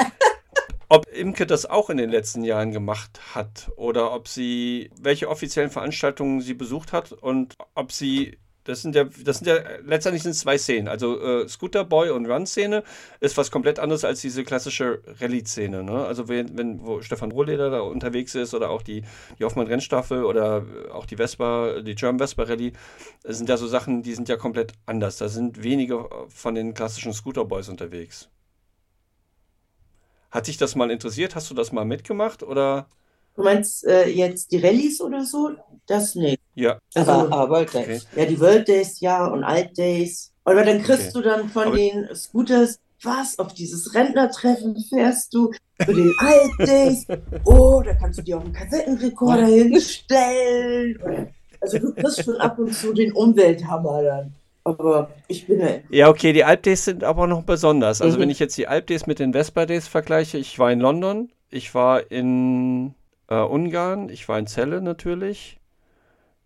Ob 0.89 1.05
Imke 1.13 1.45
das 1.45 1.65
auch 1.65 1.89
in 1.89 1.97
den 1.97 2.09
letzten 2.09 2.43
Jahren 2.43 2.71
gemacht 2.71 3.19
hat 3.35 3.69
oder 3.75 4.13
ob 4.13 4.27
sie, 4.27 4.89
welche 5.01 5.29
offiziellen 5.29 5.69
Veranstaltungen 5.69 6.39
sie 6.41 6.53
besucht 6.53 6.93
hat 6.93 7.11
und 7.11 7.55
ob 7.75 7.91
sie, 7.91 8.37
das 8.67 8.81
sind 8.81 8.95
ja, 8.95 9.05
das 9.23 9.39
sind 9.39 9.47
ja, 9.47 9.59
letztendlich 9.85 10.23
sind 10.23 10.33
zwei 10.33 10.57
Szenen. 10.57 10.89
Also 10.89 11.19
äh, 11.21 11.47
Scooter 11.47 11.85
Boy 11.85 12.09
und 12.09 12.25
Run-Szene 12.25 12.83
ist 13.21 13.37
was 13.37 13.49
komplett 13.49 13.79
anderes 13.79 14.03
als 14.03 14.19
diese 14.19 14.43
klassische 14.43 15.01
Rallye-Szene. 15.21 15.83
Ne? 15.83 16.05
Also 16.05 16.27
wenn, 16.27 16.57
wenn, 16.57 16.85
wo 16.85 17.01
Stefan 17.01 17.31
Rohleder 17.31 17.69
da 17.69 17.79
unterwegs 17.79 18.35
ist 18.35 18.53
oder 18.53 18.69
auch 18.69 18.81
die, 18.81 19.03
die 19.39 19.45
Hoffmann-Rennstaffel 19.45 20.25
oder 20.25 20.65
auch 20.91 21.05
die 21.05 21.15
Vespa, 21.15 21.79
die 21.81 21.95
German 21.95 22.19
Vespa 22.19 22.43
Rallye, 22.43 22.73
sind 23.23 23.47
ja 23.47 23.55
so 23.55 23.67
Sachen, 23.67 24.03
die 24.03 24.13
sind 24.13 24.27
ja 24.27 24.35
komplett 24.35 24.73
anders. 24.85 25.17
Da 25.17 25.29
sind 25.29 25.63
wenige 25.63 26.09
von 26.27 26.53
den 26.53 26.73
klassischen 26.73 27.13
Scooter 27.13 27.45
Boys 27.45 27.69
unterwegs. 27.69 28.29
Hat 30.29 30.47
dich 30.47 30.57
das 30.57 30.75
mal 30.75 30.91
interessiert? 30.91 31.35
Hast 31.35 31.49
du 31.49 31.53
das 31.53 31.71
mal 31.71 31.85
mitgemacht 31.85 32.43
oder? 32.43 32.89
Du 33.37 33.43
meinst 33.43 33.85
äh, 33.85 34.09
jetzt 34.09 34.51
die 34.51 34.57
Rallyes 34.57 34.99
oder 34.99 35.23
so? 35.23 35.51
Das 35.85 36.15
nicht. 36.15 36.41
Ja, 36.55 36.79
Also, 36.95 37.11
aber, 37.11 37.31
aber 37.37 37.49
World 37.51 37.73
Days. 37.73 38.07
Okay. 38.11 38.19
ja, 38.21 38.25
die 38.25 38.39
World 38.39 38.67
Days, 38.67 38.99
ja, 38.99 39.25
und 39.27 39.43
Alt 39.43 39.77
Days. 39.77 40.31
Aber 40.43 40.63
dann 40.65 40.81
kriegst 40.81 41.09
Okay. 41.09 41.11
du 41.13 41.21
dann 41.21 41.49
von 41.49 41.67
Aber- 41.67 41.77
den 41.77 42.07
Scooters, 42.15 42.79
was, 43.03 43.37
auf 43.37 43.53
dieses 43.53 43.93
Rentnertreffen 43.93 44.75
fährst 44.89 45.33
du 45.35 45.51
für 45.85 45.93
den 45.93 46.11
Alt 46.19 46.67
Days? 46.67 47.05
Oh, 47.45 47.81
da 47.85 47.93
kannst 47.93 48.17
du 48.19 48.23
dir 48.23 48.37
auch 48.37 48.43
einen 48.43 48.53
Kassettenrekorder 48.53 49.45
hinstellen. 49.45 51.29
Also 51.61 51.77
du 51.79 51.93
kriegst 51.93 52.23
schon 52.23 52.37
ab 52.37 52.57
und 52.59 52.73
zu 52.73 52.91
den 52.93 53.11
Umwelthammer 53.13 54.01
dann. 54.03 54.33
Aber 54.63 55.09
ich 55.27 55.45
bin 55.47 55.59
ja 55.59 55.67
Ja, 55.89 56.09
okay, 56.09 56.33
die 56.33 56.43
Alp 56.43 56.63
Days 56.63 56.85
sind 56.85 57.03
aber 57.03 57.27
noch 57.27 57.43
besonders. 57.43 58.01
Also 58.01 58.17
Mhm. 58.17 58.21
wenn 58.23 58.29
ich 58.31 58.39
jetzt 58.39 58.57
die 58.57 58.67
Alp 58.67 58.87
Days 58.87 59.05
mit 59.07 59.19
den 59.19 59.31
Vespa 59.31 59.65
Days 59.67 59.87
vergleiche, 59.87 60.37
ich 60.39 60.57
war 60.59 60.71
in 60.71 60.79
London, 60.79 61.29
ich 61.49 61.73
war 61.75 62.11
in 62.11 62.93
äh, 63.27 63.35
Ungarn, 63.35 64.09
ich 64.09 64.27
war 64.27 64.39
in 64.39 64.47
Celle 64.47 64.81
natürlich, 64.81 65.59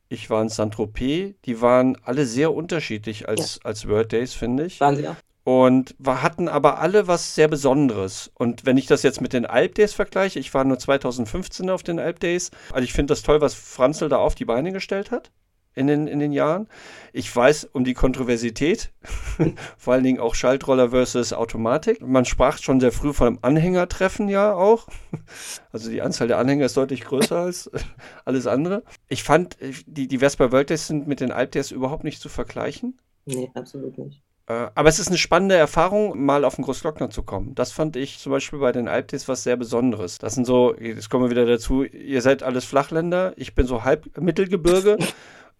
ich 0.09 0.29
war 0.29 0.41
in 0.41 0.49
Saint-Tropez, 0.49 1.35
die 1.45 1.61
waren 1.61 1.97
alle 2.03 2.25
sehr 2.25 2.53
unterschiedlich 2.53 3.29
als, 3.29 3.59
als 3.63 3.87
World 3.87 4.11
Days, 4.11 4.33
finde 4.33 4.65
ich. 4.65 4.79
Waren 4.81 4.97
sie 4.97 5.07
auch. 5.07 5.15
Und 5.43 5.95
wir 5.97 6.21
hatten 6.21 6.47
aber 6.47 6.79
alle 6.79 7.07
was 7.07 7.33
sehr 7.33 7.47
Besonderes. 7.47 8.29
Und 8.35 8.65
wenn 8.65 8.77
ich 8.77 8.85
das 8.85 9.01
jetzt 9.01 9.21
mit 9.21 9.33
den 9.33 9.47
Alp 9.47 9.73
Days 9.73 9.93
vergleiche, 9.93 10.37
ich 10.37 10.53
war 10.53 10.63
nur 10.65 10.77
2015 10.77 11.69
auf 11.71 11.81
den 11.81 11.97
Alp 11.97 12.19
Days. 12.19 12.51
Also 12.71 12.83
ich 12.83 12.93
finde 12.93 13.13
das 13.13 13.23
toll, 13.23 13.41
was 13.41 13.55
Franzl 13.55 14.07
da 14.07 14.17
auf 14.17 14.35
die 14.35 14.45
Beine 14.45 14.71
gestellt 14.71 15.09
hat 15.09 15.31
in 15.73 15.87
den, 15.87 16.07
in 16.07 16.19
den 16.19 16.31
Jahren. 16.31 16.67
Ich 17.13 17.33
weiß 17.33 17.69
um 17.73 17.83
die 17.83 17.93
Kontroversität, 17.93 18.91
vor 19.77 19.93
allen 19.93 20.03
Dingen 20.03 20.19
auch 20.19 20.35
Schaltroller 20.35 20.89
versus 20.89 21.33
Automatik. 21.33 22.01
Man 22.01 22.25
sprach 22.25 22.57
schon 22.57 22.79
sehr 22.79 22.91
früh 22.91 23.13
von 23.13 23.27
einem 23.27 23.39
Anhängertreffen 23.41 24.29
ja 24.29 24.53
auch. 24.53 24.87
Also 25.73 25.89
die 25.89 26.01
Anzahl 26.01 26.27
der 26.27 26.37
Anhänger 26.37 26.65
ist 26.65 26.75
deutlich 26.75 27.01
größer 27.01 27.37
als 27.37 27.71
alles 28.25 28.45
andere. 28.45 28.83
Ich 29.07 29.23
fand, 29.23 29.55
die, 29.87 30.07
die 30.07 30.17
Vespa 30.17 30.51
World 30.51 30.69
Days 30.69 30.87
sind 30.87 31.07
mit 31.07 31.21
den 31.21 31.31
Alp 31.31 31.51
Days 31.51 31.71
überhaupt 31.71 32.03
nicht 32.03 32.21
zu 32.21 32.27
vergleichen. 32.27 32.99
Nee, 33.25 33.49
absolut 33.53 33.97
nicht. 33.97 34.21
Äh, 34.47 34.69
Aber 34.75 34.89
es 34.89 34.99
ist 34.99 35.07
eine 35.07 35.17
spannende 35.17 35.55
Erfahrung, 35.55 36.23
mal 36.23 36.43
auf 36.43 36.55
den 36.55 36.65
Großglockner 36.65 37.09
zu 37.09 37.23
kommen. 37.23 37.55
Das 37.55 37.71
fand 37.71 37.95
ich 37.95 38.19
zum 38.19 38.31
Beispiel 38.31 38.59
bei 38.59 38.71
den 38.71 38.87
Alpdays 38.87 39.27
was 39.27 39.43
sehr 39.43 39.55
Besonderes. 39.55 40.17
Das 40.17 40.35
sind 40.35 40.45
so, 40.45 40.75
jetzt 40.75 41.09
kommen 41.09 41.25
wir 41.25 41.31
wieder 41.31 41.45
dazu, 41.45 41.83
ihr 41.83 42.21
seid 42.21 42.43
alles 42.43 42.65
Flachländer, 42.65 43.33
ich 43.37 43.55
bin 43.55 43.65
so 43.65 43.83
halb 43.83 44.17
Mittelgebirge. 44.19 44.97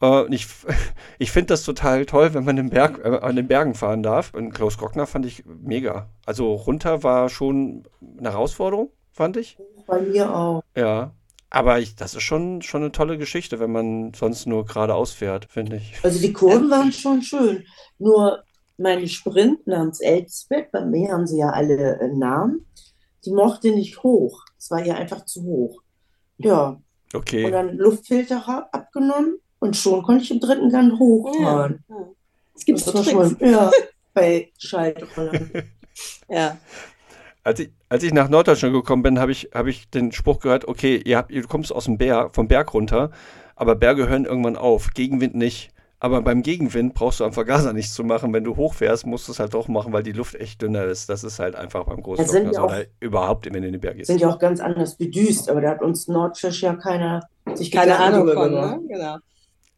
Äh, 0.02 0.24
Und 0.24 0.34
ich, 0.34 0.48
ich 1.20 1.32
finde 1.32 1.48
das 1.48 1.64
total 1.64 2.06
toll, 2.06 2.34
wenn 2.34 2.44
man 2.46 2.56
den 2.56 2.70
Berg, 2.70 3.00
äh, 3.04 3.20
an 3.22 3.36
den 3.36 3.48
Bergen 3.48 3.74
fahren 3.76 4.04
darf. 4.04 4.34
Und 4.34 4.52
Klaus 4.52 4.78
Glockner 4.78 5.08
fand 5.08 5.26
ich 5.26 5.44
mega. 5.46 6.10
Also 6.26 6.54
runter 6.54 7.04
war 7.04 7.30
schon 7.30 7.84
eine 8.18 8.32
Herausforderung, 8.32 8.92
fand 9.12 9.38
ich. 9.38 9.58
bei 9.88 10.02
mir 10.02 10.34
auch. 10.36 10.64
Ja. 10.76 11.12
Aber 11.54 11.80
ich, 11.80 11.98
das 11.98 12.16
ist 12.16 12.24
schon, 12.24 12.62
schon 12.62 12.82
eine 12.82 12.94
tolle 12.94 13.18
Geschichte, 13.18 13.60
wenn 13.60 13.74
man 13.74 14.14
sonst 14.14 14.46
nur 14.48 14.66
geradeaus 14.66 15.12
fährt, 15.12 15.48
finde 15.52 15.76
ich. 15.78 15.96
Also 16.02 16.20
die 16.22 16.32
Kurven 16.32 16.70
waren 16.72 16.94
schon 16.94 17.22
schön. 17.22 17.66
Nur 18.00 18.44
meine 18.78 19.06
Sprint 19.10 19.68
namens 19.68 20.00
Elsbeth, 20.00 20.72
bei 20.72 20.86
mir 20.86 21.12
haben 21.12 21.28
sie 21.28 21.40
ja 21.40 21.50
alle 21.50 22.00
äh, 22.00 22.08
Namen, 22.08 22.66
die 23.26 23.32
mochte 23.34 23.72
nicht 23.72 24.02
hoch. 24.02 24.46
Es 24.58 24.72
war 24.72 24.84
ihr 24.86 24.96
einfach 24.96 25.26
zu 25.26 25.44
hoch. 25.44 25.82
Ja, 26.38 26.68
und 26.70 26.84
Okay. 27.14 27.52
dann 27.52 27.76
Luftfilter 27.76 28.70
abgenommen 28.72 29.38
und 29.62 29.78
schon 29.78 30.04
konnte 30.04 30.24
ich 30.24 30.32
im 30.32 30.40
dritten 30.42 30.70
Gang 30.70 31.00
hochfahren. 31.00 31.84
Ja. 31.88 31.96
Es 32.56 32.66
gibt 32.66 32.80
Das 32.80 32.86
so 32.86 32.92
Tricks. 32.92 33.10
schon, 33.12 33.38
ja, 33.40 33.72
bei 34.14 34.50
Schaltrollern. 34.58 35.52
Ja. 36.30 36.58
Als 37.44 37.60
ich, 37.60 37.70
als 37.90 38.04
ich 38.04 38.14
nach 38.14 38.30
Norddeutschland 38.30 38.74
gekommen 38.74 39.04
bin, 39.04 39.20
habe 39.20 39.32
ich, 39.32 39.50
hab 39.54 39.68
ich 39.68 39.90
den 39.90 40.12
Spruch 40.12 40.40
gehört, 40.40 40.68
okay, 40.68 41.02
ihr, 41.04 41.18
habt, 41.18 41.32
ihr 41.32 41.44
kommst 41.44 41.74
aus 41.74 41.86
dem 41.86 41.98
Berg, 41.98 42.34
vom 42.34 42.48
Berg 42.48 42.74
runter, 42.74 43.12
aber 43.56 43.76
Berge 43.76 44.08
hören 44.08 44.26
irgendwann 44.26 44.56
auf, 44.56 44.92
Gegenwind 44.94 45.36
nicht. 45.36 45.70
Aber 46.00 46.22
beim 46.24 46.42
Gegenwind 46.42 46.94
brauchst 46.96 47.20
du 47.20 47.26
am 47.26 47.34
Vergaser 47.34 47.74
nichts 47.74 47.94
zu 47.94 48.04
machen. 48.04 48.34
Wenn 48.34 48.44
du 48.44 48.56
hochfährst, 48.56 49.06
musst 49.06 49.28
du 49.28 49.34
es 49.34 49.40
halt 49.40 49.54
doch 49.54 49.68
machen, 49.68 49.94
weil 49.94 50.02
die 50.02 50.14
Luft 50.14 50.34
echt 50.34 50.62
dünner 50.62 50.86
ist. 50.86 51.10
Das 51.10 51.24
ist 51.24 51.38
halt 51.38 51.56
einfach 51.56 51.84
beim 51.84 51.98
sind 51.98 52.04
Großglockner 52.06 52.54
ja 52.54 52.62
auch- 52.62 52.66
oder 52.72 52.86
überhaupt, 53.00 53.46
wenn 53.46 53.62
du 53.62 53.68
in 53.68 53.74
den 53.74 53.82
Berg 53.82 53.98
gehst. 53.98 54.08
Sind 54.08 54.22
ja 54.22 54.30
auch 54.30 54.40
ganz 54.40 54.60
anders 54.62 54.96
bedüst, 54.96 55.48
aber 55.50 55.62
da 55.62 55.70
hat 55.72 55.82
uns 55.84 56.08
Nordfisch 56.08 56.64
ja 56.64 56.74
keiner 56.76 57.28
sich 57.54 57.70
Keine 57.70 58.00
Ahnung 58.00 58.26
drüber 58.26 58.34
von, 58.42 58.50
gemacht. 58.52 58.82
ne? 58.82 58.88
Genau. 58.88 59.18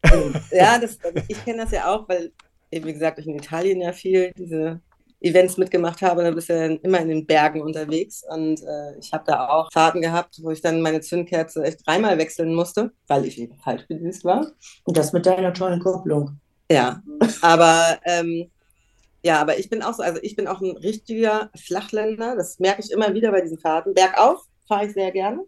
Ja, 0.50 0.78
das, 0.78 0.98
ich 1.28 1.44
kenne 1.44 1.62
das 1.64 1.72
ja 1.72 1.92
auch, 1.92 2.08
weil, 2.08 2.32
eben 2.70 2.86
wie 2.86 2.92
gesagt, 2.92 3.18
ich 3.18 3.26
in 3.26 3.36
Italien 3.36 3.80
ja 3.80 3.92
viel 3.92 4.32
diese 4.36 4.80
Events 5.24 5.56
mitgemacht 5.56 6.02
habe. 6.02 6.22
Da 6.22 6.30
bist 6.30 6.50
du 6.50 6.54
ja 6.54 6.66
immer 6.82 7.00
in 7.00 7.08
den 7.08 7.26
Bergen 7.26 7.62
unterwegs. 7.62 8.22
Und 8.28 8.60
äh, 8.62 8.98
ich 8.98 9.12
habe 9.12 9.24
da 9.26 9.48
auch 9.48 9.72
Fahrten 9.72 10.02
gehabt, 10.02 10.38
wo 10.42 10.50
ich 10.50 10.60
dann 10.60 10.82
meine 10.82 11.00
Zündkerze 11.00 11.64
echt 11.64 11.86
dreimal 11.86 12.18
wechseln 12.18 12.54
musste, 12.54 12.92
weil 13.06 13.24
ich 13.24 13.40
eben 13.40 13.56
falsch 13.56 13.86
bedüst 13.88 14.24
war. 14.24 14.46
Und 14.84 14.96
das 14.96 15.12
mit 15.12 15.24
deiner 15.26 15.54
tollen 15.54 15.80
Kupplung. 15.80 16.38
Ja, 16.70 17.02
aber 17.42 17.98
ähm, 18.04 18.50
ja, 19.22 19.40
aber 19.40 19.58
ich 19.58 19.70
bin 19.70 19.82
auch 19.82 19.94
so, 19.94 20.02
also 20.02 20.18
ich 20.22 20.36
bin 20.36 20.46
auch 20.46 20.60
ein 20.60 20.76
richtiger 20.76 21.50
Flachländer. 21.56 22.36
Das 22.36 22.58
merke 22.58 22.82
ich 22.82 22.90
immer 22.90 23.14
wieder 23.14 23.30
bei 23.30 23.40
diesen 23.40 23.58
Fahrten. 23.58 23.94
Bergauf 23.94 24.42
fahre 24.68 24.86
ich 24.86 24.92
sehr 24.92 25.10
gerne. 25.12 25.40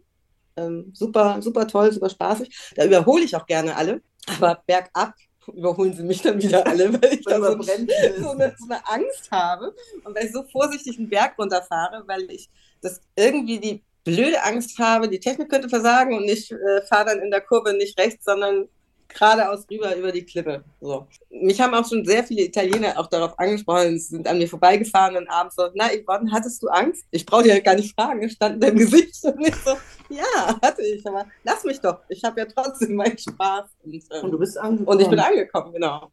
Ähm, 0.55 0.91
super, 0.93 1.39
super 1.41 1.67
toll, 1.67 1.91
super 1.91 2.09
spaßig. 2.09 2.73
Da 2.75 2.85
überhole 2.85 3.23
ich 3.23 3.35
auch 3.35 3.45
gerne 3.45 3.75
alle. 3.75 4.01
Aber 4.27 4.61
bergab 4.65 5.13
überholen 5.53 5.93
sie 5.93 6.03
mich 6.03 6.21
dann 6.21 6.41
wieder 6.41 6.65
alle, 6.67 6.91
weil 7.01 7.13
ich 7.13 7.23
da 7.23 7.37
so, 7.37 7.61
so, 7.61 7.71
eine, 7.71 8.55
so 8.57 8.65
eine 8.65 8.87
Angst 8.87 9.31
habe 9.31 9.73
und 10.03 10.15
weil 10.15 10.25
ich 10.25 10.33
so 10.33 10.43
vorsichtig 10.43 10.97
einen 10.97 11.09
Berg 11.09 11.37
runterfahre, 11.37 12.03
weil 12.05 12.29
ich 12.29 12.49
das 12.81 13.01
irgendwie 13.15 13.59
die 13.59 13.83
blöde 14.03 14.43
Angst 14.43 14.77
habe, 14.79 15.09
die 15.09 15.19
Technik 15.19 15.49
könnte 15.49 15.69
versagen 15.69 16.15
und 16.17 16.25
ich 16.25 16.51
äh, 16.51 16.81
fahre 16.87 17.07
dann 17.07 17.21
in 17.21 17.31
der 17.31 17.41
Kurve 17.41 17.73
nicht 17.73 17.99
rechts, 17.99 18.25
sondern 18.25 18.67
geradeaus 19.17 19.65
rüber 19.69 19.95
über 19.95 20.11
die 20.11 20.23
Klippe. 20.23 20.63
So. 20.79 21.07
Mich 21.29 21.59
haben 21.59 21.73
auch 21.73 21.87
schon 21.87 22.05
sehr 22.05 22.23
viele 22.23 22.43
Italiener 22.43 22.97
auch 22.97 23.07
darauf 23.07 23.37
angesprochen, 23.39 23.99
sind 23.99 24.27
an 24.27 24.37
mir 24.37 24.47
vorbeigefahren 24.47 25.17
und 25.17 25.27
abends 25.29 25.55
so, 25.55 25.67
na 25.73 25.87
Yvonne, 25.87 26.31
hattest 26.31 26.61
du 26.63 26.67
Angst? 26.67 27.05
Ich 27.11 27.25
brauche 27.25 27.43
dir 27.43 27.61
gar 27.61 27.75
nicht 27.75 27.93
fragen, 27.95 28.23
es 28.23 28.33
stand 28.33 28.55
in 28.55 28.61
deinem 28.61 28.77
Gesicht. 28.77 29.15
Und 29.23 29.47
ich 29.47 29.55
so, 29.55 29.71
ja, 30.09 30.59
hatte 30.61 30.81
ich, 30.83 31.05
aber 31.05 31.25
lass 31.43 31.63
mich 31.63 31.79
doch, 31.79 31.99
ich 32.09 32.23
habe 32.23 32.41
ja 32.41 32.45
trotzdem 32.45 32.95
meinen 32.95 33.17
Spaß. 33.17 33.65
Und, 33.83 33.93
ähm, 33.93 34.23
und, 34.23 34.31
du 34.31 34.39
bist 34.39 34.57
angekommen. 34.57 34.87
Und 34.87 35.01
ich 35.01 35.09
bin 35.09 35.19
angekommen, 35.19 35.73
genau. 35.73 36.11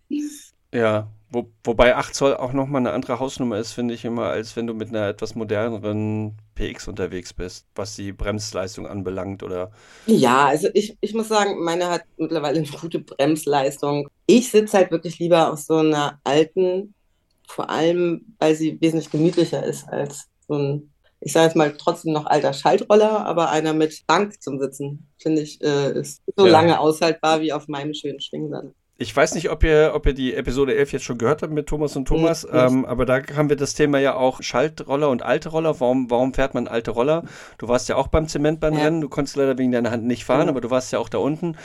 Ja, 0.72 1.08
wo, 1.34 1.50
wobei 1.64 1.96
8 1.96 2.14
Zoll 2.14 2.36
auch 2.36 2.52
nochmal 2.52 2.80
eine 2.80 2.92
andere 2.92 3.18
Hausnummer 3.18 3.58
ist, 3.58 3.72
finde 3.72 3.92
ich 3.92 4.04
immer, 4.04 4.26
als 4.26 4.54
wenn 4.56 4.66
du 4.66 4.72
mit 4.72 4.88
einer 4.88 5.08
etwas 5.08 5.34
moderneren 5.34 6.36
PX 6.54 6.88
unterwegs 6.88 7.34
bist, 7.34 7.66
was 7.74 7.96
die 7.96 8.12
Bremsleistung 8.12 8.86
anbelangt 8.86 9.42
oder. 9.42 9.72
Ja, 10.06 10.46
also 10.46 10.68
ich, 10.72 10.96
ich 11.00 11.12
muss 11.12 11.28
sagen, 11.28 11.62
meine 11.62 11.90
hat 11.90 12.02
mittlerweile 12.16 12.58
eine 12.58 12.68
gute 12.68 13.00
Bremsleistung. 13.00 14.08
Ich 14.26 14.50
sitze 14.50 14.78
halt 14.78 14.90
wirklich 14.90 15.18
lieber 15.18 15.52
auf 15.52 15.58
so 15.58 15.76
einer 15.76 16.20
alten, 16.24 16.94
vor 17.48 17.68
allem, 17.68 18.36
weil 18.38 18.54
sie 18.54 18.80
wesentlich 18.80 19.10
gemütlicher 19.10 19.64
ist 19.64 19.88
als 19.88 20.28
so 20.46 20.54
ein, 20.54 20.92
ich 21.20 21.32
sage 21.32 21.46
jetzt 21.46 21.56
mal 21.56 21.76
trotzdem 21.76 22.12
noch 22.12 22.26
alter 22.26 22.52
Schaltroller, 22.52 23.26
aber 23.26 23.50
einer 23.50 23.72
mit 23.72 24.06
Bank 24.06 24.40
zum 24.40 24.60
Sitzen, 24.60 25.08
finde 25.18 25.42
ich, 25.42 25.60
äh, 25.62 25.98
ist 25.98 26.22
so 26.36 26.46
ja. 26.46 26.52
lange 26.52 26.78
aushaltbar 26.78 27.40
wie 27.40 27.52
auf 27.52 27.66
meinem 27.66 27.92
schönen 27.92 28.20
Schwingsand 28.20 28.74
ich 28.96 29.14
weiß 29.14 29.34
nicht, 29.34 29.50
ob 29.50 29.64
ihr, 29.64 29.92
ob 29.94 30.06
ihr 30.06 30.14
die 30.14 30.34
Episode 30.34 30.76
11 30.76 30.92
jetzt 30.92 31.04
schon 31.04 31.18
gehört 31.18 31.42
habt 31.42 31.52
mit 31.52 31.66
Thomas 31.66 31.96
und 31.96 32.06
Thomas, 32.06 32.44
mhm. 32.44 32.54
ähm, 32.54 32.84
aber 32.84 33.04
da 33.04 33.20
haben 33.34 33.48
wir 33.48 33.56
das 33.56 33.74
Thema 33.74 33.98
ja 33.98 34.14
auch 34.14 34.40
Schaltroller 34.40 35.10
und 35.10 35.22
alte 35.22 35.48
Roller. 35.48 35.80
Warum, 35.80 36.10
warum 36.10 36.32
fährt 36.32 36.54
man 36.54 36.68
alte 36.68 36.92
Roller? 36.92 37.24
Du 37.58 37.66
warst 37.66 37.88
ja 37.88 37.96
auch 37.96 38.06
beim 38.06 38.28
Zementbahnrennen, 38.28 38.96
ja. 38.96 39.00
du 39.00 39.08
konntest 39.08 39.36
leider 39.36 39.58
wegen 39.58 39.72
deiner 39.72 39.90
Hand 39.90 40.04
nicht 40.04 40.24
fahren, 40.24 40.44
mhm. 40.44 40.50
aber 40.50 40.60
du 40.60 40.70
warst 40.70 40.92
ja 40.92 41.00
auch 41.00 41.08
da 41.08 41.18
unten. 41.18 41.56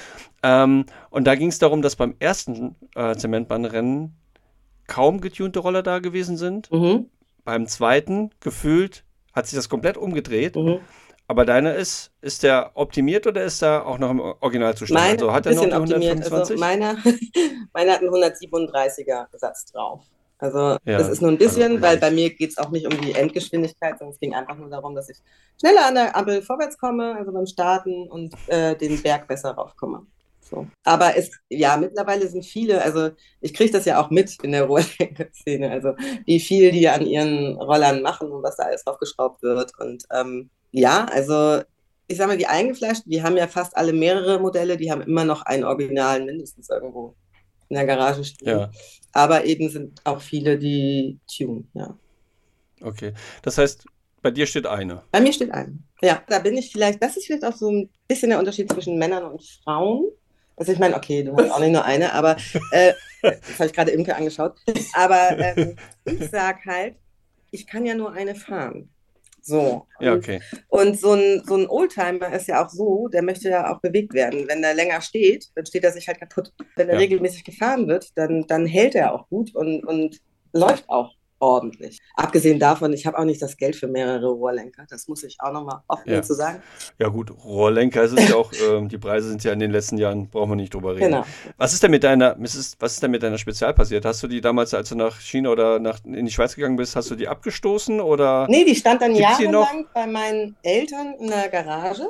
Ähm, 0.42 0.86
und 1.12 1.26
da 1.26 1.36
ging 1.36 1.50
es 1.50 1.60
darum, 1.60 1.84
dass 1.84 1.96
beim 1.96 2.16
ersten 2.18 2.76
äh, 2.96 3.16
Zementbahnrennen 3.16 4.16
kaum 4.88 5.22
getunte 5.22 5.60
Roller 5.60 5.84
da 5.84 6.00
gewesen 6.00 6.36
sind. 6.36 6.72
Mhm. 6.72 7.06
Beim 7.46 7.68
zweiten, 7.68 8.32
gefühlt, 8.40 9.06
hat 9.34 9.46
sich 9.46 9.56
das 9.56 9.70
komplett 9.70 9.98
umgedreht. 9.98 10.56
Mhm. 10.56 10.80
Aber 11.30 11.46
deiner 11.46 11.76
ist, 11.76 12.10
ist 12.22 12.42
der 12.42 12.72
optimiert 12.74 13.28
oder 13.28 13.44
ist 13.44 13.62
er 13.62 13.86
auch 13.86 14.00
noch 14.00 14.10
im 14.10 14.20
Originalzustand? 14.20 15.00
Meine 15.00 15.12
also 15.12 15.32
hat 15.32 15.46
er 15.46 15.54
noch 15.54 15.64
die 15.64 15.72
125? 15.72 16.34
Also 16.34 16.56
meiner, 16.56 16.98
meiner 17.74 17.92
hat 17.92 18.00
einen 18.00 18.10
137er 18.10 19.28
Satz 19.38 19.66
drauf. 19.72 20.02
Also 20.40 20.58
ja, 20.58 20.98
das 20.98 21.08
ist 21.08 21.22
nur 21.22 21.30
ein 21.30 21.38
bisschen, 21.38 21.74
also, 21.74 21.82
weil 21.84 21.98
bei 21.98 22.10
mir 22.10 22.34
geht 22.34 22.50
es 22.50 22.58
auch 22.58 22.72
nicht 22.72 22.88
um 22.88 23.00
die 23.02 23.14
Endgeschwindigkeit, 23.14 24.00
sondern 24.00 24.16
es 24.16 24.20
ging 24.20 24.34
einfach 24.34 24.56
nur 24.58 24.72
darum, 24.72 24.96
dass 24.96 25.08
ich 25.08 25.18
schneller 25.60 25.86
an 25.86 25.94
der 25.94 26.16
Ampel 26.16 26.42
vorwärts 26.42 26.80
komme, 26.80 27.16
also 27.16 27.32
beim 27.32 27.46
Starten 27.46 28.08
und 28.08 28.34
äh, 28.48 28.76
den 28.76 29.00
Berg 29.00 29.28
besser 29.28 29.52
raufkomme. 29.52 30.08
So. 30.42 30.66
Aber 30.84 31.16
es, 31.16 31.30
ja, 31.50 31.78
mittlerweile 31.78 32.28
sind 32.28 32.44
viele, 32.44 32.82
also 32.82 33.12
ich 33.40 33.54
kriege 33.54 33.72
das 33.72 33.86
ja 33.86 34.02
auch 34.02 34.10
mit 34.10 34.36
in 34.42 34.54
der 34.54 34.64
Rohrlenker-Szene, 34.64 35.70
also 35.70 35.94
wie 36.26 36.40
viel 36.40 36.72
die 36.72 36.90
an 36.90 37.06
ihren 37.06 37.56
Rollern 37.58 38.02
machen 38.02 38.32
und 38.32 38.42
was 38.42 38.56
da 38.56 38.64
alles 38.64 38.84
draufgeschraubt 38.84 39.44
wird. 39.44 39.74
Und 39.78 40.06
ähm, 40.12 40.50
ja, 40.72 41.06
also 41.06 41.62
ich 42.08 42.18
sag 42.18 42.28
mal, 42.28 42.38
die 42.38 42.48
eingefleischten, 42.48 43.12
die 43.12 43.22
haben 43.22 43.38
ja 43.38 43.48
fast 43.48 43.78
alle 43.78 43.94
mehrere 43.94 44.40
Modelle, 44.40 44.78
die 44.78 44.92
haben 44.92 45.02
immer 45.02 45.26
noch 45.26 45.44
einen 45.44 45.64
Originalen 45.64 46.26
mindestens 46.26 46.70
irgendwo 46.70 47.16
in 47.70 47.76
der 47.76 47.86
Garage 47.86 48.24
stehen. 48.24 48.48
Ja. 48.48 48.72
Aber 49.14 49.46
eben 49.46 49.70
sind 49.70 50.02
auch 50.04 50.22
viele, 50.22 50.58
die 50.58 51.20
tun, 51.28 51.70
ja. 51.74 51.96
Okay. 52.82 53.14
Das 53.44 53.58
heißt, 53.58 53.86
bei 54.22 54.32
dir 54.32 54.46
steht 54.48 54.66
eine. 54.66 55.04
Bei 55.12 55.22
mir 55.22 55.34
steht 55.34 55.52
eine. 55.52 55.78
Ja, 56.02 56.24
da 56.28 56.40
bin 56.40 56.58
ich 56.58 56.72
vielleicht, 56.72 57.02
das 57.02 57.16
ist 57.16 57.28
vielleicht 57.28 57.46
auch 57.46 57.56
so 57.56 57.70
ein 57.70 57.90
bisschen 58.08 58.30
der 58.30 58.40
Unterschied 58.40 58.72
zwischen 58.72 58.98
Männern 58.98 59.24
und 59.24 59.44
Frauen. 59.64 60.06
Also 60.56 60.72
ich 60.72 60.80
meine, 60.80 60.96
okay, 60.96 61.24
du 61.24 61.36
hast 61.38 61.52
auch 61.52 61.60
nicht 61.60 61.72
nur 61.72 61.86
eine, 61.86 62.14
aber 62.14 62.38
äh, 62.72 62.94
das 63.22 63.60
habe 63.60 63.68
ich 63.68 63.74
gerade 63.74 63.92
Imke 63.92 64.16
angeschaut. 64.16 64.58
Aber 64.94 65.38
ähm, 65.38 65.76
ich 66.06 66.30
sag 66.30 66.66
halt, 66.66 66.96
ich 67.52 67.68
kann 67.68 67.86
ja 67.86 67.96
nur 67.96 68.12
eine 68.12 68.36
fahren. 68.36 68.90
So. 69.42 69.88
Ja, 70.00 70.14
okay. 70.14 70.42
Und 70.68 71.00
so 71.00 71.14
ein, 71.14 71.44
so 71.46 71.56
ein 71.56 71.68
Oldtimer 71.68 72.32
ist 72.34 72.48
ja 72.48 72.64
auch 72.66 72.70
so, 72.70 73.08
der 73.08 73.22
möchte 73.22 73.50
ja 73.50 73.74
auch 73.74 73.82
bewegt 73.82 74.14
werden. 74.14 74.48
Wenn 74.48 74.62
der 74.62 74.74
länger 74.74 75.02
steht, 75.02 75.50
dann 75.56 75.66
steht 75.66 75.84
er 75.84 75.92
sich 75.92 76.08
halt 76.08 76.20
kaputt. 76.20 76.54
Wenn 76.76 76.90
er 76.90 76.96
ja. 76.96 77.00
regelmäßig 77.00 77.44
gefahren 77.44 77.88
wird, 77.88 78.10
dann, 78.16 78.46
dann 78.48 78.66
hält 78.66 78.96
er 78.96 79.14
auch 79.14 79.28
gut 79.30 79.56
und, 79.56 79.84
und 79.86 80.20
läuft 80.54 80.90
auch 80.90 81.14
ordentlich. 81.40 82.00
Abgesehen 82.16 82.60
davon, 82.60 82.94
ich 82.94 83.06
habe 83.06 83.18
auch 83.18 83.24
nicht 83.24 83.42
das 83.42 83.58
Geld 83.58 83.76
für 83.76 83.88
mehrere 83.88 84.28
Rohrlenker. 84.28 84.86
Das 84.90 85.08
muss 85.08 85.24
ich 85.24 85.38
auch 85.40 85.52
nochmal 85.52 85.82
offen 85.88 86.12
ja. 86.12 86.22
zu 86.22 86.34
sagen. 86.34 86.62
Ja 86.98 87.08
gut, 87.08 87.32
Rohrlenker 87.44 88.04
ist 88.04 88.14
es 88.14 88.30
ja 88.30 88.36
auch, 88.36 88.52
ähm, 88.70 88.90
die 88.90 88.98
Preise 88.98 89.30
sind 89.30 89.44
ja 89.44 89.54
in 89.54 89.60
den 89.60 89.72
letzten 89.72 89.98
Jahren, 89.98 90.30
brauchen 90.30 90.52
wir 90.52 90.56
nicht 90.56 90.74
drüber 90.74 90.96
reden. 90.96 91.12
Genau. 91.12 91.26
Was 91.58 91.74
ist 91.74 91.84
denn 91.84 91.92
mit 91.92 92.04
deiner, 92.04 92.36
was 92.40 92.56
ist 92.56 93.04
denn 93.04 93.12
mit 93.12 93.24
deiner 93.24 93.38
Spezial 93.38 93.74
passiert? 93.74 94.06
Hast 94.06 94.22
du 94.24 94.28
die 94.28 94.42
damals, 94.42 94.74
als 94.74 94.90
du 94.90 94.96
nach 94.96 95.20
China 95.20 95.50
oder 95.50 95.80
nach, 95.80 96.00
in 96.06 96.26
die 96.26 96.32
Schweiz 96.32 96.56
gegangen 96.56 96.76
bist, 96.76 96.96
hast 96.96 97.10
du 97.12 97.16
die 97.16 97.28
abgestoßen 97.28 98.00
oder? 98.02 98.48
Nee, 98.50 98.66
die 98.66 98.76
stand 98.76 99.02
dann 99.02 99.16
jahrelang 99.16 99.88
bei 99.94 100.08
meinen 100.08 100.56
Eltern 100.64 101.16
in 101.20 101.28
der 101.28 101.50
Garage. 101.50 102.08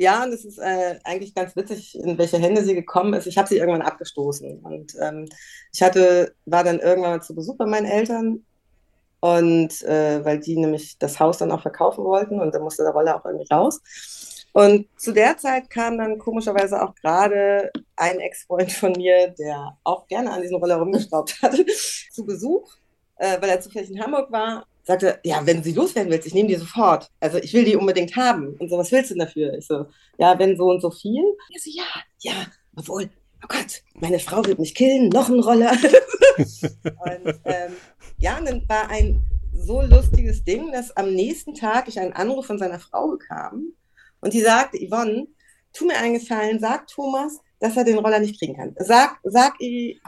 Ja, 0.00 0.24
und 0.24 0.32
es 0.32 0.46
ist 0.46 0.56
äh, 0.56 0.98
eigentlich 1.04 1.34
ganz 1.34 1.54
witzig, 1.56 1.94
in 1.94 2.16
welche 2.16 2.38
Hände 2.38 2.64
sie 2.64 2.74
gekommen 2.74 3.12
ist. 3.12 3.26
Ich 3.26 3.36
habe 3.36 3.46
sie 3.46 3.58
irgendwann 3.58 3.82
abgestoßen. 3.82 4.60
Und 4.60 4.94
ähm, 4.98 5.28
ich 5.74 5.82
hatte, 5.82 6.34
war 6.46 6.64
dann 6.64 6.78
irgendwann 6.78 7.10
mal 7.10 7.22
zu 7.22 7.34
Besuch 7.34 7.58
bei 7.58 7.66
meinen 7.66 7.84
Eltern 7.84 8.46
und 9.20 9.82
äh, 9.82 10.24
weil 10.24 10.40
die 10.40 10.56
nämlich 10.56 10.98
das 10.98 11.20
Haus 11.20 11.38
dann 11.38 11.52
auch 11.52 11.62
verkaufen 11.62 12.04
wollten 12.04 12.40
und 12.40 12.54
dann 12.54 12.62
musste 12.62 12.82
der 12.82 12.92
Roller 12.92 13.16
auch 13.16 13.24
irgendwie 13.24 13.52
raus. 13.52 13.80
Und 14.52 14.88
zu 14.96 15.12
der 15.12 15.36
Zeit 15.36 15.70
kam 15.70 15.98
dann 15.98 16.18
komischerweise 16.18 16.82
auch 16.82 16.94
gerade 16.96 17.70
ein 17.96 18.18
Ex-Freund 18.18 18.72
von 18.72 18.92
mir, 18.92 19.28
der 19.38 19.76
auch 19.84 20.08
gerne 20.08 20.32
an 20.32 20.42
diesem 20.42 20.56
Roller 20.56 20.76
rumgeschraubt 20.76 21.40
hatte, 21.42 21.64
zu 22.10 22.24
Besuch, 22.24 22.68
äh, 23.16 23.40
weil 23.40 23.50
er 23.50 23.60
zufällig 23.60 23.90
in 23.90 24.02
Hamburg 24.02 24.32
war. 24.32 24.66
Sagte, 24.82 25.20
ja, 25.22 25.44
wenn 25.44 25.62
sie 25.62 25.72
loswerden 25.72 26.10
willst, 26.10 26.26
ich 26.26 26.34
nehme 26.34 26.48
die 26.48 26.56
sofort. 26.56 27.08
Also 27.20 27.38
ich 27.38 27.52
will 27.52 27.64
die 27.64 27.76
unbedingt 27.76 28.16
haben. 28.16 28.56
Und 28.58 28.70
so, 28.70 28.78
was 28.78 28.90
willst 28.90 29.10
du 29.10 29.14
denn 29.14 29.26
dafür? 29.26 29.54
Ich 29.54 29.66
so, 29.66 29.86
ja, 30.18 30.36
wenn 30.38 30.56
so 30.56 30.64
und 30.64 30.80
so 30.80 30.90
viel. 30.90 31.22
Er 31.54 31.60
so, 31.60 31.70
ja, 31.70 31.84
ja, 32.20 32.46
obwohl, 32.74 33.08
oh 33.42 33.46
Gott, 33.48 33.82
meine 33.94 34.18
Frau 34.18 34.44
wird 34.44 34.58
mich 34.58 34.74
killen, 34.74 35.08
noch 35.08 35.28
ein 35.28 35.40
Roller. 35.40 35.72
und 36.36 37.40
ähm, 37.44 37.72
ja, 38.18 38.38
und 38.38 38.46
dann 38.46 38.68
war 38.68 38.88
ein 38.90 39.22
so 39.52 39.82
lustiges 39.82 40.44
Ding, 40.44 40.72
dass 40.72 40.96
am 40.96 41.12
nächsten 41.12 41.54
Tag 41.54 41.88
ich 41.88 41.98
einen 41.98 42.12
Anruf 42.12 42.46
von 42.46 42.58
seiner 42.58 42.78
Frau 42.78 43.08
bekam 43.08 43.72
und 44.20 44.32
die 44.32 44.40
sagte, 44.40 44.78
Yvonne, 44.78 45.26
tu 45.72 45.86
mir 45.86 45.96
einen 45.96 46.14
Gefallen, 46.14 46.58
sag 46.58 46.86
Thomas, 46.86 47.40
dass 47.58 47.76
er 47.76 47.84
den 47.84 47.98
Roller 47.98 48.20
nicht 48.20 48.38
kriegen 48.38 48.56
kann. 48.56 48.74
Sag, 48.78 49.18
sag, 49.22 49.54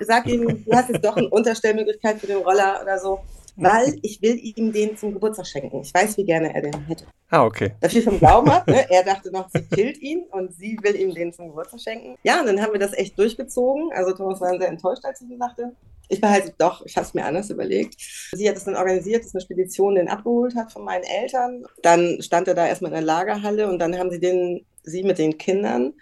sag 0.01 0.27
ihm, 0.27 0.65
du 0.65 0.73
hast 0.73 0.89
jetzt 0.89 1.05
doch 1.05 1.17
eine 1.17 1.29
Unterstellmöglichkeit 1.29 2.19
für 2.19 2.27
den 2.27 2.39
Roller 2.39 2.81
oder 2.83 2.99
so 2.99 3.21
weil 3.57 3.99
ich 4.03 4.23
will 4.23 4.39
ihm 4.39 4.73
den 4.73 4.97
zum 4.97 5.13
Geburtstag 5.13 5.47
schenken. 5.47 5.81
Ich 5.83 5.93
weiß, 5.93 6.17
wie 6.17 6.25
gerne 6.25 6.55
er 6.55 6.63
den 6.63 6.87
hätte. 6.87 7.05
Ah, 7.31 7.45
okay. 7.45 7.73
Da 7.81 7.89
viel 7.89 8.03
vom 8.03 8.19
Glauben 8.19 8.51
hat. 8.51 8.67
Ne? 8.67 8.91
Er 8.91 9.05
dachte 9.05 9.31
noch, 9.31 9.49
sie 9.51 9.63
killt 9.63 9.99
ihn 9.99 10.25
und 10.31 10.53
sie 10.55 10.79
will 10.83 10.97
ihm 10.97 11.15
den 11.15 11.33
zum 11.33 11.49
Geburtstag 11.49 11.81
schenken. 11.81 12.17
Ja, 12.23 12.41
und 12.41 12.47
dann 12.47 12.61
haben 12.61 12.73
wir 12.73 12.81
das 12.81 12.93
echt 12.93 13.19
durchgezogen. 13.19 13.91
Also 13.95 14.13
Thomas 14.13 14.41
war 14.41 14.59
sehr 14.59 14.69
enttäuscht, 14.69 15.05
als 15.05 15.21
ich 15.21 15.31
ihm 15.31 15.39
sagte. 15.39 15.73
Ich 16.09 16.21
halt 16.23 16.55
doch, 16.59 16.85
ich 16.85 16.97
habe 16.97 17.07
es 17.07 17.15
mir 17.15 17.25
anders 17.25 17.49
überlegt. 17.49 17.97
Sie 18.33 18.49
hat 18.49 18.57
es 18.57 18.65
dann 18.65 18.77
organisiert, 18.77 19.25
dass 19.25 19.35
eine 19.35 19.41
Spedition 19.41 19.95
den 19.95 20.09
abgeholt 20.09 20.55
hat 20.57 20.71
von 20.71 20.85
meinen 20.85 21.05
Eltern. 21.05 21.65
Dann 21.83 22.21
stand 22.21 22.49
er 22.49 22.55
da 22.55 22.67
erstmal 22.67 22.91
in 22.91 22.97
der 22.97 23.05
Lagerhalle 23.05 23.67
und 23.69 23.79
dann 23.79 23.97
haben 23.99 24.11
sie 24.11 24.21
den, 24.21 24.67
sie 24.83 25.05
mit 25.05 25.19
den 25.19 25.39
Kindern 25.39 25.95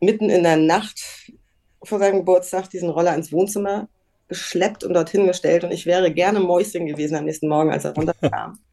mitten 0.00 0.30
in 0.30 0.44
der 0.44 0.56
Nacht 0.56 1.30
vor 1.82 1.98
seinem 1.98 2.18
Geburtstag 2.18 2.70
diesen 2.70 2.88
Roller 2.88 3.14
ins 3.14 3.32
Wohnzimmer 3.32 3.88
geschleppt 4.34 4.84
und 4.84 4.94
dorthin 4.94 5.26
gestellt 5.26 5.64
und 5.64 5.72
ich 5.72 5.86
wäre 5.86 6.12
gerne 6.12 6.40
Mäuschen 6.40 6.86
gewesen 6.86 7.16
am 7.16 7.24
nächsten 7.24 7.48
Morgen, 7.48 7.72
als 7.72 7.84
er 7.84 7.94
runterkam. 7.94 8.58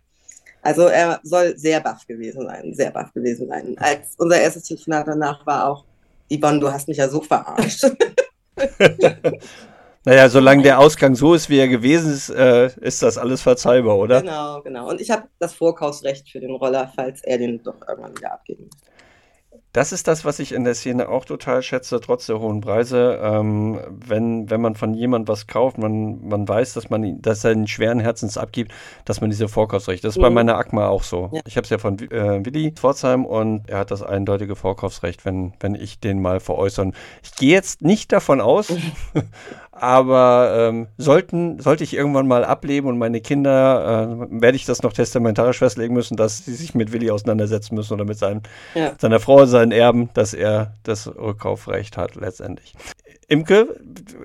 Also 0.63 0.84
er 0.84 1.19
soll 1.24 1.58
sehr 1.58 1.80
baff 1.80 2.06
gewesen 2.06 2.45
sein, 2.45 2.71
sehr 2.76 2.91
baff 2.91 3.12
gewesen 3.13 3.47
sein. 3.47 3.76
Als 3.80 4.13
unser 4.19 4.39
erstes 4.39 4.62
Telefonat 4.62 5.08
danach 5.08 5.43
war 5.47 5.67
auch, 5.67 5.86
Yvonne, 6.32 6.60
du 6.60 6.71
hast 6.71 6.88
mich 6.88 6.97
ja 6.97 7.10
so 7.10 7.19
verarscht. 7.19 7.84
naja, 10.06 10.30
solange 10.30 10.62
der 10.62 10.78
Ausgang 10.78 11.15
so 11.15 11.34
ist, 11.34 11.50
wie 11.50 11.58
er 11.58 11.67
gewesen 11.67 12.13
ist, 12.13 12.30
äh, 12.30 12.69
ist 12.80 13.02
das 13.02 13.17
alles 13.17 13.41
verzeihbar, 13.41 13.97
oder? 13.97 14.21
Genau, 14.21 14.62
genau. 14.62 14.88
Und 14.88 15.02
ich 15.02 15.10
habe 15.10 15.24
das 15.39 15.54
Vorkaufsrecht 15.54 16.30
für 16.30 16.39
den 16.39 16.52
Roller, 16.52 16.91
falls 16.95 17.24
er 17.24 17.39
den 17.39 17.63
doch 17.63 17.82
irgendwann 17.88 18.15
wieder 18.15 18.34
abgeben 18.34 18.65
muss. 18.65 18.90
Das 19.74 19.94
ist 19.94 20.08
das, 20.10 20.26
was 20.26 20.40
ich 20.40 20.52
in 20.52 20.65
der 20.65 20.76
Szene 20.76 21.08
auch 21.08 21.24
total 21.24 21.63
schätze, 21.63 22.02
trotz 22.02 22.26
der 22.26 22.40
hohen 22.40 22.60
Preise. 22.60 23.19
Ähm, 23.24 23.80
wenn, 23.90 24.50
wenn 24.50 24.60
man 24.60 24.76
von 24.76 24.94
jemandem 24.94 25.30
was 25.30 25.48
kauft, 25.48 25.78
man, 25.78 26.28
man 26.28 26.46
weiß, 26.46 26.74
dass 26.74 26.90
man 26.90 27.22
dass 27.22 27.46
er 27.46 27.52
einen 27.52 27.67
schweren 27.67 28.02
Herzens 28.02 28.38
abgibt, 28.38 28.74
dass 29.06 29.22
man 29.22 29.30
diese 29.30 29.48
Vorkaufsrecht. 29.48 30.04
Das 30.04 30.13
ist 30.13 30.17
mhm. 30.17 30.24
bei 30.24 30.30
meiner 30.30 30.58
ACMA 30.58 30.90
auch 30.90 31.04
so. 31.04 31.30
Ja. 31.32 31.42
Ich 31.46 31.56
habe 31.56 31.63
es 31.63 31.69
ja 31.69 31.78
von 31.78 31.98
äh, 32.00 32.46
Willi 32.46 32.72
Pforzheim 32.72 33.26
und 33.26 33.69
er 33.69 33.80
hat 33.80 33.92
das 33.92 34.02
eindeutige 34.02 34.58
Vorkaufsrecht, 34.58 35.24
wenn, 35.24 35.54
wenn 35.62 35.76
ich 35.76 36.02
den 36.02 36.22
mal 36.22 36.42
veräußern. 36.42 36.94
Ich 37.24 37.36
gehe 37.36 37.52
jetzt 37.52 37.82
nicht 37.82 38.12
davon 38.12 38.42
aus, 38.42 38.74
aber 39.82 40.54
ähm, 40.69 40.90
sollten, 41.00 41.60
sollte 41.60 41.84
ich 41.84 41.96
irgendwann 41.96 42.27
mal 42.27 42.46
ableben 42.46 42.88
und 42.88 43.00
meine 43.00 43.19
Kinder, 43.19 44.27
äh, 44.29 44.42
werde 44.42 44.56
ich 44.56 44.65
das 44.65 44.84
noch 44.84 44.94
testamentarisch 44.94 45.58
festlegen 45.58 45.96
müssen, 45.96 46.17
dass 46.17 46.46
sie 46.46 46.54
sich 46.54 46.75
mit 46.75 46.92
Willi 46.92 47.10
auseinandersetzen 47.10 47.73
müssen 47.73 47.96
oder 47.96 48.06
mit 48.06 48.19
seinem, 48.19 48.42
ja. 48.75 48.94
seiner 49.00 49.19
Frau, 49.19 49.44
seinen 49.48 49.71
Erben, 49.71 50.12
dass 50.13 50.36
er 50.36 50.75
das 50.84 51.08
Rückkaufrecht 51.08 51.98
hat 51.98 52.13
letztendlich. 52.13 52.75
Imke, 53.27 53.75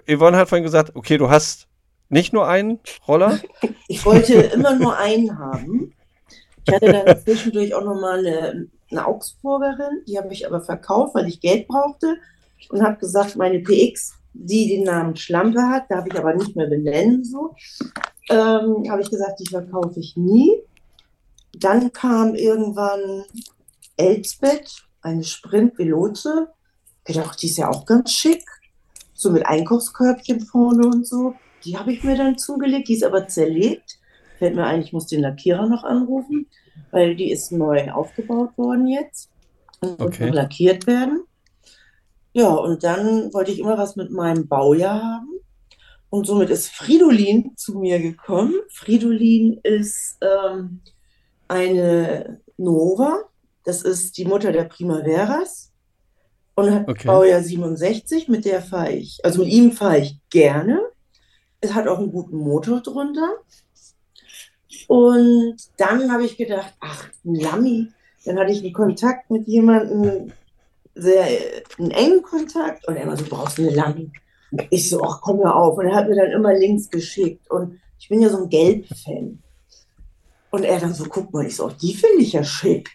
Yvonne 0.07 0.37
hat 0.37 0.51
vorhin 0.51 0.65
gesagt, 0.65 0.95
okay, 0.95 1.17
du 1.17 1.31
hast 1.31 1.69
nicht 2.11 2.35
nur 2.35 2.47
einen 2.47 2.81
Roller? 3.09 3.41
Ich 3.89 4.05
wollte 4.05 4.35
immer 4.35 4.75
nur 4.75 4.99
einen 4.99 5.39
haben. 5.39 5.95
Ich 6.67 6.75
hatte 6.75 6.93
dann 6.93 7.19
zwischendurch 7.19 7.73
auch 7.75 7.85
nochmal 7.85 8.19
eine, 8.19 8.69
eine 8.91 9.07
Augsburgerin, 9.07 10.03
die 10.07 10.19
habe 10.19 10.35
ich 10.35 10.47
aber 10.47 10.61
verkauft, 10.61 11.15
weil 11.15 11.29
ich 11.29 11.41
Geld 11.41 11.67
brauchte 11.67 12.17
und 12.69 12.83
habe 12.83 12.99
gesagt, 12.99 13.37
meine 13.37 13.61
PX, 13.61 14.16
die 14.39 14.69
den 14.69 14.85
Namen 14.85 15.17
Schlampe 15.17 15.63
hat, 15.63 15.91
darf 15.91 16.07
ich 16.07 16.19
aber 16.19 16.35
nicht 16.35 16.57
mehr 16.57 16.67
benennen, 16.67 17.25
so, 17.25 17.55
ähm, 18.29 18.91
habe 18.91 19.01
ich 19.03 19.11
gesagt, 19.11 19.41
die 19.41 19.49
verkaufe 19.49 19.99
ich 19.99 20.17
nie. 20.17 20.53
Dann 21.59 21.93
kam 21.93 22.35
irgendwann 22.35 23.25
Elsbeth, 23.97 24.85
eine 25.01 25.25
Sprint-Veloze. 25.25 26.49
Ich 27.07 27.17
dachte, 27.17 27.39
die 27.41 27.47
ist 27.47 27.59
ja 27.59 27.71
auch 27.71 27.87
ganz 27.87 28.13
schick. 28.13 28.45
So 29.15 29.31
mit 29.31 29.47
Einkaufskörbchen 29.47 30.41
vorne 30.41 30.87
und 30.87 31.07
so. 31.07 31.35
Die 31.65 31.79
habe 31.79 31.93
ich 31.93 32.05
mir 32.05 32.17
dann 32.17 32.37
zugelegt, 32.37 32.89
die 32.89 32.95
ist 32.95 33.05
aber 33.05 33.29
zerlegt. 33.29 33.99
Fällt 34.39 34.55
mir 34.55 34.67
ein, 34.67 34.83
ich 34.83 34.93
muss 34.93 35.07
den 35.07 35.23
Lackierer 35.23 35.67
noch 35.67 35.85
anrufen, 35.85 36.47
weil 36.91 37.17
die 37.17 37.31
ist 37.31 37.53
neu 37.53 37.91
aufgebaut 37.91 38.51
worden 38.59 38.87
jetzt 38.87 39.31
und 39.81 40.01
okay. 40.01 40.27
muss 40.27 40.35
lackiert 40.35 40.87
werden. 40.87 41.25
Ja, 42.37 42.51
und 42.51 42.85
dann 42.85 43.33
wollte 43.33 43.51
ich 43.51 43.61
immer 43.61 43.79
was 43.79 43.97
mit 43.97 44.11
meinem 44.11 44.47
Baujahr 44.47 45.03
haben. 45.03 45.41
Und 46.11 46.27
somit 46.27 46.51
ist 46.51 46.69
Fridolin 46.69 47.57
zu 47.57 47.79
mir 47.79 47.99
gekommen. 47.99 48.53
Fridolin 48.69 49.59
ist 49.63 50.19
ähm, 50.21 50.83
eine 51.49 52.43
Nova. 52.59 53.23
Das 53.65 53.81
ist 53.81 54.19
die 54.19 54.27
Mutter 54.27 54.53
der 54.53 54.65
Primaveras 54.65 55.73
und 56.57 56.75
hat 56.75 56.87
okay. 56.87 57.07
Baujahr 57.07 57.43
67. 57.43 58.29
Mit 58.29 58.45
der 58.45 58.61
fahre 58.61 58.93
ich, 58.93 59.19
also 59.25 59.43
mit 59.43 59.51
ihm 59.51 59.73
fahre 59.73 60.01
ich 60.01 60.19
gerne. 60.29 60.83
Es 61.63 61.73
hat 61.73 61.89
auch 61.89 62.01
einen 62.01 62.13
guten 62.13 62.37
Motor 62.37 62.83
drunter. 62.83 63.31
Und 64.89 65.57
dann 65.79 66.13
habe 66.13 66.27
ich 66.27 66.37
gedacht, 66.37 66.75
ach, 66.81 67.09
ein 67.25 67.35
Lammi. 67.35 67.89
Dann 68.27 68.39
hatte 68.39 68.53
ich 68.53 68.63
einen 68.63 68.75
Kontakt 68.75 69.31
mit 69.31 69.49
jemandem, 69.49 70.35
sehr 70.97 71.27
einen 71.79 71.91
engen 71.91 72.23
Kontakt. 72.23 72.87
Und 72.89 72.97
er 72.97 73.05
immer 73.05 73.17
so, 73.17 73.25
brauchst 73.29 73.59
du 73.59 73.63
eine 73.63 73.77
Lammi? 73.77 74.11
Ich 74.71 74.89
so, 74.91 75.03
ach, 75.03 75.21
komm 75.21 75.39
mir 75.39 75.55
auf. 75.55 75.79
Und 75.79 75.87
er 75.87 75.95
hat 75.95 76.09
mir 76.09 76.17
dann 76.17 76.33
immer 76.33 76.55
Links 76.55 76.91
geschickt. 76.91 77.51
Und 77.51 77.79
ich 77.99 78.09
bin 78.09 78.21
ja 78.21 78.29
so 78.29 78.43
ein 78.43 78.49
Gelb-Fan. 78.49 79.39
Und 80.51 80.65
er 80.65 80.81
dann 80.81 80.95
so, 80.95 81.05
guck 81.05 81.33
mal, 81.33 81.47
ich 81.47 81.57
so, 81.57 81.71
die 81.71 81.95
finde 81.95 82.23
ich 82.23 82.33
ja 82.33 82.43
schick. 82.43 82.91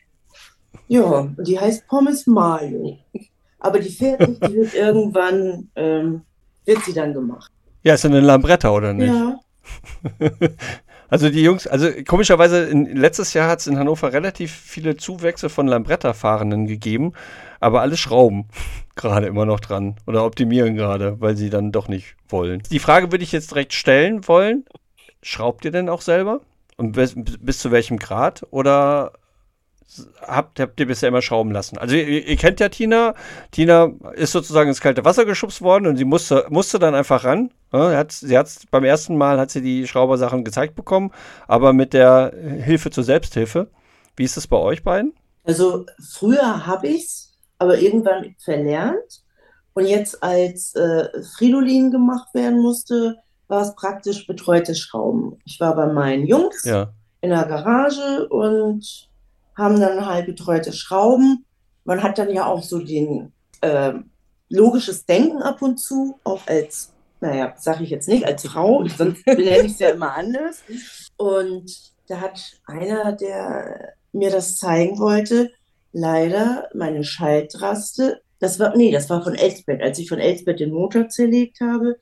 Ja, 0.88 1.04
und 1.04 1.48
die 1.48 1.60
heißt 1.60 1.88
Pommes 1.88 2.28
Mayo. 2.28 2.98
Aber 3.60 3.80
die 3.80 3.90
fährt 3.90 4.28
nicht, 4.28 4.44
die 4.48 4.56
wird 4.56 4.74
irgendwann, 4.74 5.70
ähm, 5.76 6.22
wird 6.66 6.84
sie 6.84 6.94
dann 6.94 7.14
gemacht. 7.14 7.52
Ja, 7.84 7.94
ist 7.94 8.06
eine 8.06 8.20
Lambretta, 8.20 8.72
oder 8.72 8.94
nicht? 8.94 9.14
Ja. 9.14 9.40
also 11.10 11.30
die 11.30 11.44
Jungs, 11.44 11.68
also 11.68 11.90
komischerweise, 12.08 12.64
in, 12.64 12.96
letztes 12.96 13.34
Jahr 13.34 13.50
hat 13.50 13.60
es 13.60 13.68
in 13.68 13.78
Hannover 13.78 14.12
relativ 14.12 14.52
viele 14.52 14.98
Zuwächse 14.98 15.50
von 15.50 15.68
Lambretta-Fahrenden 15.68 16.66
gegeben, 16.66 17.14
aber 17.62 17.82
alle 17.82 17.96
schrauben 17.96 18.50
gerade 18.96 19.28
immer 19.28 19.46
noch 19.46 19.62
dran 19.62 19.96
oder 20.06 20.26
optimieren 20.26 20.76
gerade, 20.76 21.22
weil 21.22 21.38
sie 21.38 21.50
dann 21.50 21.72
doch 21.72 21.88
nicht 21.88 22.16
wollen. 22.28 22.62
Die 22.70 22.80
Frage 22.80 23.12
würde 23.12 23.24
ich 23.24 23.32
jetzt 23.32 23.52
direkt 23.52 23.74
stellen 23.74 24.28
wollen. 24.28 24.66
Schraubt 25.24 25.64
ihr 25.64 25.72
denn 25.72 25.88
auch 25.88 26.02
selber? 26.02 26.42
Und 26.76 26.94
bis, 26.94 27.14
bis 27.16 27.60
zu 27.60 27.72
welchem 27.72 27.98
Grad? 27.98 28.46
Oder 28.50 29.14
habt, 30.22 30.60
habt 30.60 30.80
ihr 30.80 30.88
bisher 30.88 31.10
immer 31.10 31.22
schrauben 31.22 31.52
lassen. 31.52 31.78
Also 31.78 31.96
ihr, 31.96 32.28
ihr, 32.28 32.38
kennt 32.38 32.60
ja 32.60 32.70
Tina. 32.70 33.16
Tina 33.52 33.92
ist 34.16 34.32
sozusagen 34.32 34.70
ins 34.70 34.82
kalte 34.82 35.06
Wasser 35.06 35.26
geschubst 35.26 35.62
worden 35.62 35.88
und 35.88 35.98
sie 35.98 36.06
musste, 36.06 36.46
musste 36.50 36.80
dann 36.80 36.96
einfach 36.96 37.24
ran. 37.24 37.52
Ja, 37.74 37.92
hat, 37.98 38.12
sie 38.12 38.38
hat 38.38 38.50
beim 38.72 38.84
ersten 38.84 39.18
Mal 39.18 39.40
hat 39.40 39.52
sie 39.52 39.62
die 39.62 39.88
Schraubersachen 39.88 40.44
gezeigt 40.44 40.76
bekommen, 40.76 41.12
aber 41.48 41.74
mit 41.74 41.94
der 41.94 42.34
Hilfe 42.36 42.92
zur 42.92 43.04
Selbsthilfe. 43.04 43.68
Wie 44.16 44.24
ist 44.24 44.38
es 44.38 44.48
bei 44.48 44.58
euch 44.58 44.84
beiden? 44.84 45.14
Also 45.44 45.86
früher 46.00 46.66
habe 46.66 46.88
ich 46.88 47.04
es, 47.06 47.31
aber 47.62 47.78
irgendwann 47.78 48.36
verlernt. 48.40 49.22
Und 49.74 49.86
jetzt, 49.86 50.22
als 50.24 50.76
äh, 50.76 51.10
Fridolin 51.38 51.92
gemacht 51.92 52.34
werden 52.34 52.60
musste, 52.60 53.18
war 53.48 53.62
es 53.62 53.76
praktisch 53.76 54.26
betreutes 54.26 54.80
Schrauben. 54.80 55.40
Ich 55.46 55.60
war 55.60 55.76
bei 55.76 55.86
meinen 55.86 56.26
Jungs 56.26 56.64
ja. 56.66 56.92
in 57.22 57.30
der 57.30 57.46
Garage 57.46 58.28
und 58.30 59.08
haben 59.56 59.80
dann 59.80 60.06
halt 60.06 60.26
betreute 60.26 60.74
Schrauben. 60.74 61.46
Man 61.86 62.02
hat 62.02 62.18
dann 62.18 62.32
ja 62.32 62.48
auch 62.48 62.64
so 62.64 62.80
den 62.80 63.32
äh, 63.62 63.94
logisches 64.50 65.06
Denken 65.06 65.44
ab 65.44 65.62
und 65.62 65.78
zu, 65.78 66.20
auch 66.24 66.48
als, 66.48 66.92
naja, 67.20 67.54
sage 67.58 67.84
ich 67.84 67.92
jetzt 67.92 68.08
nicht, 68.08 68.26
als 68.26 68.48
Frau, 68.48 68.84
sonst 68.98 69.24
benenne 69.24 69.68
ich 69.68 69.74
es 69.74 69.80
ja 69.80 69.90
immer 69.90 70.16
anders. 70.16 70.64
Und 71.16 71.72
da 72.08 72.22
hat 72.22 72.42
einer, 72.66 73.12
der 73.12 73.94
mir 74.14 74.32
das 74.32 74.58
zeigen 74.58 74.98
wollte, 74.98 75.52
leider 75.92 76.70
meine 76.74 77.04
Schaltraste, 77.04 78.22
das 78.40 78.60
war, 78.60 78.76
nee, 78.76 78.92
das 78.92 79.10
war 79.10 79.24
von 79.24 79.36
Elsbeth, 79.36 79.82
als 79.82 80.00
ich 80.00 80.10
von 80.10 80.20
Elsbeth 80.20 80.60
den 80.60 80.72
Motor 80.72 81.10
zerlegt 81.10 81.60
habe, 81.62 81.98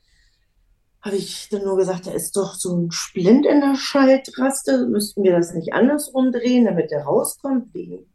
habe 1.02 1.16
ich 1.16 1.48
dann 1.50 1.64
nur 1.64 1.76
gesagt, 1.76 2.06
da 2.06 2.12
ist 2.12 2.36
doch 2.36 2.54
so 2.54 2.76
ein 2.76 2.90
Splint 2.90 3.46
in 3.46 3.60
der 3.60 3.74
Schaltraste. 3.74 4.86
Müssten 4.86 5.22
wir 5.22 5.32
das 5.32 5.54
nicht 5.54 5.72
andersrum 5.72 6.30
drehen, 6.30 6.66
damit 6.66 6.90
der 6.90 7.04
rauskommt, 7.04 7.72
wegen 7.72 8.06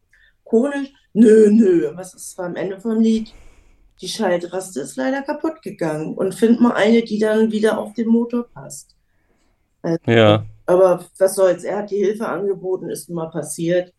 konisch? 0.44 0.94
Nö, 1.14 1.50
nö. 1.52 1.92
Was 1.96 2.14
ist 2.14 2.40
am 2.40 2.56
Ende 2.56 2.80
vom 2.80 3.00
Lied? 3.00 3.34
Die 4.02 4.08
Schaltraste 4.08 4.82
ist 4.82 4.98
leider 4.98 5.24
kaputt 5.24 5.64
gegangen. 5.64 6.14
Und 6.16 6.36
find 6.36 6.62
mal 6.62 6.74
eine, 6.74 7.02
die 7.02 7.18
dann 7.18 7.52
wieder 7.52 7.80
auf 7.80 7.94
den 7.94 8.08
Motor 8.08 8.48
passt. 8.50 8.96
Also, 9.82 10.00
ja. 10.06 10.46
Aber 10.68 11.06
was 11.18 11.36
soll's? 11.36 11.64
Er 11.64 11.78
hat 11.78 11.92
die 11.92 12.04
Hilfe 12.04 12.28
angeboten, 12.28 12.90
ist 12.90 13.10
mal 13.10 13.30
passiert. 13.30 13.94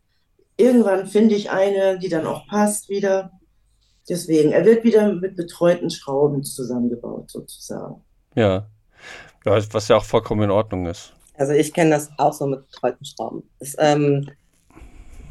Irgendwann 0.56 1.06
finde 1.06 1.34
ich 1.34 1.50
eine, 1.50 1.98
die 1.98 2.08
dann 2.08 2.26
auch 2.26 2.46
passt 2.46 2.88
wieder. 2.88 3.32
Deswegen, 4.08 4.52
er 4.52 4.64
wird 4.64 4.84
wieder 4.84 5.12
mit 5.12 5.36
betreuten 5.36 5.90
Schrauben 5.90 6.44
zusammengebaut, 6.44 7.30
sozusagen. 7.30 8.02
Ja. 8.34 8.68
Ja, 9.44 9.60
was 9.72 9.88
ja 9.88 9.96
auch 9.96 10.04
vollkommen 10.04 10.42
in 10.42 10.50
Ordnung 10.50 10.86
ist. 10.86 11.12
Also 11.34 11.52
ich 11.52 11.72
kenne 11.72 11.90
das 11.90 12.10
auch 12.18 12.32
so 12.32 12.46
mit 12.46 12.66
betreuten 12.66 13.04
Schrauben. 13.04 13.42
Das, 13.58 13.76
ähm, 13.78 14.30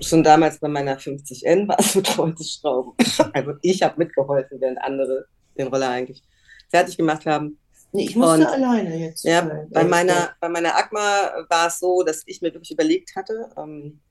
schon 0.02 0.24
damals 0.24 0.60
bei 0.60 0.68
meiner 0.68 0.98
50N 0.98 1.68
war 1.68 1.80
es 1.80 1.94
betreute 1.96 2.44
Schrauben. 2.44 2.94
also 3.34 3.54
ich 3.62 3.82
habe 3.82 3.98
mitgeholfen, 3.98 4.60
während 4.60 4.82
andere 4.82 5.26
den 5.58 5.68
Roller 5.68 5.90
eigentlich 5.90 6.24
fertig 6.70 6.98
gemacht 6.98 7.26
haben. 7.26 7.58
Nee, 7.92 8.06
ich 8.06 8.16
musste 8.16 8.42
Und, 8.42 8.46
alleine 8.46 8.98
jetzt. 8.98 9.24
Ja, 9.24 9.50
bei 9.70 9.84
meiner, 9.86 10.32
bei 10.42 10.50
meiner 10.50 10.76
ACMA 10.76 11.46
war 11.50 11.68
es 11.68 11.80
so, 11.80 12.04
dass 12.04 12.24
ich 12.26 12.42
mir 12.42 12.54
wirklich 12.54 12.72
überlegt 12.72 13.16
hatte, 13.16 13.50
ähm, 13.58 14.02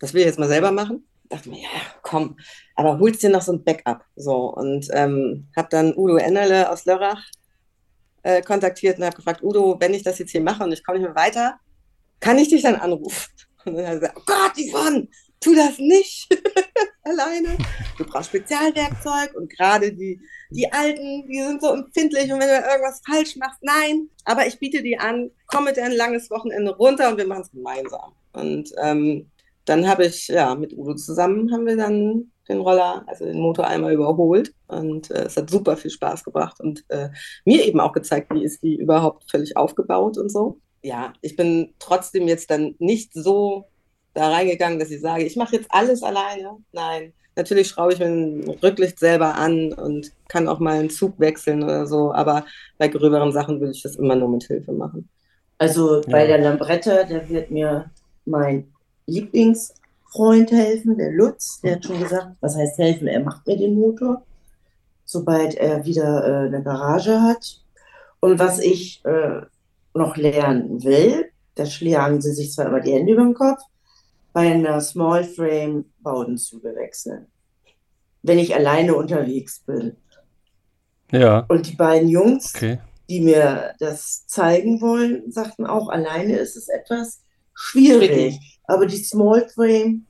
das 0.00 0.12
will 0.12 0.20
ich 0.20 0.26
jetzt 0.26 0.38
mal 0.38 0.48
selber 0.48 0.72
machen. 0.72 1.06
Dachte 1.28 1.48
mir, 1.48 1.60
ja, 1.60 1.68
komm, 2.02 2.36
aber 2.74 2.98
holst 2.98 3.22
dir 3.22 3.30
noch 3.30 3.42
so 3.42 3.52
ein 3.52 3.62
Backup. 3.62 4.04
So, 4.16 4.52
und 4.52 4.88
ähm, 4.92 5.48
habe 5.56 5.68
dann 5.70 5.94
Udo 5.96 6.16
Ennerle 6.16 6.68
aus 6.70 6.86
Lörrach 6.86 7.22
äh, 8.24 8.42
kontaktiert 8.42 8.98
und 8.98 9.04
habe 9.04 9.16
gefragt, 9.16 9.42
Udo, 9.42 9.76
wenn 9.78 9.94
ich 9.94 10.02
das 10.02 10.18
jetzt 10.18 10.32
hier 10.32 10.40
mache 10.40 10.64
und 10.64 10.72
ich 10.72 10.84
komme 10.84 10.98
nicht 10.98 11.06
mehr 11.06 11.14
weiter, 11.14 11.60
kann 12.18 12.38
ich 12.38 12.48
dich 12.48 12.62
dann 12.62 12.74
anrufen? 12.74 13.30
Und 13.66 13.76
dann 13.76 13.84
hat 13.84 13.92
er 13.92 14.00
gesagt, 14.00 14.16
oh 14.18 14.22
Gott, 14.24 14.52
Yvonne, 14.56 15.06
tu 15.38 15.54
das 15.54 15.78
nicht 15.78 16.28
alleine. 17.02 17.58
Du 17.98 18.04
brauchst 18.04 18.30
Spezialwerkzeug 18.30 19.34
und 19.34 19.50
gerade 19.50 19.92
die, 19.92 20.18
die 20.50 20.72
Alten, 20.72 21.28
die 21.28 21.42
sind 21.42 21.60
so 21.60 21.74
empfindlich 21.74 22.32
und 22.32 22.40
wenn 22.40 22.48
du 22.48 22.68
irgendwas 22.68 23.02
falsch 23.06 23.36
machst, 23.36 23.58
nein. 23.62 24.08
Aber 24.24 24.46
ich 24.46 24.58
biete 24.58 24.82
dir 24.82 25.02
an, 25.02 25.30
komm 25.46 25.64
mit 25.64 25.76
dir 25.76 25.84
ein 25.84 25.92
langes 25.92 26.30
Wochenende 26.30 26.74
runter 26.74 27.10
und 27.10 27.18
wir 27.18 27.26
machen 27.26 27.42
es 27.42 27.50
gemeinsam. 27.50 28.12
Und 28.32 28.72
ähm, 28.82 29.30
dann 29.70 29.88
habe 29.88 30.04
ich, 30.04 30.26
ja, 30.26 30.56
mit 30.56 30.76
Udo 30.76 30.94
zusammen 30.94 31.52
haben 31.52 31.64
wir 31.64 31.76
dann 31.76 32.32
den 32.48 32.58
Roller, 32.58 33.04
also 33.06 33.24
den 33.24 33.38
Motor 33.38 33.68
einmal 33.68 33.92
überholt. 33.92 34.52
Und 34.66 35.12
äh, 35.12 35.26
es 35.26 35.36
hat 35.36 35.48
super 35.48 35.76
viel 35.76 35.92
Spaß 35.92 36.24
gebracht 36.24 36.60
und 36.60 36.84
äh, 36.88 37.10
mir 37.44 37.64
eben 37.64 37.78
auch 37.78 37.92
gezeigt, 37.92 38.34
wie 38.34 38.42
ist 38.42 38.64
die 38.64 38.74
überhaupt 38.74 39.30
völlig 39.30 39.56
aufgebaut 39.56 40.18
und 40.18 40.28
so. 40.28 40.58
Ja, 40.82 41.12
ich 41.20 41.36
bin 41.36 41.72
trotzdem 41.78 42.26
jetzt 42.26 42.50
dann 42.50 42.74
nicht 42.80 43.12
so 43.14 43.66
da 44.12 44.30
reingegangen, 44.30 44.80
dass 44.80 44.90
ich 44.90 45.00
sage, 45.00 45.22
ich 45.22 45.36
mache 45.36 45.54
jetzt 45.54 45.68
alles 45.70 46.02
alleine. 46.02 46.56
Nein, 46.72 47.12
natürlich 47.36 47.68
schraube 47.68 47.92
ich 47.92 48.00
mir 48.00 48.06
ein 48.06 48.50
Rücklicht 48.62 48.98
selber 48.98 49.36
an 49.36 49.72
und 49.72 50.10
kann 50.26 50.48
auch 50.48 50.58
mal 50.58 50.80
einen 50.80 50.90
Zug 50.90 51.20
wechseln 51.20 51.62
oder 51.62 51.86
so, 51.86 52.12
aber 52.12 52.44
bei 52.76 52.88
gröberen 52.88 53.30
Sachen 53.30 53.60
würde 53.60 53.72
ich 53.72 53.82
das 53.82 53.94
immer 53.94 54.16
nur 54.16 54.30
mit 54.30 54.42
Hilfe 54.42 54.72
machen. 54.72 55.08
Also 55.58 56.00
bei 56.08 56.22
ja. 56.22 56.36
der 56.36 56.38
Lambretta, 56.38 57.04
da 57.04 57.28
wird 57.28 57.52
mir 57.52 57.90
mein 58.24 58.72
Lieblings 59.10 59.74
Freund 60.12 60.50
helfen, 60.50 60.98
der 60.98 61.12
Lutz, 61.12 61.60
der 61.60 61.76
hat 61.76 61.84
schon 61.84 62.00
gesagt, 62.00 62.36
was 62.40 62.56
heißt 62.56 62.78
helfen? 62.78 63.06
Er 63.06 63.20
macht 63.20 63.46
mir 63.46 63.56
den 63.56 63.76
Motor, 63.76 64.22
sobald 65.04 65.54
er 65.54 65.84
wieder 65.84 66.24
äh, 66.24 66.46
eine 66.48 66.62
Garage 66.62 67.20
hat. 67.22 67.60
Und 68.18 68.38
was 68.38 68.58
ich 68.58 69.04
äh, 69.04 69.42
noch 69.94 70.16
lernen 70.16 70.82
will, 70.82 71.30
da 71.54 71.64
schlagen 71.66 72.20
sie 72.20 72.32
sich 72.32 72.52
zwar 72.52 72.66
immer 72.66 72.80
die 72.80 72.92
Hände 72.92 73.12
über 73.12 73.22
den 73.22 73.34
Kopf, 73.34 73.60
bei 74.32 74.52
einer 74.52 74.80
Small 74.80 75.24
Frame 75.24 75.84
Baudenzüge 76.00 76.74
wechseln. 76.74 77.26
Wenn 78.22 78.38
ich 78.38 78.54
alleine 78.54 78.94
unterwegs 78.94 79.60
bin. 79.60 79.96
Ja. 81.12 81.46
Und 81.48 81.68
die 81.68 81.76
beiden 81.76 82.08
Jungs, 82.08 82.52
Okay. 82.54 82.78
die 83.08 83.20
mir 83.20 83.74
das 83.78 84.26
zeigen 84.26 84.80
wollen, 84.80 85.30
sagten 85.30 85.66
auch, 85.66 85.88
alleine 85.88 86.36
ist 86.36 86.56
es 86.56 86.68
etwas 86.68 87.20
schwierig. 87.54 88.38
Aber 88.64 88.86
die 88.86 88.98
Small 88.98 89.48
Frame 89.54 90.06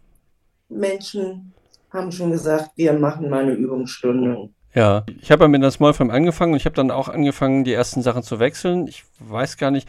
Menschen 0.68 1.53
haben 1.93 2.12
schon 2.12 2.30
gesagt, 2.30 2.70
wir 2.76 2.93
machen 2.93 3.28
mal 3.28 3.43
eine 3.43 3.53
Übungsstunde. 3.53 4.51
Ja, 4.74 5.05
ich 5.20 5.32
habe 5.32 5.45
ja 5.45 5.49
mit 5.49 5.61
einer 5.61 5.70
Smallframe 5.70 6.11
angefangen 6.11 6.53
und 6.53 6.59
ich 6.59 6.64
habe 6.64 6.76
dann 6.76 6.91
auch 6.91 7.09
angefangen, 7.09 7.64
die 7.64 7.72
ersten 7.72 8.03
Sachen 8.03 8.22
zu 8.22 8.38
wechseln. 8.38 8.86
Ich 8.86 9.05
weiß 9.18 9.57
gar 9.57 9.72
nicht, 9.72 9.88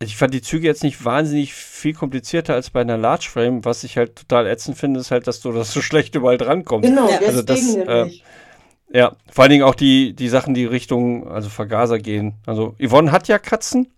ich 0.00 0.16
fand 0.16 0.32
die 0.32 0.42
Züge 0.42 0.66
jetzt 0.66 0.82
nicht 0.82 1.04
wahnsinnig 1.04 1.52
viel 1.52 1.92
komplizierter 1.92 2.54
als 2.54 2.70
bei 2.70 2.80
einer 2.80 2.96
Large 2.96 3.28
Frame. 3.30 3.64
Was 3.64 3.84
ich 3.84 3.96
halt 3.96 4.16
total 4.16 4.46
ätzend 4.46 4.78
finde, 4.78 5.00
ist 5.00 5.10
halt, 5.10 5.26
dass 5.26 5.40
du 5.40 5.52
das 5.52 5.72
so 5.72 5.82
schlecht 5.82 6.14
überall 6.14 6.38
drankommst. 6.38 6.88
Genau, 6.88 7.08
Ja, 7.08 7.18
also 7.26 7.42
das, 7.42 7.76
äh. 7.76 8.10
Ja, 8.90 9.16
vor 9.30 9.42
allen 9.42 9.50
Dingen 9.50 9.64
auch 9.64 9.74
die, 9.74 10.14
die 10.14 10.28
Sachen, 10.28 10.54
die 10.54 10.66
Richtung, 10.66 11.26
also 11.26 11.48
Vergaser 11.48 11.98
gehen. 11.98 12.34
Also 12.46 12.76
Yvonne 12.78 13.10
hat 13.10 13.26
ja 13.28 13.38
Katzen. 13.38 13.88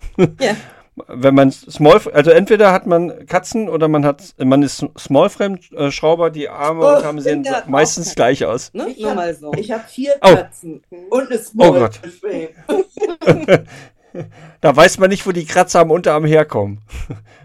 Ja. 0.40 0.56
Wenn 1.08 1.34
man 1.34 1.52
Small, 1.52 2.00
also 2.14 2.30
entweder 2.30 2.72
hat 2.72 2.86
man 2.86 3.26
Katzen 3.26 3.68
oder 3.68 3.86
man 3.86 4.06
hat, 4.06 4.34
man 4.38 4.62
ist 4.62 4.84
Smallframe-Schrauber, 4.98 6.30
die 6.30 6.48
Arme 6.48 6.80
Oh, 6.84 6.96
und 6.96 7.04
Arme 7.04 7.20
sehen 7.20 7.46
meistens 7.66 8.14
gleich 8.14 8.44
aus. 8.46 8.72
Ne? 8.72 8.88
Ich 8.88 9.00
Nur 9.00 9.10
hab- 9.10 9.16
mal 9.16 9.34
so. 9.34 9.52
Ich 9.58 9.70
habe 9.70 9.84
vier 9.86 10.14
Oh. 10.22 10.34
Katzen 10.34 10.82
und 11.10 11.30
eine 11.30 11.38
Small 11.38 11.90
Oh. 12.68 12.82
Da 14.62 14.74
weiß 14.74 14.96
man 14.98 15.10
nicht, 15.10 15.26
wo 15.26 15.32
die 15.32 15.44
Kratzer 15.44 15.80
am 15.80 15.90
Unterarm 15.90 16.24
herkommen. 16.24 16.80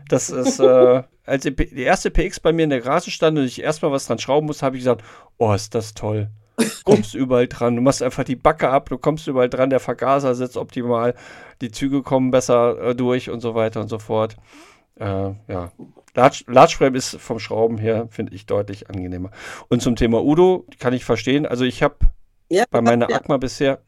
Das 0.07 0.29
ist, 0.29 0.59
äh, 0.61 1.03
als 1.25 1.43
die, 1.43 1.81
erste 1.81 2.09
PX 2.09 2.39
bei 2.39 2.53
mir 2.53 2.63
in 2.63 2.69
der 2.69 2.79
Garage 2.79 3.11
stand 3.11 3.37
und 3.37 3.43
ich 3.43 3.61
erstmal 3.61 3.91
was 3.91 4.07
dran 4.07 4.19
schrauben 4.19 4.47
musste, 4.47 4.65
habe 4.65 4.77
ich 4.77 4.81
gesagt, 4.83 5.03
oh, 5.37 5.51
ist 5.53 5.75
das 5.75 5.93
toll. 5.93 6.29
Kommst 6.83 7.15
überall 7.15 7.47
dran. 7.47 7.75
Du 7.75 7.81
machst 7.81 8.01
einfach 8.03 8.23
die 8.23 8.35
Backe 8.35 8.69
ab, 8.69 8.89
du 8.89 8.97
kommst 8.97 9.27
überall 9.27 9.49
dran, 9.49 9.69
der 9.69 9.79
Vergaser 9.79 10.35
sitzt 10.35 10.57
optimal, 10.57 11.15
die 11.61 11.71
Züge 11.71 12.01
kommen 12.01 12.31
besser 12.31 12.81
äh, 12.81 12.95
durch 12.95 13.29
und 13.29 13.41
so 13.41 13.55
weiter 13.55 13.81
und 13.81 13.87
so 13.89 13.99
fort. 13.99 14.37
Äh, 14.99 15.05
ja. 15.47 15.71
Large, 16.13 16.43
Large 16.47 16.75
Frame 16.77 16.95
ist 16.95 17.15
vom 17.19 17.39
Schrauben 17.39 17.77
her, 17.77 18.07
finde 18.09 18.33
ich, 18.35 18.45
deutlich 18.45 18.89
angenehmer. 18.89 19.31
Und 19.69 19.81
zum 19.81 19.95
Thema 19.95 20.23
Udo 20.23 20.65
kann 20.79 20.93
ich 20.93 21.05
verstehen. 21.05 21.45
Also 21.45 21.63
ich 21.63 21.81
habe 21.83 21.95
Ja, 22.49 22.65
bei 22.69 22.81
meiner 22.81 23.09
ja. 23.09 23.15
Agma 23.17 23.37
bisher 23.37 23.81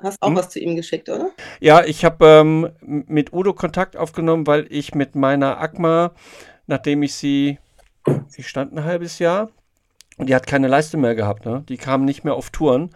Hast 0.00 0.22
auch 0.22 0.28
Hm? 0.28 0.36
was 0.36 0.50
zu 0.50 0.60
ihm 0.60 0.76
geschickt, 0.76 1.08
oder? 1.08 1.30
Ja, 1.60 1.84
ich 1.84 2.04
habe 2.04 2.24
ähm, 2.24 2.70
mit 2.80 3.32
Udo 3.32 3.52
Kontakt 3.52 3.96
aufgenommen, 3.96 4.46
weil 4.46 4.66
ich 4.70 4.94
mit 4.94 5.16
meiner 5.16 5.60
Agma, 5.60 6.12
nachdem 6.68 7.02
ich 7.02 7.14
sie, 7.14 7.58
sie 8.28 8.44
stand 8.44 8.72
ein 8.72 8.84
halbes 8.84 9.18
Jahr 9.18 9.50
die 10.18 10.34
hat 10.34 10.46
keine 10.46 10.68
Leiste 10.68 10.96
mehr 10.96 11.14
gehabt, 11.14 11.46
ne? 11.46 11.64
Die 11.68 11.76
kam 11.76 12.04
nicht 12.04 12.24
mehr 12.24 12.34
auf 12.34 12.50
Touren. 12.50 12.90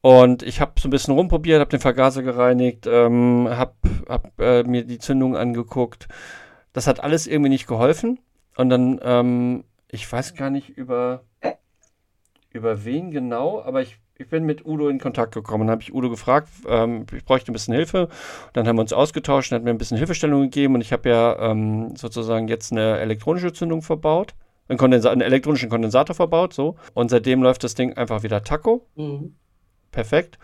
Und 0.00 0.42
ich 0.42 0.60
habe 0.60 0.72
so 0.78 0.88
ein 0.88 0.90
bisschen 0.90 1.14
rumprobiert, 1.14 1.60
habe 1.60 1.70
den 1.70 1.80
Vergaser 1.80 2.22
gereinigt, 2.22 2.86
ähm, 2.86 3.48
habe 3.50 3.74
hab, 4.08 4.40
äh, 4.40 4.62
mir 4.62 4.84
die 4.84 4.98
Zündung 4.98 5.36
angeguckt. 5.36 6.08
Das 6.72 6.86
hat 6.86 7.02
alles 7.02 7.26
irgendwie 7.26 7.50
nicht 7.50 7.66
geholfen. 7.66 8.20
Und 8.56 8.70
dann, 8.70 9.00
ähm, 9.02 9.64
ich 9.90 10.10
weiß 10.10 10.34
gar 10.34 10.50
nicht 10.50 10.68
über, 10.68 11.22
über 12.52 12.84
wen 12.84 13.10
genau, 13.10 13.60
aber 13.60 13.82
ich, 13.82 13.98
ich 14.16 14.28
bin 14.28 14.44
mit 14.44 14.64
Udo 14.64 14.88
in 14.88 15.00
Kontakt 15.00 15.34
gekommen. 15.34 15.66
Dann 15.66 15.72
habe 15.72 15.82
ich 15.82 15.92
Udo 15.92 16.10
gefragt, 16.10 16.48
ähm, 16.68 17.06
ich 17.12 17.24
bräuchte 17.24 17.50
ein 17.50 17.54
bisschen 17.54 17.74
Hilfe. 17.74 18.08
Dann 18.52 18.68
haben 18.68 18.76
wir 18.76 18.82
uns 18.82 18.92
ausgetauscht 18.92 19.50
und 19.50 19.56
hat 19.56 19.64
mir 19.64 19.70
ein 19.70 19.78
bisschen 19.78 19.98
Hilfestellung 19.98 20.42
gegeben. 20.42 20.74
Und 20.74 20.80
ich 20.80 20.92
habe 20.92 21.08
ja 21.08 21.50
ähm, 21.50 21.96
sozusagen 21.96 22.46
jetzt 22.46 22.70
eine 22.70 22.98
elektronische 22.98 23.52
Zündung 23.52 23.82
verbaut, 23.82 24.34
einen, 24.68 24.78
Kondensa 24.78 25.10
einen 25.10 25.20
elektronischen 25.22 25.68
Kondensator 25.70 26.14
verbaut, 26.14 26.52
so. 26.52 26.76
Und 26.94 27.10
seitdem 27.10 27.42
läuft 27.42 27.64
das 27.64 27.74
Ding 27.74 27.96
einfach 27.96 28.22
wieder 28.22 28.42
Taco 28.42 28.86
Mhm. 28.96 29.34
perfekt. 29.90 30.38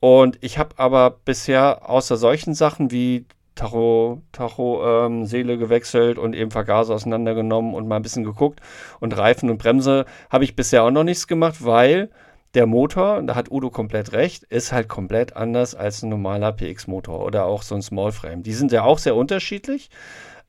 Und 0.00 0.38
ich 0.40 0.58
habe 0.58 0.74
aber 0.78 1.10
bisher 1.24 1.88
außer 1.88 2.16
solchen 2.16 2.54
Sachen 2.54 2.90
wie 2.90 3.24
Tacho, 3.54 4.22
Tacho 4.32 4.82
ähm, 4.84 5.26
Seele 5.26 5.58
gewechselt 5.58 6.18
und 6.18 6.34
eben 6.34 6.50
Vergaser 6.50 6.94
auseinandergenommen 6.94 7.74
und 7.74 7.86
mal 7.86 7.96
ein 7.96 8.02
bisschen 8.02 8.24
geguckt 8.24 8.60
und 8.98 9.16
Reifen 9.16 9.50
und 9.50 9.58
Bremse 9.58 10.06
habe 10.30 10.44
ich 10.44 10.56
bisher 10.56 10.82
auch 10.84 10.90
noch 10.90 11.04
nichts 11.04 11.28
gemacht, 11.28 11.64
weil 11.64 12.10
der 12.54 12.66
Motor, 12.66 13.16
und 13.16 13.26
da 13.28 13.34
hat 13.34 13.50
Udo 13.50 13.70
komplett 13.70 14.12
recht, 14.12 14.42
ist 14.44 14.72
halt 14.72 14.88
komplett 14.88 15.36
anders 15.36 15.74
als 15.74 16.02
ein 16.02 16.08
normaler 16.10 16.52
PX-Motor 16.52 17.24
oder 17.24 17.44
auch 17.46 17.62
so 17.62 17.74
ein 17.74 17.82
Smallframe. 17.82 18.42
Die 18.42 18.52
sind 18.52 18.72
ja 18.72 18.82
auch 18.84 18.98
sehr 18.98 19.16
unterschiedlich. 19.16 19.88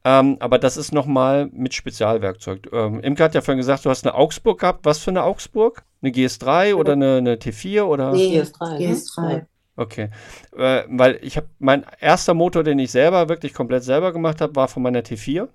Ähm, 0.05 0.37
aber 0.39 0.59
das 0.59 0.75
ist 0.75 0.91
nochmal 0.91 1.49
mit 1.53 1.73
Spezialwerkzeug. 1.73 2.69
Ähm, 2.73 2.99
Imke 3.01 3.23
hat 3.23 3.35
ja 3.35 3.41
vorhin 3.41 3.59
gesagt, 3.59 3.85
du 3.85 3.89
hast 3.89 4.05
eine 4.05 4.15
Augsburg 4.15 4.59
gehabt. 4.59 4.85
Was 4.85 4.99
für 4.99 5.11
eine 5.11 5.23
Augsburg? 5.23 5.83
Eine 6.01 6.11
GS3 6.11 6.75
oder 6.75 6.93
eine, 6.93 7.17
eine 7.17 7.35
T4 7.35 7.83
oder? 7.83 8.11
Nee, 8.11 8.39
GS3, 8.39 8.79
ne? 8.79 8.93
GS3. 8.93 9.45
Okay. 9.75 10.09
Äh, 10.55 10.83
weil 10.89 11.19
ich 11.21 11.37
habe, 11.37 11.47
mein 11.59 11.85
erster 11.99 12.33
Motor, 12.33 12.63
den 12.63 12.79
ich 12.79 12.91
selber, 12.91 13.29
wirklich 13.29 13.53
komplett 13.53 13.83
selber 13.83 14.11
gemacht 14.11 14.41
habe, 14.41 14.55
war 14.55 14.67
von 14.67 14.83
meiner 14.83 15.01
T4 15.01 15.47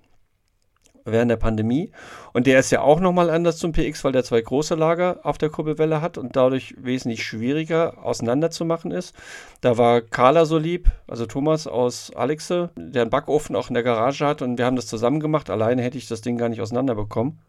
während 1.11 1.31
der 1.31 1.37
Pandemie. 1.37 1.91
Und 2.33 2.47
der 2.47 2.59
ist 2.59 2.71
ja 2.71 2.81
auch 2.81 2.99
nochmal 2.99 3.29
anders 3.29 3.57
zum 3.57 3.71
PX, 3.71 4.03
weil 4.03 4.11
der 4.11 4.23
zwei 4.23 4.41
große 4.41 4.75
Lager 4.75 5.19
auf 5.23 5.37
der 5.37 5.49
Kurbelwelle 5.49 6.01
hat 6.01 6.17
und 6.17 6.35
dadurch 6.35 6.75
wesentlich 6.77 7.23
schwieriger 7.23 8.03
auseinanderzumachen 8.03 8.91
ist. 8.91 9.15
Da 9.61 9.77
war 9.77 10.01
Carla 10.01 10.45
so 10.45 10.57
lieb, 10.57 10.89
also 11.07 11.25
Thomas 11.25 11.67
aus 11.67 12.11
Alexe, 12.15 12.69
der 12.75 13.03
einen 13.03 13.11
Backofen 13.11 13.55
auch 13.55 13.69
in 13.69 13.73
der 13.73 13.83
Garage 13.83 14.25
hat 14.25 14.41
und 14.41 14.57
wir 14.57 14.65
haben 14.65 14.75
das 14.75 14.87
zusammen 14.87 15.19
gemacht. 15.19 15.49
Alleine 15.49 15.81
hätte 15.81 15.97
ich 15.97 16.07
das 16.07 16.21
Ding 16.21 16.37
gar 16.37 16.49
nicht 16.49 16.61
auseinanderbekommen. 16.61 17.39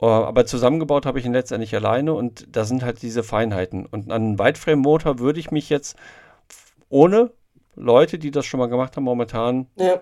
Äh, 0.00 0.06
Aber 0.06 0.44
zusammengebaut 0.46 1.06
habe 1.06 1.18
ich 1.18 1.24
ihn 1.24 1.32
letztendlich 1.32 1.74
alleine 1.74 2.12
und 2.12 2.54
da 2.54 2.64
sind 2.64 2.82
halt 2.84 3.02
diese 3.02 3.22
Feinheiten. 3.22 3.86
Und 3.86 4.10
an 4.10 4.22
einen 4.22 4.38
Wideframe-Motor 4.38 5.18
würde 5.20 5.40
ich 5.40 5.50
mich 5.50 5.70
jetzt 5.70 5.96
ohne 6.88 7.30
Leute, 7.74 8.18
die 8.18 8.30
das 8.30 8.44
schon 8.44 8.58
mal 8.60 8.68
gemacht 8.68 8.96
haben, 8.96 9.04
momentan 9.04 9.66
Ja. 9.76 10.00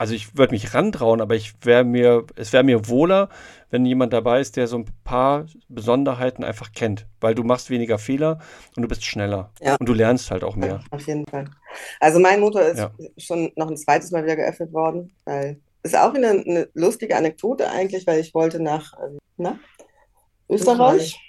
Also 0.00 0.14
ich 0.14 0.34
würde 0.38 0.54
mich 0.54 0.72
rantrauen, 0.72 1.20
aber 1.20 1.34
ich 1.34 1.52
wäre 1.62 1.84
mir, 1.84 2.24
es 2.34 2.54
wäre 2.54 2.64
mir 2.64 2.88
wohler, 2.88 3.28
wenn 3.68 3.84
jemand 3.84 4.14
dabei 4.14 4.40
ist, 4.40 4.56
der 4.56 4.66
so 4.66 4.78
ein 4.78 4.86
paar 5.04 5.44
Besonderheiten 5.68 6.42
einfach 6.42 6.72
kennt, 6.72 7.06
weil 7.20 7.34
du 7.34 7.44
machst 7.44 7.68
weniger 7.68 7.98
Fehler 7.98 8.38
und 8.76 8.82
du 8.82 8.88
bist 8.88 9.04
schneller 9.04 9.52
Ja. 9.60 9.76
und 9.78 9.86
du 9.86 9.92
lernst 9.92 10.30
halt 10.30 10.42
auch 10.42 10.56
mehr. 10.56 10.80
Auf 10.90 11.06
jeden 11.06 11.26
Fall. 11.26 11.50
Also 12.00 12.18
mein 12.18 12.40
Motor 12.40 12.62
ist 12.62 12.78
Ja. 12.78 12.90
schon 13.18 13.52
noch 13.56 13.68
ein 13.68 13.76
zweites 13.76 14.10
Mal 14.10 14.24
wieder 14.24 14.36
geöffnet 14.36 14.72
worden, 14.72 15.14
weil 15.26 15.60
ist 15.82 15.94
auch 15.94 16.14
wieder 16.14 16.30
eine 16.30 16.70
lustige 16.72 17.14
Anekdote 17.14 17.68
eigentlich, 17.70 18.06
weil 18.06 18.20
ich 18.20 18.32
wollte 18.32 18.58
nach 18.58 18.94
ähm, 19.04 19.18
na, 19.36 19.58
Österreich 20.48 21.20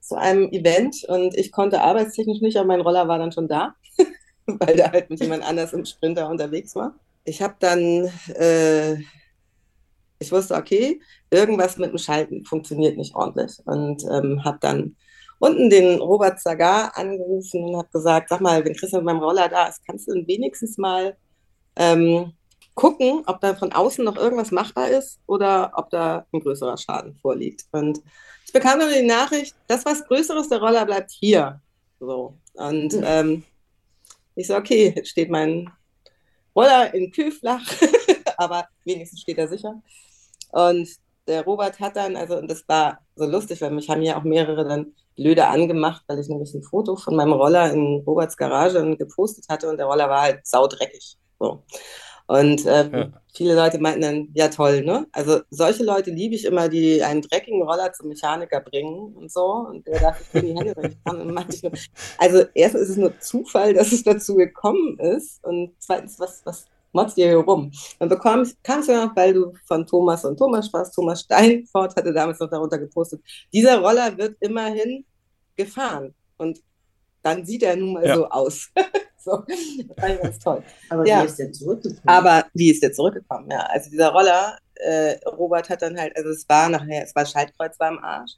zu 0.00 0.16
einem 0.16 0.50
Event 0.52 1.04
und 1.08 1.34
ich 1.38 1.50
konnte 1.50 1.80
arbeitstechnisch 1.80 2.42
nicht, 2.42 2.58
aber 2.58 2.66
mein 2.66 2.82
Roller 2.82 3.08
war 3.08 3.18
dann 3.18 3.32
schon 3.32 3.48
da, 3.48 3.74
weil 4.46 4.76
da 4.76 4.92
halt 4.92 5.08
mit 5.08 5.20
jemand 5.20 5.42
anders 5.42 5.72
im 5.72 5.86
Sprinter 5.86 6.28
unterwegs 6.28 6.76
war. 6.76 6.94
Ich 7.24 7.40
habe 7.42 7.54
dann, 7.60 8.10
äh, 8.34 8.94
ich 10.18 10.30
wusste, 10.32 10.54
okay, 10.54 11.00
irgendwas 11.30 11.76
mit 11.78 11.90
dem 11.90 11.98
Schalten 11.98 12.44
funktioniert 12.44 12.96
nicht 12.96 13.14
ordentlich 13.14 13.58
und 13.64 14.02
ähm, 14.10 14.44
habe 14.44 14.58
dann 14.60 14.96
unten 15.38 15.70
den 15.70 16.00
Robert 16.00 16.40
Zagar 16.40 16.96
angerufen 16.96 17.64
und 17.64 17.76
habe 17.76 17.88
gesagt, 17.92 18.28
sag 18.28 18.40
mal, 18.40 18.64
wenn 18.64 18.74
Christian 18.74 19.04
mit 19.04 19.14
meinem 19.14 19.22
Roller 19.22 19.48
da 19.48 19.66
ist, 19.66 19.80
kannst 19.86 20.08
du 20.08 20.14
denn 20.14 20.26
wenigstens 20.26 20.78
mal 20.78 21.16
ähm, 21.76 22.32
gucken, 22.74 23.22
ob 23.26 23.40
da 23.40 23.54
von 23.54 23.72
außen 23.72 24.04
noch 24.04 24.16
irgendwas 24.16 24.50
machbar 24.52 24.88
ist 24.88 25.20
oder 25.26 25.72
ob 25.74 25.90
da 25.90 26.26
ein 26.32 26.40
größerer 26.40 26.76
Schaden 26.76 27.16
vorliegt. 27.16 27.64
Und 27.72 28.00
ich 28.46 28.52
bekam 28.52 28.78
dann 28.78 28.92
die 28.92 29.06
Nachricht, 29.06 29.54
das 29.66 29.84
was 29.84 30.06
Größeres, 30.06 30.48
der 30.48 30.60
Roller 30.60 30.86
bleibt 30.86 31.10
hier. 31.10 31.60
So. 31.98 32.38
Und 32.54 32.92
Hm. 32.92 33.02
ähm, 33.04 33.44
ich 34.34 34.46
so, 34.46 34.56
okay, 34.56 34.92
jetzt 34.96 35.10
steht 35.10 35.30
mein 35.30 35.70
Roller 36.54 36.92
in 36.94 37.10
Kühlflach, 37.10 37.62
aber 38.36 38.66
wenigstens 38.84 39.20
steht 39.20 39.38
er 39.38 39.48
sicher. 39.48 39.82
Und 40.50 40.88
der 41.26 41.44
Robert 41.44 41.78
hat 41.80 41.96
dann, 41.96 42.16
also 42.16 42.36
und 42.36 42.50
das 42.50 42.64
war 42.68 42.98
so 43.16 43.26
lustig, 43.26 43.60
weil 43.60 43.70
mich 43.70 43.88
haben 43.88 44.02
ja 44.02 44.18
auch 44.18 44.24
mehrere 44.24 44.66
dann 44.66 44.94
blöde 45.16 45.46
angemacht, 45.46 46.02
weil 46.06 46.18
ich 46.18 46.28
nämlich 46.28 46.54
ein 46.54 46.62
Foto 46.62 46.96
von 46.96 47.16
meinem 47.16 47.32
Roller 47.32 47.70
in 47.72 48.02
Roberts 48.06 48.36
Garage 48.36 48.96
gepostet 48.96 49.46
hatte 49.48 49.68
und 49.68 49.76
der 49.76 49.86
Roller 49.86 50.08
war 50.08 50.22
halt 50.22 50.46
saudreckig. 50.46 51.16
So. 51.38 51.62
Und 52.32 52.64
ähm, 52.66 52.92
Ja. 52.94 53.12
viele 53.34 53.54
Leute 53.54 53.78
meinten 53.78 54.00
dann, 54.00 54.28
ja 54.32 54.48
toll, 54.48 54.80
ne? 54.82 55.06
Also 55.12 55.40
solche 55.50 55.84
Leute 55.84 56.10
liebe 56.10 56.34
ich 56.34 56.46
immer, 56.46 56.70
die 56.70 57.02
einen 57.02 57.20
dreckigen 57.20 57.60
Roller 57.62 57.92
zum 57.92 58.08
Mechaniker 58.08 58.60
bringen 58.60 59.12
und 59.14 59.30
so. 59.30 59.44
Und 59.68 59.86
der 59.86 60.00
darf 60.00 60.18
ich 60.18 60.40
in 60.40 60.46
die 60.46 60.54
Hände 60.58 60.74
ich 61.52 61.62
nur, 61.62 61.72
also 62.16 62.44
erstens 62.54 62.82
ist 62.84 62.88
es 62.90 62.96
nur 62.96 63.20
Zufall, 63.20 63.74
dass 63.74 63.92
es 63.92 64.02
dazu 64.02 64.34
gekommen 64.36 64.98
ist. 64.98 65.44
Und 65.44 65.74
zweitens, 65.78 66.18
was, 66.18 66.40
was 66.46 66.64
motzt 66.92 67.18
ihr 67.18 67.26
hier 67.28 67.36
rum? 67.36 67.70
Dann 67.98 68.08
bekommst, 68.08 68.56
kamst 68.64 68.88
du 68.88 68.94
noch, 68.94 69.14
weil 69.14 69.34
du 69.34 69.52
von 69.66 69.86
Thomas 69.86 70.24
und 70.24 70.38
Thomas 70.38 70.68
sprachst. 70.68 70.94
Thomas 70.94 71.20
Steinfort 71.20 71.94
hatte 71.96 72.14
damals 72.14 72.40
noch 72.40 72.48
darunter 72.48 72.78
gepostet. 72.78 73.20
Dieser 73.52 73.78
Roller 73.78 74.16
wird 74.16 74.36
immerhin 74.40 75.04
gefahren. 75.54 76.14
Und 76.38 76.60
dann 77.22 77.44
sieht 77.44 77.62
er 77.62 77.76
nun 77.76 77.92
mal 77.92 78.06
Ja. 78.06 78.14
so 78.16 78.26
aus. 78.30 78.70
So, 79.24 79.44
das 79.46 79.96
fand 80.00 80.14
ich 80.14 80.20
ganz 80.20 80.38
toll. 80.38 80.62
Aber 80.88 81.06
Ja. 81.06 81.22
wie 81.22 81.26
ist 81.26 81.38
der 81.38 81.52
zurückgekommen? 81.52 82.02
Aber 82.06 82.44
wie 82.54 82.70
ist 82.70 82.82
der 82.82 82.92
zurückgekommen? 82.92 83.50
Ja, 83.50 83.60
also 83.60 83.90
dieser 83.90 84.08
Roller, 84.08 84.58
äh, 84.76 85.14
Robert 85.26 85.68
hat 85.70 85.82
dann 85.82 85.98
halt, 85.98 86.16
also 86.16 86.30
es 86.30 86.48
war 86.48 86.68
nachher, 86.68 87.04
es 87.04 87.14
war 87.14 87.24
Schaltkreuz 87.24 87.78
war 87.78 87.88
am 87.88 87.98
Arsch. 87.98 88.32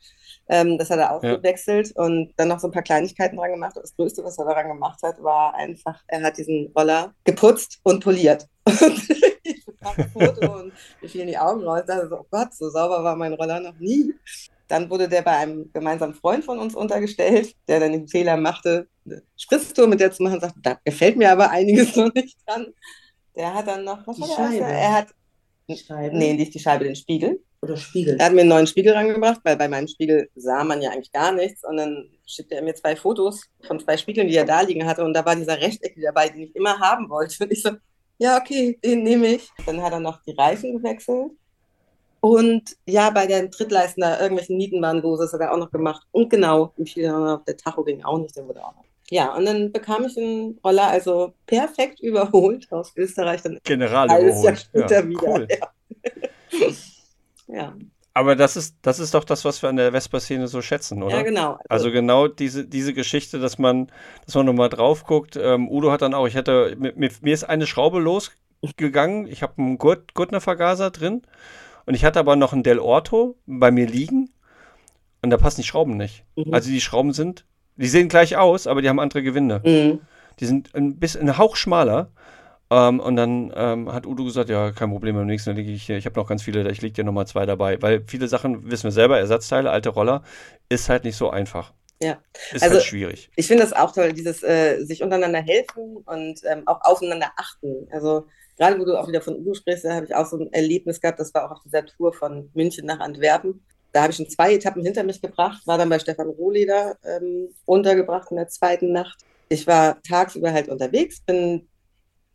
Ähm, 0.48 0.76
das 0.76 0.90
hat 0.90 0.98
er 0.98 1.12
ausgewechselt 1.12 1.92
und 1.96 2.34
dann 2.36 2.48
noch 2.48 2.60
so 2.60 2.68
ein 2.68 2.72
paar 2.72 2.82
Kleinigkeiten 2.82 3.36
dran 3.36 3.52
gemacht. 3.52 3.76
Das 3.76 3.96
Größte, 3.96 4.22
was 4.24 4.36
er 4.38 4.44
daran 4.44 4.68
gemacht 4.68 5.00
hat, 5.02 5.22
war 5.22 5.54
einfach, 5.54 6.02
er 6.06 6.22
hat 6.22 6.36
diesen 6.36 6.70
Roller 6.76 7.14
geputzt 7.24 7.80
und 7.82 8.04
poliert. 8.04 8.46
ich 9.42 9.64
bekam 9.64 9.94
ein 9.96 10.10
Foto 10.10 10.60
und 10.60 10.72
mir 11.00 11.08
fielen 11.08 11.28
die 11.28 11.38
Augen 11.38 11.64
raus. 11.64 11.80
Ich 11.80 11.86
dachte 11.86 12.08
so, 12.08 12.16
oh 12.20 12.26
Gott, 12.30 12.52
so 12.54 12.68
sauber 12.68 13.02
war 13.02 13.16
mein 13.16 13.32
Roller 13.32 13.60
noch 13.60 13.78
nie. 13.78 14.12
Dann 14.68 14.88
wurde 14.90 15.08
der 15.08 15.22
bei 15.22 15.36
einem 15.36 15.70
gemeinsamen 15.72 16.14
Freund 16.14 16.44
von 16.44 16.58
uns 16.58 16.74
untergestellt, 16.74 17.54
der 17.68 17.80
dann 17.80 17.92
den 17.92 18.08
Fehler 18.08 18.36
machte, 18.36 18.88
eine 19.04 19.22
Spritztour 19.36 19.86
mit 19.86 20.00
der 20.00 20.12
zu 20.12 20.22
machen, 20.22 20.40
sagt, 20.40 20.54
da 20.62 20.78
gefällt 20.84 21.16
mir 21.16 21.30
aber 21.30 21.50
einiges 21.50 21.94
noch 21.96 22.12
nicht 22.14 22.38
dran. 22.46 22.68
Der 23.36 23.52
hat 23.52 23.66
dann 23.66 23.84
noch, 23.84 24.06
was 24.06 24.16
Die 24.16 24.22
war 24.22 24.28
der? 24.28 24.36
Scheibe. 24.36 24.64
Er 24.64 24.92
hat, 24.92 25.08
Scheiben 25.76 26.18
nee, 26.18 26.32
nicht 26.34 26.54
die 26.54 26.58
Scheibe, 26.58 26.84
den 26.84 26.96
Spiegel. 26.96 27.40
oder 27.62 27.76
Spiegel? 27.76 28.16
Er 28.18 28.26
hat 28.26 28.32
mir 28.32 28.42
einen 28.42 28.50
neuen 28.50 28.66
Spiegel 28.66 28.92
rangebracht, 28.92 29.40
weil 29.44 29.56
bei 29.56 29.68
meinem 29.68 29.88
Spiegel 29.88 30.28
sah 30.34 30.64
man 30.64 30.80
ja 30.80 30.90
eigentlich 30.90 31.12
gar 31.12 31.32
nichts. 31.32 31.64
Und 31.64 31.76
dann 31.76 32.08
schickte 32.26 32.54
er 32.54 32.62
mir 32.62 32.74
zwei 32.74 32.96
Fotos 32.96 33.42
von 33.66 33.80
zwei 33.80 33.96
Spiegeln, 33.96 34.28
die 34.28 34.36
er 34.36 34.44
da 34.44 34.60
liegen 34.60 34.86
hatte. 34.86 35.04
Und 35.04 35.14
da 35.14 35.24
war 35.24 35.36
dieser 35.36 35.60
Rechteck 35.60 35.96
dabei, 36.00 36.28
den 36.28 36.42
ich 36.42 36.56
immer 36.56 36.78
haben 36.78 37.08
wollte. 37.08 37.44
Und 37.44 37.52
ich 37.52 37.62
so, 37.62 37.70
ja, 38.18 38.38
okay, 38.38 38.78
den 38.84 39.02
nehme 39.02 39.26
ich. 39.28 39.50
Dann 39.66 39.82
hat 39.82 39.92
er 39.92 40.00
noch 40.00 40.22
die 40.22 40.32
Reifen 40.32 40.76
gewechselt. 40.76 41.32
Und 42.24 42.78
ja, 42.86 43.10
bei 43.10 43.26
der 43.26 43.50
Trittleisten 43.50 44.00
da 44.00 44.18
irgendwelchen 44.18 44.56
Nieten 44.56 44.80
waren 44.80 45.02
los, 45.02 45.18
das 45.18 45.34
hat 45.34 45.42
er 45.42 45.52
auch 45.52 45.58
noch 45.58 45.70
gemacht. 45.70 46.06
Und 46.10 46.30
genau, 46.30 46.72
im 46.78 46.86
noch, 47.02 47.44
der 47.44 47.58
Tacho 47.58 47.84
ging 47.84 48.02
auch 48.02 48.16
nicht, 48.16 48.34
der 48.34 48.48
wurde 48.48 48.64
auch 48.64 48.74
noch. 48.74 48.84
Ja, 49.10 49.34
und 49.34 49.44
dann 49.44 49.72
bekam 49.72 50.06
ich 50.06 50.16
einen 50.16 50.58
Roller, 50.64 50.86
also 50.86 51.34
perfekt 51.44 52.00
überholt 52.00 52.72
aus 52.72 52.96
Österreich, 52.96 53.42
dann 53.42 53.58
General 53.62 54.08
alles 54.08 54.42
Jahr 54.42 54.54
überholt. 54.54 54.58
später 54.58 55.02
Ja, 55.02 55.06
wieder. 55.06 55.22
cool. 55.22 55.48
Ja. 55.50 56.68
ja. 57.54 57.76
Aber 58.14 58.36
das 58.36 58.56
ist, 58.56 58.76
das 58.80 59.00
ist 59.00 59.12
doch 59.12 59.24
das, 59.24 59.44
was 59.44 59.60
wir 59.60 59.68
an 59.68 59.76
der 59.76 59.92
Vespa-Szene 59.92 60.48
so 60.48 60.62
schätzen, 60.62 61.02
oder? 61.02 61.16
ja, 61.16 61.22
genau. 61.22 61.58
Also 61.68 61.92
genau 61.92 62.26
diese, 62.26 62.64
diese 62.64 62.94
Geschichte, 62.94 63.38
dass 63.38 63.58
man, 63.58 63.92
dass 64.24 64.34
man 64.34 64.46
nochmal 64.46 64.70
drauf 64.70 65.04
guckt. 65.04 65.36
Ähm, 65.36 65.68
Udo 65.68 65.92
hat 65.92 66.00
dann 66.00 66.14
auch, 66.14 66.26
ich 66.26 66.36
hatte, 66.36 66.74
mir, 66.78 66.94
mir 66.96 67.10
mir 67.20 67.34
ist 67.34 67.44
eine 67.44 67.66
Schraube 67.66 68.00
losgegangen. 68.00 69.26
Ich 69.26 69.42
habe 69.42 69.58
einen 69.58 69.76
Gurt, 69.76 70.14
Gurtner-Vergaser 70.14 70.90
drin 70.90 71.20
und 71.86 71.94
ich 71.94 72.04
hatte 72.04 72.18
aber 72.18 72.36
noch 72.36 72.52
einen 72.52 72.62
Del 72.62 72.78
Orto 72.78 73.36
bei 73.46 73.70
mir 73.70 73.86
liegen 73.86 74.30
und 75.22 75.30
da 75.30 75.36
passen 75.36 75.60
die 75.62 75.66
Schrauben 75.66 75.96
nicht. 75.96 76.24
Mhm. 76.36 76.52
Also 76.52 76.70
die 76.70 76.80
Schrauben 76.80 77.12
sind, 77.12 77.44
die 77.76 77.88
sehen 77.88 78.08
gleich 78.08 78.36
aus, 78.36 78.66
aber 78.66 78.82
die 78.82 78.88
haben 78.88 79.00
andere 79.00 79.22
Gewinde. 79.22 79.60
Mhm. 79.64 80.00
Die 80.40 80.46
sind 80.46 80.74
ein 80.74 80.98
bisschen, 80.98 81.22
ein 81.28 81.38
Hauch 81.38 81.56
schmaler. 81.56 82.10
Ähm, 82.70 82.98
und 82.98 83.16
dann 83.16 83.52
ähm, 83.54 83.92
hat 83.92 84.06
Udo 84.06 84.24
gesagt, 84.24 84.48
ja, 84.48 84.72
kein 84.72 84.90
Problem, 84.90 85.14
beim 85.16 85.26
nächsten 85.26 85.50
Mal 85.50 85.56
lege 85.56 85.70
ich 85.70 85.84
hier, 85.84 85.96
ich 85.96 86.06
habe 86.06 86.18
noch 86.18 86.26
ganz 86.28 86.42
viele, 86.42 86.68
ich 86.70 86.80
lege 86.82 86.94
dir 86.94 87.04
nochmal 87.04 87.26
zwei 87.26 87.46
dabei. 87.46 87.80
Weil 87.82 88.04
viele 88.06 88.26
Sachen, 88.26 88.70
wissen 88.70 88.84
wir 88.84 88.90
selber, 88.90 89.18
Ersatzteile, 89.18 89.70
alte 89.70 89.90
Roller, 89.90 90.22
ist 90.68 90.88
halt 90.88 91.04
nicht 91.04 91.16
so 91.16 91.30
einfach. 91.30 91.72
Ja. 92.02 92.18
Ist 92.52 92.62
Also- 92.62 92.76
halt 92.76 92.84
schwierig. 92.84 93.30
Ich 93.36 93.46
finde 93.46 93.62
das 93.62 93.72
auch 93.72 93.92
toll, 93.92 94.12
dieses 94.12 94.42
äh, 94.42 94.82
sich 94.84 95.02
untereinander 95.02 95.40
helfen 95.42 95.98
und 96.04 96.40
ähm, 96.50 96.62
auch 96.66 96.80
aufeinander 96.82 97.30
achten. 97.36 97.86
Also 97.92 98.26
gerade 98.56 98.78
wo 98.78 98.84
du 98.84 98.98
auch 98.98 99.08
wieder 99.08 99.20
von 99.20 99.36
Udo 99.36 99.54
sprichst, 99.54 99.84
da 99.84 99.94
habe 99.94 100.06
ich 100.06 100.14
auch 100.14 100.26
so 100.26 100.38
ein 100.38 100.52
Erlebnis 100.52 101.00
gehabt, 101.00 101.20
das 101.20 101.34
war 101.34 101.46
auch 101.46 101.56
auf 101.56 101.62
dieser 101.64 101.84
Tour 101.86 102.12
von 102.12 102.50
München 102.54 102.86
nach 102.86 103.00
Antwerpen. 103.00 103.64
Da 103.92 104.02
habe 104.02 104.10
ich 104.10 104.16
schon 104.16 104.28
zwei 104.28 104.54
Etappen 104.54 104.82
hinter 104.82 105.04
mich 105.04 105.22
gebracht, 105.22 105.66
war 105.66 105.78
dann 105.78 105.88
bei 105.88 105.98
Stefan 105.98 106.28
Rohleder 106.28 106.96
ähm, 107.04 107.48
untergebracht 107.64 108.30
in 108.30 108.36
der 108.36 108.48
zweiten 108.48 108.92
Nacht. 108.92 109.18
Ich 109.48 109.66
war 109.66 110.02
tagsüber 110.02 110.52
halt 110.52 110.68
unterwegs, 110.68 111.20
bin 111.20 111.68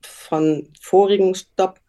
von 0.02 0.72
vorigen 0.82 1.36
Stopp 1.36 1.80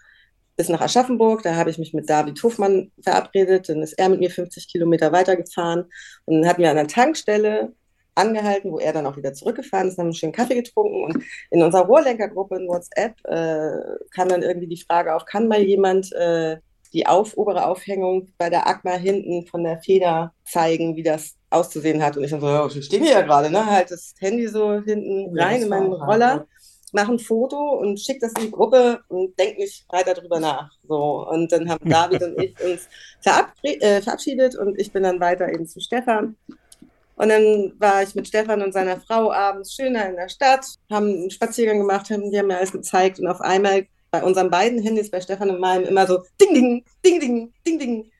bis 0.57 0.69
nach 0.69 0.81
Aschaffenburg. 0.81 1.43
Da 1.43 1.55
habe 1.55 1.71
ich 1.71 1.79
mich 1.79 1.95
mit 1.95 2.11
David 2.11 2.43
Hofmann 2.43 2.91
verabredet. 3.03 3.69
Dann 3.69 3.83
ist 3.83 3.93
er 3.95 4.09
mit 4.09 4.21
mir 4.21 4.31
50 4.31 4.69
Kilometer 4.69 5.13
weitergefahren 5.13 5.85
und 6.25 6.47
hatten 6.47 6.63
wir 6.63 6.71
an 6.71 6.79
einer 6.79 6.89
Tankstelle 6.89 7.73
angehalten, 8.21 8.73
wo 8.73 8.79
er 8.79 8.93
dann 8.93 9.07
auch 9.07 9.17
wieder 9.17 9.33
zurückgefahren 9.33 9.89
ist, 9.89 9.99
haben 9.99 10.07
einen 10.07 10.15
schönen 10.15 10.33
Kaffee 10.33 10.55
getrunken 10.55 11.05
und 11.05 11.25
in 11.51 11.63
unserer 11.63 11.87
Rohrlenkergruppe 11.87 12.57
in 12.57 12.69
WhatsApp 12.69 13.15
äh, 13.25 14.05
kam 14.15 14.29
dann 14.29 14.43
irgendwie 14.43 14.69
die 14.69 14.83
Frage 14.83 15.15
auf, 15.15 15.25
kann 15.25 15.49
mal 15.49 15.63
jemand 15.63 16.13
äh, 16.13 16.59
die 16.93 17.07
auf, 17.07 17.37
obere 17.37 17.67
Aufhängung 17.67 18.33
bei 18.37 18.51
der 18.51 18.67
Agma 18.67 18.93
hinten 18.93 19.47
von 19.47 19.63
der 19.63 19.81
Feder 19.81 20.33
zeigen, 20.45 20.97
wie 20.97 21.03
das 21.03 21.37
auszusehen 21.51 22.03
hat. 22.03 22.17
Und 22.17 22.25
ich 22.25 22.31
dann 22.31 22.41
so, 22.41 22.49
ja, 22.49 22.75
wir 22.75 22.83
stehen 22.83 23.05
hier 23.05 23.13
ja 23.13 23.23
gerade, 23.23 23.51
ne? 23.51 23.65
Halt 23.65 23.91
das 23.91 24.15
Handy 24.19 24.49
so 24.49 24.81
hinten 24.83 25.37
Ja, 25.37 25.47
rein 25.47 25.63
in 25.63 25.69
meinen 25.69 25.93
Roller 25.93 26.31
hart, 26.31 26.49
mache 26.93 27.13
ein 27.13 27.19
Foto 27.19 27.79
und 27.79 28.01
schicke 28.01 28.21
das 28.21 28.33
in 28.33 28.47
die 28.47 28.51
Gruppe 28.51 29.01
und 29.09 29.39
denke 29.39 29.61
nicht 29.61 29.85
weiter 29.91 30.15
drüber 30.15 30.41
nach. 30.41 30.71
So, 30.87 31.29
und 31.29 31.51
dann 31.53 31.69
haben 31.69 31.89
David 31.89 32.23
und 32.23 32.43
ich 32.43 32.55
uns 32.65 32.89
äh, 33.63 34.03
verabschiedet 34.03 34.57
und 34.57 34.79
ich 34.79 34.93
bin 34.93 35.03
dann 35.03 35.21
weiter 35.21 35.49
eben 35.49 35.67
zu 35.67 35.81
Stefan. 35.81 36.37
Und 37.21 37.29
dann 37.29 37.75
war 37.79 38.03
ich 38.03 38.15
mit 38.15 38.27
Stefan 38.29 38.63
und 38.63 38.73
seiner 38.73 38.99
Frau 38.99 39.31
abends 39.31 39.75
schöner 39.75 40.09
in 40.09 40.17
der 40.17 40.31
Stadt, 40.31 40.65
haben 40.91 41.05
einen 41.05 41.31
Spaziergang 41.31 41.79
gemacht, 41.79 42.09
haben, 42.09 42.31
die 42.31 42.39
haben 42.39 42.47
mir 42.47 42.57
alles 42.57 42.73
gezeigt 42.73 43.21
und 43.21 43.27
auf 43.27 43.43
einmal 43.43 43.87
bei 44.11 44.23
unseren 44.23 44.49
beiden 44.49 44.83
Handys, 44.83 45.11
bei 45.11 45.21
Stefan 45.21 45.51
und 45.51 45.61
meinem, 45.61 45.85
immer 45.85 46.07
so 46.07 46.23
Ding, 46.41 46.55
Ding, 46.55 46.85
Ding, 47.05 47.21
Ding, 47.21 47.53
Ding, 47.67 47.79
Ding. 47.79 48.11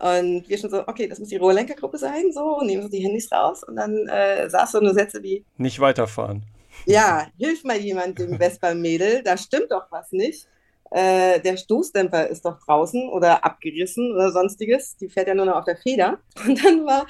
Und 0.00 0.48
wir 0.48 0.58
schon 0.58 0.70
so, 0.70 0.82
okay, 0.88 1.06
das 1.06 1.20
muss 1.20 1.28
die 1.28 1.36
Rohrlenkergruppe 1.36 1.96
sein, 1.96 2.32
so, 2.32 2.60
nehmen 2.62 2.82
so 2.82 2.88
die 2.88 3.04
Handys 3.04 3.30
raus 3.30 3.62
und 3.62 3.76
dann 3.76 4.08
äh, 4.08 4.50
saß 4.50 4.72
so 4.72 4.80
eine 4.80 4.94
Sätze 4.94 5.22
wie, 5.22 5.44
Nicht 5.56 5.78
weiterfahren. 5.78 6.42
ja, 6.86 7.28
hilf 7.38 7.62
mal 7.62 7.76
jemand 7.76 8.18
dem 8.18 8.36
Vespa-Mädel, 8.38 9.22
da 9.22 9.36
stimmt 9.36 9.70
doch 9.70 9.86
was 9.92 10.10
nicht. 10.10 10.48
Äh, 10.90 11.38
der 11.38 11.56
Stoßdämpfer 11.56 12.28
ist 12.28 12.44
doch 12.44 12.58
draußen 12.58 13.08
oder 13.10 13.44
abgerissen 13.44 14.12
oder 14.12 14.32
sonstiges. 14.32 14.96
Die 14.96 15.08
fährt 15.08 15.28
ja 15.28 15.34
nur 15.34 15.46
noch 15.46 15.56
auf 15.56 15.64
der 15.64 15.76
Feder. 15.76 16.18
Und 16.44 16.64
dann 16.64 16.84
war 16.84 17.06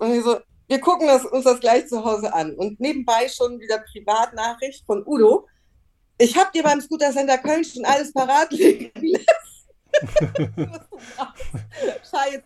irgendwie 0.00 0.20
so, 0.20 0.38
wir 0.72 0.80
gucken 0.80 1.06
das, 1.06 1.26
uns 1.26 1.44
das 1.44 1.60
gleich 1.60 1.86
zu 1.86 2.02
Hause 2.02 2.32
an. 2.32 2.54
Und 2.54 2.80
nebenbei 2.80 3.28
schon 3.28 3.60
wieder 3.60 3.80
Privatnachricht 3.92 4.86
von 4.86 5.06
Udo. 5.06 5.46
Ich 6.16 6.34
habe 6.34 6.50
dir 6.54 6.62
beim 6.62 6.80
Scooter 6.80 7.12
Center 7.12 7.36
Köln 7.36 7.62
schon 7.62 7.84
alles 7.84 8.10
parat 8.10 8.50
liegen 8.52 8.90
lassen. 9.02 9.26
Scheiße. 12.10 12.42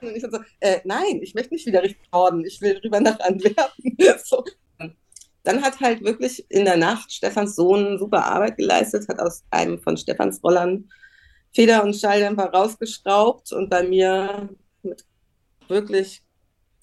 Und 0.00 0.16
ich 0.16 0.22
so, 0.22 0.40
äh, 0.58 0.80
nein, 0.82 1.20
ich 1.22 1.34
möchte 1.34 1.54
nicht 1.54 1.64
wieder 1.64 1.84
Richtung 1.84 2.04
Norden, 2.12 2.44
ich 2.44 2.60
will 2.60 2.80
rüber 2.82 2.98
nach 2.98 3.20
Antwerpen. 3.20 3.96
so. 4.24 4.44
Dann 5.44 5.62
hat 5.62 5.78
halt 5.78 6.02
wirklich 6.02 6.44
in 6.50 6.64
der 6.64 6.76
Nacht 6.76 7.12
Stefans 7.12 7.54
Sohn 7.54 7.96
super 7.96 8.24
Arbeit 8.24 8.56
geleistet, 8.56 9.08
hat 9.08 9.20
aus 9.20 9.44
einem 9.50 9.80
von 9.80 9.96
Stefans 9.96 10.42
Rollern 10.42 10.90
Feder- 11.54 11.84
und 11.84 11.94
Schalldämpfer 11.94 12.46
rausgeschraubt 12.46 13.52
und 13.52 13.70
bei 13.70 13.84
mir 13.84 14.48
mit 14.82 15.04
wirklich, 15.68 16.24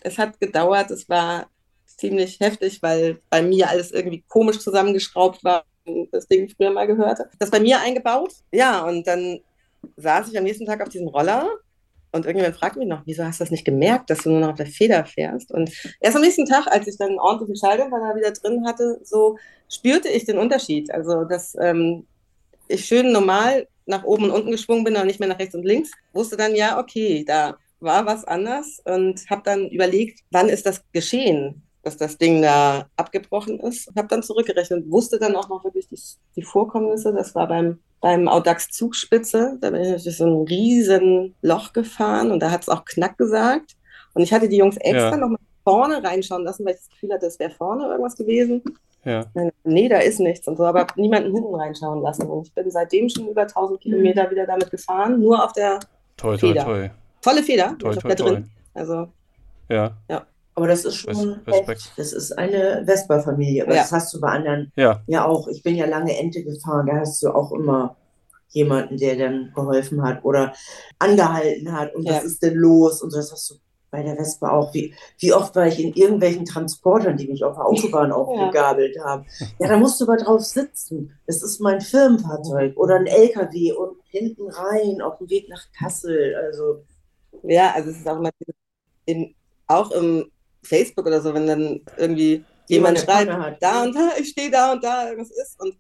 es 0.02 0.18
hat 0.18 0.40
gedauert, 0.40 0.92
es 0.92 1.08
war 1.10 1.48
ziemlich 1.86 2.40
heftig, 2.40 2.82
weil 2.82 3.20
bei 3.30 3.42
mir 3.42 3.70
alles 3.70 3.92
irgendwie 3.92 4.24
komisch 4.28 4.60
zusammengeschraubt 4.60 5.44
war, 5.44 5.64
das 6.12 6.28
Ding 6.28 6.50
früher 6.50 6.72
mal 6.72 6.88
gehörte. 6.88 7.30
Das 7.40 7.52
bei 7.52 7.60
mir 7.60 7.80
eingebaut, 7.80 8.34
ja, 8.52 8.86
und 8.86 9.08
dann 9.08 9.40
saß 9.98 10.30
ich 10.30 10.38
am 10.38 10.44
nächsten 10.44 10.66
Tag 10.66 10.82
auf 10.82 10.90
diesem 10.90 11.08
Roller 11.08 11.48
und 12.12 12.26
irgendjemand 12.26 12.58
fragt 12.58 12.76
mich 12.76 12.88
noch, 12.88 13.02
wieso 13.06 13.24
hast 13.24 13.40
du 13.40 13.44
das 13.44 13.52
nicht 13.52 13.66
gemerkt, 13.66 14.10
dass 14.10 14.24
du 14.24 14.30
nur 14.30 14.40
noch 14.40 14.50
auf 14.50 14.58
der 14.58 14.66
Feder 14.66 15.06
fährst? 15.06 15.52
Und 15.52 15.72
erst 16.00 16.16
am 16.16 16.24
nächsten 16.24 16.46
Tag, 16.46 16.68
als 16.68 16.88
ich 16.88 16.98
dann 16.98 17.10
einen 17.10 17.20
ordentlichen 17.20 17.56
Schalldämpfer 17.56 18.16
wieder 18.16 18.32
drin 18.32 18.66
hatte, 18.66 19.00
so 19.04 19.38
spürte 19.70 20.10
ich 20.10 20.26
den 20.26 20.38
Unterschied. 20.40 20.92
Also, 20.92 21.24
dass 21.26 21.56
ähm, 21.60 22.08
ich 22.68 22.86
schön 22.86 23.12
normal 23.12 23.68
nach 23.86 24.04
oben 24.04 24.26
und 24.26 24.32
unten 24.32 24.52
geschwungen 24.52 24.84
bin 24.84 24.96
und 24.96 25.06
nicht 25.06 25.20
mehr 25.20 25.30
nach 25.30 25.40
rechts 25.40 25.56
und 25.56 25.66
links, 25.66 25.92
wusste 26.14 26.38
dann, 26.38 26.56
ja, 26.56 26.80
okay, 26.80 27.24
da 27.28 27.58
war 27.80 28.06
was 28.06 28.26
anders 28.26 28.82
und 28.86 29.30
habe 29.30 29.42
dann 29.46 29.68
überlegt, 29.70 30.20
wann 30.32 30.50
ist 30.50 30.66
das 30.66 30.84
geschehen, 30.92 31.64
dass 31.84 31.98
das 31.98 32.18
Ding 32.18 32.42
da 32.42 32.88
abgebrochen 32.98 33.60
ist. 33.62 33.90
Habe 33.96 34.08
dann 34.10 34.22
zurückgerechnet, 34.24 34.90
wusste 34.92 35.18
dann 35.18 35.36
auch 35.36 35.48
noch 35.50 35.64
wirklich 35.64 35.88
die, 35.88 36.00
die 36.36 36.44
Vorkommnisse. 36.44 37.14
Das 37.14 37.36
war 37.36 37.48
beim 37.48 37.80
beim 38.02 38.30
Audax 38.30 38.70
Zugspitze, 38.70 39.58
da 39.60 39.72
bin 39.72 39.82
ich 39.82 40.04
durch 40.04 40.16
so 40.16 40.26
ein 40.26 40.48
riesen 40.48 41.36
Loch 41.42 41.74
gefahren 41.74 42.32
und 42.32 42.40
da 42.42 42.50
hat 42.50 42.62
es 42.62 42.70
auch 42.70 42.86
Knack 42.86 43.18
gesagt. 43.18 43.76
Und 44.14 44.22
ich 44.24 44.32
hatte 44.32 44.48
die 44.48 44.56
Jungs 44.56 44.78
extra 44.78 45.12
Ja. 45.12 45.18
noch 45.18 45.28
mal 45.28 45.38
vorne 45.66 46.02
reinschauen 46.02 46.46
lassen, 46.46 46.64
weil 46.66 46.76
ich 46.76 46.80
das 46.80 46.90
Gefühl 46.90 47.12
hatte, 47.14 47.26
es 47.26 47.38
wäre 47.40 47.52
vorne 47.52 47.88
irgendwas 47.88 48.16
gewesen. 48.16 48.64
Ja. 49.04 49.26
Nee, 49.66 49.90
da 49.90 50.00
ist 50.00 50.22
nichts 50.22 50.48
und 50.48 50.56
so, 50.56 50.64
aber 50.64 50.88
niemanden 50.96 51.34
hinten 51.34 51.54
reinschauen 51.54 52.02
lassen. 52.02 52.28
Und 52.30 52.48
ich 52.48 52.54
bin 52.54 52.72
seitdem 52.72 53.10
schon 53.10 53.28
über 53.28 53.42
1000 53.42 53.82
Kilometer 53.82 54.32
wieder 54.32 54.46
damit 54.46 54.72
gefahren, 54.72 55.20
nur 55.20 55.44
auf 55.44 55.52
der 55.52 55.80
Toi, 56.16 56.38
toi, 56.38 56.48
Feder. 56.48 56.64
toi. 56.64 56.90
Volle 57.22 57.44
Feder, 57.44 57.76
Toi, 57.80 57.96
toi, 57.96 58.16
toi. 58.16 58.30
drin. 58.32 58.50
Also, 58.74 59.08
Ja, 59.70 59.96
Aber 60.56 60.68
das 60.68 60.84
ist 60.84 60.96
schon 60.96 61.16
Res- 61.16 61.48
Respekt. 61.48 61.70
echt, 61.70 61.92
das 61.98 62.12
ist 62.14 62.32
eine 62.38 62.84
Vespa-Familie. 62.86 63.64
Aber 63.64 63.76
Ja. 63.76 63.82
das 63.84 63.92
hast 63.94 64.14
du 64.14 64.20
bei 64.20 64.30
anderen 64.30 64.72
ja, 64.76 65.02
ja 65.08 65.26
auch. 65.26 65.48
Ich 65.48 65.64
bin 65.64 65.76
ja 65.76 65.86
lange 65.86 66.18
Ente 66.18 66.44
gefahren, 66.44 66.88
da 66.88 66.98
hast 67.00 67.22
du 67.24 67.30
auch 67.30 67.52
immer 67.54 67.96
jemanden, 68.50 68.98
der 68.98 69.16
dann 69.16 69.52
geholfen 69.56 70.02
hat 70.04 70.24
oder 70.26 70.54
angehalten 70.98 71.72
hat 71.72 71.94
und 71.96 72.04
Ja. 72.04 72.16
was 72.16 72.24
ist 72.26 72.42
denn 72.44 72.56
los 72.56 73.02
und. 73.02 73.14
Das 73.14 73.32
hast 73.32 73.50
du 73.52 73.56
bei 73.92 74.04
der 74.04 74.16
Vespa 74.16 74.52
auch. 74.52 74.74
Wie, 74.74 74.94
wie 75.20 75.34
oft 75.34 75.56
war 75.56 75.66
ich 75.68 75.80
in 75.84 75.94
irgendwelchen 75.94 76.46
Transportern, 76.46 77.16
die 77.18 77.28
mich 77.28 77.44
auf 77.44 77.56
der 77.56 77.66
Autobahn 77.66 78.12
aufgegabelt 78.12 78.96
ja. 78.96 79.04
haben. 79.04 79.26
Ja, 79.60 79.68
da 79.70 79.78
musst 79.78 80.00
du 80.02 80.06
aber 80.06 80.18
drauf 80.18 80.42
sitzen. 80.42 81.12
Es 81.26 81.42
ist 81.42 81.60
mein 81.62 81.80
Firmenfahrzeug 81.82 82.76
oder 82.78 82.96
ein 82.96 83.08
LKW 83.08 83.72
und 83.74 83.98
hinten 84.10 84.50
rein 84.50 85.02
auf 85.02 85.18
dem 85.20 85.30
Weg 85.30 85.48
nach 85.50 85.64
Kassel. 85.78 86.36
Also. 86.36 86.84
Ja, 87.44 87.74
also 87.74 87.90
es 87.90 87.98
ist 87.98 88.08
auch 88.08 88.18
immer 88.18 88.32
in, 89.06 89.34
auch 89.68 89.92
im 89.92 90.30
Facebook 90.64 91.06
oder 91.06 91.22
so, 91.22 91.34
wenn 91.34 91.48
dann 91.48 91.82
irgendwie 91.98 92.44
jemand 92.68 93.00
schreibt, 93.00 93.32
da 93.62 93.84
und 93.84 93.96
da, 93.96 94.12
ich 94.20 94.30
stehe 94.30 94.52
da 94.52 94.74
und 94.74 94.84
da, 94.84 95.10
irgendwas 95.10 95.32
ist 95.32 95.60
und 95.60 95.76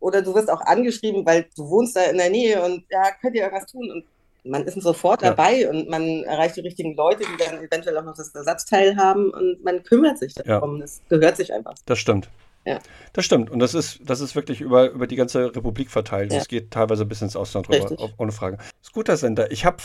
oder 0.00 0.22
du 0.22 0.34
wirst 0.34 0.50
auch 0.50 0.60
angeschrieben, 0.60 1.26
weil 1.26 1.46
du 1.56 1.68
wohnst 1.68 1.96
da 1.96 2.04
in 2.04 2.18
der 2.18 2.30
Nähe 2.30 2.62
und 2.62 2.84
ja, 2.90 3.10
könnt 3.20 3.34
ihr 3.34 3.42
irgendwas 3.42 3.70
tun 3.70 3.90
und 3.90 4.04
man 4.44 4.64
ist 4.64 4.80
sofort 4.80 5.22
ja. 5.22 5.30
dabei 5.30 5.68
und 5.68 5.88
man 5.88 6.22
erreicht 6.24 6.56
die 6.56 6.60
richtigen 6.60 6.94
Leute, 6.94 7.24
die 7.24 7.44
dann 7.44 7.62
eventuell 7.62 7.98
auch 7.98 8.04
noch 8.04 8.16
das 8.16 8.34
Ersatzteil 8.34 8.96
haben 8.96 9.30
und 9.30 9.62
man 9.64 9.82
kümmert 9.82 10.18
sich 10.18 10.34
darum. 10.34 10.76
Ja. 10.76 10.82
Das 10.82 11.02
gehört 11.08 11.36
sich 11.36 11.52
einfach. 11.52 11.74
Das 11.86 11.98
stimmt. 11.98 12.30
Ja. 12.64 12.78
Das 13.12 13.24
stimmt. 13.24 13.50
Und 13.50 13.58
das 13.60 13.74
ist, 13.74 14.00
das 14.04 14.20
ist 14.20 14.36
wirklich 14.36 14.60
über, 14.60 14.90
über 14.90 15.06
die 15.06 15.16
ganze 15.16 15.54
Republik 15.54 15.90
verteilt. 15.90 16.32
Ja. 16.32 16.38
Das 16.38 16.48
geht 16.48 16.70
teilweise 16.70 17.04
bis 17.04 17.22
ins 17.22 17.36
Ausland 17.36 17.68
rüber, 17.68 18.10
ohne 18.18 18.32
Frage. 18.32 18.58
Scooter-Sender. 18.84 19.50
Ich 19.50 19.64
habe 19.64 19.78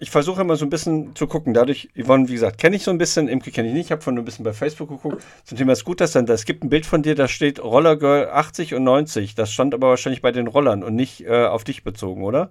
ich 0.00 0.10
versuche 0.10 0.40
immer 0.40 0.56
so 0.56 0.64
ein 0.66 0.70
bisschen 0.70 1.14
zu 1.14 1.26
gucken. 1.26 1.54
Dadurch, 1.54 1.88
Yvonne, 1.96 2.28
wie 2.28 2.32
gesagt, 2.32 2.58
kenne 2.58 2.76
ich 2.76 2.82
so 2.82 2.90
ein 2.90 2.98
bisschen, 2.98 3.28
Imke 3.28 3.50
kenne 3.50 3.68
ich 3.68 3.74
nicht, 3.74 3.86
ich 3.86 3.92
habe 3.92 4.02
von 4.02 4.18
ein 4.18 4.24
bisschen 4.24 4.44
bei 4.44 4.52
Facebook 4.52 4.88
geguckt 4.88 5.22
zum 5.44 5.56
Thema 5.56 5.76
Scooter 5.76 6.06
Center. 6.06 6.34
Es 6.34 6.44
gibt 6.44 6.64
ein 6.64 6.68
Bild 6.68 6.84
von 6.84 7.02
dir, 7.02 7.14
da 7.14 7.28
steht 7.28 7.62
Roller 7.62 7.96
Girl 7.96 8.28
80 8.28 8.74
und 8.74 8.84
90. 8.84 9.34
Das 9.34 9.52
stand 9.52 9.74
aber 9.74 9.88
wahrscheinlich 9.90 10.22
bei 10.22 10.32
den 10.32 10.48
Rollern 10.48 10.82
und 10.82 10.96
nicht 10.96 11.24
äh, 11.24 11.46
auf 11.46 11.64
dich 11.64 11.84
bezogen, 11.84 12.24
oder? 12.24 12.50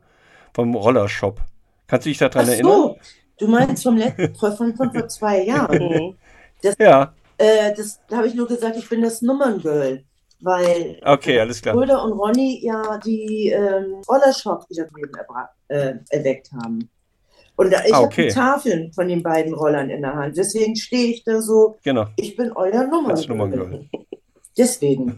Vom 0.53 0.73
Rollershop. 0.73 1.41
Kannst 1.87 2.05
du 2.05 2.09
dich 2.09 2.17
daran 2.17 2.43
Ach 2.43 2.45
so. 2.45 2.51
erinnern? 2.51 2.95
Du 3.39 3.47
meinst 3.47 3.83
vom 3.83 3.97
letzten, 3.97 4.33
von, 4.35 4.75
von 4.75 4.91
vor 4.91 5.07
zwei 5.07 5.43
Jahren. 5.43 5.77
Mhm. 5.87 6.15
Das, 6.63 6.75
ja. 6.79 7.13
Äh, 7.37 7.75
das 7.75 7.99
da 8.07 8.17
habe 8.17 8.27
ich 8.27 8.33
nur 8.33 8.47
gesagt, 8.47 8.77
ich 8.77 8.89
bin 8.89 9.03
das 9.03 9.21
Nummerngirl. 9.21 10.03
Weil 10.39 10.99
okay, 11.03 11.39
alles 11.39 11.61
klar. 11.61 11.75
Brüder 11.75 12.03
und 12.03 12.13
Ronny 12.13 12.59
ja 12.63 12.97
die 12.99 13.49
ähm, 13.49 14.01
Rollershop 14.07 14.67
wieder 14.69 14.87
äh, 15.67 15.93
erweckt 16.09 16.51
haben. 16.51 16.89
Und 17.57 17.73
ich 17.73 17.93
ah, 17.93 18.01
okay. 18.01 18.21
habe 18.21 18.27
die 18.27 18.27
Tafeln 18.27 18.93
von 18.93 19.07
den 19.07 19.23
beiden 19.23 19.53
Rollern 19.53 19.89
in 19.89 20.03
der 20.03 20.13
Hand. 20.13 20.37
Deswegen 20.37 20.75
stehe 20.75 21.07
ich 21.07 21.23
da 21.23 21.41
so. 21.41 21.77
Genau. 21.83 22.05
Ich 22.15 22.35
bin 22.35 22.51
euer 22.51 22.85
Nummer. 22.85 23.15
Deswegen. 24.57 25.17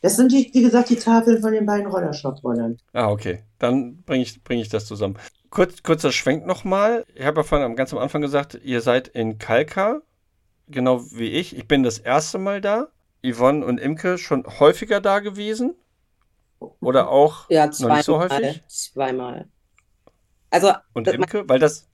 Das 0.00 0.16
sind, 0.16 0.32
die, 0.32 0.50
wie 0.52 0.62
gesagt, 0.62 0.88
die 0.88 0.96
Tafeln 0.96 1.40
von 1.40 1.52
den 1.52 1.66
beiden 1.66 1.86
Rollershop-Rollern. 1.86 2.78
Ah, 2.94 3.10
okay. 3.10 3.42
Dann 3.58 4.02
bringe 4.04 4.22
ich, 4.22 4.42
bring 4.42 4.58
ich 4.58 4.70
das 4.70 4.86
zusammen. 4.86 5.18
Kurz, 5.50 5.82
kurzer 5.82 6.12
Schwenk 6.12 6.46
nochmal. 6.46 7.04
Ich 7.14 7.24
habe 7.24 7.40
ja 7.40 7.44
von 7.44 7.76
ganz 7.76 7.92
am 7.92 7.98
Anfang 7.98 8.22
gesagt, 8.22 8.58
ihr 8.62 8.80
seid 8.80 9.08
in 9.08 9.38
Kalka, 9.38 10.00
genau 10.68 11.02
wie 11.12 11.28
ich. 11.28 11.56
Ich 11.56 11.68
bin 11.68 11.82
das 11.82 11.98
erste 11.98 12.38
Mal 12.38 12.62
da. 12.62 12.88
Yvonne 13.22 13.64
und 13.64 13.78
Imke 13.78 14.16
schon 14.16 14.44
häufiger 14.60 15.00
da 15.00 15.20
gewesen? 15.20 15.74
Oder 16.80 17.10
auch 17.10 17.50
ja, 17.50 17.66
noch 17.66 17.96
nicht 17.96 18.04
so 18.04 18.18
häufig? 18.18 18.62
Zweimal. 18.68 19.48
Also, 20.50 20.72
und 20.94 21.08
Imke, 21.08 21.44
weil 21.48 21.58
das. 21.58 21.88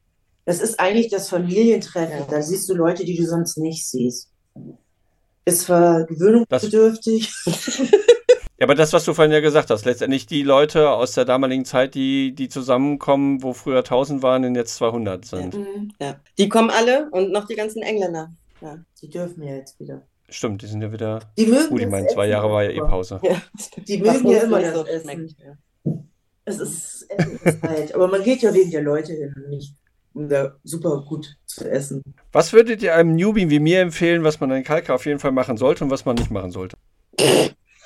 Das 0.45 0.61
ist 0.61 0.81
eigentlich 0.81 1.09
das 1.09 1.29
Familientreffen. 1.29 2.27
Da 2.29 2.43
siehst 2.43 2.69
du 2.69 2.75
Leute, 2.75 3.05
die 3.05 3.17
du 3.17 3.25
sonst 3.25 3.59
nicht 3.59 3.87
siehst. 3.87 4.29
Ist 5.45 5.61
zwar 5.63 6.05
gewöhnungsbedürftig. 6.05 7.33
ja, 7.47 8.67
aber 8.67 8.75
das, 8.75 8.93
was 8.93 9.05
du 9.05 9.15
vorhin 9.15 9.33
ja 9.33 9.41
gesagt 9.41 9.71
hast, 9.71 9.85
letztendlich 9.85 10.27
die 10.27 10.43
Leute 10.43 10.91
aus 10.91 11.13
der 11.13 11.25
damaligen 11.25 11.65
Zeit, 11.65 11.95
die, 11.95 12.35
die 12.35 12.49
zusammenkommen, 12.49 13.43
wo 13.43 13.53
früher 13.53 13.79
1000 13.79 14.23
waren 14.23 14.45
und 14.45 14.55
jetzt 14.57 14.77
200 14.77 15.25
sind. 15.25 15.57
Ja, 16.01 16.21
die 16.39 16.49
kommen 16.49 16.71
alle 16.71 17.09
und 17.11 17.33
noch 17.33 17.47
die 17.47 17.57
ganzen 17.57 17.83
Engländer. 17.83 18.33
Ja. 18.61 18.79
Die 19.01 19.09
dürfen 19.09 19.43
ja 19.43 19.57
jetzt 19.57 19.79
wieder. 19.81 20.03
Stimmt, 20.29 20.63
die 20.63 20.67
sind 20.67 20.81
ja 20.81 20.91
wieder. 20.91 21.21
Die 21.37 21.47
mögen 21.47 21.69
Gut, 21.69 21.81
ich 21.81 21.89
meine, 21.89 22.07
zwei 22.07 22.27
Jahre 22.27 22.51
war 22.51 22.63
ja 22.63 22.71
eh 22.71 22.79
Pause. 22.79 23.21
Ja. 23.23 23.43
Die 23.77 23.99
mögen 23.99 24.29
ja 24.29 24.43
immer 24.43 24.61
das 24.61 24.75
so 24.75 24.87
Essen. 24.87 25.37
Es 26.45 26.59
ist, 26.59 27.07
es 27.45 27.63
halt. 27.63 27.95
Aber 27.95 28.09
man 28.09 28.23
geht 28.23 28.43
ja 28.43 28.53
wegen 28.53 28.71
der 28.71 28.83
Leute 28.83 29.13
hin 29.13 29.33
und 29.37 29.49
nicht 29.51 29.75
um 30.15 30.29
da 30.29 30.57
super 30.65 31.05
gut 31.09 31.37
zu 31.47 31.71
essen. 31.71 32.03
Was 32.33 32.53
würdet 32.53 32.83
ihr 32.83 32.95
einem 32.95 33.15
Newbie 33.17 33.51
wie 33.51 33.61
mir 33.61 33.81
empfehlen, 33.81 34.25
was 34.25 34.41
man 34.41 34.51
in 34.51 34.65
Kalka 34.65 34.95
auf 34.95 35.07
jeden 35.07 35.19
Fall 35.19 35.33
machen 35.33 35.57
sollte 35.57 35.85
und 35.85 35.91
was 35.91 36.05
man 36.05 36.17
nicht 36.17 36.31
machen 36.31 36.51
sollte? 36.51 36.77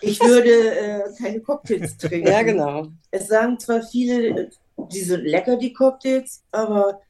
Ich 0.00 0.20
würde 0.20 0.50
äh, 0.50 1.02
keine 1.20 1.40
Cocktails 1.40 1.96
trinken. 1.98 2.28
Ja, 2.28 2.42
genau. 2.42 2.88
Es 3.10 3.28
sagen 3.28 3.58
zwar 3.58 3.82
viele, 3.82 4.50
die 4.92 5.00
sind 5.00 5.24
lecker, 5.24 5.56
die 5.56 5.72
Cocktails, 5.72 6.42
aber 6.52 7.00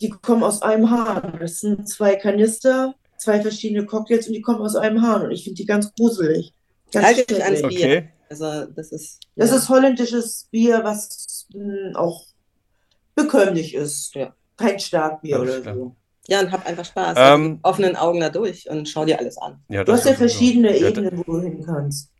die 0.00 0.10
kommen 0.10 0.42
aus 0.42 0.62
einem 0.62 0.90
Hahn. 0.90 1.36
Das 1.40 1.60
sind 1.60 1.88
zwei 1.88 2.16
Kanister, 2.16 2.94
zwei 3.18 3.40
verschiedene 3.40 3.86
Cocktails 3.86 4.28
und 4.28 4.34
die 4.34 4.42
kommen 4.42 4.60
aus 4.60 4.76
einem 4.76 5.02
Hahn. 5.02 5.22
Und 5.22 5.30
ich 5.30 5.44
finde 5.44 5.56
die 5.56 5.66
ganz 5.66 5.92
gruselig. 5.94 6.52
Ganz 6.92 7.06
Haltet 7.06 7.32
euch 7.32 7.44
ans 7.44 7.62
Bier. 7.62 7.86
Okay. 7.86 8.08
Also 8.28 8.66
das 8.66 8.92
ist. 8.92 9.20
Das 9.36 9.50
ja. 9.50 9.56
ist 9.56 9.68
holländisches 9.68 10.48
Bier, 10.50 10.80
was 10.82 11.46
mh, 11.54 11.88
hm, 11.88 11.96
auch 11.96 12.24
bekömmlich 13.14 13.74
ist. 13.74 14.14
Ja. 14.14 14.34
Kein 14.56 14.78
Starkbier 14.78 15.40
oder 15.40 15.62
so. 15.62 15.96
Ja, 16.28 16.40
und 16.40 16.50
hab 16.50 16.66
einfach 16.66 16.84
Spaß. 16.84 17.16
Also 17.16 17.34
ähm, 17.34 17.60
offenen 17.62 17.96
Augen 17.96 18.20
da 18.20 18.30
durch 18.30 18.68
und 18.68 18.88
schau 18.88 19.04
dir 19.04 19.18
alles 19.18 19.38
an. 19.38 19.60
Ja, 19.68 19.84
du 19.84 19.92
hast 19.92 20.06
ja 20.06 20.14
verschiedene 20.14 20.76
so. 20.76 20.86
Ebenen, 20.86 21.18
wo 21.18 21.22
du 21.22 21.40
hin 21.40 21.64
kannst. 21.64 22.10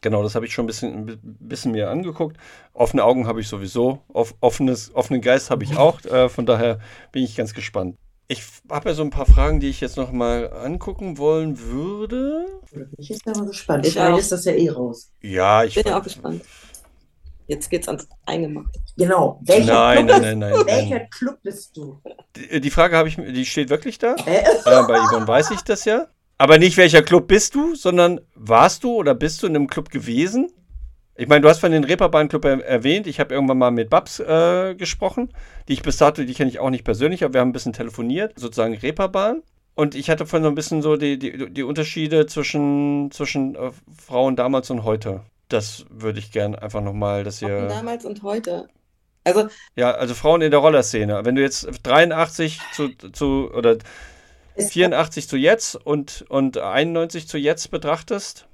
Genau, 0.00 0.22
das 0.22 0.34
habe 0.34 0.46
ich 0.46 0.54
schon 0.54 0.64
ein 0.64 0.66
bisschen, 0.66 1.08
ein 1.10 1.20
bisschen 1.22 1.72
mir 1.72 1.90
angeguckt. 1.90 2.38
Offene 2.72 3.04
Augen 3.04 3.26
habe 3.26 3.40
ich 3.40 3.48
sowieso. 3.48 4.00
Off, 4.12 4.34
offenes, 4.40 4.94
offenen 4.94 5.20
Geist 5.20 5.50
habe 5.50 5.62
ich 5.62 5.76
auch. 5.76 6.02
Äh, 6.06 6.28
von 6.28 6.46
daher 6.46 6.80
bin 7.12 7.22
ich 7.22 7.36
ganz 7.36 7.52
gespannt. 7.52 7.96
Ich 8.30 8.44
habe 8.70 8.90
ja 8.90 8.94
so 8.94 9.02
ein 9.02 9.10
paar 9.10 9.26
Fragen, 9.26 9.58
die 9.58 9.68
ich 9.68 9.80
jetzt 9.80 9.96
noch 9.96 10.12
mal 10.12 10.52
angucken 10.52 11.18
wollen 11.18 11.58
würde. 11.58 12.46
Ich 12.96 13.08
bin 13.08 13.34
aber 13.34 13.46
gespannt. 13.46 13.84
Ich 13.84 13.96
ist 13.96 14.30
das 14.30 14.44
ja 14.44 14.52
eh 14.52 14.70
raus. 14.70 15.10
Ja, 15.20 15.64
ich 15.64 15.74
bin 15.74 15.84
ja 15.84 15.98
auch 15.98 16.02
gespannt. 16.04 16.40
Jetzt 17.48 17.68
geht's 17.68 17.88
ans 17.88 18.06
Eingemachte. 18.26 18.78
Genau. 18.96 19.40
Welcher, 19.42 19.74
nein, 19.74 20.06
Club, 20.06 20.20
nein, 20.20 20.38
nein, 20.38 20.52
nein, 20.52 20.66
welcher 20.66 21.00
Club 21.06 21.38
bist 21.42 21.76
du? 21.76 22.00
Die, 22.36 22.60
die 22.60 22.70
Frage 22.70 22.96
habe 22.96 23.08
ich, 23.08 23.16
die 23.16 23.44
steht 23.44 23.68
wirklich 23.68 23.98
da. 23.98 24.14
Äh? 24.24 24.44
Äh, 24.64 24.82
bei 24.86 25.00
Yvonne 25.00 25.26
weiß 25.26 25.50
ich 25.50 25.62
das 25.62 25.84
ja. 25.84 26.06
Aber 26.38 26.58
nicht 26.58 26.76
welcher 26.76 27.02
Club 27.02 27.26
bist 27.26 27.56
du, 27.56 27.74
sondern 27.74 28.20
warst 28.36 28.84
du 28.84 28.94
oder 28.94 29.16
bist 29.16 29.42
du 29.42 29.48
in 29.48 29.56
einem 29.56 29.66
Club 29.66 29.90
gewesen? 29.90 30.52
Ich 31.20 31.28
meine, 31.28 31.42
du 31.42 31.50
hast 31.50 31.58
von 31.58 31.70
den 31.70 31.84
Reeperbahn-Club 31.84 32.46
er 32.46 32.64
erwähnt. 32.64 33.06
Ich 33.06 33.20
habe 33.20 33.34
irgendwann 33.34 33.58
mal 33.58 33.70
mit 33.70 33.90
Babs 33.90 34.20
äh, 34.20 34.74
gesprochen, 34.74 35.30
die 35.68 35.74
ich 35.74 35.82
bis 35.82 35.98
dato, 35.98 36.22
die 36.22 36.32
kenne 36.32 36.48
ich 36.48 36.60
auch 36.60 36.70
nicht 36.70 36.82
persönlich, 36.82 37.22
aber 37.22 37.34
wir 37.34 37.40
haben 37.42 37.50
ein 37.50 37.52
bisschen 37.52 37.74
telefoniert, 37.74 38.38
sozusagen 38.38 38.74
Reeperbahn. 38.74 39.42
Und 39.74 39.94
ich 39.94 40.08
hatte 40.08 40.24
von 40.24 40.42
so 40.42 40.48
ein 40.48 40.54
bisschen 40.54 40.80
so 40.80 40.96
die, 40.96 41.18
die, 41.18 41.52
die 41.52 41.62
Unterschiede 41.62 42.24
zwischen, 42.24 43.10
zwischen 43.10 43.54
äh, 43.54 43.70
Frauen 43.94 44.34
damals 44.34 44.70
und 44.70 44.82
heute. 44.82 45.20
Das 45.50 45.84
würde 45.90 46.20
ich 46.20 46.32
gern 46.32 46.54
einfach 46.54 46.80
nochmal, 46.80 47.22
dass 47.22 47.42
ihr. 47.42 47.68
Damals 47.68 48.06
und 48.06 48.22
heute. 48.22 48.70
Also. 49.24 49.48
Ja, 49.76 49.90
also 49.90 50.14
Frauen 50.14 50.40
in 50.40 50.50
der 50.50 50.60
Rollerszene. 50.60 51.22
Wenn 51.26 51.34
du 51.34 51.42
jetzt 51.42 51.68
83 51.82 52.60
zu, 52.72 52.88
zu 53.12 53.50
oder 53.52 53.76
84 54.56 55.28
zu 55.28 55.36
jetzt 55.36 55.74
und, 55.74 56.24
und 56.30 56.56
91 56.56 57.28
zu 57.28 57.36
jetzt 57.36 57.70
betrachtest, 57.70 58.46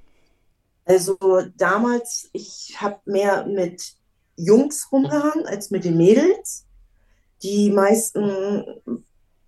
also 0.86 1.18
damals, 1.56 2.30
ich 2.32 2.76
habe 2.80 3.00
mehr 3.04 3.44
mit 3.46 3.94
Jungs 4.36 4.90
rumgehangen 4.92 5.46
als 5.46 5.70
mit 5.70 5.84
den 5.84 5.96
Mädels. 5.96 6.64
Die 7.42 7.70
meisten 7.70 8.64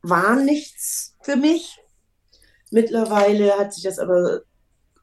waren 0.02 0.44
nichts 0.44 1.16
für 1.22 1.36
mich. 1.36 1.78
Mittlerweile 2.70 3.56
hat 3.56 3.72
sich 3.72 3.84
das 3.84 3.98
aber 3.98 4.42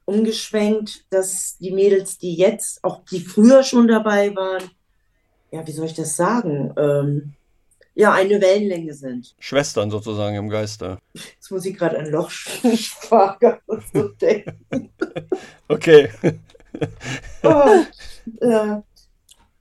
umgeschwenkt, 0.04 1.06
dass 1.10 1.58
die 1.58 1.72
Mädels, 1.72 2.18
die 2.18 2.36
jetzt, 2.36 2.84
auch 2.84 3.04
die 3.06 3.22
früher 3.22 3.64
schon 3.64 3.88
dabei 3.88 4.36
waren, 4.36 4.70
ja, 5.52 5.66
wie 5.66 5.72
soll 5.72 5.86
ich 5.86 5.94
das 5.94 6.18
sagen? 6.18 6.74
Ähm, 6.78 7.34
ja, 7.96 8.12
eine 8.12 8.42
Wellenlänge 8.42 8.94
sind. 8.94 9.36
Schwestern 9.40 9.90
sozusagen 9.90 10.36
im 10.36 10.50
Geiste. 10.50 11.00
Jetzt 11.14 11.50
muss 11.50 11.66
ich 11.66 11.78
gerade 11.78 11.98
an 11.98 12.12
Lochspargel 12.12 13.60
und 13.66 13.84
so 13.94 14.10
denken. 14.10 14.92
okay. 15.70 16.10
oh, 17.44 17.86
äh, 18.42 18.82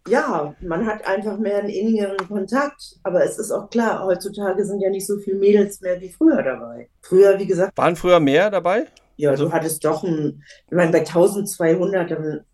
ja, 0.08 0.54
man 0.60 0.86
hat 0.86 1.06
einfach 1.06 1.38
mehr 1.38 1.58
einen 1.58 1.68
innigeren 1.68 2.28
Kontakt. 2.28 2.96
Aber 3.04 3.24
es 3.24 3.38
ist 3.38 3.52
auch 3.52 3.70
klar, 3.70 4.04
heutzutage 4.04 4.64
sind 4.64 4.80
ja 4.80 4.90
nicht 4.90 5.06
so 5.06 5.16
viele 5.18 5.38
Mädels 5.38 5.80
mehr 5.80 6.00
wie 6.00 6.10
früher 6.10 6.42
dabei. 6.42 6.90
Früher, 7.02 7.38
wie 7.38 7.46
gesagt. 7.46 7.78
Waren 7.78 7.96
früher 7.96 8.20
mehr 8.20 8.50
dabei? 8.50 8.86
Ja, 9.16 9.30
also, 9.30 9.46
du 9.46 9.52
hattest 9.52 9.84
doch 9.84 10.02
ein. 10.02 10.42
Ich 10.66 10.76
meine, 10.76 10.90
bei 10.90 10.98
1200 10.98 12.10
dann 12.10 12.44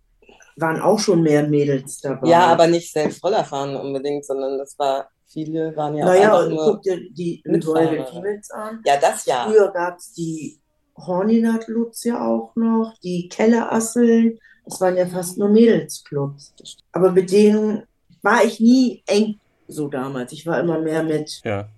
waren 0.57 0.81
auch 0.83 0.99
schon 0.99 1.23
mehr 1.23 1.49
Mädels 1.49 2.01
dabei. 2.01 2.29
Ja, 2.29 2.47
aber 2.49 2.67
nicht 2.67 2.93
selbst 2.93 3.25
Rollerfahren 3.25 3.77
unbedingt, 3.77 4.27
sondern 4.27 4.59
das 4.59 4.79
war 4.79 5.09
Viele 5.33 5.77
waren 5.77 5.97
ja 5.97 6.07
naja, 6.07 6.35
auch 6.35 6.49
nur 6.49 6.73
guck 6.73 6.83
dir 6.83 7.09
die 7.11 7.43
Royal 7.47 8.05
Females 8.05 8.51
an. 8.51 8.83
Ja, 8.85 8.97
das 9.01 9.27
ja. 9.27 9.45
Früher 9.45 9.71
gab 9.71 9.99
es 9.99 10.13
die 10.13 10.59
Horninat 10.97 11.69
Lutz 11.69 12.03
ja 12.05 12.27
auch 12.27 12.55
noch, 12.57 12.95
die 13.03 13.29
Kellerasseln. 13.29 14.41
Das 14.65 14.81
waren 14.81 14.97
ja 14.97 15.07
fast 15.07 15.39
nur 15.39 15.49
Mädelsclubs. 15.49 16.53
Aber 16.93 17.13
mit 17.13 17.31
denen 17.31 17.85
war 18.23 18.45
ich 18.45 18.59
nie 18.59 19.03
eng 19.07 19.39
so 19.69 19.89
damals. 19.89 20.33
Ich 20.33 20.47
war 20.47 20.59
immer 20.59 20.81
mehr 20.81 21.05
mit, 21.05 21.41
ja. 21.45 21.69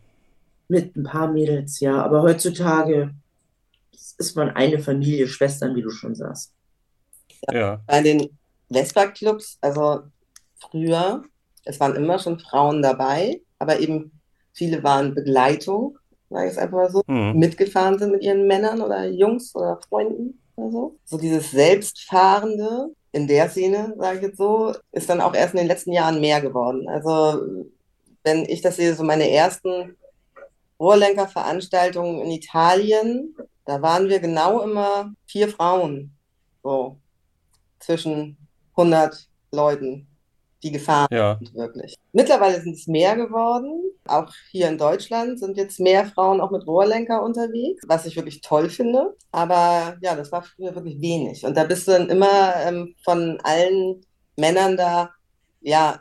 Mit 0.68 0.96
ein 0.96 1.04
paar 1.04 1.30
Mädels, 1.30 1.80
ja. 1.80 2.02
Aber 2.02 2.22
heutzutage 2.22 3.14
ist 3.92 4.34
man 4.34 4.50
eine 4.50 4.78
Familie, 4.78 5.28
Schwestern, 5.28 5.76
wie 5.76 5.82
du 5.82 5.90
schon 5.90 6.14
sagst. 6.14 6.52
Ja. 7.50 7.82
Bei 7.86 8.02
den 8.02 8.38
Vespa-Clubs, 8.70 9.58
also 9.60 10.04
früher, 10.58 11.22
es 11.64 11.80
waren 11.80 11.96
immer 11.96 12.18
schon 12.18 12.38
Frauen 12.38 12.82
dabei, 12.82 13.40
aber 13.58 13.80
eben 13.80 14.20
viele 14.52 14.82
waren 14.82 15.14
Begleitung, 15.14 15.98
sage 16.30 16.46
ich 16.46 16.52
es 16.52 16.58
einfach 16.58 16.76
mal 16.76 16.90
so, 16.90 17.02
mhm. 17.06 17.38
mitgefahren 17.38 17.98
sind 17.98 18.12
mit 18.12 18.22
ihren 18.22 18.46
Männern 18.46 18.80
oder 18.80 19.06
Jungs 19.06 19.54
oder 19.54 19.80
Freunden 19.88 20.40
oder 20.56 20.70
so. 20.70 20.98
So 21.04 21.18
dieses 21.18 21.50
Selbstfahrende 21.50 22.90
in 23.12 23.26
der 23.26 23.48
Szene, 23.50 23.94
sage 23.98 24.18
ich 24.18 24.22
jetzt 24.24 24.38
so, 24.38 24.74
ist 24.92 25.08
dann 25.08 25.20
auch 25.20 25.34
erst 25.34 25.54
in 25.54 25.58
den 25.58 25.68
letzten 25.68 25.92
Jahren 25.92 26.20
mehr 26.20 26.40
geworden. 26.40 26.88
Also 26.88 27.66
wenn 28.24 28.44
ich 28.46 28.62
das 28.62 28.76
sehe, 28.76 28.94
so 28.94 29.04
meine 29.04 29.30
ersten 29.30 29.96
Rohrlenkerveranstaltungen 30.80 32.20
in 32.22 32.30
Italien, 32.30 33.36
da 33.64 33.82
waren 33.82 34.08
wir 34.08 34.18
genau 34.18 34.62
immer 34.62 35.12
vier 35.26 35.48
Frauen, 35.48 36.16
so 36.62 36.96
zwischen 37.78 38.36
100 38.76 39.28
Leuten, 39.52 40.08
die 40.62 40.72
gefahren 40.72 41.08
ja. 41.10 41.38
sind, 41.38 41.54
wirklich. 41.54 41.96
Mittlerweile 42.12 42.60
sind 42.60 42.74
es 42.76 42.86
mehr 42.86 43.16
geworden. 43.16 43.82
Auch 44.06 44.32
hier 44.50 44.68
in 44.68 44.78
Deutschland 44.78 45.38
sind 45.38 45.56
jetzt 45.56 45.80
mehr 45.80 46.06
Frauen 46.06 46.40
auch 46.40 46.50
mit 46.50 46.66
Rohrlenker 46.66 47.22
unterwegs, 47.22 47.82
was 47.86 48.06
ich 48.06 48.16
wirklich 48.16 48.40
toll 48.40 48.70
finde. 48.70 49.16
Aber 49.32 49.96
ja, 50.00 50.14
das 50.14 50.30
war 50.30 50.42
früher 50.42 50.74
wirklich 50.74 51.00
wenig. 51.00 51.44
Und 51.44 51.56
da 51.56 51.64
bist 51.64 51.88
du 51.88 51.92
dann 51.92 52.08
immer 52.10 52.54
ähm, 52.64 52.94
von 53.04 53.38
allen 53.42 54.04
Männern 54.36 54.76
da, 54.76 55.10
ja. 55.60 56.00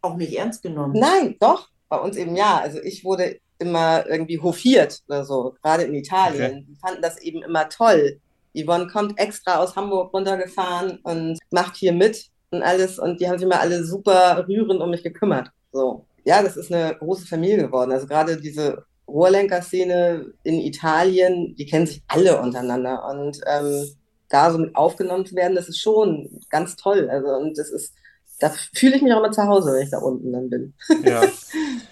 Auch 0.00 0.16
nicht 0.16 0.36
ernst 0.36 0.62
genommen. 0.62 0.94
Nein, 0.98 1.36
doch. 1.38 1.68
Bei 1.88 1.98
uns 1.98 2.16
eben 2.16 2.34
ja. 2.34 2.58
Also 2.58 2.80
ich 2.82 3.04
wurde 3.04 3.38
immer 3.58 4.04
irgendwie 4.08 4.40
hofiert 4.40 5.00
oder 5.08 5.24
so, 5.24 5.54
gerade 5.62 5.84
in 5.84 5.94
Italien. 5.94 6.52
Okay. 6.52 6.66
Die 6.68 6.76
fanden 6.76 7.02
das 7.02 7.20
eben 7.20 7.42
immer 7.42 7.68
toll. 7.68 8.20
Yvonne 8.54 8.88
kommt 8.88 9.18
extra 9.18 9.58
aus 9.58 9.76
Hamburg 9.76 10.12
runtergefahren 10.12 10.98
und 11.04 11.38
macht 11.50 11.76
hier 11.76 11.92
mit 11.92 12.31
und 12.52 12.62
alles. 12.62 12.98
Und 12.98 13.20
die 13.20 13.28
haben 13.28 13.38
sich 13.38 13.46
immer 13.46 13.60
alle 13.60 13.84
super 13.84 14.44
rührend 14.46 14.80
um 14.80 14.90
mich 14.90 15.02
gekümmert. 15.02 15.50
So. 15.72 16.06
Ja, 16.24 16.42
das 16.42 16.56
ist 16.56 16.72
eine 16.72 16.94
große 16.96 17.26
Familie 17.26 17.58
geworden. 17.66 17.92
Also 17.92 18.06
gerade 18.06 18.40
diese 18.40 18.84
Rohrlenker-Szene 19.08 20.32
in 20.44 20.60
Italien, 20.60 21.54
die 21.56 21.66
kennen 21.66 21.86
sich 21.86 22.02
alle 22.06 22.40
untereinander. 22.40 23.08
Und 23.10 23.40
ähm, 23.46 23.86
da 24.28 24.50
so 24.50 24.58
mit 24.58 24.74
aufgenommen 24.76 25.26
zu 25.26 25.34
werden, 25.34 25.56
das 25.56 25.68
ist 25.68 25.80
schon 25.80 26.40
ganz 26.48 26.76
toll. 26.76 27.08
Also, 27.10 27.28
und 27.28 27.58
das 27.58 27.70
ist, 27.70 27.94
da 28.38 28.50
fühle 28.74 28.96
ich 28.96 29.02
mich 29.02 29.12
auch 29.12 29.18
immer 29.18 29.32
zu 29.32 29.42
Hause, 29.42 29.72
wenn 29.72 29.82
ich 29.82 29.90
da 29.90 29.98
unten 29.98 30.32
dann 30.32 30.50
bin. 30.50 30.74
Ja. 31.04 31.22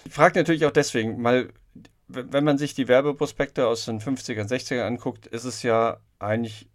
Ich 0.03 0.15
frage 0.15 0.37
natürlich 0.37 0.65
auch 0.65 0.71
deswegen, 0.71 1.23
weil 1.23 1.53
wenn 2.09 2.43
man 2.43 2.57
sich 2.57 2.73
die 2.73 2.89
Werbeprospekte 2.89 3.65
aus 3.65 3.85
den 3.85 4.01
50er, 4.01 4.45
60er 4.45 4.81
anguckt, 4.81 5.25
ist 5.27 5.45
es 5.45 5.63
ja 5.63 6.01
eigentlich 6.19 6.69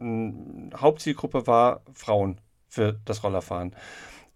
eine 0.00 0.70
Hauptzielgruppe 0.74 1.46
war 1.46 1.82
Frauen 1.94 2.40
für 2.70 2.98
das 3.04 3.22
Rollerfahren. 3.22 3.74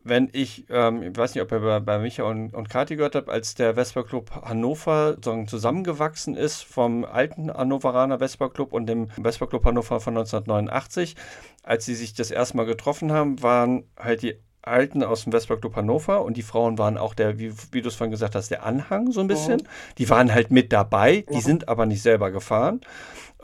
Wenn 0.06 0.28
ich, 0.32 0.66
ähm, 0.68 1.02
ich 1.02 1.16
weiß 1.16 1.34
nicht, 1.34 1.42
ob 1.42 1.50
ihr 1.50 1.60
bei, 1.60 1.80
bei 1.80 1.98
Micha 1.98 2.24
und, 2.24 2.52
und 2.52 2.68
Kati 2.68 2.96
gehört 2.96 3.14
habt, 3.14 3.30
als 3.30 3.54
der 3.54 3.74
Vespa 3.74 4.02
Club 4.02 4.30
Hannover 4.42 5.16
zusammengewachsen 5.22 6.36
ist 6.36 6.62
vom 6.62 7.06
alten 7.06 7.50
Hannoveraner 7.50 8.18
Vespa 8.18 8.50
Club 8.50 8.74
und 8.74 8.84
dem 8.86 9.08
Vespa 9.08 9.46
Club 9.46 9.64
Hannover 9.64 10.00
von 10.00 10.14
1989, 10.14 11.16
als 11.62 11.86
sie 11.86 11.94
sich 11.94 12.12
das 12.12 12.30
erste 12.30 12.58
Mal 12.58 12.66
getroffen 12.66 13.12
haben, 13.12 13.42
waren 13.42 13.84
halt 13.98 14.20
die 14.20 14.34
Alten 14.60 15.02
aus 15.02 15.24
dem 15.24 15.32
Vespa 15.32 15.56
Club 15.56 15.76
Hannover 15.76 16.22
und 16.22 16.36
die 16.36 16.42
Frauen 16.42 16.78
waren 16.78 16.98
auch 16.98 17.14
der, 17.14 17.38
wie, 17.38 17.52
wie 17.72 17.82
du 17.82 17.88
es 17.88 17.94
vorhin 17.94 18.10
gesagt 18.10 18.34
hast, 18.34 18.50
der 18.50 18.64
Anhang 18.64 19.12
so 19.12 19.20
ein 19.20 19.26
bisschen. 19.26 19.60
Mhm. 19.60 19.94
Die 19.98 20.08
waren 20.10 20.32
halt 20.32 20.50
mit 20.50 20.72
dabei, 20.72 21.24
die 21.32 21.40
sind 21.40 21.68
aber 21.68 21.86
nicht 21.86 22.02
selber 22.02 22.30
gefahren. 22.30 22.80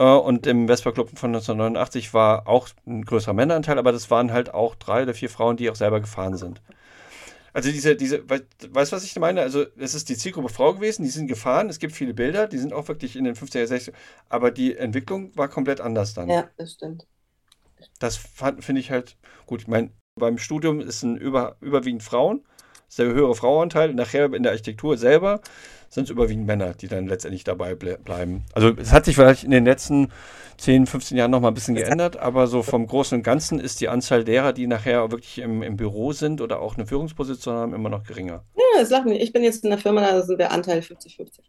Äh, 0.00 0.04
und 0.04 0.46
im 0.46 0.66
Vespa 0.66 0.90
Club 0.90 1.10
von 1.10 1.30
1989 1.30 2.14
war 2.14 2.48
auch 2.48 2.68
ein 2.86 3.04
größerer 3.04 3.34
Männeranteil, 3.34 3.78
aber 3.78 3.92
das 3.92 4.10
waren 4.10 4.32
halt 4.32 4.52
auch 4.52 4.74
drei 4.74 5.02
oder 5.02 5.14
vier 5.14 5.28
Frauen, 5.28 5.56
die 5.56 5.70
auch 5.70 5.76
selber 5.76 6.00
gefahren 6.00 6.36
sind. 6.36 6.62
Also 7.52 7.70
diese, 7.70 7.96
diese, 7.96 8.28
weißt 8.30 8.92
du, 8.92 8.96
was 8.96 9.04
ich 9.04 9.18
meine? 9.18 9.42
Also 9.42 9.66
es 9.76 9.94
ist 9.94 10.08
die 10.08 10.16
Zielgruppe 10.16 10.48
Frau 10.48 10.72
gewesen, 10.72 11.02
die 11.02 11.10
sind 11.10 11.26
gefahren, 11.26 11.68
es 11.68 11.80
gibt 11.80 11.92
viele 11.92 12.14
Bilder, 12.14 12.46
die 12.46 12.58
sind 12.58 12.72
auch 12.72 12.88
wirklich 12.88 13.16
in 13.16 13.24
den 13.24 13.34
50er, 13.34 13.66
60er, 13.66 13.92
aber 14.28 14.50
die 14.50 14.76
Entwicklung 14.76 15.36
war 15.36 15.48
komplett 15.48 15.80
anders 15.80 16.14
dann. 16.14 16.28
Ja, 16.28 16.48
das 16.56 16.74
stimmt. 16.74 17.06
Das 17.98 18.16
finde 18.16 18.80
ich 18.80 18.90
halt 18.90 19.16
gut. 19.46 19.62
Ich 19.62 19.68
meine, 19.68 19.90
beim 20.18 20.38
Studium 20.38 20.80
ist 20.80 21.02
ein 21.02 21.16
über, 21.16 21.56
überwiegend 21.60 22.02
Frauen, 22.02 22.44
sehr 22.88 23.06
höhere 23.06 23.34
Frauenanteil. 23.34 23.94
Nachher 23.94 24.32
in 24.32 24.42
der 24.42 24.52
Architektur 24.52 24.96
selber 24.96 25.40
sind 25.90 26.04
es 26.04 26.10
überwiegend 26.10 26.46
Männer, 26.46 26.72
die 26.72 26.86
dann 26.86 27.08
letztendlich 27.08 27.42
dabei 27.42 27.74
ble 27.74 27.98
bleiben. 27.98 28.44
Also 28.54 28.70
es 28.76 28.92
hat 28.92 29.04
sich 29.04 29.16
vielleicht 29.16 29.42
in 29.42 29.50
den 29.50 29.64
letzten 29.64 30.12
10, 30.58 30.86
15 30.86 31.18
Jahren 31.18 31.32
noch 31.32 31.40
mal 31.40 31.48
ein 31.48 31.54
bisschen 31.54 31.74
geändert, 31.74 32.16
aber 32.16 32.46
so 32.46 32.62
vom 32.62 32.86
Großen 32.86 33.18
und 33.18 33.24
Ganzen 33.24 33.58
ist 33.58 33.80
die 33.80 33.88
Anzahl 33.88 34.24
derer, 34.24 34.52
die 34.52 34.68
nachher 34.68 35.10
wirklich 35.10 35.38
im, 35.38 35.62
im 35.62 35.76
Büro 35.76 36.12
sind 36.12 36.40
oder 36.40 36.60
auch 36.60 36.76
eine 36.76 36.86
Führungsposition 36.86 37.54
haben, 37.54 37.74
immer 37.74 37.88
noch 37.88 38.04
geringer. 38.04 38.44
Ja, 38.54 38.80
das 38.80 38.90
lacht 38.90 39.06
mich. 39.06 39.20
Ich 39.20 39.32
bin 39.32 39.42
jetzt 39.42 39.64
in 39.64 39.70
der 39.70 39.78
Firma, 39.78 40.02
da 40.02 40.22
sind 40.22 40.38
der 40.38 40.52
Anteil 40.52 40.78
50-50. 40.78 41.40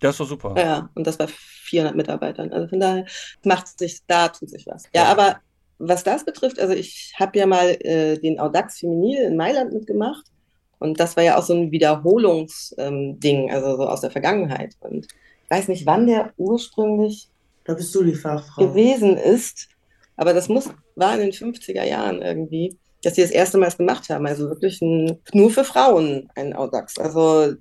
Das 0.00 0.10
ist 0.14 0.20
doch 0.20 0.28
super. 0.28 0.54
Ja, 0.58 0.90
und 0.94 1.06
das 1.06 1.16
bei 1.16 1.26
400 1.28 1.96
Mitarbeitern. 1.96 2.52
Also 2.52 2.68
von 2.68 2.80
daher 2.80 3.06
macht 3.44 3.78
sich, 3.78 4.00
da 4.06 4.28
tut 4.28 4.50
sich 4.50 4.66
was. 4.66 4.84
Ja, 4.94 5.04
ja. 5.04 5.08
aber 5.08 5.40
was 5.78 6.04
das 6.04 6.24
betrifft, 6.24 6.60
also 6.60 6.74
ich 6.74 7.14
habe 7.18 7.38
ja 7.38 7.46
mal 7.46 7.76
äh, 7.80 8.18
den 8.18 8.38
Audax 8.38 8.80
Feminil 8.80 9.22
in 9.22 9.36
Mailand 9.36 9.72
mitgemacht 9.72 10.31
und 10.82 10.98
das 11.00 11.16
war 11.16 11.24
ja 11.24 11.38
auch 11.38 11.42
so 11.42 11.54
ein 11.54 11.70
Wiederholungsding, 11.70 13.48
ähm, 13.48 13.48
also 13.50 13.76
so 13.76 13.88
aus 13.88 14.00
der 14.00 14.10
Vergangenheit. 14.10 14.74
Und 14.80 15.06
ich 15.44 15.50
weiß 15.50 15.68
nicht, 15.68 15.86
wann 15.86 16.06
der 16.06 16.32
ursprünglich 16.36 17.28
da 17.64 17.74
bist 17.74 17.94
du 17.94 18.02
die 18.02 18.14
Fachfrau. 18.14 18.66
gewesen 18.66 19.16
ist, 19.16 19.68
aber 20.16 20.34
das 20.34 20.48
muss, 20.48 20.68
war 20.96 21.14
in 21.14 21.20
den 21.20 21.32
50er 21.32 21.84
Jahren 21.84 22.20
irgendwie, 22.20 22.76
dass 23.02 23.14
sie 23.14 23.22
das 23.22 23.30
erste 23.30 23.58
Mal 23.58 23.70
gemacht 23.70 24.08
haben. 24.10 24.26
Also 24.26 24.48
wirklich 24.48 24.80
ein, 24.82 25.18
nur 25.32 25.50
für 25.50 25.64
Frauen 25.64 26.28
ein 26.34 26.54
Audax. 26.54 26.98
Also 26.98 27.54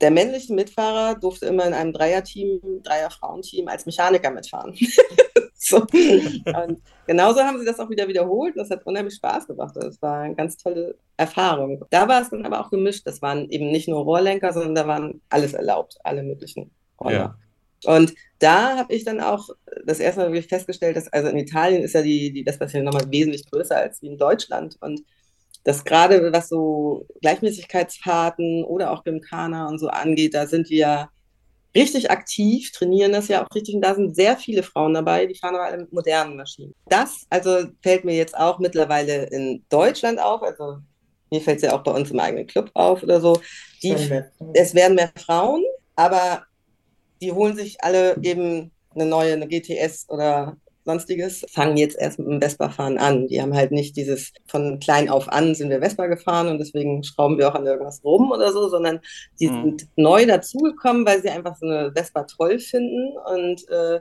der 0.00 0.10
männliche 0.10 0.54
Mitfahrer 0.54 1.18
durfte 1.18 1.46
immer 1.46 1.66
in 1.66 1.74
einem 1.74 1.92
Dreierteam, 1.92 2.60
Dreier-Frauenteam 2.82 3.68
als 3.68 3.84
Mechaniker 3.86 4.30
mitfahren. 4.30 4.74
so. 5.54 5.78
Und 5.78 6.82
genauso 7.06 7.40
haben 7.40 7.58
sie 7.58 7.64
das 7.64 7.80
auch 7.80 7.90
wieder 7.90 8.06
wiederholt. 8.06 8.56
Das 8.56 8.70
hat 8.70 8.86
unheimlich 8.86 9.14
Spaß 9.14 9.48
gemacht. 9.48 9.74
Das 9.74 10.00
war 10.00 10.20
eine 10.20 10.34
ganz 10.36 10.56
tolle 10.56 10.96
Erfahrung. 11.16 11.84
Da 11.90 12.06
war 12.06 12.22
es 12.22 12.30
dann 12.30 12.46
aber 12.46 12.60
auch 12.60 12.70
gemischt. 12.70 13.06
Das 13.06 13.20
waren 13.22 13.48
eben 13.50 13.70
nicht 13.70 13.88
nur 13.88 14.02
Rohrlenker, 14.04 14.52
sondern 14.52 14.74
da 14.74 14.86
waren 14.86 15.20
alles 15.30 15.54
erlaubt, 15.54 15.98
alle 16.04 16.22
möglichen 16.22 16.70
Roller. 17.00 17.12
Ja. 17.12 17.38
Und 17.84 18.14
da 18.38 18.76
habe 18.76 18.94
ich 18.94 19.04
dann 19.04 19.20
auch 19.20 19.48
das 19.84 20.00
erste 20.00 20.20
Mal 20.20 20.32
wirklich 20.32 20.48
festgestellt, 20.48 20.96
dass 20.96 21.12
also 21.12 21.28
in 21.28 21.38
Italien 21.38 21.82
ist 21.82 21.94
ja 21.94 22.02
die, 22.02 22.32
die 22.32 22.44
Westpassage 22.44 22.84
nochmal 22.84 23.10
wesentlich 23.10 23.48
größer 23.50 23.76
als 23.76 24.02
wie 24.02 24.08
in 24.08 24.18
Deutschland. 24.18 24.76
Und 24.80 25.02
dass 25.68 25.84
gerade 25.84 26.32
was 26.32 26.48
so 26.48 27.06
Gleichmäßigkeitsfahrten 27.20 28.64
oder 28.64 28.90
auch 28.90 29.04
Gymkhana 29.04 29.68
und 29.68 29.78
so 29.78 29.88
angeht, 29.88 30.32
da 30.32 30.46
sind 30.46 30.70
wir 30.70 31.10
richtig 31.76 32.10
aktiv, 32.10 32.72
trainieren 32.72 33.12
das 33.12 33.28
ja 33.28 33.44
auch 33.44 33.54
richtig 33.54 33.74
und 33.74 33.82
da 33.82 33.94
sind 33.94 34.16
sehr 34.16 34.38
viele 34.38 34.62
Frauen 34.62 34.94
dabei, 34.94 35.26
die 35.26 35.34
fahren 35.34 35.56
aber 35.56 35.66
alle 35.66 35.76
mit 35.76 35.92
modernen 35.92 36.36
Maschinen. 36.36 36.74
Das 36.86 37.26
also 37.28 37.68
fällt 37.82 38.06
mir 38.06 38.16
jetzt 38.16 38.34
auch 38.34 38.58
mittlerweile 38.58 39.24
in 39.24 39.62
Deutschland 39.68 40.18
auf, 40.18 40.42
also 40.42 40.78
mir 41.30 41.42
fällt 41.42 41.58
es 41.58 41.64
ja 41.64 41.76
auch 41.76 41.82
bei 41.82 41.92
uns 41.92 42.10
im 42.10 42.18
eigenen 42.18 42.46
Club 42.46 42.70
auf 42.72 43.02
oder 43.02 43.20
so. 43.20 43.38
Die, 43.82 43.94
es 44.54 44.74
werden 44.74 44.94
mehr 44.94 45.12
Frauen, 45.16 45.62
aber 45.96 46.44
die 47.20 47.30
holen 47.30 47.54
sich 47.54 47.76
alle 47.84 48.16
eben 48.22 48.70
eine 48.94 49.04
neue, 49.04 49.34
eine 49.34 49.46
GTS 49.46 50.08
oder 50.08 50.56
sonstiges, 50.88 51.44
fangen 51.50 51.76
jetzt 51.76 51.98
erst 51.98 52.18
mit 52.18 52.28
dem 52.28 52.40
Vespa-Fahren 52.40 52.96
an. 52.96 53.28
Die 53.28 53.42
haben 53.42 53.54
halt 53.54 53.72
nicht 53.72 53.94
dieses 53.96 54.32
von 54.46 54.78
klein 54.78 55.10
auf 55.10 55.28
an 55.28 55.54
sind 55.54 55.68
wir 55.68 55.80
Vespa 55.80 56.06
gefahren 56.06 56.48
und 56.48 56.58
deswegen 56.58 57.02
schrauben 57.04 57.36
wir 57.36 57.48
auch 57.48 57.54
an 57.54 57.66
irgendwas 57.66 58.02
rum 58.02 58.32
oder 58.32 58.52
so, 58.52 58.68
sondern 58.68 59.00
die 59.38 59.48
mhm. 59.48 59.62
sind 59.62 59.88
neu 59.96 60.24
dazugekommen, 60.24 61.04
weil 61.04 61.20
sie 61.20 61.28
einfach 61.28 61.56
so 61.56 61.66
eine 61.66 61.92
Vespa 61.94 62.24
toll 62.24 62.58
finden 62.58 63.14
und 63.34 63.68
äh, 63.68 64.00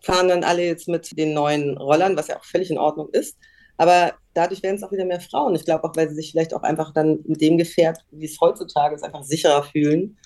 fahren 0.00 0.28
dann 0.28 0.44
alle 0.44 0.64
jetzt 0.64 0.88
mit 0.88 1.16
den 1.18 1.34
neuen 1.34 1.76
Rollern, 1.76 2.16
was 2.16 2.28
ja 2.28 2.38
auch 2.38 2.44
völlig 2.44 2.70
in 2.70 2.78
Ordnung 2.78 3.10
ist. 3.12 3.36
Aber 3.76 4.14
dadurch 4.32 4.62
werden 4.62 4.76
es 4.76 4.82
auch 4.82 4.92
wieder 4.92 5.04
mehr 5.04 5.20
Frauen. 5.20 5.54
Ich 5.54 5.64
glaube 5.64 5.84
auch, 5.84 5.94
weil 5.94 6.08
sie 6.08 6.14
sich 6.14 6.30
vielleicht 6.30 6.54
auch 6.54 6.62
einfach 6.62 6.92
dann 6.94 7.18
mit 7.26 7.40
dem 7.42 7.58
Gefährt, 7.58 7.98
wie 8.10 8.26
es 8.26 8.40
heutzutage 8.40 8.94
ist, 8.94 9.04
einfach 9.04 9.24
sicherer 9.24 9.62
fühlen 9.64 10.16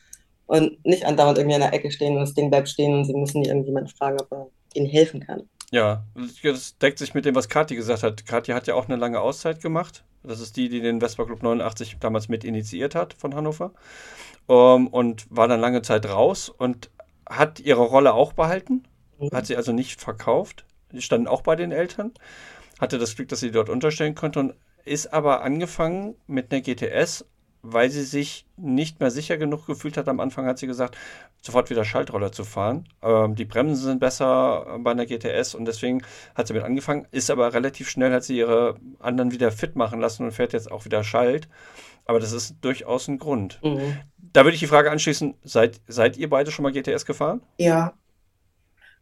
und 0.46 0.84
nicht 0.84 1.04
andauernd 1.04 1.38
irgendwie 1.38 1.56
in 1.56 1.62
der 1.62 1.72
Ecke 1.72 1.90
stehen 1.90 2.14
und 2.14 2.20
das 2.20 2.34
Ding 2.34 2.50
bleibt 2.50 2.68
stehen 2.68 2.94
und 2.94 3.04
sie 3.04 3.14
müssen 3.14 3.44
irgendjemanden 3.44 3.92
fragen, 3.92 4.20
ob 4.20 4.30
er 4.30 4.50
ihnen 4.74 4.86
helfen 4.86 5.20
kann. 5.20 5.48
Ja, 5.70 6.04
das 6.42 6.78
deckt 6.78 6.98
sich 6.98 7.14
mit 7.14 7.24
dem, 7.24 7.34
was 7.34 7.48
Kathi 7.48 7.76
gesagt 7.76 8.02
hat. 8.02 8.24
Kathi 8.24 8.52
hat 8.52 8.66
ja 8.66 8.74
auch 8.74 8.88
eine 8.88 8.96
lange 8.96 9.20
Auszeit 9.20 9.60
gemacht. 9.60 10.04
Das 10.22 10.40
ist 10.40 10.56
die, 10.56 10.68
die 10.68 10.80
den 10.80 11.00
Vespa 11.00 11.24
Club 11.24 11.42
89 11.42 11.98
damals 12.00 12.28
mit 12.28 12.44
initiiert 12.44 12.94
hat 12.94 13.14
von 13.14 13.34
Hannover. 13.34 13.72
Um, 14.46 14.56
ähm, 14.56 14.86
und 14.88 15.26
war 15.28 15.46
dann 15.46 15.60
lange 15.60 15.82
Zeit 15.82 16.06
raus 16.06 16.48
und 16.48 16.90
hat 17.28 17.60
ihre 17.60 17.82
Rolle 17.82 18.14
auch 18.14 18.32
behalten. 18.32 18.84
Mhm. 19.18 19.30
Hat 19.32 19.46
sie 19.46 19.56
also 19.56 19.72
nicht 19.72 20.00
verkauft. 20.00 20.64
Die 20.92 21.02
standen 21.02 21.28
auch 21.28 21.42
bei 21.42 21.54
den 21.54 21.70
Eltern. 21.70 22.12
Hatte 22.80 22.98
das 22.98 23.14
Glück, 23.14 23.28
dass 23.28 23.40
sie 23.40 23.50
dort 23.50 23.68
unterstellen 23.68 24.14
konnte 24.14 24.40
und 24.40 24.54
ist 24.84 25.12
aber 25.12 25.42
angefangen 25.42 26.14
mit 26.26 26.50
einer 26.50 26.62
GTS 26.62 27.26
weil 27.62 27.90
sie 27.90 28.04
sich 28.04 28.46
nicht 28.56 29.00
mehr 29.00 29.10
sicher 29.10 29.36
genug 29.36 29.66
gefühlt 29.66 29.96
hat. 29.96 30.08
Am 30.08 30.20
Anfang 30.20 30.46
hat 30.46 30.58
sie 30.58 30.66
gesagt, 30.66 30.96
sofort 31.42 31.70
wieder 31.70 31.84
Schaltroller 31.84 32.32
zu 32.32 32.44
fahren. 32.44 32.88
Ähm, 33.02 33.34
die 33.34 33.44
Bremsen 33.44 33.84
sind 33.84 34.00
besser 34.00 34.78
bei 34.80 34.90
einer 34.90 35.06
GTS 35.06 35.54
und 35.54 35.64
deswegen 35.64 36.02
hat 36.34 36.46
sie 36.46 36.54
mit 36.54 36.62
angefangen. 36.62 37.06
Ist 37.10 37.30
aber 37.30 37.52
relativ 37.52 37.88
schnell, 37.88 38.12
hat 38.12 38.24
sie 38.24 38.38
ihre 38.38 38.76
anderen 38.98 39.32
wieder 39.32 39.50
fit 39.50 39.76
machen 39.76 40.00
lassen 40.00 40.24
und 40.24 40.32
fährt 40.32 40.52
jetzt 40.52 40.70
auch 40.70 40.84
wieder 40.84 41.04
Schalt. 41.04 41.48
Aber 42.04 42.20
das 42.20 42.32
ist 42.32 42.56
durchaus 42.60 43.08
ein 43.08 43.18
Grund. 43.18 43.60
Mhm. 43.62 43.98
Da 44.32 44.44
würde 44.44 44.54
ich 44.54 44.60
die 44.60 44.66
Frage 44.66 44.90
anschließen: 44.90 45.34
seid, 45.44 45.80
seid 45.88 46.16
ihr 46.16 46.30
beide 46.30 46.50
schon 46.50 46.62
mal 46.62 46.72
GTS 46.72 47.04
gefahren? 47.04 47.42
Ja. 47.58 47.94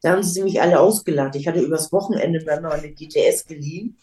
Da 0.02 0.12
haben 0.12 0.22
sie 0.22 0.42
mich 0.42 0.60
alle 0.60 0.78
ausgelacht. 0.78 1.36
Ich 1.36 1.48
hatte 1.48 1.60
übers 1.60 1.90
Wochenende 1.90 2.44
mir 2.44 2.60
mal 2.60 2.72
eine 2.72 2.90
GTS 2.90 3.46
geliehen. 3.46 3.96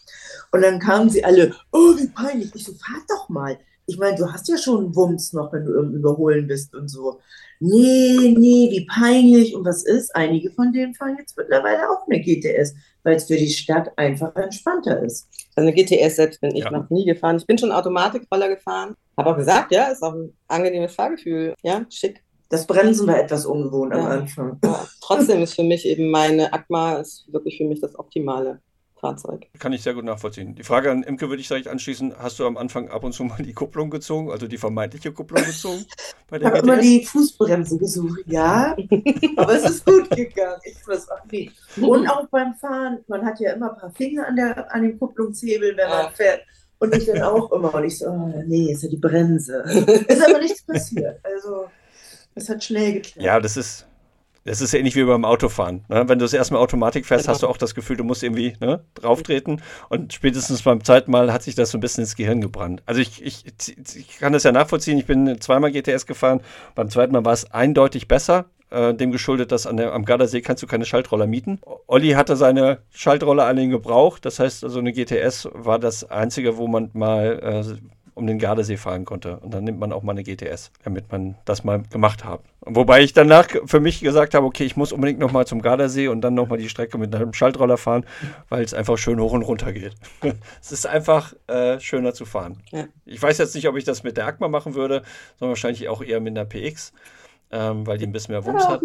Und 0.50 0.62
dann 0.62 0.80
kamen 0.80 1.08
sie 1.08 1.24
alle, 1.24 1.54
oh, 1.70 1.96
wie 1.96 2.08
peinlich. 2.08 2.52
Ich 2.54 2.64
so, 2.64 2.72
fahr 2.72 3.00
doch 3.08 3.28
mal 3.28 3.58
ich 3.86 3.98
meine, 3.98 4.16
du 4.16 4.32
hast 4.32 4.48
ja 4.48 4.56
schon 4.56 4.84
einen 4.84 4.96
Wumms 4.96 5.32
noch, 5.32 5.52
wenn 5.52 5.64
du 5.64 5.74
im 5.74 5.92
Überholen 5.92 6.46
bist 6.46 6.74
und 6.74 6.88
so. 6.88 7.20
Nee, 7.60 8.34
nee, 8.36 8.68
wie 8.70 8.86
peinlich 8.86 9.54
und 9.54 9.64
was 9.64 9.84
ist? 9.84 10.14
Einige 10.14 10.50
von 10.50 10.72
denen 10.72 10.94
fahren 10.94 11.16
jetzt 11.18 11.36
mittlerweile 11.36 11.88
auch 11.90 12.06
eine 12.08 12.20
GTS, 12.20 12.74
weil 13.02 13.16
es 13.16 13.24
für 13.24 13.36
die 13.36 13.48
Stadt 13.48 13.90
einfach 13.96 14.34
entspannter 14.36 15.02
ist. 15.02 15.28
Also 15.54 15.68
eine 15.68 15.72
GTS 15.72 16.16
selbst 16.16 16.40
bin 16.40 16.54
ich 16.54 16.64
ja. 16.64 16.70
noch 16.70 16.88
nie 16.90 17.04
gefahren. 17.04 17.36
Ich 17.36 17.46
bin 17.46 17.58
schon 17.58 17.72
Automatikroller 17.72 18.48
gefahren. 18.48 18.94
Habe 19.16 19.30
auch 19.30 19.36
gesagt, 19.36 19.72
ja, 19.72 19.84
ist 19.84 20.02
auch 20.02 20.14
ein 20.14 20.32
angenehmes 20.48 20.94
Fahrgefühl. 20.94 21.54
Ja, 21.62 21.84
schick. 21.90 22.22
Das 22.48 22.66
Bremsen 22.66 23.06
war 23.06 23.18
etwas 23.18 23.46
ungewohnt 23.46 23.94
ja. 23.94 24.00
am 24.00 24.06
Anfang. 24.06 24.58
Ja. 24.64 24.86
Trotzdem 25.00 25.42
ist 25.42 25.54
für 25.54 25.62
mich 25.62 25.86
eben 25.86 26.10
meine 26.10 26.52
Akma 26.52 26.96
ist 26.96 27.24
wirklich 27.32 27.58
für 27.58 27.64
mich 27.64 27.80
das 27.80 27.98
Optimale. 27.98 28.60
Fahrzeug. 29.04 29.46
Kann 29.58 29.72
ich 29.74 29.82
sehr 29.82 29.92
gut 29.92 30.04
nachvollziehen. 30.04 30.54
Die 30.54 30.62
Frage 30.62 30.90
an 30.90 31.02
Imke 31.02 31.28
würde 31.28 31.40
ich 31.40 31.48
direkt 31.48 31.68
anschließen: 31.68 32.14
Hast 32.18 32.38
du 32.38 32.46
am 32.46 32.56
Anfang 32.56 32.88
ab 32.88 33.04
und 33.04 33.12
zu 33.12 33.24
mal 33.24 33.42
die 33.42 33.52
Kupplung 33.52 33.90
gezogen, 33.90 34.30
also 34.30 34.46
die 34.46 34.56
vermeintliche 34.56 35.12
Kupplung 35.12 35.44
gezogen? 35.44 35.84
Bei 36.30 36.38
der 36.38 36.48
ich 36.48 36.54
habe 36.58 36.66
immer 36.66 36.80
die 36.80 37.04
Fußbremse 37.04 37.76
gesucht, 37.76 38.20
ja. 38.26 38.74
aber 39.36 39.54
es 39.54 39.68
ist 39.68 39.84
gut 39.84 40.08
gegangen. 40.10 40.58
Ich 40.64 40.86
weiß 40.86 41.10
auch 41.10 41.24
nicht. 41.30 41.52
Und 41.80 42.08
auch 42.08 42.26
beim 42.28 42.54
Fahren, 42.54 43.04
man 43.08 43.24
hat 43.26 43.38
ja 43.40 43.52
immer 43.52 43.74
ein 43.74 43.78
paar 43.78 43.90
Finger 43.90 44.26
an, 44.26 44.36
der, 44.36 44.74
an 44.74 44.82
dem 44.82 44.98
Kupplungshebel, 44.98 45.76
wenn 45.76 45.88
man 45.88 46.12
fährt. 46.12 46.40
Und 46.78 46.94
ich 46.96 47.04
dann 47.04 47.22
auch 47.22 47.52
immer. 47.52 47.74
Und 47.74 47.84
ich 47.84 47.98
so, 47.98 48.06
oh, 48.06 48.42
nee, 48.46 48.72
ist 48.72 48.82
ja 48.82 48.88
die 48.88 48.96
Bremse. 48.96 49.62
ist 50.08 50.28
aber 50.28 50.38
nichts 50.38 50.62
passiert. 50.64 51.20
Also, 51.22 51.66
es 52.34 52.48
hat 52.48 52.64
schnell 52.64 52.94
geklappt. 52.94 53.24
Ja, 53.24 53.38
das 53.38 53.56
ist 53.56 53.86
das 54.44 54.60
ist 54.60 54.74
ähnlich 54.74 54.94
wie 54.94 55.04
beim 55.04 55.24
Autofahren. 55.24 55.84
Ne? 55.88 56.08
Wenn 56.08 56.18
du 56.18 56.24
das 56.24 56.32
erstmal 56.32 56.60
Automatik 56.60 57.06
fährst, 57.06 57.28
hast 57.28 57.42
du 57.42 57.48
auch 57.48 57.56
das 57.56 57.74
Gefühl, 57.74 57.96
du 57.96 58.04
musst 58.04 58.22
irgendwie 58.22 58.54
ne, 58.60 58.84
drauftreten. 58.94 59.62
Und 59.88 60.12
spätestens 60.12 60.62
beim 60.62 60.84
zweiten 60.84 61.10
Mal 61.10 61.32
hat 61.32 61.42
sich 61.42 61.54
das 61.54 61.70
so 61.70 61.78
ein 61.78 61.80
bisschen 61.80 62.04
ins 62.04 62.14
Gehirn 62.14 62.40
gebrannt. 62.40 62.82
Also 62.84 63.00
ich, 63.00 63.24
ich, 63.24 63.44
ich 63.94 64.18
kann 64.18 64.32
das 64.32 64.42
ja 64.42 64.52
nachvollziehen. 64.52 64.98
Ich 64.98 65.06
bin 65.06 65.40
zweimal 65.40 65.72
GTS 65.72 66.06
gefahren. 66.06 66.40
Beim 66.74 66.90
zweiten 66.90 67.12
Mal 67.12 67.24
war 67.24 67.32
es 67.32 67.50
eindeutig 67.50 68.06
besser. 68.06 68.46
Äh, 68.70 68.92
dem 68.94 69.12
geschuldet, 69.12 69.52
dass 69.52 69.66
an 69.66 69.76
der, 69.76 69.92
am 69.92 70.04
Gardasee 70.04 70.40
kannst 70.40 70.62
du 70.62 70.66
keine 70.66 70.84
Schaltroller 70.84 71.26
mieten. 71.26 71.60
Olli 71.86 72.10
hatte 72.10 72.34
seine 72.36 72.78
Schaltroller 72.90 73.44
alle 73.44 73.62
in 73.62 73.70
Gebrauch. 73.70 74.18
Das 74.18 74.40
heißt, 74.40 74.64
also 74.64 74.78
eine 74.78 74.92
GTS 74.92 75.48
war 75.52 75.78
das 75.78 76.10
einzige, 76.10 76.56
wo 76.56 76.66
man 76.66 76.90
mal 76.92 77.38
äh, 77.40 77.93
um 78.14 78.26
den 78.26 78.38
Gardasee 78.38 78.76
fahren 78.76 79.04
konnte. 79.04 79.38
Und 79.38 79.52
dann 79.52 79.64
nimmt 79.64 79.78
man 79.78 79.92
auch 79.92 80.02
mal 80.02 80.12
eine 80.12 80.22
GTS, 80.22 80.70
damit 80.84 81.10
man 81.10 81.34
das 81.44 81.64
mal 81.64 81.82
gemacht 81.90 82.24
hat. 82.24 82.40
Wobei 82.60 83.02
ich 83.02 83.12
danach 83.12 83.48
für 83.66 83.80
mich 83.80 84.00
gesagt 84.00 84.34
habe, 84.34 84.46
okay, 84.46 84.64
ich 84.64 84.76
muss 84.76 84.92
unbedingt 84.92 85.18
nochmal 85.18 85.46
zum 85.46 85.60
Gardasee 85.60 86.08
und 86.08 86.20
dann 86.20 86.34
nochmal 86.34 86.58
die 86.58 86.68
Strecke 86.68 86.96
mit 86.96 87.14
einem 87.14 87.32
Schaltroller 87.32 87.76
fahren, 87.76 88.06
weil 88.48 88.62
es 88.62 88.72
einfach 88.72 88.96
schön 88.96 89.20
hoch 89.20 89.32
und 89.32 89.42
runter 89.42 89.72
geht. 89.72 89.94
es 90.60 90.72
ist 90.72 90.86
einfach 90.86 91.34
äh, 91.48 91.78
schöner 91.80 92.14
zu 92.14 92.24
fahren. 92.24 92.62
Ja. 92.70 92.86
Ich 93.04 93.20
weiß 93.20 93.38
jetzt 93.38 93.54
nicht, 93.54 93.68
ob 93.68 93.76
ich 93.76 93.84
das 93.84 94.02
mit 94.02 94.16
der 94.16 94.26
Akma 94.26 94.48
machen 94.48 94.74
würde, 94.74 95.02
sondern 95.38 95.50
wahrscheinlich 95.50 95.88
auch 95.88 96.02
eher 96.02 96.20
mit 96.20 96.36
einer 96.36 96.46
PX. 96.46 96.92
Ähm, 97.50 97.86
weil 97.86 97.98
die 97.98 98.06
ein 98.06 98.12
bisschen 98.12 98.32
mehr 98.32 98.44
Wumms 98.44 98.66
hat. 98.66 98.82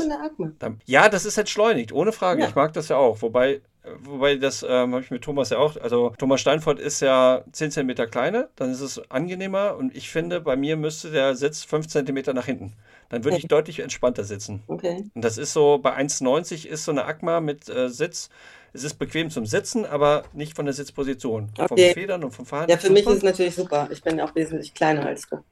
Ja, 0.86 1.10
das 1.10 1.26
ist 1.26 1.38
entschleunigt, 1.38 1.92
ohne 1.92 2.12
Frage. 2.12 2.42
Ja. 2.42 2.50
Ich 2.50 2.56
mag 2.56 2.72
das 2.74 2.90
ja 2.90 2.98
auch. 2.98 3.22
Wobei 3.22 3.62
Wobei 4.04 4.36
das 4.36 4.64
ähm, 4.64 4.94
habe 4.94 5.02
ich 5.02 5.12
mit 5.12 5.24
Thomas 5.24 5.50
ja 5.50 5.58
auch. 5.58 5.78
Also 5.78 6.14
Thomas 6.18 6.42
Steinfort 6.42 6.80
ist 6.80 7.02
ja 7.02 7.44
10 7.52 7.72
cm 7.72 7.96
kleiner, 8.10 8.50
dann 8.56 8.72
ist 8.72 8.82
es 8.82 9.10
angenehmer 9.10 9.76
und 9.78 9.96
ich 9.96 10.10
finde, 10.10 10.42
bei 10.42 10.56
mir 10.56 10.78
müsste 10.78 11.12
der 11.12 11.36
Sitz 11.36 11.64
5 11.64 11.88
cm 11.88 12.34
nach 12.34 12.46
hinten. 12.46 12.74
Dann 13.10 13.24
würde 13.24 13.38
ich 13.38 13.48
deutlich 13.48 13.80
entspannter 13.80 14.24
sitzen. 14.24 14.62
Okay. 14.68 15.10
Und 15.14 15.26
das 15.26 15.38
ist 15.38 15.54
so, 15.54 15.80
bei 15.80 15.98
1,90 15.98 16.68
ist 16.68 16.86
so 16.86 16.92
eine 16.92 17.06
Akma 17.06 17.42
mit 17.42 17.68
äh, 17.68 17.90
Sitz. 17.90 18.30
Es 18.72 18.84
ist 18.84 19.00
bequem 19.00 19.32
zum 19.32 19.48
Sitzen, 19.48 19.86
aber 19.86 20.24
nicht 20.34 20.56
von 20.56 20.66
der 20.66 20.74
Sitzposition. 20.74 21.50
Okay. 21.58 21.68
Vom 21.68 21.78
Federn 21.78 22.24
und 22.24 22.32
vom 22.32 22.46
Fahren. 22.46 22.70
Ja, 22.70 22.78
für 22.78 22.92
mich 22.92 23.06
ist 23.08 23.18
es 23.18 23.24
natürlich 23.24 23.56
super. 23.56 23.90
Ich 23.92 24.04
bin 24.04 24.22
auch 24.22 24.36
wesentlich 24.36 24.74
kleiner 24.76 25.08
als 25.08 25.28
du. 25.28 25.44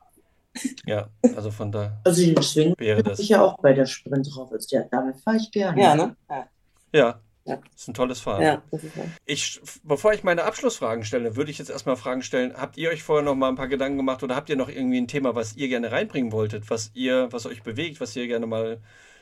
Ja, 0.86 1.10
also 1.36 1.52
von 1.52 1.72
da. 1.72 2.00
Also 2.04 2.24
den 2.24 2.42
Schwingen 2.42 2.76
wäre 2.78 3.04
das. 3.04 3.20
ich 3.20 3.30
ja 3.30 3.42
auch 3.42 3.58
bei 3.60 3.74
der 3.74 3.86
Sprint 3.86 4.28
drauf. 4.34 4.52
Ja, 4.70 4.84
damit 4.90 5.18
fahre 5.18 5.38
ich 5.38 5.52
gerne. 5.52 5.82
Ja, 5.82 5.96
ne? 5.96 6.16
Ja. 6.30 6.48
ja. 6.94 7.22
Ja. 7.48 7.56
Das 7.56 7.82
ist 7.82 7.88
ein 7.88 7.94
tolles 7.94 8.20
Fahrrad. 8.20 8.44
Ja, 8.44 8.62
das 8.72 8.84
ist 8.84 8.92
ich, 9.26 9.62
bevor 9.84 10.14
ich 10.14 10.24
meine 10.24 10.44
Abschlussfragen 10.44 11.06
stelle, 11.06 11.38
würde 11.38 11.50
ich 11.50 11.58
jetzt 11.58 11.70
erstmal 11.70 11.96
Fragen 11.96 12.22
stellen. 12.22 12.54
Habt 12.56 12.78
ihr 12.78 12.90
euch 12.90 13.04
vorher 13.04 13.24
noch 13.24 13.36
mal 13.36 13.48
ein 13.48 13.56
paar 13.56 13.70
Gedanken 13.70 13.98
gemacht 13.98 14.22
oder 14.22 14.36
habt 14.36 14.50
ihr 14.50 14.58
noch 14.58 14.70
irgendwie 14.70 15.00
ein 15.00 15.08
Thema, 15.08 15.34
was 15.34 15.56
ihr 15.56 15.70
gerne 15.70 15.92
reinbringen 15.92 16.34
wolltet, 16.34 16.70
was 16.70 16.92
ihr, 16.94 17.30
was 17.32 17.46
euch 17.46 17.64
bewegt, 17.64 18.02
was 18.02 18.16
ihr 18.18 18.28
gerne 18.28 18.46
mal 18.48 18.80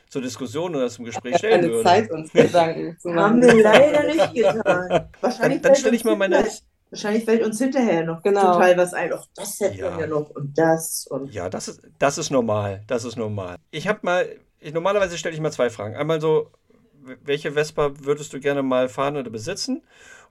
zur 0.10 0.24
Diskussion 0.24 0.76
oder 0.76 0.90
zum 0.90 1.06
Gespräch 1.06 1.38
stellen 1.38 1.62
keine 1.62 1.68
würdet? 1.68 1.88
Zeit, 1.88 2.12
uns 2.12 2.34
Gedanken 2.34 2.98
zu 3.00 3.10
machen. 3.10 3.20
Haben 3.20 3.42
wir 3.44 3.62
leider 3.62 4.04
nicht 4.04 4.34
getan. 4.34 5.10
Wahrscheinlich 5.22 5.62
dann, 5.62 5.72
dann 5.72 5.76
stelle 5.76 5.96
ich 5.96 6.04
mal 6.04 6.16
meine. 6.16 6.46
Wahrscheinlich 6.90 7.26
fällt 7.26 7.44
uns 7.44 7.60
hinterher 7.60 8.04
noch 8.06 8.24
genau. 8.24 8.54
total 8.54 8.78
was 8.78 8.94
ein. 8.94 9.12
Auch 9.14 9.28
das 9.36 9.60
hätten 9.60 9.78
ja. 9.78 9.98
wir 9.98 10.06
ja 10.06 10.08
noch 10.08 10.30
und 10.32 10.58
das 10.58 11.06
und. 11.08 11.32
Ja, 11.34 11.50
das 11.50 11.68
ist, 11.68 11.82
das 12.00 12.18
ist 12.18 12.32
normal. 12.32 12.84
Das 12.88 13.04
ist 13.04 13.18
normal. 13.18 13.58
Ich 13.70 13.88
habe 13.88 14.00
mal, 14.04 14.28
ich, 14.60 14.74
normalerweise 14.74 15.18
stelle 15.18 15.36
ich 15.36 15.42
mal 15.42 15.52
zwei 15.52 15.70
Fragen. 15.70 15.96
Einmal 15.96 16.22
so, 16.22 16.52
welche 17.24 17.54
Vespa 17.54 17.92
würdest 18.00 18.34
du 18.34 18.40
gerne 18.40 18.64
mal 18.64 18.90
fahren 18.90 19.18
oder 19.18 19.30
besitzen? 19.30 19.84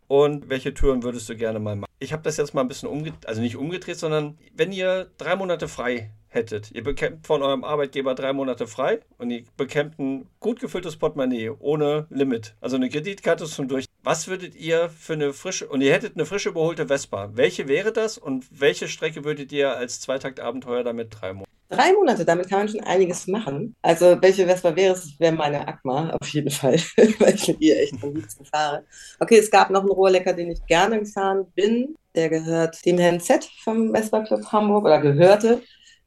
Und 0.07 0.51
welche 0.51 0.75
Touren 0.75 1.03
würdest 1.03 1.29
du 1.31 1.37
gerne 1.37 1.59
mal 1.59 1.77
machen? 1.77 1.91
Ich 1.99 2.13
habe 2.13 2.23
das 2.23 2.37
jetzt 2.37 2.53
mal 2.53 2.61
ein 2.61 2.69
bisschen 2.69 2.89
umgedreht, 2.89 3.27
also 3.27 3.41
nicht 3.41 3.57
umgedreht, 3.57 3.97
sondern 3.97 4.37
wenn 4.55 4.71
ihr 4.71 5.11
drei 5.17 5.35
Monate 5.35 5.67
frei 5.67 6.11
hättet, 6.29 6.73
ihr 6.73 6.83
bekämpft 6.83 7.27
von 7.27 7.43
eurem 7.43 7.65
Arbeitgeber 7.65 8.15
drei 8.15 8.35
Monate 8.35 8.67
frei 8.67 9.01
und 9.17 9.31
ihr 9.31 9.45
bekämpft 9.57 9.99
ein 9.99 10.27
gut 10.41 10.61
gefülltes 10.61 10.97
Portemonnaie 10.97 11.51
ohne 11.59 12.07
Limit, 12.11 12.55
also 12.61 12.77
eine 12.77 12.91
Kreditkarte 12.91 13.47
zum 13.47 13.69
Durch. 13.69 13.87
Was 14.03 14.29
würdet 14.29 14.55
ihr 14.55 14.91
für 14.91 15.15
eine 15.15 15.33
frische, 15.33 15.67
und 15.69 15.81
ihr 15.81 15.93
hättet 15.95 16.17
eine 16.17 16.27
frische 16.27 16.51
überholte 16.51 16.89
Vespa, 16.89 17.31
welche 17.35 17.69
wäre 17.69 17.93
das 17.93 18.19
und 18.19 18.45
welche 18.51 18.89
Strecke 18.89 19.25
würdet 19.25 19.53
ihr 19.53 19.75
als 19.75 20.01
Zweitaktabenteuer 20.01 20.85
damit 20.85 21.09
drei 21.19 21.33
Monate? 21.33 21.54
Drei 21.69 21.93
Monate, 21.93 22.25
damit 22.25 22.49
kann 22.49 22.61
man 22.61 22.69
schon 22.69 22.83
einiges 22.83 23.27
machen. 23.27 23.75
Also, 23.83 24.21
welche 24.21 24.47
Vespa 24.47 24.77
wäre 24.77 24.95
es? 24.95 25.19
Wäre 25.19 25.35
meine 25.35 25.67
Akma, 25.67 26.11
auf 26.11 26.29
jeden 26.29 26.51
Fall, 26.51 26.75
weil 27.19 27.35
ich 27.35 27.49
mit 27.49 27.61
ihr 27.61 27.81
echt 27.81 27.95
am 28.03 28.15
liebsten 28.15 28.45
fahre. 28.45 28.85
Okay, 29.19 29.39
es 29.39 29.51
gab 29.51 29.71
noch 29.71 29.81
einen 29.81 29.91
Rohrlecker, 29.91 30.33
den 30.33 30.51
ich 30.51 30.65
gerne 30.67 31.01
gefahren 31.01 31.47
bin. 31.55 31.97
Der 32.15 32.29
gehört 32.29 32.85
dem 32.85 32.99
Herrn 32.99 33.21
Z 33.21 33.49
vom 33.63 33.95
Vespa 33.95 34.21
Club 34.21 34.45
Hamburg 34.53 34.85
oder 34.85 35.01
gehörte. 35.01 35.63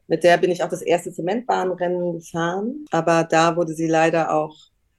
Mit 0.07 0.23
der 0.23 0.37
bin 0.37 0.51
ich 0.51 0.63
auch 0.63 0.69
das 0.69 0.81
erste 0.81 1.11
Zementbahnrennen 1.11 2.13
gefahren. 2.13 2.85
Aber 2.91 3.25
da 3.25 3.55
wurde 3.57 3.73
sie 3.73 3.87
leider 3.87 4.33
auch 4.33 4.55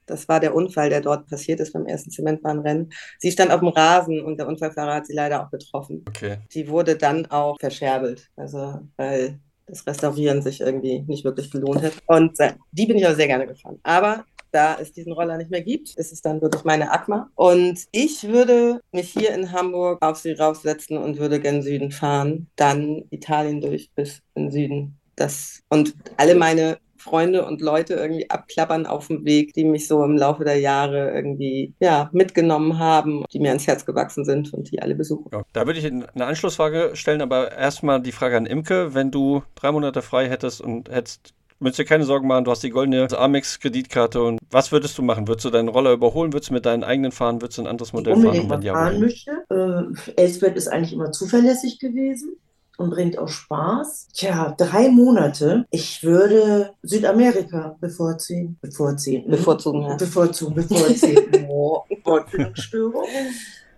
das 0.09 0.27
war 0.27 0.39
der 0.39 0.55
Unfall, 0.55 0.89
der 0.89 1.01
dort 1.01 1.27
passiert 1.27 1.59
ist 1.59 1.73
beim 1.73 1.85
ersten 1.85 2.09
Zementbahnrennen. 2.09 2.91
Sie 3.19 3.31
stand 3.31 3.51
auf 3.51 3.59
dem 3.59 3.69
Rasen 3.69 4.23
und 4.23 4.39
der 4.39 4.47
Unfallfahrer 4.47 4.95
hat 4.95 5.05
sie 5.05 5.13
leider 5.13 5.43
auch 5.43 5.51
betroffen. 5.51 6.03
Okay. 6.07 6.37
Die 6.51 6.67
wurde 6.67 6.95
dann 6.95 7.27
auch 7.27 7.59
verscherbelt, 7.59 8.27
also 8.35 8.79
weil 8.97 9.39
das 9.69 9.85
Restaurieren 9.85 10.41
sich 10.41 10.61
irgendwie 10.61 11.01
nicht 11.07 11.23
wirklich 11.23 11.51
gelohnt 11.51 11.81
hat. 11.83 11.93
Und 12.07 12.37
die 12.71 12.85
bin 12.85 12.97
ich 12.97 13.07
auch 13.07 13.15
sehr 13.15 13.27
gerne 13.27 13.47
gefahren. 13.47 13.79
Aber 13.83 14.25
da 14.51 14.77
es 14.79 14.91
diesen 14.91 15.13
Roller 15.13 15.37
nicht 15.37 15.51
mehr 15.51 15.61
gibt, 15.61 15.95
ist 15.95 16.11
es 16.11 16.21
dann 16.21 16.41
wirklich 16.41 16.63
meine 16.63 16.91
Akma. 16.91 17.29
Und 17.35 17.85
ich 17.91 18.23
würde 18.27 18.81
mich 18.91 19.09
hier 19.09 19.33
in 19.33 19.51
Hamburg 19.51 20.01
auf 20.01 20.17
sie 20.17 20.31
raufsetzen 20.31 20.97
und 20.97 21.17
würde 21.17 21.39
gen 21.39 21.61
Süden 21.61 21.91
fahren, 21.91 22.47
dann 22.55 23.05
Italien 23.11 23.61
durch 23.61 23.91
bis 23.95 24.21
in 24.35 24.51
Süden. 24.51 24.97
Das, 25.15 25.61
und 25.69 25.93
alle 26.17 26.35
meine 26.35 26.77
Freunde 26.99 27.45
und 27.45 27.61
Leute 27.61 27.95
irgendwie 27.95 28.29
abklappern 28.29 28.85
auf 28.85 29.07
dem 29.07 29.25
Weg, 29.25 29.53
die 29.53 29.65
mich 29.65 29.87
so 29.87 30.03
im 30.03 30.17
Laufe 30.17 30.43
der 30.43 30.57
Jahre 30.57 31.11
irgendwie 31.11 31.73
ja, 31.79 32.09
mitgenommen 32.11 32.79
haben, 32.79 33.25
die 33.31 33.39
mir 33.39 33.49
ans 33.49 33.67
Herz 33.67 33.85
gewachsen 33.85 34.25
sind 34.25 34.53
und 34.53 34.71
die 34.71 34.81
alle 34.81 34.95
besuchen. 34.95 35.29
Ja, 35.31 35.43
da 35.53 35.65
würde 35.65 35.79
ich 35.79 35.85
eine 35.85 36.25
Anschlussfrage 36.25 36.91
stellen, 36.93 37.21
aber 37.21 37.51
erstmal 37.51 38.01
die 38.01 38.11
Frage 38.11 38.37
an 38.37 38.45
Imke, 38.45 38.93
wenn 38.93 39.11
du 39.11 39.43
drei 39.55 39.71
Monate 39.71 40.01
frei 40.01 40.29
hättest 40.29 40.61
und 40.61 40.89
hättest 40.89 41.33
Müsst 41.61 41.77
dir 41.77 41.83
keine 41.83 42.05
Sorgen 42.05 42.25
machen, 42.25 42.45
du 42.45 42.51
hast 42.51 42.63
die 42.63 42.69
goldene 42.69 43.05
Amex-Kreditkarte 43.11 44.23
und 44.23 44.39
was 44.49 44.71
würdest 44.71 44.97
du 44.97 45.01
machen? 45.01 45.27
Würdest 45.27 45.43
du 45.43 45.49
deinen 45.49 45.67
Roller 45.67 45.91
überholen? 45.91 46.31
Würdest 46.31 46.51
du 46.51 46.53
mit 46.53 46.65
deinen 46.65 46.85
eigenen 46.85 47.11
fahren? 47.11 47.41
Würdest 47.41 47.57
du 47.57 47.63
ein 47.63 47.67
anderes 47.67 47.91
Modell 47.91 48.13
fahren? 48.13 48.27
Unbedingt 48.27 48.47
fahren? 48.47 48.63
fahren 48.63 48.99
möchte. 49.01 49.31
Äh, 49.49 50.21
Elsbeth 50.21 50.55
ist 50.55 50.69
eigentlich 50.69 50.93
immer 50.93 51.11
zuverlässig 51.11 51.79
gewesen 51.79 52.37
und 52.79 52.91
bringt 52.91 53.17
auch 53.17 53.27
Spaß. 53.27 54.07
Tja, 54.13 54.55
drei 54.57 54.89
Monate. 54.89 55.65
Ich 55.69 56.01
würde 56.01 56.71
Südamerika 56.81 57.75
bevorziehen. 57.79 58.57
Bevorziehen. 58.61 59.25
Ne? 59.29 59.37
Bevorzugen, 59.37 59.81
ja. 59.81 59.95
Bevorzugen, 59.95 60.55
bevorziehen. 60.67 61.47
oh, 61.49 61.83
Wortfindungsstörung. 62.03 63.05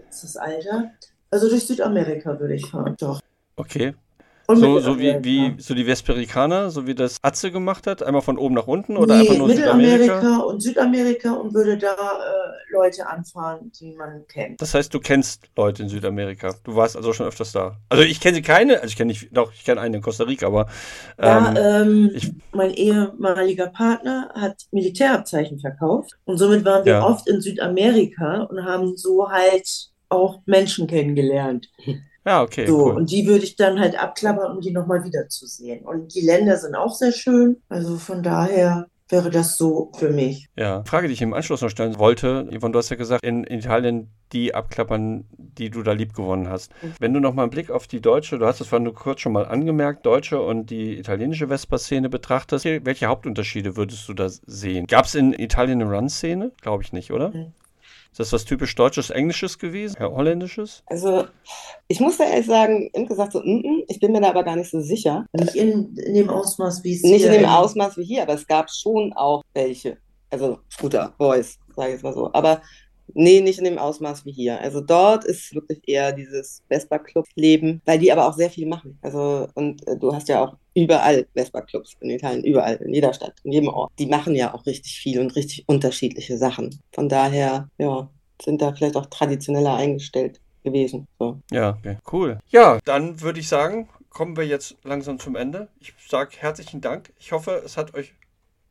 Das 0.07 0.23
ist 0.23 0.35
das 0.35 0.37
Alter. 0.37 0.91
Also 1.31 1.49
durch 1.49 1.65
Südamerika 1.65 2.39
würde 2.39 2.53
ich 2.55 2.67
fahren, 2.67 2.95
doch. 2.99 3.19
Okay. 3.55 3.95
So, 4.55 4.79
so 4.79 4.99
wie, 4.99 5.23
wie 5.23 5.55
so 5.61 5.73
die 5.73 5.85
Vesperikaner, 5.85 6.69
so 6.71 6.87
wie 6.87 6.95
das 6.95 7.17
Atze 7.21 7.51
gemacht 7.51 7.87
hat, 7.87 8.03
einmal 8.03 8.21
von 8.21 8.37
oben 8.37 8.55
nach 8.55 8.67
unten 8.67 8.97
oder 8.97 9.15
Nee, 9.15 9.21
einfach 9.21 9.37
nur 9.37 9.49
Südamerika? 9.49 10.15
Mittelamerika 10.15 10.37
und 10.43 10.59
Südamerika 10.61 11.31
und 11.33 11.53
würde 11.53 11.77
da 11.77 11.93
äh, 11.93 12.73
Leute 12.73 13.07
anfahren, 13.07 13.71
die 13.79 13.93
man 13.95 14.25
kennt. 14.27 14.61
Das 14.61 14.73
heißt, 14.73 14.93
du 14.93 14.99
kennst 14.99 15.49
Leute 15.57 15.83
in 15.83 15.89
Südamerika. 15.89 16.55
Du 16.63 16.75
warst 16.75 16.95
also 16.95 17.13
schon 17.13 17.27
öfters 17.27 17.51
da. 17.51 17.77
Also 17.89 18.03
ich 18.03 18.19
kenne 18.19 18.41
keine, 18.41 18.75
also 18.75 18.87
ich 18.87 18.95
kenne 18.95 19.09
nicht, 19.09 19.29
doch, 19.35 19.51
ich 19.53 19.63
kenne 19.63 19.81
einen 19.81 19.95
in 19.95 20.01
Costa 20.01 20.23
Rica, 20.23 20.47
aber 20.47 20.67
ähm, 21.17 21.55
Ja, 21.55 21.81
ähm, 21.81 22.11
ich- 22.13 22.31
mein 22.53 22.71
ehemaliger 22.73 23.67
Partner 23.67 24.31
hat 24.35 24.63
Militärabzeichen 24.71 25.59
verkauft 25.59 26.11
und 26.25 26.37
somit 26.37 26.65
waren 26.65 26.85
wir 26.85 26.93
Ja. 26.93 27.03
oft 27.05 27.27
in 27.29 27.41
Südamerika 27.41 28.43
und 28.43 28.63
haben 28.65 28.95
so 28.97 29.29
halt 29.29 29.67
auch 30.09 30.41
Menschen 30.45 30.87
kennengelernt. 30.87 31.69
ja, 32.26 32.41
okay, 32.41 32.67
So, 32.67 32.86
cool. 32.86 32.95
und 32.95 33.11
die 33.11 33.26
würde 33.28 33.43
ich 33.43 33.55
dann 33.55 33.80
halt 33.80 34.01
abklappern, 34.01 34.55
um 34.55 34.61
die 34.61 34.72
nochmal 34.72 35.03
wiederzusehen. 35.03 35.84
Und 35.86 36.13
die 36.15 36.22
Länder 36.22 36.57
sind 36.57 36.76
auch 36.76 36.93
sehr 36.93 37.11
schön. 37.11 37.57
Also 37.69 37.97
von 37.97 38.22
daher 38.24 38.88
wäre 39.09 39.30
das 39.30 39.57
so 39.57 39.91
für 39.97 40.09
mich. 40.09 40.47
Ja, 40.55 40.84
Frage, 40.86 41.07
die 41.07 41.13
ich 41.13 41.22
im 41.22 41.34
Anschluss 41.34 41.61
noch 41.61 41.69
stellen 41.69 41.99
wollte, 41.99 42.47
Yvonne, 42.49 42.72
du 42.72 42.80
hast 42.80 42.89
ja 42.89 42.95
gesagt, 42.95 43.24
in 43.26 43.43
Italien 43.43 44.09
die 44.32 44.55
abklappern, 44.55 45.26
die 45.38 45.69
du 45.69 45.84
da 45.84 45.91
lieb 45.91 46.13
gewonnen 46.13 46.47
hast. 46.47 46.72
Mhm. 46.82 46.93
Wenn 46.99 47.13
du 47.13 47.19
noch 47.19 47.34
mal 47.34 47.41
einen 47.43 47.51
Blick 47.51 47.69
auf 47.69 47.88
die 47.88 47.99
deutsche, 47.99 48.39
du 48.39 48.45
hast 48.45 48.61
es 48.61 48.67
vorhin 48.67 48.86
nur 48.86 48.95
kurz 48.95 49.19
schon 49.19 49.34
mal 49.34 49.45
angemerkt, 49.45 50.05
deutsche 50.05 50.41
und 50.41 50.69
die 50.69 50.97
italienische 50.97 51.49
Vespa-Szene 51.49 52.07
betrachtest, 52.07 52.63
welche 52.63 53.07
Hauptunterschiede 53.07 53.76
würdest 53.76 54.07
du 54.07 54.13
da 54.13 54.30
sehen? 54.30 54.88
Gab 54.88 55.05
es 55.05 55.15
in 55.15 55.34
Italien 55.34 55.82
eine 55.82 55.91
Run-Szene? 55.93 56.53
Glaube 56.61 56.84
ich 56.84 56.93
nicht, 56.93 57.11
oder? 57.11 57.30
Mhm. 57.32 57.53
Ist 58.12 58.20
das 58.20 58.34
was 58.34 58.43
typisch 58.43 58.76
Deutsches, 58.76 59.09
Englisches 59.09 59.57
gewesen? 59.57 59.95
Ja, 59.97 60.12
Holländisches? 60.12 60.84
Also, 60.88 61.28
ich 61.88 62.01
muss 62.01 62.18
da 62.18 62.26
ehrlich 62.26 62.45
sagen, 62.45 62.91
gesagt 63.07 63.32
so, 63.32 63.39
mm 63.39 63.62
-mm, 63.64 63.84
ich 63.88 64.01
bin 64.01 64.12
mir 64.12 64.20
da 64.20 64.30
aber 64.30 64.43
gar 64.43 64.57
nicht 64.57 64.70
so 64.70 64.82
sicher. 64.82 65.26
Nicht 65.32 65.55
in, 65.55 65.95
in 65.95 66.16
dem 66.16 66.30
Ausmaß, 66.30 66.84
wie 66.84 66.95
es 66.95 67.03
Nicht 67.03 67.24
hier 67.24 67.34
in 67.34 67.41
dem 67.41 67.49
Ausmaß 67.49 67.97
wie 67.97 68.03
hier, 68.03 68.24
aber 68.24 68.34
es 68.34 68.45
gab 68.45 68.70
schon 68.70 69.14
auch 69.14 69.43
welche. 69.53 69.97
Also 70.30 70.59
Scooter, 70.70 71.14
Boys, 71.18 71.57
sage 71.74 71.89
ich 71.89 71.93
jetzt 71.95 72.03
mal 72.03 72.14
so. 72.14 72.30
Aber 72.34 72.62
nee, 73.14 73.41
nicht 73.41 73.59
in 73.59 73.66
dem 73.66 73.78
Ausmaß 73.78 74.26
wie 74.26 74.32
hier. 74.32 74.59
Also 74.59 74.82
dort 74.82 75.26
ist 75.26 75.53
wirklich 75.53 75.82
eher 75.88 76.12
dieses 76.12 76.64
Vespa-Club-Leben, 76.70 77.82
weil 77.86 77.99
die 77.99 78.12
aber 78.12 78.28
auch 78.28 78.34
sehr 78.34 78.49
viel 78.49 78.68
machen. 78.68 78.97
Also, 79.01 79.47
und 79.55 79.86
äh, 79.88 79.97
du 79.97 80.14
hast 80.14 80.30
ja 80.30 80.43
auch 80.43 80.55
überall 80.74 81.28
Vespa-Clubs 81.34 81.95
in 81.99 82.09
Italien, 82.09 82.43
überall, 82.43 82.76
in 82.76 82.93
jeder 82.93 83.14
Stadt, 83.14 83.34
in 83.43 83.51
jedem 83.51 83.70
Ort. 83.70 83.91
Die 83.99 84.05
machen 84.05 84.36
ja 84.36 84.53
auch 84.53 84.66
richtig 84.66 84.99
viel 84.99 85.20
und 85.20 85.36
richtig 85.36 85.64
unterschiedliche 85.68 86.38
Sachen. 86.38 86.80
Von 86.93 87.09
daher, 87.09 87.70
ja, 87.78 88.09
sind 88.41 88.62
da 88.62 88.74
vielleicht 88.74 88.95
auch 88.95 89.05
traditioneller 89.07 89.76
eingestellt 89.76 90.39
gewesen. 90.64 91.07
So. 91.20 91.39
Ja, 91.51 91.72
okay. 91.72 91.97
cool. 92.12 92.39
Ja, 92.49 92.80
dann 92.86 93.22
würde 93.22 93.39
ich 93.39 93.47
sagen, 93.47 93.89
kommen 94.09 94.38
wir 94.38 94.45
jetzt 94.45 94.78
langsam 94.84 95.20
zum 95.20 95.36
Ende. 95.36 95.70
Ich 95.80 95.93
sage 96.07 96.36
herzlichen 96.38 96.82
Dank. 96.82 97.14
Ich 97.20 97.32
hoffe, 97.32 97.62
es 97.66 97.78
hat 97.78 97.93
euch 97.93 98.14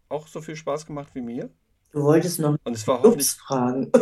auch 0.08 0.26
so 0.26 0.40
viel 0.40 0.56
Spaß 0.56 0.86
gemacht 0.86 1.10
wie 1.14 1.22
mir. 1.22 1.50
Du 1.92 2.02
wolltest 2.02 2.38
noch 2.40 2.56
Und 2.64 2.76
es 2.76 2.86
war 2.86 2.98
hoffentlich. 3.02 3.28
Ups 3.28 3.34
fragen. 3.34 3.90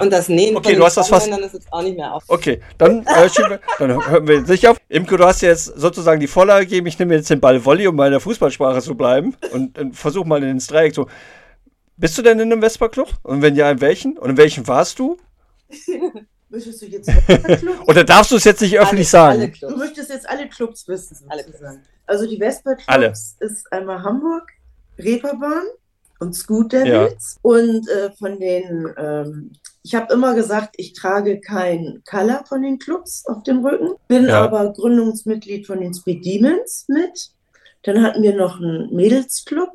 Und 0.00 0.10
das 0.10 0.28
Nähen 0.28 0.56
Okay, 0.56 0.62
von 0.64 0.72
du 0.72 0.78
den 0.78 0.82
hast 0.84 0.96
das 0.96 1.08
fast- 1.08 1.26
Strohmännern 1.26 1.46
ist 1.48 1.52
jetzt 1.54 1.72
auch 1.72 1.82
nicht 1.82 1.96
mehr 1.96 2.14
auf. 2.14 2.24
Okay, 2.28 2.60
dann, 2.78 3.04
äh, 3.06 3.28
schieben 3.28 3.50
wir, 3.50 3.60
dann 3.78 4.10
hören 4.10 4.26
wir 4.26 4.36
jetzt 4.38 4.48
nicht 4.48 4.66
auf. 4.66 4.78
Imke, 4.88 5.16
du 5.18 5.24
hast 5.24 5.42
jetzt 5.42 5.66
sozusagen 5.66 6.18
die 6.18 6.26
Vorlage 6.26 6.64
gegeben. 6.66 6.86
Ich 6.86 6.98
nehme 6.98 7.14
jetzt 7.14 7.28
den 7.28 7.38
Ball 7.40 7.62
Volley, 7.64 7.86
um 7.88 7.96
bei 7.96 8.08
der 8.08 8.20
Fußballsprache 8.20 8.80
zu 8.80 8.94
bleiben 8.94 9.36
und, 9.52 9.78
und 9.78 9.94
versuche 9.96 10.26
mal 10.26 10.42
ins 10.42 10.66
Dreieck 10.66 10.94
zu. 10.94 11.06
Bist 11.98 12.16
du 12.16 12.22
denn 12.22 12.40
in 12.40 12.50
einem 12.50 12.62
Vespa-Club? 12.62 13.10
Und 13.22 13.42
wenn 13.42 13.54
ja, 13.54 13.70
in 13.70 13.80
welchen? 13.82 14.16
Und 14.16 14.30
in 14.30 14.36
welchem 14.38 14.66
warst 14.66 14.98
du? 14.98 15.18
Möchtest 16.48 16.80
du 16.82 16.86
jetzt 16.86 17.08
alle 17.28 17.56
Clubs? 17.58 17.80
Oder 17.88 18.04
darfst 18.04 18.30
du 18.30 18.36
es 18.36 18.44
jetzt 18.44 18.60
nicht 18.62 18.78
öffentlich 18.78 19.12
Alle- 19.14 19.24
alle 19.28 19.38
sagen? 19.40 19.52
Clubs. 19.52 19.72
Du 19.74 19.78
möchtest 19.78 20.10
jetzt 20.10 20.28
alle 20.28 20.48
Clubs 20.48 20.88
wissen, 20.88 21.18
Alle 21.28 21.44
sozusagen. 21.44 21.82
Also 22.06 22.26
die 22.26 22.38
Vespa 22.38 22.74
Clubs 22.74 22.88
Alle. 22.88 23.12
ist 23.40 23.72
einmal 23.72 24.02
Hamburg, 24.02 24.50
Reeperbahn 24.98 25.64
und 26.22 26.34
Scoot 26.34 26.72
Devils. 26.72 27.36
Und 27.42 27.88
äh, 27.88 28.10
von 28.18 28.38
den, 28.40 28.88
ähm, 28.96 29.52
ich 29.82 29.94
habe 29.94 30.12
immer 30.14 30.34
gesagt, 30.34 30.74
ich 30.78 30.94
trage 30.94 31.40
kein 31.40 32.02
Color 32.08 32.44
von 32.48 32.62
den 32.62 32.78
Clubs 32.78 33.24
auf 33.26 33.42
dem 33.42 33.64
Rücken, 33.66 33.90
bin 34.08 34.26
Ja. 34.28 34.42
aber 34.44 34.72
Gründungsmitglied 34.72 35.66
von 35.66 35.80
den 35.80 35.92
Speed 35.92 36.24
Demons 36.24 36.84
mit. 36.88 37.30
Dann 37.82 38.02
hatten 38.02 38.22
wir 38.22 38.34
noch 38.36 38.60
einen 38.60 38.94
Mädelsclub, 38.94 39.70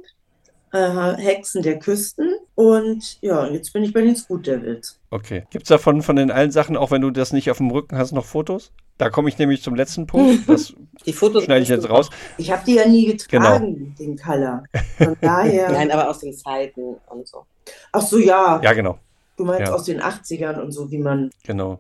äh, 0.73 1.15
Hexen 1.17 1.61
der 1.61 1.79
Küsten. 1.79 2.35
Und 2.55 3.17
ja, 3.21 3.47
jetzt 3.47 3.73
bin 3.73 3.83
ich 3.83 3.93
bei 3.93 4.01
den 4.01 4.15
Scoot 4.15 4.45
Devils. 4.47 4.99
Okay. 5.11 5.43
Gibt 5.49 5.63
es 5.63 5.69
davon 5.69 6.01
von 6.01 6.15
den 6.15 6.31
allen 6.31 6.51
Sachen, 6.51 6.75
auch 6.77 6.91
wenn 6.91 7.01
du 7.01 7.11
das 7.11 7.31
nicht 7.33 7.49
auf 7.51 7.57
dem 7.57 7.71
Rücken 7.71 7.97
hast, 7.97 8.11
noch 8.11 8.25
Fotos? 8.25 8.71
Da 8.97 9.09
komme 9.09 9.29
ich 9.29 9.37
nämlich 9.37 9.61
zum 9.61 9.75
letzten 9.75 10.07
Punkt. 10.07 10.43
Das 10.47 10.73
Die 11.05 11.13
Fotos 11.13 11.43
schneide 11.43 11.61
ich 11.63 11.69
jetzt 11.69 11.89
raus. 11.89 12.09
Ich 12.37 12.51
habe 12.51 12.63
die 12.65 12.75
ja 12.75 12.87
nie 12.87 13.05
Genau. 13.05 13.17
getragen, 13.53 13.95
den 13.99 14.17
Color. 14.17 14.63
Von 14.97 15.17
daher. 15.21 15.71
Nein, 15.71 15.91
aber 15.91 16.09
aus 16.09 16.19
den 16.19 16.33
Zeiten 16.33 16.95
und 17.07 17.27
so. 17.27 17.45
Ach 17.91 18.01
so, 18.01 18.17
ja. 18.17 18.59
Ja, 18.63 18.73
genau. 18.73 18.97
Du 19.37 19.45
meinst 19.45 19.67
Ja. 19.69 19.73
aus 19.73 19.83
den 19.83 20.01
80ern 20.01 20.59
und 20.59 20.71
so, 20.71 20.89
wie 20.89 20.97
man. 20.97 21.29
Genau. 21.43 21.79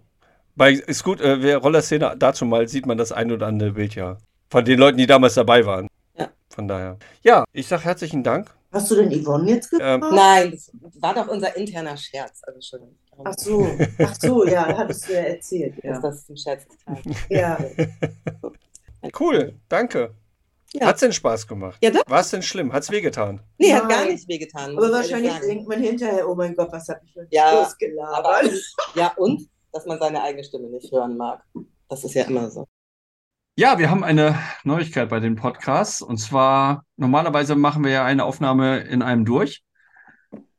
Bei 0.55 0.71
ist 0.73 1.03
gut, 1.03 1.21
äh, 1.21 1.41
wer 1.41 1.57
Rollerszene 1.57 2.15
dazu 2.17 2.45
mal 2.45 2.67
sieht 2.67 2.85
man 2.85 2.97
das 2.97 3.11
ein 3.11 3.31
oder 3.31 3.47
andere 3.47 3.71
Bild 3.71 3.95
ja. 3.95 4.17
Von 4.49 4.63
den 4.65 4.79
Leuten, 4.79 4.97
die 4.97 5.07
damals 5.07 5.33
dabei 5.33 5.65
waren. 5.65 5.87
Ja. 6.17 6.29
Von 6.49 6.67
daher. 6.67 6.97
Ja, 7.23 7.45
ich 7.51 7.67
sage 7.67 7.83
herzlichen 7.83 8.23
Dank. 8.23 8.49
Hast 8.77 8.91
du 8.91 8.95
denn 8.95 9.11
Yvonne 9.11 9.49
jetzt 9.51 9.73
Ähm, 9.73 10.01
gefragt? 10.01 10.13
Nein, 10.15 10.51
das 10.51 11.01
war 11.01 11.13
doch 11.15 11.27
unser 11.27 11.55
interner 11.57 11.97
Scherz. 11.97 12.41
Also 12.43 12.59
schon, 12.61 12.95
Ach 13.23 13.33
so, 13.37 13.67
ach 13.99 14.15
so, 14.21 14.45
ja, 14.45 14.67
hattest 14.77 15.09
du 15.09 15.13
ja 15.13 15.19
erzählt. 15.21 15.75
dass 15.77 15.83
Ja, 15.83 15.99
das 15.99 16.25
zum 16.27 16.37
Scherz 16.37 16.63
ist. 16.65 17.15
ja. 17.29 17.57
Cool, 19.19 19.53
danke. 19.69 20.13
Ja. 20.73 20.87
Hat's 20.87 20.99
denn 20.99 21.13
Spaß 21.13 21.47
gemacht? 21.47 21.77
Ja, 21.81 21.91
es 22.19 22.29
denn 22.31 22.41
schlimm? 22.43 22.73
Hat's 22.73 22.91
wehgetan? 22.91 23.39
Nee, 23.57 23.73
hat 23.73 23.87
gar 23.87 24.01
Nein. 24.01 24.13
nicht 24.13 24.27
wehgetan. 24.27 24.77
Aber 24.77 24.91
wahrscheinlich 24.91 25.33
denkt 25.39 25.67
man 25.67 25.79
hinterher, 25.81 26.27
oh 26.27 26.35
mein 26.35 26.55
Gott, 26.55 26.71
was 26.71 26.89
hab 26.89 27.01
ich 27.03 27.17
ein 27.17 27.27
Ja, 27.29 27.49
Schluss 27.65 27.77
Aber, 28.13 28.41
ja, 28.95 29.13
und, 29.15 29.47
dass 29.71 29.85
man 29.85 29.97
seine 29.99 30.21
eigene 30.21 30.43
Stimme 30.43 30.67
nicht 30.67 30.91
hören 30.91 31.15
mag. 31.15 31.41
Das 31.89 32.03
ist 32.03 32.13
ja 32.15 32.25
immer 32.25 32.49
so. 32.51 32.67
Ja, 33.59 33.79
wir 33.79 33.89
haben 33.89 34.03
eine 34.03 34.37
Neuigkeit 34.63 35.09
bei 35.09 35.19
den 35.19 35.35
Podcasts. 35.35 36.03
Und 36.03 36.17
zwar, 36.17 36.85
normalerweise 36.95 37.55
machen 37.55 37.83
wir 37.83 37.89
ja 37.89 38.05
eine 38.05 38.23
Aufnahme 38.23 38.81
in 38.81 39.01
einem 39.01 39.25
durch. 39.25 39.63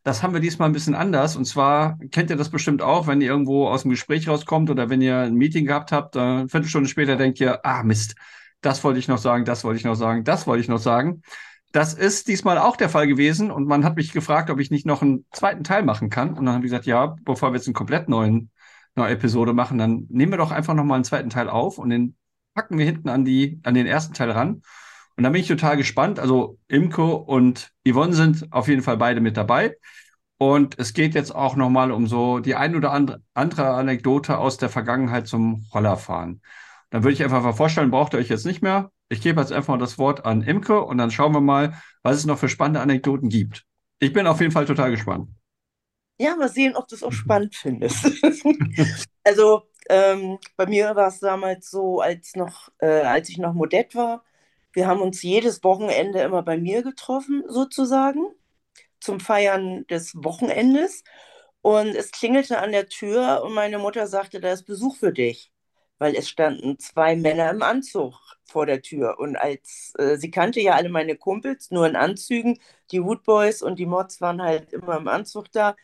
Das 0.02 0.24
haben 0.24 0.34
wir 0.34 0.40
diesmal 0.40 0.68
ein 0.68 0.72
bisschen 0.72 0.96
anders. 0.96 1.36
Und 1.36 1.44
zwar 1.44 1.96
kennt 2.10 2.28
ihr 2.28 2.34
das 2.34 2.50
bestimmt 2.50 2.82
auch, 2.82 3.06
wenn 3.06 3.20
ihr 3.20 3.28
irgendwo 3.28 3.68
aus 3.68 3.82
dem 3.82 3.92
Gespräch 3.92 4.28
rauskommt 4.28 4.68
oder 4.68 4.90
wenn 4.90 5.00
ihr 5.00 5.16
ein 5.16 5.34
Meeting 5.34 5.64
gehabt 5.64 5.92
habt, 5.92 6.16
eine 6.16 6.48
Viertelstunde 6.48 6.88
später 6.88 7.14
denkt 7.14 7.38
ihr, 7.38 7.64
ah 7.64 7.84
Mist, 7.84 8.16
das 8.62 8.82
wollte 8.82 8.98
ich 8.98 9.06
noch 9.06 9.18
sagen, 9.18 9.44
das 9.44 9.62
wollte 9.62 9.78
ich 9.78 9.84
noch 9.84 9.94
sagen, 9.94 10.24
das 10.24 10.48
wollte 10.48 10.62
ich 10.62 10.68
noch 10.68 10.80
sagen. 10.80 11.22
Das 11.70 11.94
ist 11.94 12.26
diesmal 12.26 12.58
auch 12.58 12.74
der 12.74 12.88
Fall 12.88 13.06
gewesen 13.06 13.52
und 13.52 13.68
man 13.68 13.84
hat 13.84 13.94
mich 13.94 14.10
gefragt, 14.12 14.50
ob 14.50 14.58
ich 14.58 14.72
nicht 14.72 14.86
noch 14.86 15.02
einen 15.02 15.24
zweiten 15.30 15.62
Teil 15.62 15.84
machen 15.84 16.10
kann. 16.10 16.30
Und 16.30 16.46
dann 16.46 16.54
habe 16.56 16.66
ich 16.66 16.72
gesagt, 16.72 16.86
ja, 16.86 17.14
bevor 17.22 17.52
wir 17.52 17.58
jetzt 17.58 17.68
einen 17.68 17.74
komplett 17.74 18.08
neuen, 18.08 18.50
neue 18.96 19.12
Episode 19.12 19.52
machen, 19.52 19.78
dann 19.78 20.06
nehmen 20.08 20.32
wir 20.32 20.38
doch 20.38 20.50
einfach 20.50 20.74
nochmal 20.74 20.96
einen 20.96 21.04
zweiten 21.04 21.30
Teil 21.30 21.48
auf 21.48 21.78
und 21.78 21.90
den 21.90 22.16
packen 22.58 22.76
wir 22.76 22.84
hinten 22.84 23.08
an 23.08 23.24
die, 23.24 23.60
an 23.62 23.74
den 23.74 23.86
ersten 23.86 24.14
Teil 24.14 24.32
ran. 24.32 24.62
Und 25.16 25.22
da 25.22 25.30
bin 25.30 25.40
ich 25.40 25.46
total 25.46 25.76
gespannt. 25.76 26.18
Also 26.18 26.58
Imko 26.66 27.14
und 27.14 27.70
Yvonne 27.88 28.14
sind 28.14 28.52
auf 28.52 28.66
jeden 28.66 28.82
Fall 28.82 28.96
beide 28.96 29.20
mit 29.20 29.36
dabei. 29.36 29.76
Und 30.38 30.76
es 30.76 30.92
geht 30.92 31.14
jetzt 31.14 31.32
auch 31.32 31.54
nochmal 31.54 31.92
um 31.92 32.08
so 32.08 32.40
die 32.40 32.56
ein 32.56 32.74
oder 32.74 32.90
andere, 32.90 33.22
andere 33.32 33.74
Anekdote 33.74 34.38
aus 34.38 34.56
der 34.56 34.70
Vergangenheit 34.70 35.28
zum 35.28 35.68
Rollerfahren. 35.72 36.42
Dann 36.90 37.04
würde 37.04 37.12
ich 37.12 37.22
einfach 37.22 37.44
mal 37.44 37.52
vorstellen, 37.52 37.92
braucht 37.92 38.14
ihr 38.14 38.18
euch 38.18 38.28
jetzt 38.28 38.44
nicht 38.44 38.60
mehr. 38.60 38.90
Ich 39.08 39.20
gebe 39.20 39.40
jetzt 39.40 39.52
einfach 39.52 39.74
mal 39.74 39.78
das 39.78 39.98
Wort 39.98 40.24
an 40.24 40.42
Imke 40.42 40.82
und 40.82 40.98
dann 40.98 41.12
schauen 41.12 41.32
wir 41.32 41.40
mal, 41.40 41.80
was 42.02 42.16
es 42.16 42.26
noch 42.26 42.38
für 42.38 42.48
spannende 42.48 42.80
Anekdoten 42.80 43.28
gibt. 43.28 43.66
Ich 44.00 44.12
bin 44.12 44.26
auf 44.26 44.40
jeden 44.40 44.52
Fall 44.52 44.66
total 44.66 44.90
gespannt. 44.90 45.28
Ja, 46.18 46.34
mal 46.34 46.48
sehen, 46.48 46.74
ob 46.74 46.88
du 46.88 46.96
es 46.96 47.04
auch 47.04 47.12
spannend 47.24 47.54
findest. 47.54 48.04
also 49.22 49.67
ähm, 49.88 50.38
bei 50.56 50.66
mir 50.66 50.94
war 50.96 51.08
es 51.08 51.20
damals 51.20 51.70
so, 51.70 52.00
als 52.00 52.34
noch, 52.36 52.70
äh, 52.78 53.02
als 53.02 53.28
ich 53.28 53.38
noch 53.38 53.54
Modett 53.54 53.94
war, 53.94 54.24
wir 54.72 54.86
haben 54.86 55.00
uns 55.00 55.22
jedes 55.22 55.64
Wochenende 55.64 56.20
immer 56.22 56.42
bei 56.42 56.58
mir 56.58 56.82
getroffen, 56.82 57.44
sozusagen, 57.48 58.26
zum 59.00 59.20
Feiern 59.20 59.86
des 59.88 60.14
Wochenendes. 60.16 61.04
Und 61.62 61.88
es 61.96 62.12
klingelte 62.12 62.58
an 62.60 62.72
der 62.72 62.88
Tür 62.88 63.42
und 63.44 63.54
meine 63.54 63.78
Mutter 63.78 64.06
sagte, 64.06 64.40
da 64.40 64.52
ist 64.52 64.64
Besuch 64.64 64.96
für 64.96 65.12
dich, 65.12 65.52
weil 65.98 66.14
es 66.16 66.28
standen 66.28 66.78
zwei 66.78 67.16
Männer 67.16 67.50
im 67.50 67.62
Anzug 67.62 68.14
vor 68.44 68.66
der 68.66 68.82
Tür. 68.82 69.18
Und 69.18 69.36
als 69.36 69.92
äh, 69.98 70.16
sie 70.16 70.30
kannte 70.30 70.60
ja 70.60 70.74
alle 70.74 70.88
meine 70.90 71.16
Kumpels, 71.16 71.70
nur 71.70 71.86
in 71.86 71.96
Anzügen, 71.96 72.58
die 72.92 73.02
Woodboys 73.04 73.62
und 73.62 73.78
die 73.78 73.86
Mods 73.86 74.20
waren 74.20 74.42
halt 74.42 74.72
immer 74.72 74.96
im 74.98 75.08
Anzug 75.08 75.50
da 75.52 75.76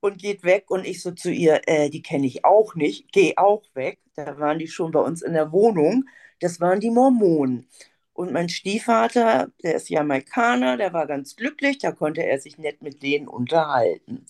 und 0.00 0.18
geht 0.18 0.44
weg. 0.44 0.70
Und 0.70 0.86
ich 0.86 1.02
so 1.02 1.12
zu 1.12 1.30
ihr, 1.30 1.62
äh, 1.66 1.90
die 1.90 2.02
kenne 2.02 2.26
ich 2.26 2.44
auch 2.44 2.74
nicht, 2.74 3.12
geh 3.12 3.34
auch 3.36 3.62
weg. 3.74 3.98
Da 4.14 4.38
waren 4.38 4.58
die 4.58 4.68
schon 4.68 4.92
bei 4.92 5.00
uns 5.00 5.22
in 5.22 5.32
der 5.34 5.52
Wohnung. 5.52 6.04
Das 6.40 6.60
waren 6.60 6.80
die 6.80 6.90
Mormonen. 6.90 7.68
Und 8.12 8.32
mein 8.32 8.48
Stiefvater, 8.48 9.48
der 9.62 9.76
ist 9.76 9.88
Jamaikaner, 9.90 10.76
der 10.76 10.92
war 10.92 11.06
ganz 11.06 11.36
glücklich, 11.36 11.78
da 11.78 11.92
konnte 11.92 12.24
er 12.26 12.40
sich 12.40 12.58
nett 12.58 12.82
mit 12.82 13.02
denen 13.02 13.28
unterhalten. 13.28 14.26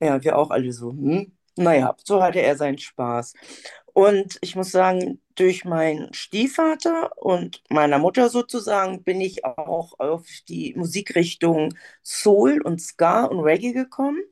Ja, 0.00 0.22
wir 0.24 0.38
auch 0.38 0.50
alle 0.50 0.72
so, 0.72 0.90
hm, 0.90 1.32
naja, 1.56 1.96
so 2.04 2.22
hatte 2.22 2.40
er 2.42 2.56
seinen 2.56 2.78
Spaß. 2.78 3.34
Und 3.92 4.38
ich 4.40 4.56
muss 4.56 4.70
sagen, 4.72 5.20
durch 5.36 5.64
meinen 5.64 6.12
Stiefvater 6.14 7.12
und 7.18 7.62
meiner 7.70 7.98
Mutter 7.98 8.28
sozusagen 8.30 9.02
bin 9.04 9.20
ich 9.20 9.44
auch 9.44 9.98
auf 9.98 10.26
die 10.48 10.74
Musikrichtung 10.76 11.74
Soul 12.02 12.60
und 12.62 12.80
Ska 12.80 13.24
und 13.24 13.40
Reggae 13.40 13.72
gekommen, 13.72 14.22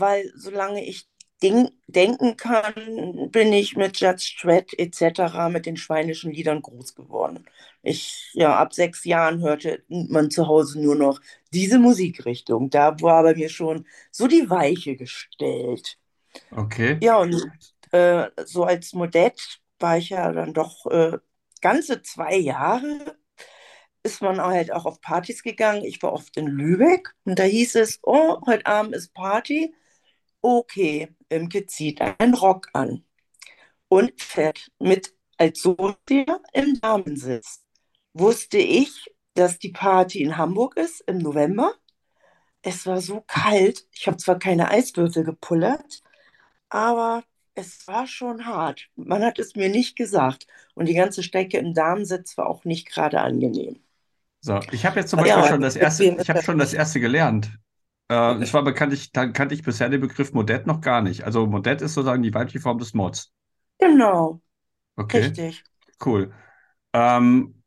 weil 0.00 0.32
solange 0.36 0.84
ich 0.84 1.08
denken 1.40 2.36
kann, 2.36 3.30
bin 3.30 3.52
ich 3.52 3.76
mit 3.76 4.00
Judge 4.00 4.24
Strat 4.36 4.72
etc. 4.76 5.48
mit 5.50 5.66
den 5.66 5.76
schweinischen 5.76 6.32
Liedern 6.32 6.62
groß 6.62 6.94
geworden. 6.96 7.46
Ich, 7.82 8.30
ja, 8.32 8.56
ab 8.56 8.74
sechs 8.74 9.04
Jahren 9.04 9.40
hörte 9.40 9.84
man 9.88 10.30
zu 10.30 10.48
Hause 10.48 10.80
nur 10.80 10.96
noch 10.96 11.20
diese 11.52 11.78
Musikrichtung. 11.78 12.70
Da 12.70 13.00
war 13.00 13.22
bei 13.22 13.34
mir 13.34 13.48
schon 13.48 13.86
so 14.10 14.26
die 14.26 14.50
Weiche 14.50 14.96
gestellt. 14.96 15.96
Okay. 16.50 16.98
Ja, 17.00 17.18
und 17.18 17.40
äh, 17.92 18.28
so 18.44 18.64
als 18.64 18.92
Modett 18.92 19.60
war 19.78 19.96
ich 19.96 20.10
ja 20.10 20.32
dann 20.32 20.54
doch 20.54 20.86
äh, 20.86 21.18
ganze 21.60 22.02
zwei 22.02 22.36
Jahre 22.36 23.16
ist 24.02 24.22
man 24.22 24.40
halt 24.40 24.72
auch 24.72 24.86
auf 24.86 25.00
Partys 25.00 25.42
gegangen. 25.42 25.84
Ich 25.84 26.02
war 26.02 26.12
oft 26.12 26.36
in 26.36 26.46
Lübeck 26.46 27.14
und 27.24 27.38
da 27.38 27.42
hieß 27.42 27.74
es, 27.76 27.98
oh, 28.02 28.40
heute 28.46 28.66
Abend 28.66 28.94
ist 28.94 29.12
Party. 29.12 29.74
Okay, 30.40 31.08
Imke 31.28 31.66
zieht 31.66 32.00
einen 32.00 32.34
Rock 32.34 32.68
an 32.72 33.04
und 33.88 34.20
fährt 34.20 34.70
mit 34.78 35.14
als 35.36 35.62
Sophia 35.62 36.40
im 36.52 36.80
Damensitz. 36.80 37.64
Wusste 38.12 38.58
ich, 38.58 39.12
dass 39.34 39.58
die 39.58 39.70
Party 39.70 40.22
in 40.22 40.36
Hamburg 40.36 40.76
ist 40.76 41.00
im 41.06 41.18
November. 41.18 41.74
Es 42.62 42.86
war 42.86 43.00
so 43.00 43.22
kalt. 43.26 43.86
Ich 43.92 44.06
habe 44.06 44.16
zwar 44.16 44.38
keine 44.38 44.70
Eiswürfel 44.70 45.24
gepullert, 45.24 46.02
aber 46.68 47.22
es 47.54 47.86
war 47.86 48.06
schon 48.06 48.46
hart. 48.46 48.88
Man 48.96 49.22
hat 49.22 49.38
es 49.38 49.56
mir 49.56 49.68
nicht 49.68 49.96
gesagt. 49.96 50.46
Und 50.74 50.86
die 50.86 50.94
ganze 50.94 51.22
Strecke 51.22 51.58
im 51.58 51.74
Damensitz 51.74 52.36
war 52.38 52.48
auch 52.48 52.64
nicht 52.64 52.88
gerade 52.88 53.20
angenehm. 53.20 53.80
So, 54.40 54.60
ich 54.70 54.86
habe 54.86 55.00
jetzt 55.00 55.10
zum 55.10 55.18
Beispiel 55.18 55.42
ja, 55.42 55.48
schon 55.48 55.60
das 55.60 55.74
erste, 55.74 56.04
ich 56.04 56.30
habe 56.30 56.42
schon 56.42 56.58
das 56.58 56.72
erste 56.72 57.00
gelernt. 57.00 57.50
Äh, 58.10 58.42
ich 58.42 58.52
war 58.54 58.62
bekannt, 58.64 58.92
ich, 58.92 59.12
dann 59.12 59.32
kannte 59.32 59.54
ich 59.54 59.62
bisher 59.62 59.88
den 59.88 60.00
Begriff 60.02 60.32
Modett 60.34 60.66
noch 60.66 60.80
gar 60.82 61.00
nicht. 61.02 61.24
Also 61.24 61.46
Modett 61.46 61.80
ist 61.82 61.94
sozusagen 61.94 62.22
die 62.22 62.34
weibliche 62.34 62.60
Form 62.60 62.78
des 62.78 62.94
Mods. 62.94 63.32
Genau. 63.80 64.40
Okay. 64.96 65.38
Richtig. 65.38 65.64
Cool. 66.04 66.32
Ähm, 66.94 67.62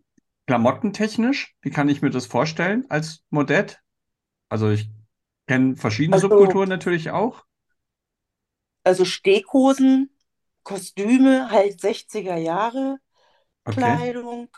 klamottentechnisch, 0.47 1.55
wie 1.61 1.71
kann 1.71 1.89
ich 1.89 2.01
mir 2.01 2.09
das 2.11 2.25
vorstellen 2.27 2.85
als 2.89 3.23
Modett? 3.31 3.81
Also 4.49 4.69
ich 4.71 4.91
kenne 5.47 5.77
verschiedene 5.77 6.17
Also, 6.17 6.19
Subkulturen 6.19 6.69
natürlich 6.69 7.11
auch. 7.11 7.45
also 8.83 9.05
Steghosen, 9.05 10.09
Kostüme, 10.63 11.49
halt 11.51 11.81
60er 11.81 12.37
Jahre, 12.37 12.99
Okay. 13.67 13.97
Kleidung, 13.97 14.49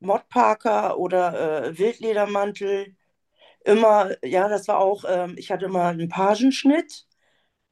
Modparker 0.00 0.98
oder 0.98 1.66
äh, 1.68 1.78
Wildledermantel. 1.78 2.96
Immer, 3.64 4.12
ja, 4.24 4.48
das 4.48 4.68
war 4.68 4.78
auch, 4.78 5.04
ähm, 5.08 5.34
ich 5.36 5.50
hatte 5.50 5.66
immer 5.66 5.84
einen 5.86 6.08
Pagenschnitt, 6.08 7.06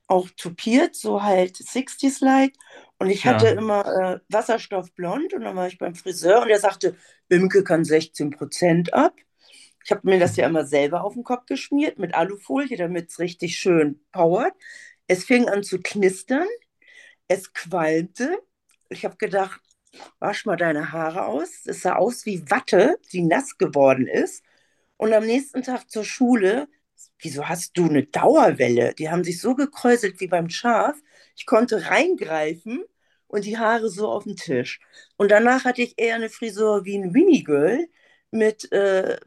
auch 0.08 0.28
tupiert, 0.36 0.96
so 0.96 1.22
halt 1.22 1.56
60s-like. 1.56 2.54
Und 2.98 3.10
ich 3.10 3.26
hatte 3.26 3.46
Ja. 3.46 3.48
immer 3.48 3.86
äh, 3.86 4.20
Wasserstoffblond 4.28 5.34
und 5.34 5.42
dann 5.42 5.56
war 5.56 5.68
ich 5.68 5.78
beim 5.78 5.94
Friseur 5.96 6.42
und 6.42 6.50
er 6.50 6.60
sagte, 6.60 6.96
Imke 7.28 7.64
kann 7.64 7.84
16% 7.84 8.94
ab. 8.94 9.14
Ich 9.84 9.90
habe 9.92 10.02
mir 10.04 10.18
das 10.20 10.36
ja 10.36 10.46
immer 10.46 10.66
selber 10.66 11.04
auf 11.04 11.14
den 11.14 11.24
Kopf 11.24 11.46
geschmiert 11.46 11.98
mit 11.98 12.14
Alufolie, 12.14 12.76
damit 12.78 13.10
es 13.10 13.18
richtig 13.20 13.58
schön 13.58 14.00
powert. 14.12 14.54
Es 15.08 15.24
fing 15.24 15.48
an 15.48 15.62
zu 15.64 15.80
knistern, 15.80 16.46
es 17.28 17.52
qualmte. 17.52 18.38
Ich 18.88 19.04
habe 19.04 19.16
gedacht, 19.16 19.60
wasch 20.18 20.46
mal 20.46 20.56
deine 20.56 20.92
Haare 20.92 21.26
aus. 21.26 21.66
Es 21.66 21.82
sah 21.82 21.96
aus 21.96 22.26
wie 22.26 22.48
Watte, 22.50 22.98
die 23.12 23.22
nass 23.22 23.58
geworden 23.58 24.06
ist. 24.06 24.44
Und 24.97 25.12
am 25.12 25.27
nächsten 25.27 25.62
Tag 25.62 25.90
zur 25.90 26.05
Schule, 26.05 26.68
wieso 27.18 27.48
hast 27.48 27.77
du 27.77 27.85
eine 27.89 28.05
Dauerwelle? 28.05 28.94
Die 28.94 29.10
haben 29.10 29.24
sich 29.24 29.40
so 29.40 29.55
gekräuselt 29.55 30.20
wie 30.20 30.28
beim 30.28 30.48
Schaf. 30.51 30.97
Ich 31.36 31.47
konnte 31.47 31.90
reingreifen 31.90 32.85
und 33.28 33.44
die 33.44 33.59
Haare 33.59 33.90
so 33.90 34.09
auf 34.09 34.24
den 34.24 34.36
Tisch. 34.36 34.81
Und 35.16 35.31
danach 35.31 35.64
hatte 35.64 35.82
ich 35.82 35.94
eher 35.98 36.16
eine 36.16 36.31
Frisur 36.31 36.85
wie 36.85 36.97
ein 36.98 37.14
Winnie 37.14 37.44
Girl 37.44 37.86
mit 38.31 38.70
äh, 38.73 39.18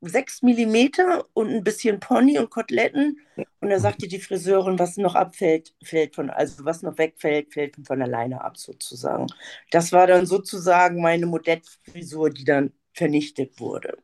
6 0.00 0.42
Millimeter 0.42 1.26
und 1.34 1.50
ein 1.50 1.64
bisschen 1.64 2.00
Pony 2.00 2.38
und 2.38 2.50
Koteletten. 2.50 3.20
Und 3.60 3.70
da 3.70 3.78
sagte 3.80 4.08
die 4.08 4.20
Friseurin, 4.20 4.78
was 4.78 4.96
noch 4.96 5.14
abfällt, 5.14 5.74
fällt 5.82 6.14
von, 6.14 6.30
also 6.30 6.64
was 6.64 6.82
noch 6.82 6.98
wegfällt, 6.98 7.52
fällt 7.52 7.76
von 7.86 8.02
alleine 8.02 8.42
ab 8.42 8.56
sozusagen. 8.58 9.26
Das 9.70 9.92
war 9.92 10.06
dann 10.06 10.26
sozusagen 10.26 11.00
meine 11.00 11.26
Modettfrisur, 11.26 12.30
die 12.30 12.44
dann 12.44 12.72
vernichtet 12.92 13.58
wurde. 13.60 13.98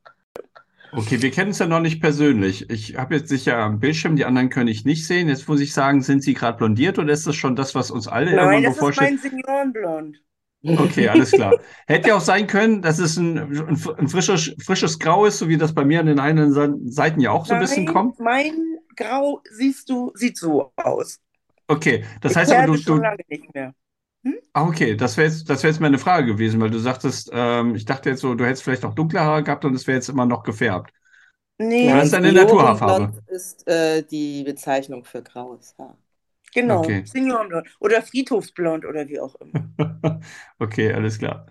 Okay, 0.94 1.22
wir 1.22 1.30
kennen 1.30 1.50
es 1.52 1.58
ja 1.58 1.66
noch 1.66 1.80
nicht 1.80 2.00
persönlich. 2.02 2.68
Ich 2.70 2.96
habe 2.96 3.16
jetzt 3.16 3.28
sicher 3.28 3.56
am 3.58 3.78
Bildschirm, 3.80 4.14
die 4.16 4.24
anderen 4.26 4.50
können 4.50 4.68
ich 4.68 4.84
nicht 4.84 5.06
sehen. 5.06 5.28
Jetzt 5.28 5.48
muss 5.48 5.60
ich 5.60 5.72
sagen, 5.72 6.02
sind 6.02 6.22
Sie 6.22 6.34
gerade 6.34 6.58
blondiert 6.58 6.98
oder 6.98 7.12
ist 7.12 7.26
das 7.26 7.34
schon 7.36 7.56
das, 7.56 7.74
was 7.74 7.90
uns 7.90 8.08
alle 8.08 8.32
irgendwann 8.34 8.62
Nein, 8.62 8.64
das 8.64 8.78
ist 8.78 8.78
bevorsteht? 8.78 8.96
mein 8.96 9.18
Seniorenblond. 9.18 10.18
Okay, 10.64 11.08
alles 11.08 11.32
klar. 11.34 11.58
Hätte 11.88 12.10
ja 12.10 12.16
auch 12.16 12.20
sein 12.20 12.46
können, 12.46 12.82
dass 12.82 12.98
es 13.00 13.16
ein, 13.16 13.36
ein, 13.38 14.08
frisches, 14.08 14.54
frisches 14.64 14.98
Grau 15.00 15.24
ist, 15.26 15.38
so 15.38 15.48
wie 15.48 15.56
das 15.56 15.74
bei 15.74 15.84
mir 15.84 15.98
an 15.98 16.06
den 16.06 16.20
einen 16.20 16.52
Seiten 16.92 17.20
ja 17.20 17.32
auch 17.32 17.46
so 17.46 17.54
ein 17.54 17.58
bisschen 17.60 17.84
Nein, 17.84 17.94
kommt. 17.94 18.20
mein 18.20 18.52
Grau 18.96 19.42
siehst 19.50 19.88
du, 19.90 20.12
sieht 20.14 20.38
so 20.38 20.72
aus. 20.76 21.20
Okay, 21.68 22.04
das 22.20 22.32
Ich 22.32 22.36
heißt 22.36 22.52
aber, 22.52 22.66
du, 22.66 22.76
du, 22.76 23.08
ah, 24.52 24.66
okay, 24.66 24.96
das 24.96 25.16
wäre 25.16 25.28
jetzt, 25.28 25.48
das 25.48 25.62
wäre 25.62 25.72
jetzt 25.72 25.80
meine 25.80 25.98
Frage 25.98 26.26
gewesen, 26.26 26.60
weil 26.60 26.70
du 26.70 26.78
sagtest, 26.78 27.30
ähm, 27.32 27.74
ich 27.74 27.84
dachte 27.84 28.10
jetzt 28.10 28.20
so, 28.20 28.34
du 28.34 28.44
hättest 28.44 28.62
vielleicht 28.64 28.82
noch 28.82 28.94
dunkle 28.94 29.20
Haare 29.20 29.42
gehabt 29.42 29.64
und 29.64 29.74
es 29.74 29.86
wäre 29.86 29.96
jetzt 29.96 30.08
immer 30.08 30.26
noch 30.26 30.42
gefärbt. 30.42 30.92
Nee, 31.58 31.88
Ja, 31.88 31.96
das 31.96 32.04
ist 32.06 32.12
deine 32.14 32.32
Naturhaarfarbe. 32.32 33.12
Ist 33.28 33.66
äh, 33.68 34.02
die 34.02 34.42
Bezeichnung 34.44 35.04
für 35.04 35.22
graues 35.22 35.74
Haar. 35.78 35.96
genau, 36.52 36.84
Okay. 36.84 37.04
Seniorenblond. 37.04 37.68
Oder 37.80 38.02
Friedhofsblond 38.02 38.84
oder 38.84 39.08
wie 39.08 39.20
auch 39.20 39.34
immer. 39.36 39.60
Okay, 40.60 40.92
alles 40.92 41.18
klar. 41.18 41.46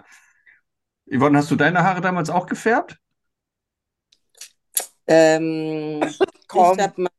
Yvonne, 1.11 1.37
hast 1.37 1.51
du 1.51 1.55
deine 1.55 1.83
Haare 1.83 2.01
damals 2.01 2.31
auch 2.31 2.47
gefärbt? 2.47 2.97
Ähm, 5.07 6.01
ich 6.53 6.77
habe 6.79 7.01
mal. 7.03 7.09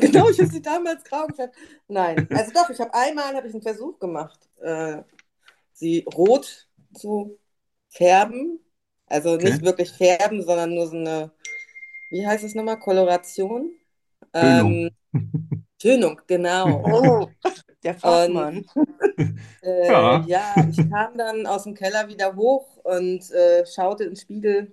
Genau, 0.00 0.28
ich 0.30 0.38
habe 0.40 0.50
sie 0.50 0.62
damals 0.62 1.04
grau 1.04 1.26
gefärbt. 1.28 1.56
Nein, 1.88 2.28
also 2.32 2.52
doch, 2.52 2.68
ich 2.70 2.80
habe 2.80 2.92
einmal 2.94 3.34
habe 3.34 3.48
ich 3.48 3.54
einen 3.54 3.62
Versuch 3.62 3.98
gemacht, 3.98 4.48
äh, 4.60 5.02
sie 5.74 6.04
rot 6.16 6.68
zu 6.94 7.38
färben. 7.90 8.60
Also 9.06 9.36
Okay. 9.36 9.38
nicht 9.38 9.62
wirklich 9.62 9.92
färben, 9.92 10.42
sondern 10.44 10.74
nur 10.74 10.88
so 10.88 10.96
eine, 10.96 11.32
wie 12.10 12.26
heißt 12.26 12.44
es 12.44 12.54
nochmal, 12.56 12.78
Koloration? 12.80 13.72
Tönung. 14.40 14.80
Ähm, 14.80 14.90
Tönung, 15.78 16.20
genau. 16.28 16.82
Oh, 16.84 17.34
der 17.84 17.94
Fachmann. 17.98 18.66
Äh, 19.62 20.18
Ja. 20.18 20.26
ja, 20.26 20.66
ich 20.68 20.88
kam 20.88 21.16
dann 21.18 21.46
aus 21.46 21.64
dem 21.64 21.74
Keller 21.74 22.08
wieder 22.08 22.36
hoch 22.36 22.76
und 22.84 23.30
äh, 23.32 23.66
schaute 23.66 24.04
in 24.04 24.10
den 24.10 24.16
Spiegel. 24.16 24.72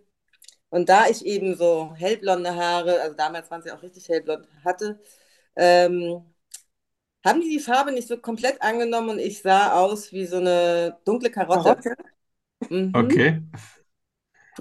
Und 0.73 0.89
da 0.89 1.07
ich 1.07 1.25
eben 1.25 1.55
so 1.55 1.93
hellblonde 1.95 2.55
Haare, 2.55 3.01
also 3.01 3.15
damals 3.15 3.51
waren 3.51 3.61
sie 3.63 3.71
auch 3.71 3.83
richtig 3.83 4.09
hellblond, 4.09 4.47
hatte, 4.65 4.99
ähm, 5.55 6.25
haben 7.25 7.41
die 7.41 7.49
die 7.51 7.59
Farbe 7.59 7.91
nicht 7.91 8.07
so 8.07 8.17
komplett 8.17 8.61
angenommen 8.61 9.09
und 9.11 9.19
ich 9.19 9.41
sah 9.41 9.73
aus 9.73 10.11
wie 10.13 10.25
so 10.25 10.37
eine 10.37 10.97
dunkle 11.05 11.31
Karotte. 11.31 11.83
Karotte? 11.83 11.95
Mhm. 12.69 12.95
Okay. 12.95 13.41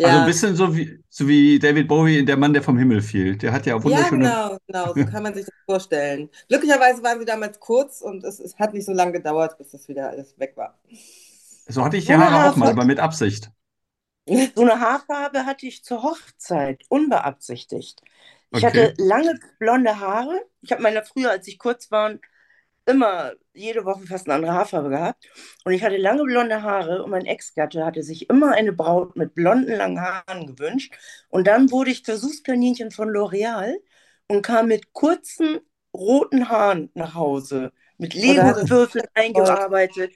Also 0.01 0.19
Ja. 0.19 0.19
ein 0.19 0.25
bisschen 0.25 0.57
so 0.57 0.77
wie, 0.77 1.03
so 1.09 1.29
wie 1.29 1.59
David 1.59 1.89
Bowie 1.89 2.19
in 2.19 2.27
Der 2.27 2.37
Mann, 2.37 2.53
der 2.53 2.63
vom 2.63 2.79
Himmel 2.79 3.03
fiel. 3.03 3.37
Der 3.37 3.53
hat 3.53 3.67
ja 3.67 3.83
Ja, 3.85 4.11
wunderschöne. 4.11 4.11
genau, 4.11 4.59
genau, 4.67 4.95
so 4.95 5.05
kann 5.05 5.25
man 5.25 5.35
sich 5.35 5.45
das 5.45 5.55
vorstellen. 5.67 6.31
Glücklicherweise 6.49 7.03
waren 7.03 7.19
sie 7.19 7.25
damals 7.25 7.59
kurz 7.59 8.01
und 8.01 8.23
es, 8.23 8.39
es 8.39 8.57
hat 8.59 8.75
nicht 8.75 8.87
so 8.87 8.93
lange 8.93 9.13
gedauert, 9.13 9.59
bis 9.59 9.71
das 9.73 9.89
wieder 9.89 10.09
alles 10.11 10.39
weg 10.39 10.57
war. 10.57 10.79
So 11.69 11.85
hatte 11.85 11.97
ich 11.97 12.05
die 12.07 12.15
Haare 12.17 12.41
auch 12.41 12.55
mal, 12.57 12.71
aber 12.71 12.85
mit 12.85 13.01
Absicht. 13.01 13.51
So 14.55 14.63
eine 14.63 14.81
Haarfarbe 14.81 15.47
hatte 15.47 15.67
ich 15.67 15.85
zur 15.85 16.03
Hochzeit, 16.03 16.85
unbeabsichtigt. 16.89 18.03
Ich 18.51 18.65
Okay. 18.65 18.65
hatte 18.65 18.95
lange 18.99 19.39
blonde 19.59 19.99
Haare. 19.99 20.41
Ich 20.61 20.71
habe 20.73 20.83
meine 20.83 21.03
früher, 21.05 21.31
als 21.31 21.49
ich 21.49 21.59
kurz 21.59 21.91
war, 21.91 22.15
immer 22.87 23.35
jede 23.55 23.85
Woche 23.85 24.07
fast 24.07 24.27
eine 24.29 24.35
andere 24.37 24.53
Haarfarbe 24.55 24.91
gehabt. 24.91 25.29
Und 25.65 25.73
ich 25.75 25.85
hatte 25.85 25.97
lange 25.99 26.25
blonde 26.25 26.63
Haare 26.63 27.05
und 27.05 27.11
mein 27.11 27.27
Ex-Gatte 27.27 27.85
hatte 27.85 28.03
sich 28.03 28.31
immer 28.31 28.53
eine 28.53 28.73
Braut 28.73 29.17
mit 29.17 29.35
blonden, 29.35 29.73
langen 29.77 30.01
Haaren 30.01 30.47
gewünscht. 30.49 30.95
Und 31.31 31.47
dann 31.47 31.71
wurde 31.73 31.91
ich 31.93 32.03
Versuchskaninchen 32.05 32.91
von 32.93 33.11
L'Oreal 33.11 33.75
und 34.29 34.43
kam 34.43 34.69
mit 34.69 34.93
kurzen, 34.93 35.61
roten 35.95 36.49
Haaren 36.51 36.91
nach 36.95 37.15
Hause, 37.15 37.73
mit 37.99 38.15
Oh, 38.27 38.35
Lego-Würfeln 38.35 39.07
eingearbeitet. 39.15 40.15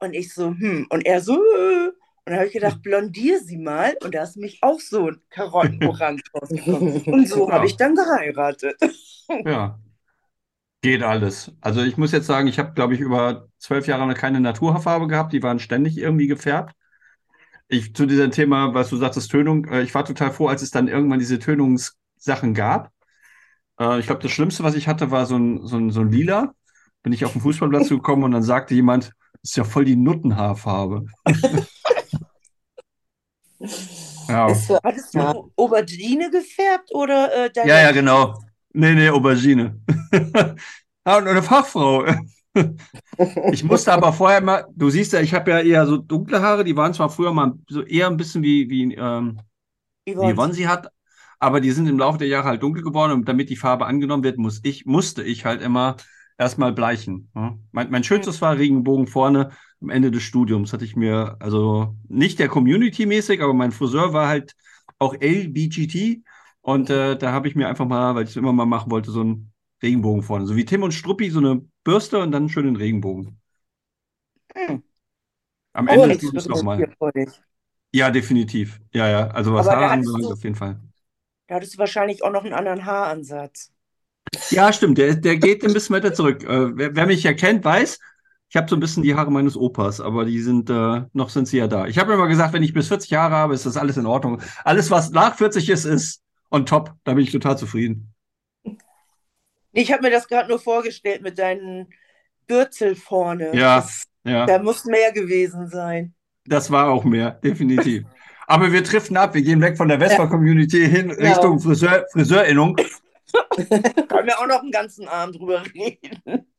Und 0.00 0.14
ich 0.14 0.34
so, 0.34 0.48
hm. 0.50 0.86
Und 0.90 1.06
er 1.06 1.20
so, 1.22 1.42
äh. 1.56 1.92
Und 2.26 2.32
da 2.32 2.36
habe 2.36 2.46
ich 2.46 2.52
gedacht, 2.52 2.78
blondier 2.82 3.40
sie 3.40 3.58
mal. 3.58 3.94
Und 4.02 4.14
da 4.14 4.22
ist 4.24 4.36
mich 4.36 4.58
auch 4.62 4.80
so 4.80 5.08
ein 5.08 5.20
Karottenorange 5.30 6.22
rausgekommen. 6.34 7.02
Und 7.10 7.28
so 7.28 7.48
Ja. 7.48 7.54
habe 7.54 7.66
ich 7.66 7.76
dann 7.76 7.94
geheiratet. 7.94 8.76
Ja. 9.44 9.78
Geht 10.82 11.02
alles. 11.02 11.52
Also 11.60 11.82
ich 11.82 11.98
muss 11.98 12.12
jetzt 12.12 12.26
sagen, 12.26 12.48
ich 12.48 12.58
habe, 12.58 12.72
glaube 12.72 12.94
ich, 12.94 13.00
über 13.00 13.48
zwölf 13.58 13.86
Jahre 13.86 14.06
noch 14.06 14.14
keine 14.14 14.40
Naturhaarfarbe 14.40 15.08
gehabt. 15.08 15.32
Die 15.32 15.42
waren 15.42 15.58
ständig 15.58 15.98
irgendwie 15.98 16.26
gefärbt. 16.26 16.74
Ich 17.68 17.94
zu 17.94 18.06
diesem 18.06 18.30
Thema, 18.32 18.74
was 18.74 18.90
du 18.90 18.96
sagtest, 18.96 19.30
Tönung, 19.30 19.66
äh, 19.66 19.82
ich 19.82 19.94
war 19.94 20.04
total 20.04 20.32
froh, 20.32 20.48
als 20.48 20.62
es 20.62 20.70
dann 20.70 20.88
irgendwann 20.88 21.20
diese 21.20 21.38
Tönungssachen 21.38 22.54
gab. 22.54 22.92
Äh, 23.80 24.00
ich 24.00 24.06
glaube, 24.06 24.22
das 24.22 24.32
Schlimmste, 24.32 24.64
was 24.64 24.74
ich 24.76 24.88
hatte, 24.88 25.10
war 25.10 25.26
so 25.26 25.36
ein, 25.38 25.66
so 25.66 25.78
ein, 25.78 25.90
so 25.90 26.00
ein 26.02 26.10
Lila. 26.12 26.54
Bin 27.02 27.12
ich 27.12 27.24
auf 27.24 27.32
den 27.32 27.42
Fußballplatz 27.42 27.88
gekommen 27.90 28.24
und 28.24 28.32
dann 28.32 28.42
sagte 28.44 28.74
jemand, 28.74 29.06
das 29.42 29.52
ist 29.52 29.56
ja 29.56 29.64
voll 29.64 29.84
die 29.86 29.96
Nuttenhaarfarbe. 29.96 31.06
Ja. 34.28 34.48
Ist 34.50 34.66
für, 34.66 34.78
hattest 34.82 35.14
Ja. 35.14 35.32
du 35.32 35.52
Aubergine 35.56 36.30
gefärbt 36.30 36.90
oder 36.94 37.46
äh, 37.46 37.50
deine 37.50 37.68
ja, 37.68 37.80
ja, 37.80 37.92
genau. 37.92 38.38
Nee, 38.72 38.94
nee, 38.94 39.08
Aubergine. 39.10 39.80
ah, 41.04 41.16
und 41.18 41.28
eine 41.28 41.42
Fachfrau. 41.42 42.04
Ich 43.52 43.62
musste 43.62 43.92
aber 43.92 44.12
vorher 44.12 44.40
mal, 44.40 44.66
du 44.74 44.90
siehst 44.90 45.12
ja, 45.12 45.20
ich 45.20 45.32
habe 45.34 45.52
ja 45.52 45.60
eher 45.60 45.86
so 45.86 45.98
dunkle 45.98 46.42
Haare, 46.42 46.64
die 46.64 46.76
waren 46.76 46.92
zwar 46.92 47.08
früher 47.08 47.32
mal 47.32 47.52
so 47.68 47.82
eher 47.82 48.08
ein 48.08 48.16
bisschen 48.16 48.42
wie, 48.42 48.68
wie, 48.68 48.92
ähm, 48.94 49.38
wie 50.04 50.14
Yvonne? 50.14 50.34
Yvonne 50.34 50.54
sie 50.54 50.68
hat, 50.68 50.88
aber 51.38 51.60
die 51.60 51.70
sind 51.70 51.88
im 51.88 51.98
Laufe 51.98 52.18
der 52.18 52.28
Jahre 52.28 52.48
halt 52.48 52.62
dunkel 52.62 52.82
geworden 52.82 53.12
und 53.12 53.28
damit 53.28 53.50
die 53.50 53.56
Farbe 53.56 53.86
angenommen 53.86 54.24
wird, 54.24 54.38
muss 54.38 54.60
ich, 54.64 54.86
musste 54.86 55.22
ich 55.22 55.44
halt 55.44 55.62
immer 55.62 55.96
erstmal 56.38 56.72
bleichen. 56.72 57.30
Ja. 57.36 57.56
Mein, 57.72 57.90
mein 57.90 58.04
schönstes 58.04 58.42
war 58.42 58.58
Regenbogen 58.58 59.06
vorne 59.06 59.50
am 59.82 59.90
Ende 59.90 60.10
des 60.10 60.22
Studiums. 60.22 60.72
Hatte 60.72 60.84
ich 60.84 60.96
mir, 60.96 61.36
also 61.40 61.96
nicht 62.08 62.38
der 62.38 62.48
Community-mäßig, 62.48 63.42
aber 63.42 63.54
mein 63.54 63.72
Friseur 63.72 64.12
war 64.12 64.28
halt 64.28 64.54
auch 64.98 65.14
LBGT 65.20 66.22
und 66.62 66.90
äh, 66.90 67.16
da 67.16 67.32
habe 67.32 67.48
ich 67.48 67.54
mir 67.56 67.68
einfach 67.68 67.86
mal, 67.86 68.14
weil 68.14 68.24
ich 68.24 68.30
es 68.30 68.36
immer 68.36 68.52
mal 68.52 68.66
machen 68.66 68.90
wollte, 68.90 69.10
so 69.10 69.20
einen 69.22 69.52
Regenbogen 69.82 70.22
vorne. 70.22 70.46
So 70.46 70.56
wie 70.56 70.64
Tim 70.64 70.82
und 70.82 70.92
Struppi, 70.92 71.30
so 71.30 71.38
eine 71.38 71.62
Bürste 71.84 72.18
und 72.20 72.32
dann 72.32 72.48
schön 72.48 72.66
den 72.66 72.76
Regenbogen. 72.76 73.40
Hm. 74.54 74.82
Am 75.72 75.88
Oh, 75.88 75.94
Ende 75.96 76.08
des 76.08 76.16
das 76.34 76.44
Studiums 76.44 76.46
nochmal. 76.48 76.96
Ja, 77.92 78.10
definitiv. 78.10 78.80
Ja, 78.92 79.08
ja. 79.08 79.28
Also 79.28 79.52
was 79.54 79.66
Haare 79.68 79.88
anbelangt, 79.90 80.26
auf 80.26 80.42
jeden 80.44 80.54
Fall. 80.56 80.80
Da 81.48 81.56
hattest 81.56 81.74
du 81.74 81.78
wahrscheinlich 81.78 82.24
auch 82.24 82.30
noch 82.30 82.44
einen 82.44 82.54
anderen 82.54 82.86
Haaransatz. 82.86 83.72
Ja, 84.50 84.72
stimmt. 84.72 84.98
Der, 84.98 85.14
der 85.16 85.36
geht 85.38 85.64
ein 85.64 85.72
bisschen 85.72 85.94
weiter 85.96 86.12
zurück. 86.14 86.44
Äh, 86.44 86.76
wer, 86.76 86.94
wer 86.96 87.06
mich 87.06 87.22
ja 87.22 87.32
kennt, 87.32 87.64
weiß, 87.64 87.98
ich 88.50 88.56
habe 88.56 88.68
so 88.68 88.74
ein 88.74 88.80
bisschen 88.80 89.04
die 89.04 89.14
Haare 89.14 89.30
meines 89.30 89.56
Opas, 89.56 90.00
aber 90.00 90.24
die 90.24 90.40
sind, 90.40 90.68
äh, 90.70 91.02
noch 91.12 91.30
sind 91.30 91.46
sie 91.46 91.58
ja 91.58 91.68
da. 91.68 91.86
Ich 91.86 91.98
habe 91.98 92.12
immer 92.12 92.26
gesagt, 92.26 92.52
wenn 92.52 92.64
ich 92.64 92.74
bis 92.74 92.88
40 92.88 93.08
Jahre 93.08 93.36
habe, 93.36 93.54
ist 93.54 93.64
das 93.64 93.76
alles 93.76 93.96
in 93.96 94.06
Ordnung. 94.06 94.42
Alles, 94.64 94.90
was 94.90 95.10
nach 95.10 95.36
40 95.36 95.70
ist, 95.70 95.84
ist 95.84 96.20
on 96.50 96.66
top. 96.66 96.92
Da 97.04 97.14
bin 97.14 97.22
ich 97.22 97.30
total 97.30 97.56
zufrieden. 97.56 98.12
Ich 99.72 99.92
habe 99.92 100.02
mir 100.02 100.10
das 100.10 100.26
gerade 100.26 100.48
nur 100.48 100.58
vorgestellt 100.58 101.22
mit 101.22 101.38
deinen 101.38 101.86
Bürzel 102.48 102.96
vorne. 102.96 103.54
Ja, 103.54 103.76
Das, 103.76 104.02
ja. 104.24 104.46
da 104.46 104.60
muss 104.60 104.84
mehr 104.84 105.12
gewesen 105.12 105.68
sein. 105.68 106.12
Das 106.44 106.72
war 106.72 106.90
auch 106.90 107.04
mehr, 107.04 107.30
definitiv. 107.30 108.04
Aber 108.48 108.72
wir 108.72 108.82
driften 108.82 109.16
ab. 109.16 109.32
Wir 109.34 109.42
gehen 109.42 109.60
weg 109.60 109.76
von 109.76 109.86
der 109.86 110.00
Vespa-Community 110.00 110.88
hin 110.88 111.12
Richtung 111.12 111.60
Friseur, 111.60 112.04
Friseurinnung. 112.10 112.74
Können 113.56 114.26
wir 114.26 114.40
auch 114.40 114.48
noch 114.48 114.60
einen 114.60 114.72
ganzen 114.72 115.06
Abend 115.06 115.36
drüber 115.36 115.62
reden. 115.72 116.49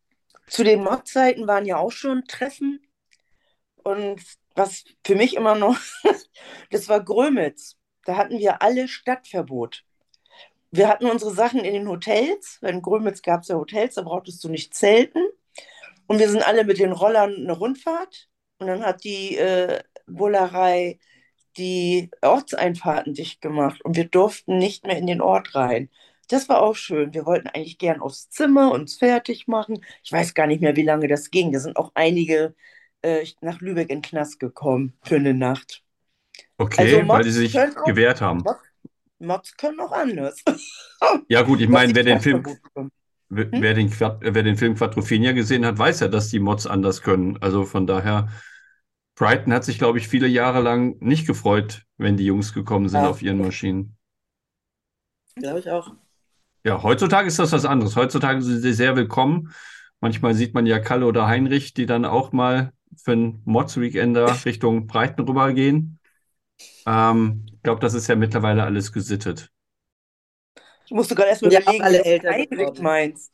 Zu 0.51 0.65
den 0.65 0.83
Mod-Zeiten 0.83 1.47
waren 1.47 1.65
ja 1.65 1.77
auch 1.77 1.93
schon 1.93 2.25
Treffen. 2.25 2.81
Und 3.83 4.21
was 4.53 4.83
für 5.05 5.15
mich 5.15 5.37
immer 5.37 5.55
noch, 5.55 5.77
das 6.71 6.89
war 6.89 7.01
Grömitz. 7.01 7.77
Da 8.03 8.17
hatten 8.17 8.37
wir 8.37 8.61
alle 8.61 8.89
Stadtverbot. 8.89 9.85
Wir 10.69 10.89
hatten 10.89 11.05
unsere 11.05 11.31
Sachen 11.31 11.61
in 11.61 11.73
den 11.73 11.87
Hotels. 11.87 12.59
In 12.63 12.81
Grömitz 12.81 13.21
gab 13.21 13.43
es 13.43 13.47
ja 13.47 13.55
Hotels, 13.55 13.95
da 13.95 14.01
brauchtest 14.01 14.43
du 14.43 14.49
nicht 14.49 14.75
zelten. 14.75 15.25
Und 16.07 16.19
wir 16.19 16.29
sind 16.29 16.45
alle 16.45 16.65
mit 16.65 16.79
den 16.79 16.91
Rollern 16.91 17.33
eine 17.33 17.53
Rundfahrt. 17.53 18.27
Und 18.57 18.67
dann 18.67 18.83
hat 18.83 19.05
die 19.05 19.37
äh, 19.37 19.81
Bullerei 20.05 20.99
die 21.55 22.11
Ortseinfahrten 22.21 23.13
dicht 23.13 23.39
gemacht. 23.39 23.85
Und 23.85 23.95
wir 23.95 24.05
durften 24.05 24.57
nicht 24.57 24.85
mehr 24.85 24.97
in 24.97 25.07
den 25.07 25.21
Ort 25.21 25.55
rein. 25.55 25.89
Das 26.29 26.47
war 26.49 26.61
auch 26.61 26.75
schön. 26.75 27.13
Wir 27.13 27.25
wollten 27.25 27.47
eigentlich 27.49 27.77
gern 27.77 27.99
aufs 28.01 28.29
Zimmer 28.29 28.71
uns 28.71 28.95
fertig 28.97 29.47
machen. 29.47 29.83
Ich 30.03 30.11
weiß 30.11 30.33
gar 30.33 30.47
nicht 30.47 30.61
mehr, 30.61 30.75
wie 30.75 30.83
lange 30.83 31.07
das 31.07 31.29
ging. 31.29 31.51
Da 31.51 31.59
sind 31.59 31.75
auch 31.77 31.91
einige 31.93 32.55
äh, 33.01 33.25
nach 33.41 33.59
Lübeck 33.59 33.89
in 33.89 33.97
den 33.97 34.01
Knast 34.01 34.39
gekommen 34.39 34.93
für 35.03 35.15
eine 35.17 35.33
Nacht. 35.33 35.83
Okay, 36.57 36.81
Also 36.95 37.07
weil 37.07 37.23
die 37.23 37.31
sich 37.31 37.59
auch- 37.59 37.83
gewehrt 37.83 38.21
haben. 38.21 38.43
Mods 39.19 39.55
können 39.57 39.79
auch 39.81 39.91
anders. 39.91 40.41
Ja, 41.27 41.41
gut, 41.41 41.59
ich 41.61 41.67
meine, 41.69 41.93
wer 41.95 42.03
den 42.03 42.21
Film, 42.21 42.43
bekommen. 42.43 42.91
wer, 43.29 43.73
den, 43.73 43.91
wer 43.99 44.43
den 44.43 44.55
Film 44.57 44.75
Quadrophenia 44.75 45.31
gesehen 45.31 45.65
hat, 45.65 45.77
weiß 45.79 45.99
ja, 46.01 46.07
dass 46.07 46.29
die 46.29 46.39
Mods 46.39 46.67
anders 46.67 47.01
können. 47.01 47.37
Also 47.41 47.65
von 47.65 47.87
daher, 47.87 48.29
Brighton 49.15 49.51
hat 49.51 49.63
sich, 49.65 49.79
glaube 49.79 49.97
ich, 49.97 50.07
viele 50.07 50.27
Jahre 50.27 50.61
lang 50.61 50.97
nicht 50.99 51.25
gefreut, 51.25 51.85
wenn 51.97 52.17
die 52.17 52.25
Jungs 52.25 52.53
gekommen 52.53 52.87
sind 52.87 53.01
Ja. 53.01 53.09
auf 53.09 53.21
ihren 53.23 53.39
Maschinen. 53.39 53.97
Glaube 55.35 55.59
ich 55.59 55.69
auch. 55.71 55.91
Ja, 56.63 56.83
heutzutage 56.83 57.27
ist 57.27 57.39
das 57.39 57.51
was 57.51 57.65
anderes. 57.65 57.95
Heutzutage 57.95 58.41
sind 58.41 58.61
sie 58.61 58.73
sehr 58.73 58.95
willkommen. 58.95 59.53
Manchmal 59.99 60.33
sieht 60.35 60.53
man 60.53 60.65
ja 60.65 60.79
Kalle 60.79 61.05
oder 61.07 61.27
Heinrich, 61.27 61.73
die 61.73 61.85
dann 61.85 62.05
auch 62.05 62.31
mal 62.31 62.71
für 62.95 63.13
einen 63.13 63.41
Mods-Weekender 63.45 64.43
Richtung 64.45 64.87
Breiten 64.87 65.21
rübergehen. 65.21 65.99
Ähm, 66.87 67.45
ich 67.53 67.63
glaube, 67.63 67.81
das 67.81 67.93
ist 67.95 68.07
ja 68.07 68.15
mittlerweile 68.15 68.63
alles 68.63 68.93
gesittet. 68.93 69.51
Ich 70.85 70.91
musste 70.91 71.15
gerade 71.15 71.29
erst 71.29 71.41
mal 71.43 71.49
Ja, 71.49 71.59
überlegen, 71.59 71.83
alle 71.83 72.03
wie 72.03 72.19
du 72.19 72.29
Heinrich 72.29 72.79
meinst. 72.81 73.31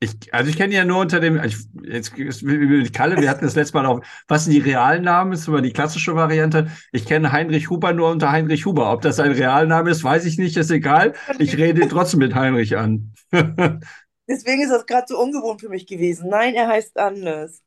Ich, 0.00 0.32
also 0.32 0.48
ich 0.48 0.56
kenne 0.56 0.74
ja 0.74 0.84
nur 0.84 1.00
unter 1.00 1.18
dem, 1.18 1.42
ich, 1.42 1.56
jetzt 1.82 2.16
mit 2.16 2.92
Kalle, 2.92 3.16
wir 3.20 3.28
hatten 3.28 3.44
das 3.44 3.56
letzte 3.56 3.76
Mal 3.76 3.86
auch, 3.86 4.00
was 4.28 4.44
sind 4.44 4.52
die 4.52 4.60
realen 4.60 5.02
Namen? 5.02 5.32
Ist 5.32 5.48
immer 5.48 5.60
die 5.60 5.72
klassische 5.72 6.14
Variante. 6.14 6.70
Ich 6.92 7.04
kenne 7.04 7.32
Heinrich 7.32 7.68
Huber 7.68 7.92
nur 7.92 8.10
unter 8.10 8.30
Heinrich 8.30 8.64
Huber. 8.64 8.92
Ob 8.92 9.02
das 9.02 9.18
ein 9.18 9.32
Realname 9.32 9.90
ist, 9.90 10.04
weiß 10.04 10.24
ich 10.26 10.38
nicht, 10.38 10.56
ist 10.56 10.70
egal. 10.70 11.14
Ich 11.40 11.56
rede 11.56 11.88
trotzdem 11.88 12.20
mit 12.20 12.36
Heinrich 12.36 12.76
an. 12.76 13.12
Deswegen 14.28 14.62
ist 14.62 14.70
das 14.70 14.86
gerade 14.86 15.06
so 15.08 15.18
ungewohnt 15.18 15.60
für 15.60 15.68
mich 15.68 15.86
gewesen. 15.86 16.28
Nein, 16.28 16.54
er 16.54 16.68
heißt 16.68 16.96
anders. 16.96 17.62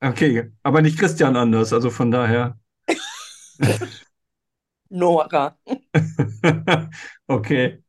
Okay, 0.00 0.50
aber 0.62 0.82
nicht 0.82 0.98
Christian 0.98 1.36
anders, 1.36 1.72
also 1.72 1.88
von 1.88 2.10
daher. 2.10 2.58
Nora. 4.90 5.56
Okay. 7.28 7.82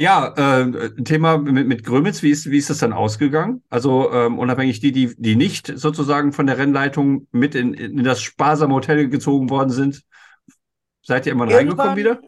Ja, 0.00 0.32
äh, 0.60 0.90
Thema 1.02 1.38
mit, 1.38 1.66
mit 1.66 1.84
Grömitz, 1.84 2.22
wie 2.22 2.30
ist, 2.30 2.48
wie 2.48 2.58
ist 2.58 2.70
das 2.70 2.78
dann 2.78 2.92
ausgegangen? 2.92 3.64
Also 3.68 4.12
ähm, 4.12 4.38
unabhängig 4.38 4.78
die, 4.78 4.92
die, 4.92 5.12
die 5.18 5.34
nicht 5.34 5.72
sozusagen 5.74 6.32
von 6.32 6.46
der 6.46 6.56
Rennleitung 6.56 7.26
mit 7.32 7.56
in, 7.56 7.74
in 7.74 8.04
das 8.04 8.22
sparsame 8.22 8.74
Hotel 8.74 9.08
gezogen 9.08 9.50
worden 9.50 9.70
sind, 9.70 10.04
seid 11.02 11.26
ihr 11.26 11.32
immer 11.32 11.52
reingekommen 11.52 11.96
wieder? 11.96 12.20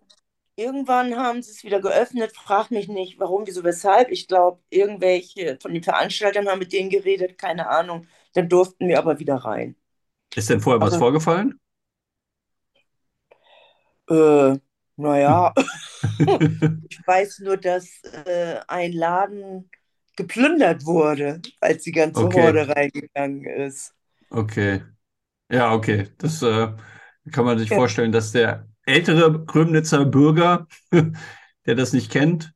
Irgendwann 0.57 1.17
haben 1.17 1.43
sie 1.43 1.53
es 1.53 1.63
wieder 1.63 1.81
geöffnet. 1.81 2.33
Frag 2.35 2.73
mich 2.73 2.89
nicht, 2.89 3.21
warum, 3.21 3.47
wieso, 3.47 3.63
weshalb. 3.63 4.11
Ich 4.11 4.27
glaube, 4.27 4.61
irgendwelche 4.69 5.57
von 5.63 5.73
den 5.73 5.85
Veranstaltern 5.85 6.49
haben 6.49 6.59
mit 6.59 6.73
denen 6.73 6.91
geredet, 6.91 7.39
keine 7.39 7.69
Ahnung. 7.71 8.09
Dann 8.35 8.49
durften 8.49 8.89
wir 8.89 8.99
aber 8.99 9.21
wieder 9.21 9.37
rein. 9.37 9.77
Ist 10.35 10.51
denn 10.51 10.61
vorher 10.61 10.81
was 10.81 10.95
Also- 10.95 10.99
vorgefallen? 10.99 11.61
Äh, 14.09 14.59
naja, 15.01 15.53
ich 16.83 17.01
weiß 17.07 17.41
nur, 17.41 17.57
dass 17.57 18.03
äh, 18.27 18.61
ein 18.69 18.93
Laden 18.93 19.71
geplündert 20.17 20.85
wurde, 20.85 21.41
als 21.61 21.85
die 21.85 21.93
ganze 21.93 22.27
Okay. 22.27 22.31
Horde 22.33 22.69
reingegangen 22.69 23.45
ist. 23.47 23.95
Okay. 24.31 24.83
Ja, 25.51 25.75
okay. 25.75 26.09
Das 26.19 26.43
äh, 26.43 26.75
kann 27.33 27.45
man 27.45 27.59
sich 27.59 27.71
Ja. 27.71 27.73
vorstellen, 27.73 28.13
dass 28.13 28.33
der 28.33 28.69
ältere 28.85 29.45
Krümnitzer 29.47 30.05
Bürger, 30.07 30.69
der 31.67 31.75
das 31.77 31.93
nicht 31.93 32.11
kennt, 32.13 32.53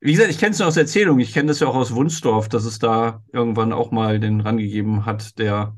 wie 0.00 0.12
gesagt, 0.12 0.30
ich 0.30 0.38
kenne 0.38 0.52
es 0.52 0.58
nur 0.60 0.68
aus 0.68 0.76
Erzählung, 0.78 1.20
ich 1.20 1.32
kenne 1.34 1.48
das 1.48 1.60
ja 1.60 1.68
auch 1.68 1.76
aus 1.76 1.94
Wunsdorf, 1.94 2.48
dass 2.48 2.64
es 2.64 2.78
da 2.78 3.24
irgendwann 3.32 3.72
auch 3.72 3.90
mal 3.92 4.20
den 4.20 4.40
rangegeben 4.42 5.06
hat, 5.06 5.38
der, 5.38 5.76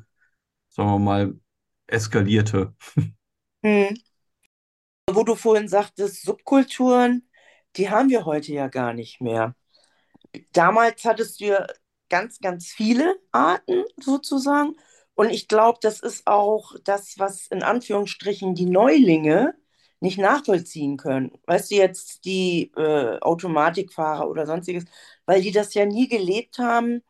sagen 0.70 0.90
wir 0.90 0.98
mal, 1.00 1.34
eskalierte. 1.88 2.74
Hm. 3.62 3.94
Wo 5.10 5.22
du 5.22 5.34
vorhin 5.34 5.68
sagtest, 5.68 6.22
Subkulturen, 6.22 7.28
die 7.76 7.90
haben 7.90 8.08
wir 8.08 8.24
heute 8.24 8.52
ja 8.52 8.68
gar 8.68 8.92
nicht 8.94 9.20
mehr. 9.20 9.54
Damals 10.52 11.04
hattest 11.04 11.40
du 11.40 11.46
ja 11.46 11.66
ganz, 12.08 12.38
ganz 12.40 12.66
viele 12.68 13.16
Arten 13.32 13.84
sozusagen. 14.00 14.76
Und 15.14 15.30
ich 15.30 15.48
glaube, 15.48 15.78
das 15.82 16.00
ist 16.00 16.26
auch 16.26 16.74
das, 16.84 17.18
was 17.18 17.46
in 17.48 17.62
Anführungsstrichen 17.62 18.54
die 18.54 18.66
Neulinge 18.66 19.54
nicht 20.00 20.18
nachvollziehen 20.18 20.96
können. 20.96 21.32
Weißt 21.46 21.70
du 21.70 21.76
jetzt, 21.76 22.24
die 22.24 22.72
äh, 22.76 23.18
Automatikfahrer 23.20 24.28
oder 24.28 24.46
sonstiges, 24.46 24.84
weil 25.26 25.40
die 25.42 25.52
das 25.52 25.74
ja 25.74 25.86
nie 25.86 26.08
gelebt 26.08 26.58
haben, 26.58 27.02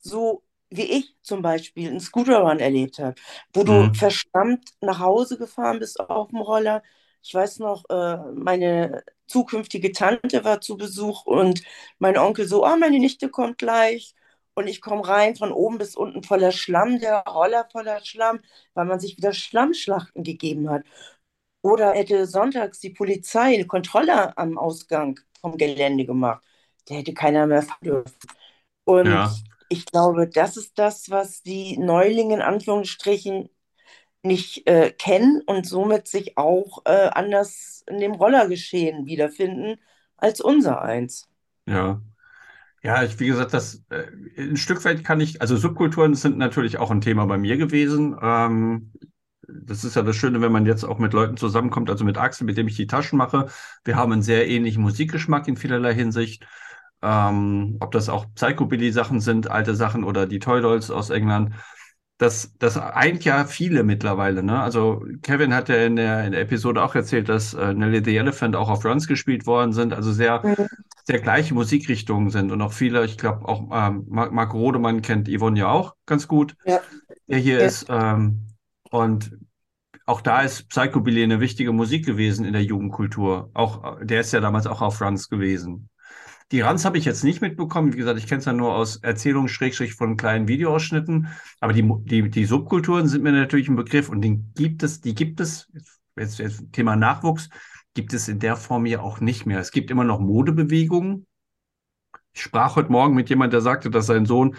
so 0.00 0.42
wie 0.70 0.84
ich 0.84 1.16
zum 1.22 1.42
Beispiel 1.42 1.88
einen 1.90 2.00
Scooterrun 2.00 2.60
erlebt 2.60 2.98
habe, 2.98 3.14
wo 3.52 3.64
du 3.64 3.90
Mhm. 3.90 3.94
verstammt 3.94 4.70
nach 4.80 5.00
Hause 5.00 5.36
gefahren 5.38 5.78
bist 5.80 6.00
auf 6.00 6.28
dem 6.28 6.38
Roller, 6.38 6.82
Ich 7.22 7.34
weiß 7.34 7.58
noch, 7.60 7.84
äh, 7.90 8.16
meine 8.34 9.04
zukünftige 9.26 9.92
Tante 9.92 10.44
war 10.44 10.60
zu 10.60 10.76
Besuch 10.76 11.26
und 11.26 11.62
mein 11.98 12.18
Onkel 12.18 12.46
so, 12.48 12.64
oh, 12.66 12.76
meine 12.76 12.98
Nichte 12.98 13.28
kommt 13.30 13.58
gleich. 13.58 14.14
Und 14.54 14.66
ich 14.68 14.80
komme 14.80 15.06
rein, 15.06 15.36
von 15.36 15.52
oben 15.52 15.78
bis 15.78 15.96
unten 15.96 16.22
voller 16.22 16.52
Schlamm, 16.52 16.98
der 16.98 17.22
Roller 17.26 17.68
voller 17.70 18.00
Schlamm, 18.04 18.40
weil 18.74 18.84
man 18.86 19.00
sich 19.00 19.16
wieder 19.16 19.32
Schlammschlachten 19.32 20.24
gegeben 20.24 20.68
hat. 20.70 20.84
Oder 21.62 21.92
hätte 21.92 22.26
sonntags 22.26 22.80
die 22.80 22.90
Polizei 22.90 23.54
eine 23.54 23.66
Kontrolle 23.66 24.36
am 24.38 24.56
Ausgang 24.58 25.20
vom 25.40 25.58
Gelände 25.58 26.06
gemacht. 26.06 26.42
Der 26.88 26.98
hätte 26.98 27.12
keiner 27.14 27.46
mehr 27.46 27.62
fahren 27.62 27.78
dürfen. 27.84 28.14
Und 28.84 29.28
Ja, 29.28 29.36
ich 29.68 29.86
glaube, 29.86 30.28
das 30.28 30.56
ist 30.56 30.78
das, 30.78 31.10
was 31.10 31.42
die 31.42 31.78
Neulinge 31.78 32.34
in 32.36 32.42
Anführungsstrichen 32.42 33.50
nicht 34.22 34.66
äh, 34.68 34.90
kennen 34.92 35.42
und 35.46 35.66
somit 35.66 36.08
sich 36.08 36.36
auch 36.38 36.82
äh, 36.84 37.08
anders 37.12 37.84
in 37.88 38.00
dem 38.00 38.12
Rollergeschehen 38.12 39.06
wiederfinden 39.06 39.80
als 40.16 40.40
unser 40.40 40.82
eins. 40.82 41.28
ja. 41.66 42.00
Ja, 42.82 43.02
ich, 43.04 43.20
wie 43.20 43.26
gesagt, 43.26 43.54
das 43.54 43.84
äh, 43.90 44.06
ein 44.38 44.56
Stück 44.56 44.84
weit 44.84 45.04
kann 45.04 45.20
ich, 45.20 45.42
also 45.42 45.56
Subkulturen 45.56 46.14
sind 46.14 46.38
natürlich 46.38 46.78
auch 46.78 46.90
ein 46.90 47.02
Thema 47.02 47.26
bei 47.26 47.38
mir 47.38 47.56
gewesen. 47.58 48.16
Ähm, 48.22 48.92
das 49.48 49.84
ist 49.84 49.96
ja 49.96 50.02
das 50.02 50.16
Schöne, 50.16 50.40
wenn 50.40 50.52
man 50.52 50.66
jetzt 50.66 50.84
auch 50.84 50.98
mit 50.98 51.12
Leuten 51.12 51.36
zusammenkommt, 51.36 51.90
also 51.90 52.04
mit 52.04 52.18
Axel, 52.18 52.46
mit 52.46 52.56
dem 52.58 52.68
ich 52.68 52.76
die 52.76 52.86
Taschen 52.86 53.18
mache. 53.18 53.48
Wir 53.84 53.96
haben 53.96 54.12
einen 54.12 54.22
sehr 54.22 54.48
ähnlichen 54.48 54.82
Musikgeschmack 54.82 55.48
in 55.48 55.56
vielerlei 55.56 55.94
Hinsicht. 55.94 56.46
Ähm, 57.02 57.76
ob 57.80 57.92
das 57.92 58.08
auch 58.08 58.26
Psychobilly-Sachen 58.34 59.20
sind, 59.20 59.50
alte 59.50 59.74
Sachen 59.74 60.04
oder 60.04 60.26
die 60.26 60.38
Toy 60.38 60.60
Dolls 60.62 60.90
aus 60.90 61.10
England. 61.10 61.54
Das, 62.20 62.52
das 62.58 62.76
eint 62.76 63.24
ja 63.24 63.46
viele 63.46 63.82
mittlerweile, 63.82 64.42
ne? 64.42 64.60
Also 64.60 65.02
Kevin 65.22 65.54
hat 65.54 65.70
ja 65.70 65.76
in 65.86 65.96
der, 65.96 66.26
in 66.26 66.32
der 66.32 66.42
Episode 66.42 66.82
auch 66.82 66.94
erzählt, 66.94 67.30
dass 67.30 67.54
äh, 67.54 67.72
Nelly 67.72 68.02
the 68.04 68.14
Elephant 68.14 68.56
auch 68.56 68.68
auf 68.68 68.84
Runs 68.84 69.06
gespielt 69.06 69.46
worden 69.46 69.72
sind, 69.72 69.94
also 69.94 70.12
sehr, 70.12 70.44
Mhm. 70.44 70.66
sehr 71.04 71.20
gleiche 71.20 71.54
Musikrichtungen 71.54 72.28
sind 72.28 72.52
und 72.52 72.60
auch 72.60 72.74
viele, 72.74 73.06
ich 73.06 73.16
glaube 73.16 73.48
auch 73.48 73.62
ähm, 73.72 74.04
Marc, 74.10 74.32
Marc 74.32 74.52
Rodemann 74.52 75.00
kennt 75.00 75.28
Yvonne 75.30 75.58
ja 75.58 75.70
auch 75.70 75.94
ganz 76.04 76.28
gut, 76.28 76.56
Ja. 76.66 76.80
der 77.26 77.38
hier 77.38 77.60
Ja. 77.60 77.66
ist. 77.66 77.86
Ähm, 77.88 78.48
und 78.90 79.32
auch 80.06 80.22
da 80.22 80.42
ist 80.42 80.68
Psychobilly 80.70 81.22
eine 81.22 81.40
wichtige 81.40 81.72
Musik 81.72 82.06
gewesen 82.06 82.46
in 82.46 82.54
der 82.54 82.64
Jugendkultur. 82.64 83.50
Auch, 83.54 84.00
äh, 84.00 84.06
der 84.06 84.22
ist 84.22 84.32
ja 84.32 84.40
damals 84.40 84.66
auch 84.66 84.82
auf 84.82 85.02
Runs 85.02 85.28
gewesen. 85.28 85.89
Die 86.52 86.62
Runs 86.62 86.84
habe 86.84 86.98
ich 86.98 87.04
jetzt 87.04 87.22
nicht 87.22 87.40
mitbekommen. 87.40 87.92
Wie 87.92 87.98
gesagt, 87.98 88.18
ich 88.18 88.26
kenne 88.26 88.40
es 88.40 88.44
ja 88.44 88.52
nur 88.52 88.74
aus 88.74 88.96
Erzählungen, 88.96 89.48
Schrägstrich 89.48 89.94
von 89.94 90.16
kleinen 90.16 90.48
Videoausschnitten. 90.48 91.28
Aber 91.60 91.72
die, 91.72 91.88
die, 92.04 92.28
die 92.28 92.44
Subkulturen 92.44 93.06
sind 93.06 93.22
mir 93.22 93.32
natürlich 93.32 93.68
ein 93.68 93.76
Begriff 93.76 94.08
und 94.08 94.20
den 94.22 94.52
gibt 94.56 94.82
es, 94.82 95.00
die 95.00 95.14
gibt 95.14 95.40
es, 95.40 95.70
jetzt, 96.16 96.38
jetzt 96.38 96.72
Thema 96.72 96.96
Nachwuchs, 96.96 97.50
gibt 97.94 98.12
es 98.14 98.28
in 98.28 98.40
der 98.40 98.56
Form 98.56 98.86
ja 98.86 99.00
auch 99.00 99.20
nicht 99.20 99.46
mehr. 99.46 99.60
Es 99.60 99.70
gibt 99.70 99.90
immer 99.90 100.04
noch 100.04 100.18
Modebewegungen. 100.18 101.26
Ich 102.32 102.42
sprach 102.42 102.74
heute 102.76 102.90
Morgen 102.90 103.14
mit 103.14 103.28
jemandem, 103.28 103.52
der 103.52 103.60
sagte, 103.60 103.90
dass 103.90 104.06
sein 104.06 104.26
Sohn, 104.26 104.56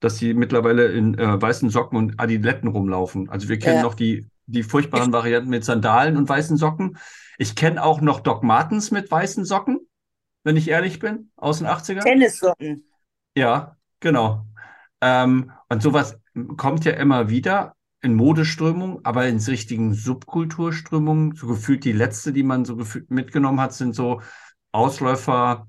dass 0.00 0.16
sie 0.16 0.32
mittlerweile 0.34 0.86
in 0.86 1.18
äh, 1.18 1.40
weißen 1.40 1.68
Socken 1.68 1.98
und 1.98 2.20
Adiletten 2.20 2.68
rumlaufen. 2.68 3.28
Also 3.28 3.48
wir 3.48 3.58
kennen 3.58 3.76
Ja. 3.76 3.82
noch 3.82 3.94
die, 3.94 4.26
die 4.46 4.62
furchtbaren 4.62 5.12
Varianten 5.12 5.50
mit 5.50 5.64
Sandalen 5.64 6.16
und 6.16 6.28
weißen 6.28 6.56
Socken. 6.56 6.96
Ich 7.38 7.54
kenne 7.54 7.82
auch 7.82 8.00
noch 8.00 8.20
Doc 8.20 8.42
Martens 8.42 8.90
mit 8.90 9.10
weißen 9.10 9.44
Socken, 9.44 9.80
wenn 10.44 10.56
ich 10.56 10.68
ehrlich 10.68 10.98
bin, 11.00 11.30
aus 11.36 11.58
den 11.58 11.66
80ern. 11.68 12.04
Tennissocken. 12.04 12.84
Ja, 13.36 13.76
genau. 14.00 14.46
Ähm, 15.00 15.52
und 15.68 15.82
sowas 15.82 16.18
kommt 16.56 16.84
ja 16.84 16.92
immer 16.92 17.28
wieder 17.30 17.76
in 18.02 18.14
Modeströmungen, 18.14 19.04
aber 19.04 19.26
in 19.28 19.38
richtigen 19.38 19.94
Subkulturströmungen, 19.94 21.34
so 21.34 21.46
gefühlt 21.46 21.84
die 21.84 21.92
letzte, 21.92 22.32
die 22.32 22.42
man 22.42 22.64
so 22.64 22.76
gefühlt 22.76 23.10
mitgenommen 23.10 23.60
hat, 23.60 23.72
sind 23.72 23.94
so 23.94 24.20
Ausläufer 24.72 25.68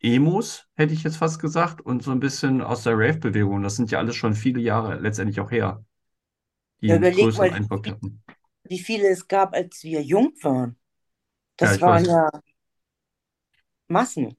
Emos, 0.00 0.66
hätte 0.76 0.94
ich 0.94 1.04
jetzt 1.04 1.18
fast 1.18 1.40
gesagt, 1.40 1.80
und 1.82 2.02
so 2.02 2.12
ein 2.12 2.20
bisschen 2.20 2.62
aus 2.62 2.84
der 2.84 2.94
Rave-Bewegung. 2.98 3.62
Das 3.62 3.76
sind 3.76 3.90
ja 3.90 3.98
alles 4.00 4.16
schon 4.16 4.34
viele 4.34 4.60
Jahre 4.60 4.96
letztendlich 5.00 5.40
auch 5.40 5.50
her, 5.50 5.84
die 6.82 6.88
Ja, 6.88 6.96
überleg 6.96 7.12
größeren 7.12 7.52
mal, 7.52 7.60
wie, 7.82 7.92
hatten. 7.92 8.22
wie 8.64 8.78
viele 8.78 9.08
es 9.10 9.28
gab, 9.28 9.54
als 9.54 9.82
wir 9.84 10.02
jung 10.02 10.32
waren. 10.42 10.78
Ja, 11.60 11.74
Das 11.74 11.74
ich 11.74 11.82
waren 11.82 12.04
ja 12.06 12.30
Massen 13.88 14.36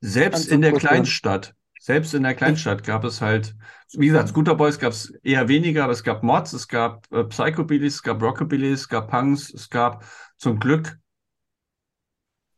Selbst 0.00 0.48
in 0.48 0.60
der. 0.60 0.72
Kleinstadt, 0.72 1.54
selbst 1.80 2.14
in 2.14 2.22
der 2.22 2.34
Kleinstadt 2.34 2.84
gab 2.84 3.04
es 3.04 3.20
halt, 3.20 3.54
wie 3.92 4.06
gesagt, 4.06 4.28
Scooter 4.28 4.54
Boys 4.54 4.78
gab 4.78 4.92
es 4.92 5.10
eher 5.22 5.48
weniger, 5.48 5.84
aber 5.84 5.92
es 5.92 6.02
gab 6.04 6.22
Mods, 6.22 6.52
es 6.52 6.68
gab 6.68 7.10
äh, 7.12 7.24
Psychobillys, 7.24 7.96
es 7.96 8.02
gab 8.02 8.22
Rockabillys, 8.22 8.80
es 8.82 8.88
gab 8.88 9.10
Punks, 9.10 9.52
es 9.52 9.68
gab 9.70 10.04
zum 10.38 10.58
Glück 10.58 10.98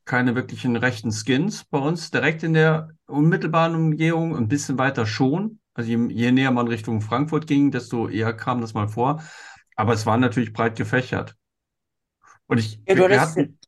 keine 0.05 0.37
wirklichen 0.37 0.77
rechten 0.77 1.11
Skins 1.13 1.65
bei 1.65 1.79
uns 1.79 2.11
direkt 2.11 2.43
in 2.45 2.55
der 2.55 2.91
unmittelbaren 3.07 3.75
Umgehung, 3.75 4.37
ein 4.37 4.49
bisschen 4.49 4.79
weiter 4.79 5.05
schon. 5.05 5.59
Also 5.75 5.91
je, 5.91 5.99
je 6.11 6.31
näher 6.33 6.53
man 6.53 6.69
Richtung 6.69 7.01
Frankfurt 7.01 7.47
ging, 7.47 7.73
desto 7.73 8.09
eher 8.09 8.33
kam 8.33 8.61
das 8.61 8.73
mal 8.73 8.89
vor. 8.89 9.23
Aber 9.75 9.93
es 9.93 10.07
war 10.07 10.17
natürlich 10.17 10.53
breit 10.53 10.77
gefächert. 10.77 11.37
Und 12.47 12.59
ich, 12.59 12.81
Ja, 12.87 12.95
du 12.95 13.05
hattest, 13.05 13.37
hatten, 13.37 13.59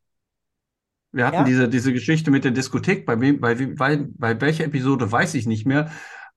wir 1.12 1.26
hatten 1.26 1.36
ja, 1.36 1.44
diese, 1.44 1.68
diese 1.68 1.92
Geschichte 1.92 2.30
mit 2.30 2.44
der 2.44 2.50
Diskothek, 2.50 3.06
bei 3.06 3.20
wem, 3.20 3.40
bei, 3.40 3.54
bei, 3.54 4.06
bei 4.08 4.40
welcher 4.40 4.64
Episode 4.64 5.10
weiß 5.10 5.34
ich 5.34 5.46
nicht 5.46 5.66
mehr. 5.66 5.90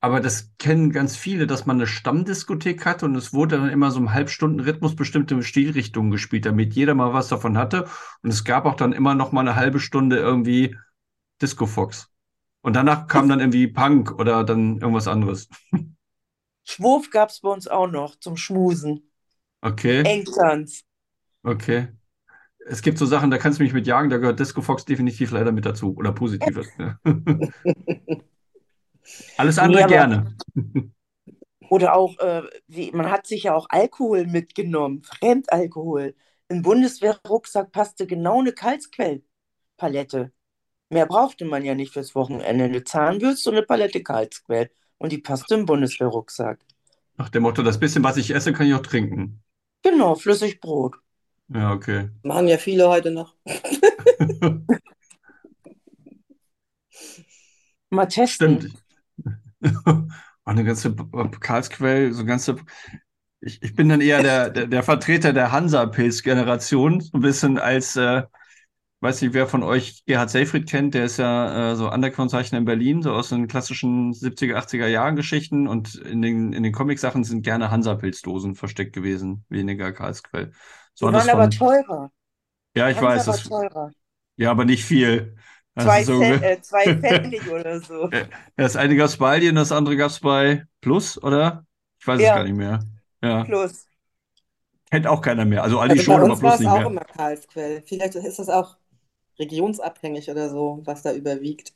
Aber 0.03 0.19
das 0.19 0.51
kennen 0.57 0.91
ganz 0.91 1.15
viele, 1.15 1.45
dass 1.45 1.67
man 1.67 1.77
eine 1.77 1.85
Stammdiskothek 1.85 2.85
hatte 2.85 3.05
und 3.05 3.15
es 3.15 3.33
wurde 3.33 3.57
dann 3.57 3.69
immer 3.69 3.91
so 3.91 3.99
im 3.99 4.11
Halbstundenrhythmus 4.11 4.95
bestimmte 4.95 5.41
Stilrichtungen 5.43 6.09
gespielt, 6.09 6.47
damit 6.47 6.73
jeder 6.73 6.95
mal 6.95 7.13
was 7.13 7.27
davon 7.27 7.55
hatte. 7.55 7.87
Und 8.23 8.31
es 8.31 8.43
gab 8.43 8.65
auch 8.65 8.75
dann 8.75 8.93
immer 8.93 9.13
noch 9.13 9.31
mal 9.31 9.41
eine 9.41 9.55
halbe 9.55 9.79
Stunde 9.79 10.17
irgendwie 10.17 10.75
Disco 11.39 11.67
Fox. 11.67 12.09
Und 12.61 12.75
danach 12.75 13.05
kam 13.07 13.29
dann 13.29 13.39
irgendwie 13.39 13.67
Punk 13.67 14.11
oder 14.17 14.43
dann 14.43 14.79
irgendwas 14.79 15.07
anderes. 15.07 15.49
Schwurf 16.63 17.11
gab 17.11 17.29
es 17.29 17.41
bei 17.41 17.49
uns 17.49 17.67
auch 17.67 17.87
noch 17.87 18.15
zum 18.15 18.37
Schmusen. 18.37 19.11
Okay, 19.61 20.01
Engtanz. 20.01 20.83
okay. 21.43 21.89
Es 22.67 22.81
gibt 22.81 22.97
so 22.97 23.05
Sachen, 23.05 23.31
da 23.31 23.37
kannst 23.37 23.59
du 23.59 23.63
mich 23.63 23.73
mit 23.73 23.87
jagen, 23.87 24.09
da 24.09 24.17
gehört 24.17 24.39
Disco 24.39 24.61
Fox 24.61 24.85
definitiv 24.85 25.31
leider 25.31 25.51
mit 25.51 25.65
dazu. 25.65 25.95
Oder 25.97 26.11
Positives. 26.13 26.67
Ja. 26.79 26.99
Alles 29.37 29.57
Nee, 29.63 29.63
andere 29.63 29.83
aber, 29.85 29.89
gerne. 29.89 30.35
oder 31.69 31.95
auch, 31.95 32.17
äh, 32.19 32.43
wie, 32.67 32.91
man 32.91 33.09
hat 33.11 33.27
sich 33.27 33.43
ja 33.43 33.55
auch 33.55 33.67
Alkohol 33.69 34.27
mitgenommen, 34.27 35.03
Fremdalkohol. 35.03 36.15
Im 36.49 36.61
Bundeswehrrucksack 36.61 37.71
passte 37.71 38.07
genau 38.07 38.39
eine 38.39 38.53
Kaltquellpalette. 38.53 40.31
Mehr 40.89 41.07
brauchte 41.07 41.45
man 41.45 41.65
ja 41.65 41.75
nicht 41.75 41.93
fürs 41.93 42.15
Wochenende. 42.15 42.65
Eine 42.65 42.83
Zahnbürste 42.83 43.49
und 43.49 43.57
eine 43.57 43.65
Palette 43.65 44.03
Kaltquell. 44.03 44.71
Und 44.97 45.11
die 45.11 45.19
passte 45.19 45.55
im 45.55 45.65
Bundeswehrrucksack. 45.65 46.59
Nach 47.17 47.29
dem 47.29 47.43
Motto, 47.43 47.63
das 47.63 47.79
bisschen, 47.79 48.03
was 48.03 48.17
ich 48.17 48.31
esse, 48.35 48.51
kann 48.53 48.67
ich 48.67 48.73
auch 48.73 48.81
trinken. 48.81 49.41
Genau, 49.83 50.15
Flüssigbrot. 50.15 50.95
Ja, 51.53 51.73
okay. 51.73 52.09
Machen 52.23 52.47
ja 52.47 52.57
viele 52.57 52.87
heute 52.87 53.11
noch. 53.11 53.35
Mal 57.89 58.09
Stimmt. 58.09 58.69
testen. 58.69 58.77
Eine 60.45 60.63
ganze 60.63 60.95
Karlsquell, 61.39 62.13
so 62.13 62.25
ganze. 62.25 62.55
Ich, 63.41 63.61
ich 63.61 63.75
bin 63.75 63.89
dann 63.89 64.01
eher 64.01 64.21
der, 64.23 64.49
der, 64.49 64.67
der 64.67 64.83
Vertreter 64.83 65.33
der 65.33 65.51
Hansa-Pilz-Generation, 65.51 67.01
so 67.01 67.17
ein 67.17 67.21
bisschen 67.21 67.57
als, 67.57 67.95
äh, 67.95 68.23
weiß 69.01 69.21
nicht, 69.21 69.33
wer 69.33 69.47
von 69.47 69.63
euch 69.63 70.03
Gerhard 70.05 70.29
Seyfried 70.29 70.69
kennt, 70.69 70.93
der 70.93 71.05
ist 71.05 71.17
ja 71.17 71.71
äh, 71.71 71.75
so 71.75 71.91
Underground-Zeichner 71.91 72.59
in 72.59 72.65
Berlin, 72.65 73.01
so 73.01 73.11
aus 73.13 73.29
den 73.29 73.47
klassischen 73.47 74.13
70er, 74.13 74.55
80er 74.55 74.87
Jahren 74.87 75.15
Geschichten 75.15 75.67
und 75.67 75.95
in 75.95 76.21
den, 76.21 76.53
in 76.53 76.63
den 76.63 76.71
Comic-Sachen 76.73 77.23
sind 77.23 77.43
gerne 77.43 77.71
Hansa-Pilzdosen 77.71 78.55
versteckt 78.55 78.93
gewesen, 78.93 79.43
weniger 79.49 79.91
Karlsquell. 79.91 80.51
So 80.93 81.07
Die 81.07 81.13
es 81.17 81.27
waren 81.27 81.29
aber 81.29 81.49
von, 81.49 81.51
teurer. 81.51 82.11
ja, 82.75 82.89
ich 82.89 83.01
weiß, 83.01 83.23
Hansa 83.23 83.27
war 83.27 83.41
das, 83.43 83.43
teurer. 83.43 83.91
ja, 84.37 84.51
aber 84.51 84.65
nicht 84.65 84.85
viel. 84.85 85.37
Das 85.75 85.85
Zwei 85.85 86.05
so, 86.05 86.23
Cent, 86.25 86.41
äh, 86.41 86.61
zwei 86.61 86.89
Pfennig 86.91 87.49
oder 87.49 87.81
so. 87.81 88.13
Ja, 88.13 88.27
Das 88.57 88.75
eine 88.75 88.95
gab 88.95 89.07
es 89.07 89.17
bei 89.17 89.29
Aldi 89.31 89.49
und 89.49 89.55
das 89.55 89.71
andere 89.71 89.97
gab 89.97 90.09
es 90.11 90.19
bei 90.19 90.65
Plus, 90.81 91.21
oder? 91.23 91.65
Ich 91.99 92.07
weiß 92.07 92.21
es 92.23 92.31
gar 92.31 92.43
Ja, 92.43 92.45
nicht 92.45 92.55
mehr. 92.55 92.79
Ja, 93.23 93.45
plus. 93.45 93.87
kennt 94.89 95.07
auch 95.07 95.21
keiner 95.21 95.45
mehr. 95.45 95.63
Also 95.63 95.79
Aldi 95.79 95.99
Also 95.99 95.99
schon, 95.99 96.31
aber 96.31 96.33
Plus 96.33 96.59
es 96.59 96.59
nicht 96.59 96.71
auch 96.71 96.85
mehr. 96.85 96.85
immer 96.85 97.01
Karlsquell. 97.05 97.83
Vielleicht 97.85 98.15
ist 98.15 98.39
das 98.39 98.49
auch 98.49 98.77
regionsabhängig 99.39 100.29
oder 100.29 100.49
so, 100.49 100.81
was 100.85 101.01
da 101.03 101.13
überwiegt. 101.13 101.73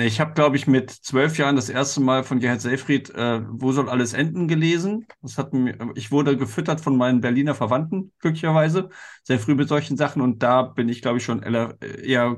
Ich 0.00 0.20
habe, 0.20 0.32
glaube 0.32 0.56
ich, 0.56 0.68
mit 0.68 0.90
zwölf 0.90 1.38
Jahren 1.38 1.56
das 1.56 1.68
erste 1.68 2.00
Mal 2.00 2.22
von 2.22 2.38
Gerhard 2.38 2.60
Seyfried 2.60 3.10
äh, 3.10 3.40
Wo 3.50 3.72
soll 3.72 3.88
alles 3.88 4.12
enden 4.12 4.46
gelesen. 4.46 5.06
Das 5.22 5.38
hat 5.38 5.52
mir, 5.52 5.76
ich 5.96 6.12
wurde 6.12 6.36
gefüttert 6.36 6.80
von 6.80 6.96
meinen 6.96 7.20
Berliner 7.20 7.56
Verwandten, 7.56 8.12
glücklicherweise, 8.20 8.90
sehr 9.24 9.40
früh 9.40 9.56
mit 9.56 9.68
solchen 9.68 9.96
Sachen. 9.96 10.22
Und 10.22 10.42
da 10.44 10.62
bin 10.62 10.88
ich, 10.88 11.02
glaube 11.02 11.18
ich, 11.18 11.24
schon 11.24 11.42
eher, 11.42 11.76
eher 11.80 12.36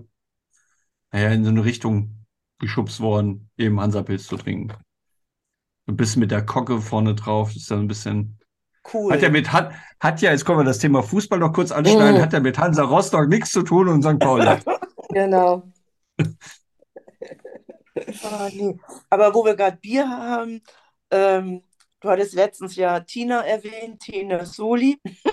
naja, 1.13 1.31
in 1.31 1.45
so 1.45 1.51
eine 1.51 1.65
Richtung 1.65 2.25
geschubst 2.59 3.01
worden, 3.01 3.51
eben 3.57 3.81
Hansapilz 3.81 4.27
zu 4.27 4.37
trinken. 4.37 4.75
Ein 5.87 5.97
bisschen 5.97 6.21
mit 6.21 6.31
der 6.31 6.45
Kocke 6.47 6.81
vorne 6.81 7.15
drauf. 7.15 7.49
Das 7.49 7.63
ist 7.63 7.71
dann 7.71 7.81
ein 7.81 7.89
bisschen 7.89 8.39
Cool. 8.93 9.13
Hat 9.13 9.21
ja 9.21 9.29
mit 9.29 9.53
hat, 9.53 9.73
hat 10.01 10.23
ja, 10.23 10.31
jetzt 10.31 10.47
kommen 10.47 10.61
wir 10.61 10.65
das 10.65 10.79
Thema 10.79 11.03
Fußball 11.03 11.39
noch 11.39 11.53
kurz 11.53 11.71
anschneiden, 11.71 12.17
Mhm. 12.17 12.23
hat 12.23 12.33
ja 12.33 12.41
mit 12.41 12.59
Hansa 12.59 12.83
Rostock 12.83 13.29
nichts 13.29 13.51
zu 13.51 13.63
tun 13.63 13.89
und 13.89 14.03
St. 14.03 14.19
Pauli. 14.19 14.47
Genau. 15.13 15.65
Ah, 18.23 18.49
nee. 18.53 18.79
Aber 19.11 19.35
wo 19.35 19.45
wir 19.45 19.55
gerade 19.57 19.77
Bier 19.79 20.09
haben, 20.09 20.63
ähm, 21.11 21.63
du 22.01 22.09
hattest 22.11 22.35
letztens 22.35 22.77
ja 22.77 23.01
Tina 23.01 23.43
erwähnt, 23.47 24.01
Tina 24.03 24.45
Soli. 24.47 25.01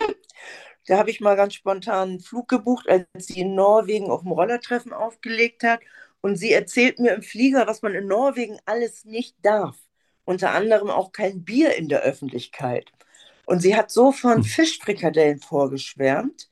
Da 0.88 0.97
habe 0.97 1.09
ich 1.11 1.19
mal 1.21 1.35
ganz 1.35 1.53
spontan 1.53 2.09
einen 2.09 2.19
Flug 2.19 2.47
gebucht, 2.47 2.88
als 2.89 3.07
sie 3.27 3.41
in 3.41 3.55
Norwegen 3.55 4.09
auf 4.09 4.21
dem 4.21 4.31
Rollertreffen 4.31 4.93
aufgelegt 4.93 5.63
hat. 5.63 5.81
Und 6.21 6.38
sie 6.38 6.51
erzählt 6.53 6.99
mir 6.99 7.13
im 7.13 7.23
Flieger, 7.23 7.67
was 7.67 7.81
man 7.81 7.93
in 7.95 8.07
Norwegen 8.07 8.57
alles 8.65 9.05
nicht 9.05 9.35
darf. 9.43 9.77
Unter 10.25 10.51
anderem 10.51 10.89
auch 10.89 11.11
kein 11.11 11.43
Bier 11.43 11.75
in 11.75 11.89
der 11.89 12.01
Öffentlichkeit. 12.01 12.91
Und 13.45 13.61
sie 13.61 13.75
hat 13.75 13.91
so 13.91 14.11
von 14.11 14.38
Hm. 14.38 14.43
Fischfrikadellen 14.43 15.39
vorgeschwärmt, 15.39 16.49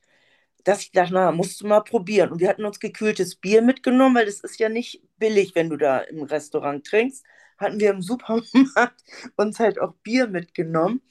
dass 0.66 0.82
ich 0.82 0.90
dachte, 0.90 1.14
na, 1.14 1.30
musst 1.30 1.60
du 1.60 1.66
mal 1.68 1.80
probieren. 1.80 2.30
Und 2.32 2.40
wir 2.40 2.48
hatten 2.48 2.64
uns 2.64 2.80
gekühltes 2.80 3.36
Bier 3.36 3.62
mitgenommen, 3.62 4.16
weil 4.16 4.26
das 4.26 4.40
ist 4.40 4.58
ja 4.58 4.68
nicht 4.68 5.00
billig, 5.16 5.54
wenn 5.54 5.70
du 5.70 5.76
da 5.76 6.00
im 6.00 6.24
Restaurant 6.24 6.84
trinkst. 6.84 7.24
Hatten 7.56 7.78
wir 7.78 7.90
im 7.90 8.02
Supermarkt 8.02 9.04
uns 9.36 9.60
halt 9.60 9.80
auch 9.80 9.94
Bier 10.02 10.26
mitgenommen. 10.26 11.02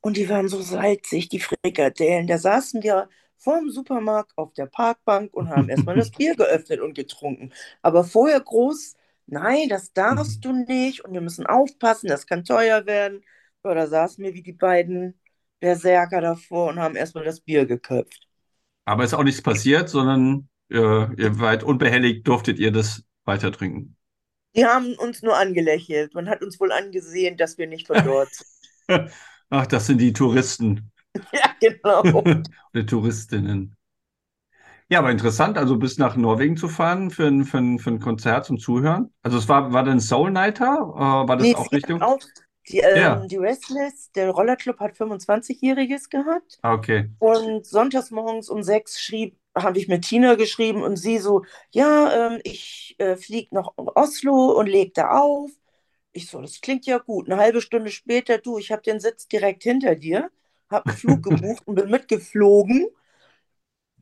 Und 0.00 0.16
die 0.16 0.28
waren 0.28 0.48
so 0.48 0.60
salzig, 0.62 1.28
die 1.28 1.40
Frikadellen. 1.40 2.28
Da 2.28 2.38
saßen 2.38 2.82
wir 2.84 3.08
vorm 3.38 3.70
Supermarkt 3.70 4.32
auf 4.36 4.52
der 4.54 4.66
Parkbank 4.66 5.34
und 5.34 5.48
haben 5.50 5.68
erstmal 5.68 5.96
das 5.96 6.10
Bier 6.16 6.36
geöffnet 6.36 6.80
und 6.80 6.94
getrunken. 6.94 7.52
Aber 7.82 8.04
vorher 8.04 8.40
groß, 8.40 8.94
nein, 9.26 9.68
das 9.68 9.92
darfst 9.92 10.44
du 10.44 10.52
nicht 10.52 11.04
und 11.04 11.12
wir 11.12 11.20
müssen 11.20 11.46
aufpassen, 11.46 12.08
das 12.08 12.26
kann 12.28 12.44
teuer 12.44 12.86
werden. 12.86 13.24
Ja, 13.64 13.74
da 13.74 13.86
saßen 13.88 14.22
wir 14.24 14.34
wie 14.34 14.42
die 14.42 14.52
beiden 14.52 15.20
Berserker 15.60 16.20
davor 16.20 16.68
und 16.70 16.78
haben 16.80 16.94
erstmal 16.96 17.24
das 17.24 17.40
Bier 17.40 17.66
geköpft. 17.66 18.28
Aber 18.84 19.04
ist 19.04 19.14
auch 19.14 19.22
nichts 19.24 19.42
passiert, 19.42 19.88
sondern 19.88 20.48
äh, 20.70 20.76
ihr 20.76 21.38
weit 21.40 21.62
unbehelligt 21.64 22.26
durftet 22.26 22.58
ihr 22.58 22.72
das 22.72 23.04
weiter 23.24 23.52
trinken. 23.52 23.96
Die 24.56 24.64
haben 24.64 24.94
uns 24.96 25.20
nur 25.22 25.36
angelächelt. 25.36 26.14
Man 26.14 26.26
hat 26.30 26.40
uns 26.42 26.58
wohl 26.58 26.72
angesehen, 26.72 27.36
dass 27.36 27.58
wir 27.58 27.66
nicht 27.66 27.86
von 27.86 28.02
dort 28.02 28.34
sind. 28.34 28.48
Ach, 29.50 29.66
das 29.66 29.86
sind 29.86 29.98
die 29.98 30.12
Touristen. 30.12 30.90
Ja, 31.32 31.54
genau. 31.60 32.02
Oder 32.74 32.86
Touristinnen. 32.86 33.76
Ja, 34.88 34.98
aber 34.98 35.10
interessant, 35.10 35.56
also 35.56 35.76
bis 35.78 35.96
nach 35.98 36.16
Norwegen 36.16 36.56
zu 36.56 36.68
fahren 36.68 37.10
für 37.10 37.26
ein, 37.26 37.44
für 37.44 37.58
ein, 37.58 37.78
für 37.78 37.90
ein 37.90 38.00
Konzert 38.00 38.44
zum 38.44 38.58
Zuhören. 38.58 39.10
Also 39.22 39.38
es 39.38 39.48
war, 39.48 39.72
war 39.72 39.84
dann 39.84 40.00
Soul 40.00 40.30
Nighter? 40.30 40.64
Äh, 40.94 41.28
war 41.28 41.36
das 41.36 41.46
Nee, 41.46 41.54
auch 41.54 41.72
Richtung? 41.72 42.00
auch, 42.00 42.20
die, 42.68 42.78
ähm, 42.78 42.96
Ja. 42.96 43.26
die 43.26 43.36
Restless, 43.36 44.10
der 44.12 44.30
Rollerclub 44.30 44.78
hat 44.80 44.96
25-Jähriges 44.96 46.08
gehabt. 46.10 46.58
Ah, 46.62 46.74
okay. 46.74 47.08
Und 47.18 47.66
sonntags 47.66 48.10
morgens 48.10 48.48
um 48.48 48.62
sechs 48.62 49.00
schrieb, 49.00 49.36
habe 49.56 49.78
ich 49.78 49.88
mit 49.88 50.04
Tina 50.04 50.34
geschrieben 50.34 50.82
und 50.82 50.96
sie 50.96 51.18
so, 51.18 51.44
ja, 51.70 52.28
ähm, 52.32 52.40
ich 52.44 52.94
äh, 52.98 53.16
fliege 53.16 53.54
nach 53.54 53.70
Oslo 53.76 54.52
und 54.58 54.66
leg 54.66 54.94
da 54.94 55.10
auf. 55.18 55.50
Ich 56.12 56.28
so, 56.28 56.40
das 56.40 56.60
klingt 56.60 56.86
ja 56.86 56.98
gut. 56.98 57.28
Eine 57.30 57.40
halbe 57.40 57.60
Stunde 57.60 57.90
später, 57.90 58.38
du, 58.38 58.58
ich 58.58 58.70
habe 58.72 58.82
den 58.82 59.00
Sitz 59.00 59.28
direkt 59.28 59.62
hinter 59.62 59.94
dir, 59.94 60.30
habe 60.70 60.86
einen 60.88 60.96
Flug 60.96 61.22
gebucht 61.24 61.62
und 61.66 61.74
bin 61.76 61.90
mitgeflogen. 61.90 62.86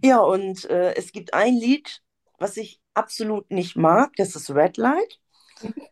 Ja, 0.03 0.19
und 0.21 0.65
äh, 0.71 0.95
es 0.95 1.13
gibt 1.13 1.35
ein 1.35 1.55
Lied, 1.55 2.03
was 2.39 2.57
ich 2.57 2.81
absolut 2.95 3.51
nicht 3.51 3.77
mag, 3.77 4.13
das 4.17 4.35
ist 4.35 4.51
Red 4.51 4.77
Light. 4.77 5.21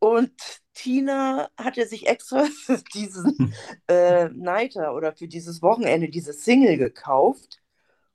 Und 0.00 0.32
Tina 0.78 1.50
hatte 1.58 1.86
sich 1.86 2.06
extra 2.06 2.44
für 2.44 2.78
diesen 2.94 3.52
äh, 3.88 4.28
Nighter 4.30 4.94
oder 4.94 5.12
für 5.12 5.26
dieses 5.28 5.60
Wochenende 5.60 6.08
diese 6.08 6.32
Single 6.32 6.76
gekauft 6.78 7.60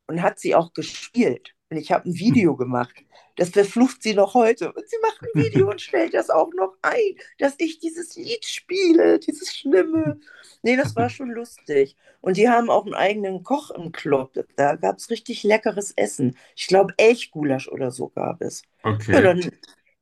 und 0.08 0.22
hat 0.22 0.40
sie 0.40 0.56
auch 0.56 0.74
gespielt. 0.74 1.54
Und 1.70 1.78
ich 1.78 1.92
habe 1.92 2.08
ein 2.10 2.16
Video 2.16 2.56
gemacht. 2.56 2.94
Das 3.36 3.50
verflucht 3.50 4.04
sie 4.04 4.14
noch 4.14 4.36
heute. 4.36 4.72
Und 4.72 4.88
sie 4.88 4.98
macht 5.02 5.22
ein 5.24 5.42
Video 5.44 5.70
und 5.70 5.82
stellt 5.82 6.14
das 6.14 6.30
auch 6.30 6.52
noch 6.56 6.76
ein, 6.84 7.16
dass 7.40 7.56
ich 7.58 7.80
dieses 7.80 8.16
Lied 8.16 8.46
spiele, 8.46 9.20
dieses 9.20 9.54
Schlimme. 9.56 10.20
Nee, 10.62 10.78
das 10.78 10.96
war 10.96 11.10
schon 11.10 11.32
lustig. 11.32 11.98
Und 12.22 12.38
die 12.38 12.48
haben 12.48 12.70
auch 12.70 12.86
einen 12.86 12.94
eigenen 12.94 13.44
Koch 13.44 13.72
im 13.72 13.92
Club. 13.92 14.46
Da 14.56 14.76
gab 14.76 14.98
es 15.00 15.10
richtig 15.10 15.44
leckeres 15.44 15.92
Essen. 15.98 16.38
Ich 16.56 16.68
glaube, 16.68 16.94
Elchgulasch 16.98 17.68
oder 17.68 17.92
so 17.92 18.10
gab 18.10 18.42
es. 18.42 18.62
Ja, 18.84 18.92
Okay. 18.94 19.22
dann 19.22 19.52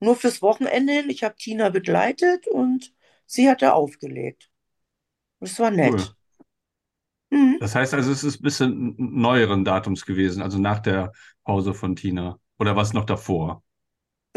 nur 0.02 0.16
fürs 0.18 0.42
Wochenende 0.44 0.94
hin. 0.94 1.10
Ich 1.12 1.24
habe 1.24 1.36
Tina 1.38 1.70
begleitet 1.70 2.48
und 2.48 2.94
sie 3.28 3.50
hat 3.50 3.62
da 3.64 3.74
aufgelegt. 3.74 4.52
Das 5.42 5.60
war 5.60 5.72
Cool. 5.82 5.98
nett. 5.98 6.16
Mhm. 7.32 7.60
Das 7.60 7.76
heißt 7.76 7.94
also, 7.94 8.12
es 8.12 8.24
ist 8.24 8.40
ein 8.40 8.44
bisschen 8.44 8.96
neueren 8.98 9.64
Datums 9.66 10.06
gewesen, 10.06 10.42
also 10.42 10.58
nach 10.60 10.80
der 10.80 11.12
Pause 11.44 11.74
von 11.74 11.96
Tina. 11.96 12.40
Oder 12.60 12.76
was 12.76 12.94
noch 12.94 13.06
davor? 13.06 13.64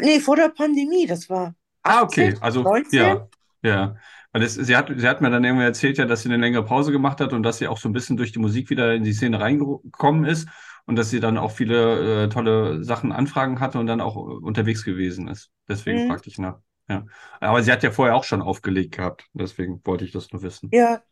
Nee, 0.01 0.21
vor 0.21 0.37
der 0.37 0.51
Pandemie, 0.51 1.07
das 1.07 1.29
war 1.29 1.55
Ah, 1.83 2.03
okay. 2.03 2.37
18, 2.37 2.39
Also, 2.41 2.73
19? 2.73 2.89
ja, 2.91 3.29
ja. 3.63 3.97
Weil 4.33 4.43
das, 4.43 4.55
sie 4.55 4.77
hat, 4.77 4.91
sie 4.97 5.07
hat 5.07 5.21
mir 5.21 5.31
dann 5.31 5.45
irgendwann 5.45 5.67
erzählt, 5.67 5.99
ja, 5.99 6.07
dass 6.07 6.23
sie 6.23 6.29
eine 6.29 6.39
längere 6.43 6.65
Pause 6.65 6.93
gemacht 6.93 7.21
hat 7.21 7.33
und 7.33 7.43
dass 7.43 7.59
sie 7.59 7.69
auch 7.69 7.79
so 7.79 7.89
ein 7.89 7.93
bisschen 7.93 8.17
durch 8.17 8.33
die 8.33 8.39
Musik 8.39 8.71
wieder 8.71 8.95
in 8.95 9.05
die 9.05 9.13
Szene 9.13 9.39
reingekommen 9.41 10.25
ist 10.25 10.49
und 10.87 10.97
dass 10.97 11.11
sie 11.11 11.21
dann 11.21 11.39
auch 11.39 11.51
viele 11.53 12.25
äh, 12.25 12.29
tolle 12.29 12.85
Sachen, 12.85 13.13
Anfragen 13.13 13.61
hatte 13.61 13.79
und 13.79 13.87
dann 13.87 14.01
auch 14.01 14.17
äh, 14.17 14.21
unterwegs 14.21 14.85
gewesen 14.85 15.29
ist. 15.29 15.51
Deswegen 15.69 16.01
Mhm. 16.01 16.03
fragte 16.03 16.29
ich 16.29 16.39
nach. 16.39 16.61
Ja. 16.89 17.07
Aber 17.41 17.63
sie 17.63 17.73
hat 17.73 17.83
ja 17.83 17.91
vorher 17.91 18.15
auch 18.17 18.25
schon 18.25 18.43
aufgelegt 18.43 18.97
gehabt. 18.97 19.27
Deswegen 19.33 19.81
wollte 19.85 20.05
ich 20.05 20.13
das 20.13 20.31
nur 20.33 20.43
wissen. 20.43 20.73
Ja. 20.73 21.03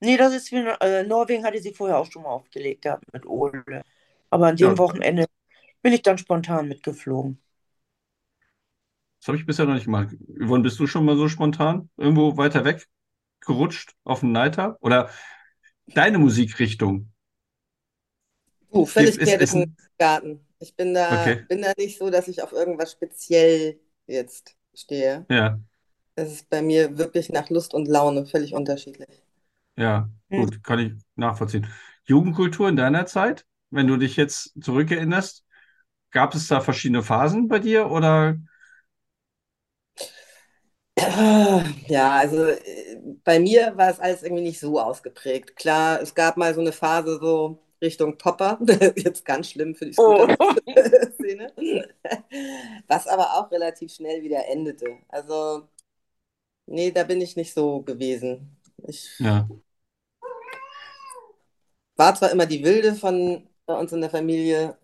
Nee, 0.00 0.16
das 0.18 0.34
ist 0.34 0.52
wie, 0.52 0.56
äh, 0.58 1.04
Norwegen 1.04 1.44
hatte 1.44 1.60
sie 1.60 1.74
vorher 1.74 1.98
auch 1.98 2.10
schon 2.12 2.22
mal 2.24 2.30
aufgelegt 2.30 2.82
gehabt 2.82 3.12
mit 3.12 3.26
Ole. 3.26 3.64
Aber 4.30 4.48
an 4.48 4.56
dem 4.58 4.76
Ja. 4.76 4.78
Wochenende 4.78 5.26
bin 5.82 5.92
ich 5.94 6.02
dann 6.02 6.18
spontan 6.18 6.68
mitgeflogen. 6.68 7.42
Das 9.20 9.28
habe 9.28 9.38
ich 9.38 9.46
bisher 9.46 9.66
noch 9.66 9.74
nicht 9.74 9.84
gemacht. 9.84 10.14
Yvonne, 10.42 10.62
bist 10.62 10.78
du 10.78 10.86
schon 10.86 11.04
mal 11.04 11.16
so 11.16 11.28
spontan 11.28 11.90
irgendwo 11.96 12.36
weiter 12.36 12.64
weg 12.64 12.86
gerutscht 13.40 13.94
auf 14.04 14.22
einen 14.22 14.34
Leiter? 14.34 14.78
Oder 14.80 15.10
deine 15.94 16.18
Musikrichtung? 16.18 17.09
Uh, 18.72 18.86
völlig 18.86 19.20
quer 19.20 19.38
durch 19.38 19.52
den 19.52 19.64
Garten. 19.98 20.46
Ich 20.58 20.76
bin 20.76 20.94
da, 20.94 21.30
Okay. 21.30 21.46
bin 21.48 21.62
da 21.62 21.72
nicht 21.76 21.98
so, 21.98 22.10
dass 22.10 22.28
ich 22.28 22.42
auf 22.42 22.52
irgendwas 22.52 22.92
speziell 22.92 23.80
jetzt 24.06 24.56
stehe. 24.74 25.26
Ja, 25.28 25.60
Es 26.16 26.32
ist 26.32 26.50
bei 26.50 26.62
mir 26.62 26.98
wirklich 26.98 27.30
nach 27.30 27.50
Lust 27.50 27.74
und 27.74 27.88
Laune 27.88 28.26
völlig 28.26 28.54
unterschiedlich. 28.54 29.22
ja, 29.76 30.10
Hm. 30.30 30.50
gut, 30.50 30.62
kann 30.64 30.78
ich 30.78 30.92
nachvollziehen. 31.16 31.66
Jugendkultur 32.04 32.68
in 32.68 32.76
deiner 32.76 33.06
Zeit, 33.06 33.46
wenn 33.70 33.86
du 33.86 33.96
dich 33.96 34.16
jetzt 34.16 34.52
zurückerinnerst, 34.62 35.44
gab 36.10 36.34
es 36.34 36.48
da 36.48 36.60
verschiedene 36.60 37.02
Phasen 37.02 37.48
bei 37.48 37.58
dir 37.60 37.90
oder? 37.90 38.36
Ja, 41.88 42.12
also 42.18 42.44
äh, 42.46 42.96
bei 43.24 43.38
mir 43.40 43.76
war 43.76 43.90
es 43.90 44.00
alles 44.00 44.22
irgendwie 44.22 44.42
nicht 44.42 44.60
so 44.60 44.80
ausgeprägt. 44.80 45.56
Klar, 45.56 46.00
es 46.02 46.14
gab 46.14 46.36
mal 46.36 46.54
so 46.54 46.60
eine 46.60 46.72
Phase 46.72 47.18
so 47.20 47.58
Richtung 47.82 48.18
Popper, 48.18 48.58
jetzt 48.96 49.24
ganz 49.24 49.50
schlimm 49.50 49.74
für 49.74 49.86
die 49.86 49.92
Oh. 49.96 50.26
Scooter-Szene, 50.66 51.52
was 52.88 53.06
aber 53.06 53.34
auch 53.38 53.50
relativ 53.50 53.92
schnell 53.92 54.22
wieder 54.22 54.46
endete. 54.48 54.98
Also, 55.08 55.68
nee, 56.66 56.90
da 56.92 57.04
bin 57.04 57.20
ich 57.20 57.36
nicht 57.36 57.54
so 57.54 57.82
gewesen. 57.82 58.56
Ich 58.86 59.10
Ja, 59.18 59.48
war 61.96 62.14
zwar 62.14 62.30
immer 62.30 62.46
die 62.46 62.64
Wilde 62.64 62.94
von 62.94 63.46
bei 63.66 63.74
uns 63.78 63.92
in 63.92 64.00
der 64.00 64.10
Familie 64.10 64.76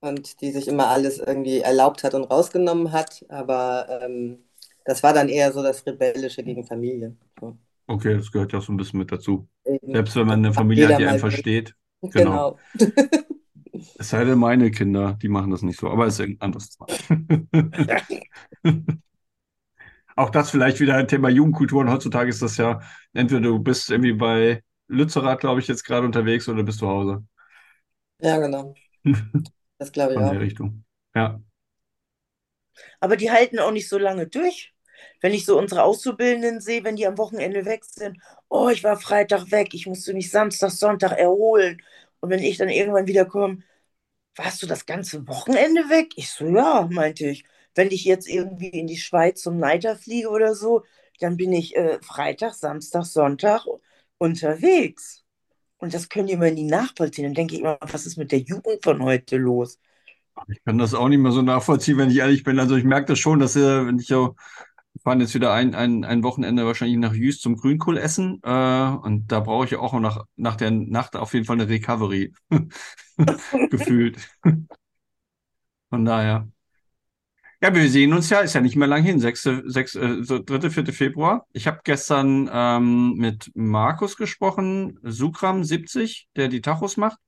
und 0.00 0.40
die 0.40 0.52
sich 0.52 0.68
immer 0.68 0.88
alles 0.88 1.18
irgendwie 1.18 1.60
erlaubt 1.60 2.04
hat 2.04 2.14
und 2.14 2.24
rausgenommen 2.24 2.92
hat, 2.92 3.24
aber 3.28 3.88
ähm, 4.02 4.44
das 4.84 5.02
war 5.02 5.12
dann 5.14 5.28
eher 5.28 5.52
so 5.52 5.62
das 5.62 5.86
Rebellische 5.86 6.42
gegen 6.44 6.64
Familie. 6.66 7.16
So. 7.40 7.58
okay, 7.86 8.14
das 8.16 8.30
gehört 8.32 8.52
ja 8.52 8.58
auch 8.58 8.62
so 8.62 8.72
ein 8.72 8.76
bisschen 8.76 8.98
mit 8.98 9.12
dazu. 9.12 9.48
Eben. 9.64 9.92
Selbst 9.92 10.16
wenn 10.16 10.26
man 10.26 10.40
eine 10.40 10.52
Familie 10.52 10.88
hat, 10.88 10.98
die 10.98 11.06
einen 11.06 11.18
versteht. 11.18 11.74
Genau. 12.12 12.58
Genau. 12.78 12.90
Es 13.98 14.10
sei 14.10 14.24
denn, 14.24 14.38
meine 14.38 14.70
Kinder, 14.70 15.18
die 15.20 15.28
machen 15.28 15.50
das 15.50 15.62
nicht 15.62 15.80
so, 15.80 15.90
aber 15.90 16.06
es 16.06 16.14
ist 16.14 16.20
ein 16.20 16.40
anderes 16.40 16.70
Thema. 16.70 16.86
Auch 20.16 20.30
das 20.30 20.50
vielleicht 20.50 20.80
wieder 20.80 20.94
ein 20.94 21.08
Thema 21.08 21.28
Jugendkultur 21.28 21.80
und 21.80 21.90
heutzutage 21.90 22.30
ist 22.30 22.40
das 22.40 22.56
ja, 22.56 22.80
entweder 23.12 23.40
du 23.40 23.58
bist 23.58 23.90
irgendwie 23.90 24.12
bei 24.12 24.62
Lützerath, 24.86 25.40
glaube 25.40 25.60
ich, 25.60 25.66
jetzt 25.66 25.84
gerade 25.84 26.06
unterwegs 26.06 26.48
oder 26.48 26.62
bist 26.62 26.78
zu 26.78 26.88
Hause. 26.88 27.24
Ja, 28.20 28.38
genau. 28.38 28.74
Das 29.76 29.90
glaube 29.90 30.12
ich 30.12 30.18
Von 30.18 30.28
auch. 30.28 30.30
der 30.30 30.40
Richtung. 30.40 30.84
Ja. 31.16 31.40
Aber 33.00 33.16
die 33.16 33.30
halten 33.30 33.58
auch 33.58 33.72
nicht 33.72 33.88
so 33.88 33.98
lange 33.98 34.26
durch. 34.28 34.73
Wenn 35.24 35.32
ich 35.32 35.46
so 35.46 35.58
unsere 35.58 35.84
Auszubildenden 35.84 36.60
sehe, 36.60 36.84
wenn 36.84 36.96
die 36.96 37.06
am 37.06 37.16
Wochenende 37.16 37.64
weg 37.64 37.86
sind, 37.86 38.18
oh, 38.50 38.68
ich 38.68 38.84
war 38.84 39.00
Freitag 39.00 39.50
weg, 39.50 39.72
ich 39.72 39.86
musste 39.86 40.12
mich 40.12 40.30
Samstag, 40.30 40.70
Sonntag 40.70 41.12
erholen. 41.12 41.80
Und 42.20 42.28
wenn 42.28 42.40
ich 42.40 42.58
dann 42.58 42.68
irgendwann 42.68 43.06
wiederkomme, 43.06 43.60
warst 44.36 44.62
du 44.62 44.66
das 44.66 44.84
ganze 44.84 45.26
Wochenende 45.26 45.88
weg? 45.88 46.12
Ich 46.16 46.30
so, 46.30 46.46
ja, 46.46 46.86
meinte 46.90 47.26
ich. 47.26 47.44
Wenn 47.74 47.90
ich 47.90 48.04
jetzt 48.04 48.28
irgendwie 48.28 48.68
in 48.68 48.86
die 48.86 48.98
Schweiz 48.98 49.40
zum 49.40 49.56
Neiter 49.56 49.96
fliege 49.96 50.28
oder 50.28 50.54
so, 50.54 50.84
dann 51.20 51.38
bin 51.38 51.54
ich 51.54 51.74
äh, 51.74 51.98
Freitag, 52.02 52.52
Samstag, 52.52 53.06
Sonntag 53.06 53.64
unterwegs. 54.18 55.24
Und 55.78 55.94
das 55.94 56.10
können 56.10 56.26
die 56.26 56.34
immer 56.34 56.50
nie 56.50 56.64
nachvollziehen. 56.64 57.24
Dann 57.24 57.34
denke 57.34 57.54
ich 57.54 57.62
immer, 57.62 57.78
was 57.80 58.04
ist 58.04 58.18
mit 58.18 58.30
der 58.30 58.40
Jugend 58.40 58.84
von 58.84 59.02
heute 59.02 59.38
los? 59.38 59.78
Ich 60.48 60.62
kann 60.64 60.76
das 60.76 60.92
auch 60.92 61.08
nicht 61.08 61.20
mehr 61.20 61.32
so 61.32 61.40
nachvollziehen, 61.40 61.96
wenn 61.96 62.10
ich 62.10 62.18
ehrlich 62.18 62.44
bin. 62.44 62.58
Also 62.58 62.76
ich 62.76 62.84
merke 62.84 63.06
das 63.06 63.18
schon, 63.18 63.40
dass 63.40 63.56
äh, 63.56 63.86
wenn 63.86 63.98
ich 63.98 64.08
so 64.08 64.36
fahren 65.02 65.20
jetzt 65.20 65.34
wieder 65.34 65.52
ein, 65.52 65.74
ein, 65.74 66.04
ein 66.04 66.22
Wochenende 66.22 66.66
wahrscheinlich 66.66 66.98
nach 66.98 67.14
Jüst 67.14 67.42
zum 67.42 67.56
Grünkohl 67.56 67.98
essen. 67.98 68.40
Äh, 68.42 68.48
und 68.48 69.26
da 69.28 69.40
brauche 69.40 69.66
ich 69.66 69.76
auch 69.76 69.98
nach, 70.00 70.24
nach 70.36 70.56
der 70.56 70.70
Nacht 70.70 71.16
auf 71.16 71.34
jeden 71.34 71.46
Fall 71.46 71.60
eine 71.60 71.68
Recovery 71.68 72.32
gefühlt. 73.70 74.18
Von 75.90 76.04
daher. 76.04 76.48
Ja, 77.60 77.74
wir 77.74 77.88
sehen 77.88 78.12
uns 78.12 78.28
ja, 78.28 78.40
ist 78.40 78.54
ja 78.54 78.60
nicht 78.60 78.76
mehr 78.76 78.88
lang 78.88 79.02
hin, 79.02 79.18
6., 79.20 79.48
6., 79.64 79.94
äh, 79.94 80.22
so 80.22 80.38
3., 80.38 80.68
4. 80.70 80.92
Februar. 80.92 81.46
Ich 81.52 81.66
habe 81.66 81.80
gestern 81.82 82.50
ähm, 82.52 83.14
mit 83.14 83.50
Markus 83.54 84.16
gesprochen, 84.16 84.98
Sukram 85.02 85.64
70, 85.64 86.28
der 86.36 86.48
die 86.48 86.60
Tachos 86.60 86.96
macht. 86.96 87.18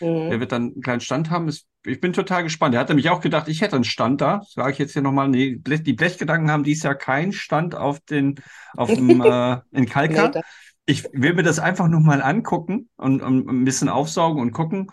Mhm. 0.00 0.30
Der 0.30 0.40
wird 0.40 0.52
dann 0.52 0.72
einen 0.72 0.82
kleinen 0.82 1.00
Stand 1.00 1.30
haben. 1.30 1.50
Ich 1.84 2.00
bin 2.00 2.12
total 2.12 2.42
gespannt. 2.42 2.74
Er 2.74 2.80
hat 2.80 2.88
nämlich 2.88 3.08
auch 3.08 3.20
gedacht, 3.20 3.48
ich 3.48 3.62
hätte 3.62 3.76
einen 3.76 3.84
Stand 3.84 4.20
da. 4.20 4.42
Sage 4.46 4.72
ich 4.72 4.78
jetzt 4.78 4.92
hier 4.92 5.02
nochmal. 5.02 5.28
Nee, 5.28 5.56
die 5.56 5.92
Blechgedanken 5.94 6.50
haben 6.50 6.64
dies 6.64 6.82
Jahr 6.82 6.94
keinen 6.94 7.32
Stand 7.32 7.74
auf 7.74 8.00
den, 8.00 8.36
auf 8.76 8.92
dem, 8.92 9.20
äh, 9.22 9.58
in 9.70 9.86
Kalka. 9.86 10.42
ich 10.84 11.04
will 11.12 11.34
mir 11.34 11.42
das 11.42 11.58
einfach 11.58 11.88
nochmal 11.88 12.22
angucken 12.22 12.90
und, 12.96 13.22
und 13.22 13.48
ein 13.48 13.64
bisschen 13.64 13.88
aufsaugen 13.88 14.42
und 14.42 14.52
gucken 14.52 14.88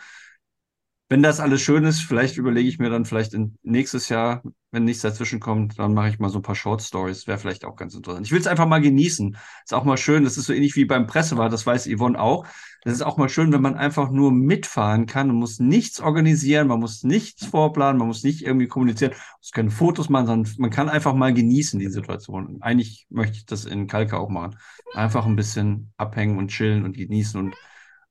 wenn 1.10 1.24
das 1.24 1.40
alles 1.40 1.62
schön 1.62 1.86
ist, 1.86 2.02
vielleicht 2.02 2.38
überlege 2.38 2.68
ich 2.68 2.80
mir 2.80 2.90
dann 2.90 3.06
vielleicht 3.06 3.34
in, 3.34 3.58
nächstes 3.64 4.10
Jahr, 4.10 4.44
wenn 4.72 4.84
nichts 4.84 5.02
dazwischen 5.02 5.40
kommt, 5.40 5.80
dann 5.80 5.94
mache 5.94 6.10
ich 6.10 6.20
mal 6.20 6.30
so 6.30 6.40
ein 6.40 6.42
paar 6.42 6.56
Short 6.56 6.82
Stories. 6.82 7.28
Wäre 7.28 7.38
vielleicht 7.38 7.64
auch 7.64 7.78
ganz 7.78 7.96
interessant. 7.96 8.26
Ich 8.26 8.34
will 8.34 8.42
es 8.42 8.48
einfach 8.48 8.68
mal 8.68 8.82
genießen. 8.82 9.38
Ist 9.64 9.74
auch 9.74 9.86
mal 9.86 9.96
schön. 9.96 10.26
Das 10.26 10.36
ist 10.36 10.46
so 10.46 10.54
ähnlich 10.54 10.76
wie 10.76 10.84
beim 10.84 11.08
Pressewart. 11.08 11.52
Das 11.54 11.66
weiß 11.66 11.88
Yvonne 11.88 12.20
auch. 12.20 12.46
Das 12.84 12.94
ist 12.94 13.02
auch 13.02 13.16
mal 13.16 13.30
schön, 13.30 13.54
wenn 13.54 13.62
man 13.62 13.76
einfach 13.76 14.12
nur 14.12 14.34
mitfahren 14.34 15.06
kann 15.06 15.30
und 15.30 15.38
muss 15.38 15.60
nichts 15.60 16.02
organisieren. 16.02 16.68
Man 16.68 16.82
muss 16.82 17.04
nichts 17.04 17.46
vorplanen. 17.46 17.98
Man 17.98 18.08
muss 18.08 18.24
nicht 18.24 18.46
irgendwie 18.46 18.68
kommunizieren. 18.68 19.12
Man 19.12 19.22
muss 19.40 19.52
keine 19.52 19.72
Fotos 19.72 20.10
machen, 20.10 20.26
sondern 20.28 20.54
man 20.58 20.70
kann 20.70 20.90
einfach 20.90 21.14
mal 21.14 21.34
genießen 21.34 21.80
die 21.80 21.88
Situation. 21.88 22.58
eigentlich 22.60 23.08
möchte 23.10 23.38
ich 23.38 23.46
das 23.46 23.64
in 23.64 23.88
Kalka 23.88 24.18
auch 24.18 24.30
machen. 24.30 24.58
Einfach 24.94 25.26
ein 25.26 25.38
bisschen 25.38 25.94
abhängen 25.96 26.38
und 26.38 26.50
chillen 26.50 26.84
und 26.84 26.98
genießen 26.98 27.40
und 27.40 27.56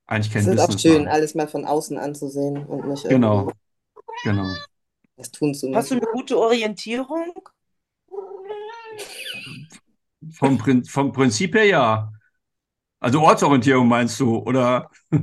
eigentlich 0.06 0.32
kein 0.32 0.44
Es 0.44 0.50
ist 0.50 0.58
Business 0.58 0.78
auch 0.78 0.78
schön, 0.78 1.08
machen. 1.08 1.08
alles 1.08 1.34
mal 1.34 1.48
von 1.48 1.64
außen 1.64 1.98
anzusehen 1.98 2.64
und 2.64 2.86
nicht 2.86 3.04
Genau, 3.08 3.46
irgendwie 3.46 3.52
genau. 4.22 4.62
was 5.16 5.30
tun 5.30 5.54
zu 5.54 5.68
Hast 5.72 5.90
du 5.90 5.94
müssen. 5.94 5.96
eine 5.96 6.06
gute 6.08 6.36
Orientierung? 6.38 7.48
Vom, 10.32 10.58
Prin 10.58 10.84
vom 10.84 11.12
Prinzip 11.12 11.54
her 11.54 11.64
ja. 11.64 12.12
Also 13.00 13.22
Ortsorientierung 13.22 13.88
meinst 13.88 14.20
du, 14.20 14.38
oder? 14.38 14.90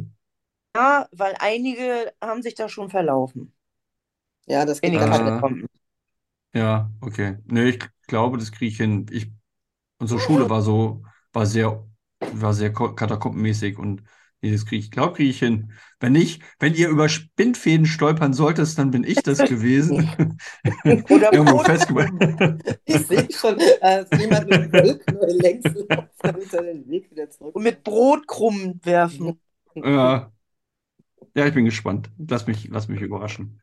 Ja, 0.75 1.07
weil 1.11 1.35
einige 1.39 2.13
haben 2.21 2.41
sich 2.41 2.55
da 2.55 2.67
schon 2.69 2.89
verlaufen 2.89 3.53
Ja, 4.47 4.65
das 4.65 4.81
geht 4.81 4.93
den 4.93 4.99
ganz 4.99 5.17
Äh, 5.17 5.17
schnell. 5.17 5.43
Katakomben. 5.43 5.67
ja, 6.53 6.91
okay. 7.01 7.37
Nee, 7.45 7.69
ich 7.69 7.79
glaube, 8.07 8.37
das 8.37 8.51
kriege 8.51 8.71
ich 8.71 8.77
hin. 8.77 9.05
Ich, 9.11 9.31
unsere 9.99 10.19
Schule 10.19 10.49
war 10.49 10.61
so, 10.61 11.03
war 11.33 11.45
sehr, 11.45 11.87
war 12.31 12.53
sehr 12.53 12.73
ko- 12.73 12.95
katakombenmäßig 12.95 13.77
und 13.79 14.03
das 14.51 14.65
kriege 14.65 14.81
ich, 14.81 14.91
glaube, 14.91 15.13
kriege 15.13 15.29
ich 15.29 15.39
hin. 15.39 15.71
Wenn 15.99 16.13
nicht, 16.13 16.41
wenn 16.59 16.73
ihr 16.73 16.89
über 16.89 17.07
Spindfäden 17.07 17.85
stolpern 17.85 18.33
solltet, 18.33 18.77
dann 18.77 18.91
bin 18.91 19.03
ich 19.03 19.23
das 19.23 19.37
gewesen. 19.37 20.09
Oder 21.09 21.33
Irgendwo 21.33 21.59
festgemacht. 21.59 22.11
Ich 22.85 23.07
sehe 23.07 23.27
schon, 23.31 23.57
als 23.81 24.09
jemand 24.19 24.49
mit 24.49 24.61
dem 24.61 24.73
Wollknäuel 24.73 25.41
längs 25.41 25.63
läuft, 25.63 26.09
damit 26.19 26.53
er 26.53 26.63
den 26.63 26.89
Weg 26.89 27.09
wieder 27.09 27.29
zurück. 27.29 27.55
Und 27.55 27.63
mit 27.63 27.83
Brotkrumen 27.83 28.79
werfen. 28.83 29.39
Ja. 29.75 30.31
Ja, 31.35 31.47
ich 31.47 31.53
bin 31.53 31.65
gespannt. 31.65 32.11
Lass 32.17 32.45
mich, 32.45 32.67
lass 32.69 32.87
mich 32.87 33.01
überraschen. 33.01 33.62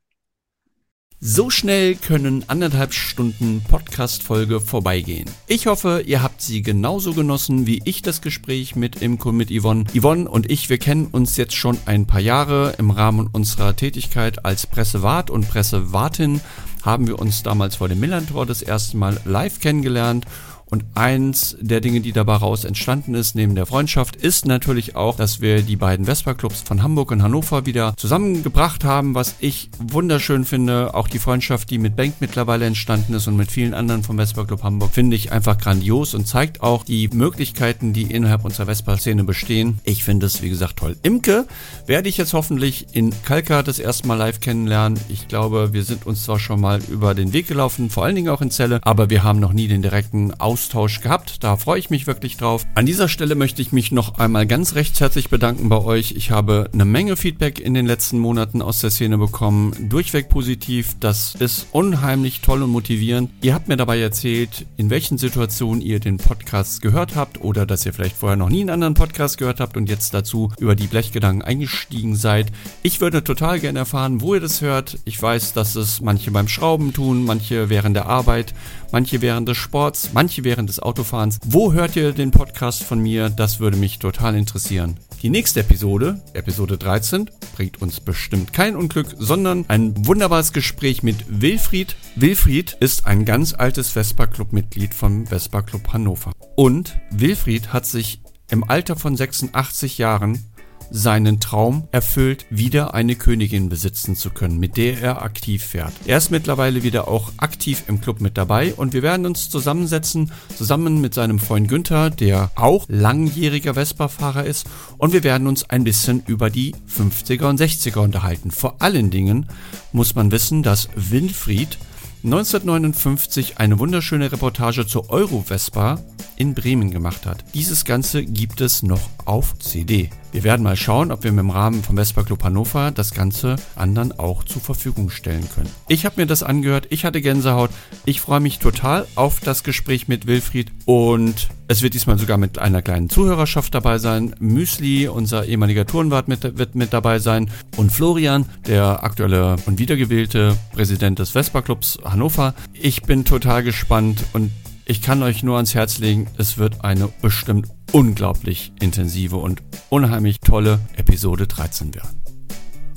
So 1.22 1.50
schnell 1.50 1.96
können 1.96 2.46
anderthalb 2.46 2.94
Stunden 2.94 3.62
Podcast-Folge 3.68 4.58
vorbeigehen. 4.58 5.28
Ich 5.48 5.66
hoffe, 5.66 6.02
ihr 6.06 6.22
habt 6.22 6.40
sie 6.40 6.62
genauso 6.62 7.12
genossen 7.12 7.66
wie 7.66 7.82
ich 7.84 8.00
das 8.00 8.22
Gespräch 8.22 8.74
mit 8.74 9.02
und 9.02 9.36
mit 9.36 9.50
Yvonne. 9.50 9.84
Yvonne 9.94 10.30
und 10.30 10.50
ich, 10.50 10.70
wir 10.70 10.78
kennen 10.78 11.08
uns 11.08 11.36
jetzt 11.36 11.54
schon 11.54 11.76
ein 11.84 12.06
paar 12.06 12.22
Jahre. 12.22 12.72
Im 12.78 12.90
Rahmen 12.90 13.28
unserer 13.30 13.76
Tätigkeit 13.76 14.46
als 14.46 14.66
Pressewart 14.66 15.28
und 15.28 15.46
Pressewartin 15.46 16.40
haben 16.82 17.06
wir 17.06 17.18
uns 17.18 17.42
damals 17.42 17.76
vor 17.76 17.90
dem 17.90 18.00
Millantor 18.00 18.46
das 18.46 18.62
erste 18.62 18.96
Mal 18.96 19.20
live 19.26 19.60
kennengelernt. 19.60 20.24
Und 20.70 20.84
eins 20.94 21.56
der 21.60 21.80
Dinge, 21.80 22.00
die 22.00 22.12
dabei 22.12 22.36
raus 22.36 22.64
entstanden 22.64 23.14
ist, 23.14 23.34
neben 23.34 23.56
der 23.56 23.66
Freundschaft, 23.66 24.14
ist 24.14 24.46
natürlich 24.46 24.94
auch, 24.94 25.16
dass 25.16 25.40
wir 25.40 25.62
die 25.62 25.74
beiden 25.76 26.06
Vespa-Clubs 26.06 26.62
von 26.62 26.82
Hamburg 26.82 27.10
und 27.10 27.22
Hannover 27.22 27.66
wieder 27.66 27.94
zusammengebracht 27.96 28.84
haben, 28.84 29.16
was 29.16 29.34
ich 29.40 29.68
wunderschön 29.78 30.44
finde. 30.44 30.94
Auch 30.94 31.08
die 31.08 31.18
Freundschaft, 31.18 31.70
die 31.70 31.78
mit 31.78 31.96
Bank 31.96 32.14
mittlerweile 32.20 32.66
entstanden 32.66 33.14
ist 33.14 33.26
und 33.26 33.36
mit 33.36 33.50
vielen 33.50 33.74
anderen 33.74 34.04
vom 34.04 34.16
Vespa-Club 34.16 34.62
Hamburg, 34.62 34.92
finde 34.92 35.16
ich 35.16 35.32
einfach 35.32 35.58
grandios 35.58 36.14
und 36.14 36.28
zeigt 36.28 36.62
auch 36.62 36.84
die 36.84 37.08
Möglichkeiten, 37.08 37.92
die 37.92 38.02
innerhalb 38.02 38.44
unserer 38.44 38.66
Vespa-Szene 38.66 39.24
bestehen. 39.24 39.80
Ich 39.82 40.04
finde 40.04 40.26
es, 40.26 40.40
wie 40.40 40.50
gesagt, 40.50 40.76
toll. 40.76 40.96
Imke 41.02 41.46
werde 41.86 42.08
ich 42.08 42.16
jetzt 42.16 42.32
hoffentlich 42.32 42.86
in 42.92 43.12
Kalka 43.24 43.64
das 43.64 43.80
erste 43.80 44.06
Mal 44.06 44.14
live 44.14 44.38
kennenlernen. 44.38 45.00
Ich 45.08 45.26
glaube, 45.26 45.72
wir 45.72 45.82
sind 45.82 46.06
uns 46.06 46.22
zwar 46.22 46.38
schon 46.38 46.60
mal 46.60 46.80
über 46.88 47.14
den 47.14 47.32
Weg 47.32 47.48
gelaufen, 47.48 47.90
vor 47.90 48.04
allen 48.04 48.14
Dingen 48.14 48.28
auch 48.28 48.40
in 48.40 48.50
Celle, 48.50 48.78
aber 48.82 49.10
wir 49.10 49.24
haben 49.24 49.40
noch 49.40 49.52
nie 49.52 49.66
den 49.66 49.82
direkten 49.82 50.32
Austausch 50.60 51.00
gehabt. 51.00 51.42
Da 51.42 51.56
freue 51.56 51.78
ich 51.78 51.88
mich 51.88 52.06
wirklich 52.06 52.36
drauf. 52.36 52.66
An 52.74 52.84
dieser 52.84 53.08
Stelle 53.08 53.34
möchte 53.34 53.62
ich 53.62 53.72
mich 53.72 53.92
noch 53.92 54.18
einmal 54.18 54.46
ganz 54.46 54.74
recht 54.74 55.00
herzlich 55.00 55.30
bedanken 55.30 55.70
bei 55.70 55.82
euch. 55.82 56.12
Ich 56.12 56.30
habe 56.30 56.68
eine 56.74 56.84
Menge 56.84 57.16
Feedback 57.16 57.58
in 57.58 57.72
den 57.72 57.86
letzten 57.86 58.18
Monaten 58.18 58.60
aus 58.60 58.80
der 58.80 58.90
Szene 58.90 59.16
bekommen. 59.16 59.88
Durchweg 59.88 60.28
positiv. 60.28 60.96
Das 61.00 61.34
ist 61.36 61.68
unheimlich 61.72 62.42
toll 62.42 62.62
und 62.62 62.68
motivierend. 62.70 63.30
Ihr 63.40 63.54
habt 63.54 63.68
mir 63.68 63.78
dabei 63.78 64.00
erzählt, 64.00 64.66
in 64.76 64.90
welchen 64.90 65.16
Situationen 65.16 65.80
ihr 65.80 65.98
den 65.98 66.18
Podcast 66.18 66.82
gehört 66.82 67.16
habt 67.16 67.40
oder 67.40 67.64
dass 67.64 67.86
ihr 67.86 67.94
vielleicht 67.94 68.16
vorher 68.16 68.36
noch 68.36 68.50
nie 68.50 68.60
einen 68.60 68.70
anderen 68.70 68.94
Podcast 68.94 69.38
gehört 69.38 69.60
habt 69.60 69.78
und 69.78 69.88
jetzt 69.88 70.12
dazu 70.12 70.52
über 70.58 70.74
die 70.74 70.88
Blechgedanken 70.88 71.40
eingestiegen 71.40 72.16
seid. 72.16 72.52
Ich 72.82 73.00
würde 73.00 73.24
total 73.24 73.60
gerne 73.60 73.78
erfahren, 73.78 74.20
wo 74.20 74.34
ihr 74.34 74.40
das 74.40 74.60
hört. 74.60 74.98
Ich 75.06 75.20
weiß, 75.20 75.54
dass 75.54 75.74
es 75.74 76.02
manche 76.02 76.30
beim 76.30 76.48
Schrauben 76.48 76.92
tun, 76.92 77.24
manche 77.24 77.70
während 77.70 77.96
der 77.96 78.06
Arbeit, 78.06 78.52
manche 78.92 79.20
während 79.20 79.48
des 79.48 79.56
Sports, 79.56 80.10
manche 80.12 80.44
während 80.44 80.68
des 80.68 80.80
Autofahrens. 80.80 81.38
Wo 81.44 81.72
hört 81.72 81.96
ihr 81.96 82.12
den 82.12 82.30
Podcast 82.30 82.82
von 82.82 83.00
mir? 83.00 83.30
Das 83.30 83.60
würde 83.60 83.76
mich 83.76 83.98
total 83.98 84.34
interessieren. 84.36 84.98
Die 85.22 85.30
nächste 85.30 85.60
Episode, 85.60 86.22
Episode 86.32 86.78
13, 86.78 87.30
bringt 87.54 87.82
uns 87.82 88.00
bestimmt 88.00 88.52
kein 88.52 88.76
Unglück, 88.76 89.14
sondern 89.18 89.64
ein 89.68 90.06
wunderbares 90.06 90.52
Gespräch 90.52 91.02
mit 91.02 91.24
Wilfried. 91.28 91.94
Wilfried 92.16 92.76
ist 92.80 93.06
ein 93.06 93.24
ganz 93.24 93.52
altes 93.52 93.90
Vespa-Club-Mitglied 93.90 94.94
vom 94.94 95.26
Vespa-Club 95.26 95.92
Hannover. 95.92 96.32
Und 96.56 96.98
Wilfried 97.10 97.72
hat 97.72 97.86
sich 97.86 98.22
im 98.50 98.64
Alter 98.64 98.96
von 98.96 99.16
86 99.16 99.98
Jahren 99.98 100.49
seinen 100.90 101.40
Traum 101.40 101.88
erfüllt, 101.92 102.46
wieder 102.50 102.94
eine 102.94 103.16
Königin 103.16 103.68
besitzen 103.68 104.16
zu 104.16 104.30
können, 104.30 104.58
mit 104.58 104.76
der 104.76 105.00
er 105.00 105.22
aktiv 105.22 105.62
fährt. 105.62 105.92
Er 106.06 106.18
ist 106.18 106.30
mittlerweile 106.30 106.82
wieder 106.82 107.08
auch 107.08 107.32
aktiv 107.36 107.84
im 107.88 108.00
Club 108.00 108.20
mit 108.20 108.36
dabei 108.36 108.74
und 108.74 108.92
wir 108.92 109.02
werden 109.02 109.26
uns 109.26 109.50
zusammensetzen, 109.50 110.32
zusammen 110.56 111.00
mit 111.00 111.14
seinem 111.14 111.38
Freund 111.38 111.68
Günther, 111.68 112.10
der 112.10 112.50
auch 112.56 112.86
langjähriger 112.88 113.74
Vespa-Fahrer 113.74 114.44
ist 114.44 114.66
und 114.98 115.12
wir 115.12 115.24
werden 115.24 115.46
uns 115.46 115.68
ein 115.68 115.84
bisschen 115.84 116.22
über 116.26 116.50
die 116.50 116.74
50er 116.96 117.48
und 117.48 117.60
60er 117.60 117.98
unterhalten. 117.98 118.50
Vor 118.50 118.76
allen 118.80 119.10
Dingen 119.10 119.46
muss 119.92 120.14
man 120.14 120.30
wissen, 120.30 120.62
dass 120.62 120.88
Winfried 120.94 121.78
1959 122.22 123.58
eine 123.58 123.78
wunderschöne 123.78 124.30
Reportage 124.30 124.86
zur 124.86 125.08
Euro-Vespa 125.08 125.98
in 126.36 126.54
Bremen 126.54 126.90
gemacht 126.90 127.24
hat. 127.24 127.44
Dieses 127.54 127.86
Ganze 127.86 128.24
gibt 128.24 128.60
es 128.60 128.82
noch 128.82 129.00
auf 129.24 129.58
CD. 129.58 130.10
Wir 130.32 130.44
werden 130.44 130.62
mal 130.62 130.76
schauen, 130.76 131.10
ob 131.10 131.24
wir 131.24 131.30
im 131.30 131.50
Rahmen 131.50 131.82
vom 131.82 131.96
Vespa 131.96 132.22
Club 132.22 132.44
Hannover 132.44 132.92
das 132.92 133.14
Ganze 133.14 133.56
anderen 133.74 134.16
auch 134.16 134.44
zur 134.44 134.62
Verfügung 134.62 135.10
stellen 135.10 135.48
können. 135.54 135.68
Ich 135.88 136.04
habe 136.06 136.20
mir 136.20 136.26
das 136.26 136.44
angehört, 136.44 136.86
ich 136.90 137.04
hatte 137.04 137.20
Gänsehaut. 137.20 137.70
Ich 138.04 138.20
freue 138.20 138.38
mich 138.38 138.60
total 138.60 139.06
auf 139.16 139.40
das 139.40 139.64
Gespräch 139.64 140.06
mit 140.06 140.28
Wilfried 140.28 140.70
und 140.84 141.48
es 141.66 141.82
wird 141.82 141.94
diesmal 141.94 142.18
sogar 142.18 142.38
mit 142.38 142.58
einer 142.58 142.80
kleinen 142.80 143.10
Zuhörerschaft 143.10 143.74
dabei 143.74 143.98
sein. 143.98 144.36
Müsli, 144.38 145.08
unser 145.08 145.46
ehemaliger 145.46 145.84
Turnwart, 145.84 146.28
mit, 146.28 146.58
wird 146.58 146.76
mit 146.76 146.92
dabei 146.92 147.18
sein 147.18 147.50
und 147.76 147.90
Florian, 147.90 148.46
der 148.68 149.02
aktuelle 149.02 149.56
und 149.66 149.80
wiedergewählte 149.80 150.56
Präsident 150.72 151.18
des 151.18 151.30
Vespa 151.30 151.60
Clubs 151.60 151.98
Hannover. 152.04 152.54
Ich 152.72 153.02
bin 153.02 153.24
total 153.24 153.64
gespannt 153.64 154.24
und 154.32 154.52
ich 154.90 155.02
kann 155.02 155.22
euch 155.22 155.44
nur 155.44 155.54
ans 155.54 155.76
Herz 155.76 155.98
legen, 155.98 156.26
es 156.36 156.58
wird 156.58 156.84
eine 156.84 157.06
bestimmt 157.22 157.68
unglaublich 157.92 158.72
intensive 158.80 159.36
und 159.36 159.62
unheimlich 159.88 160.40
tolle 160.40 160.80
Episode 160.96 161.46
13 161.46 161.94
werden. 161.94 162.20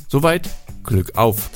Soweit, 0.08 0.50
Glück 0.84 1.16
auf! 1.16 1.52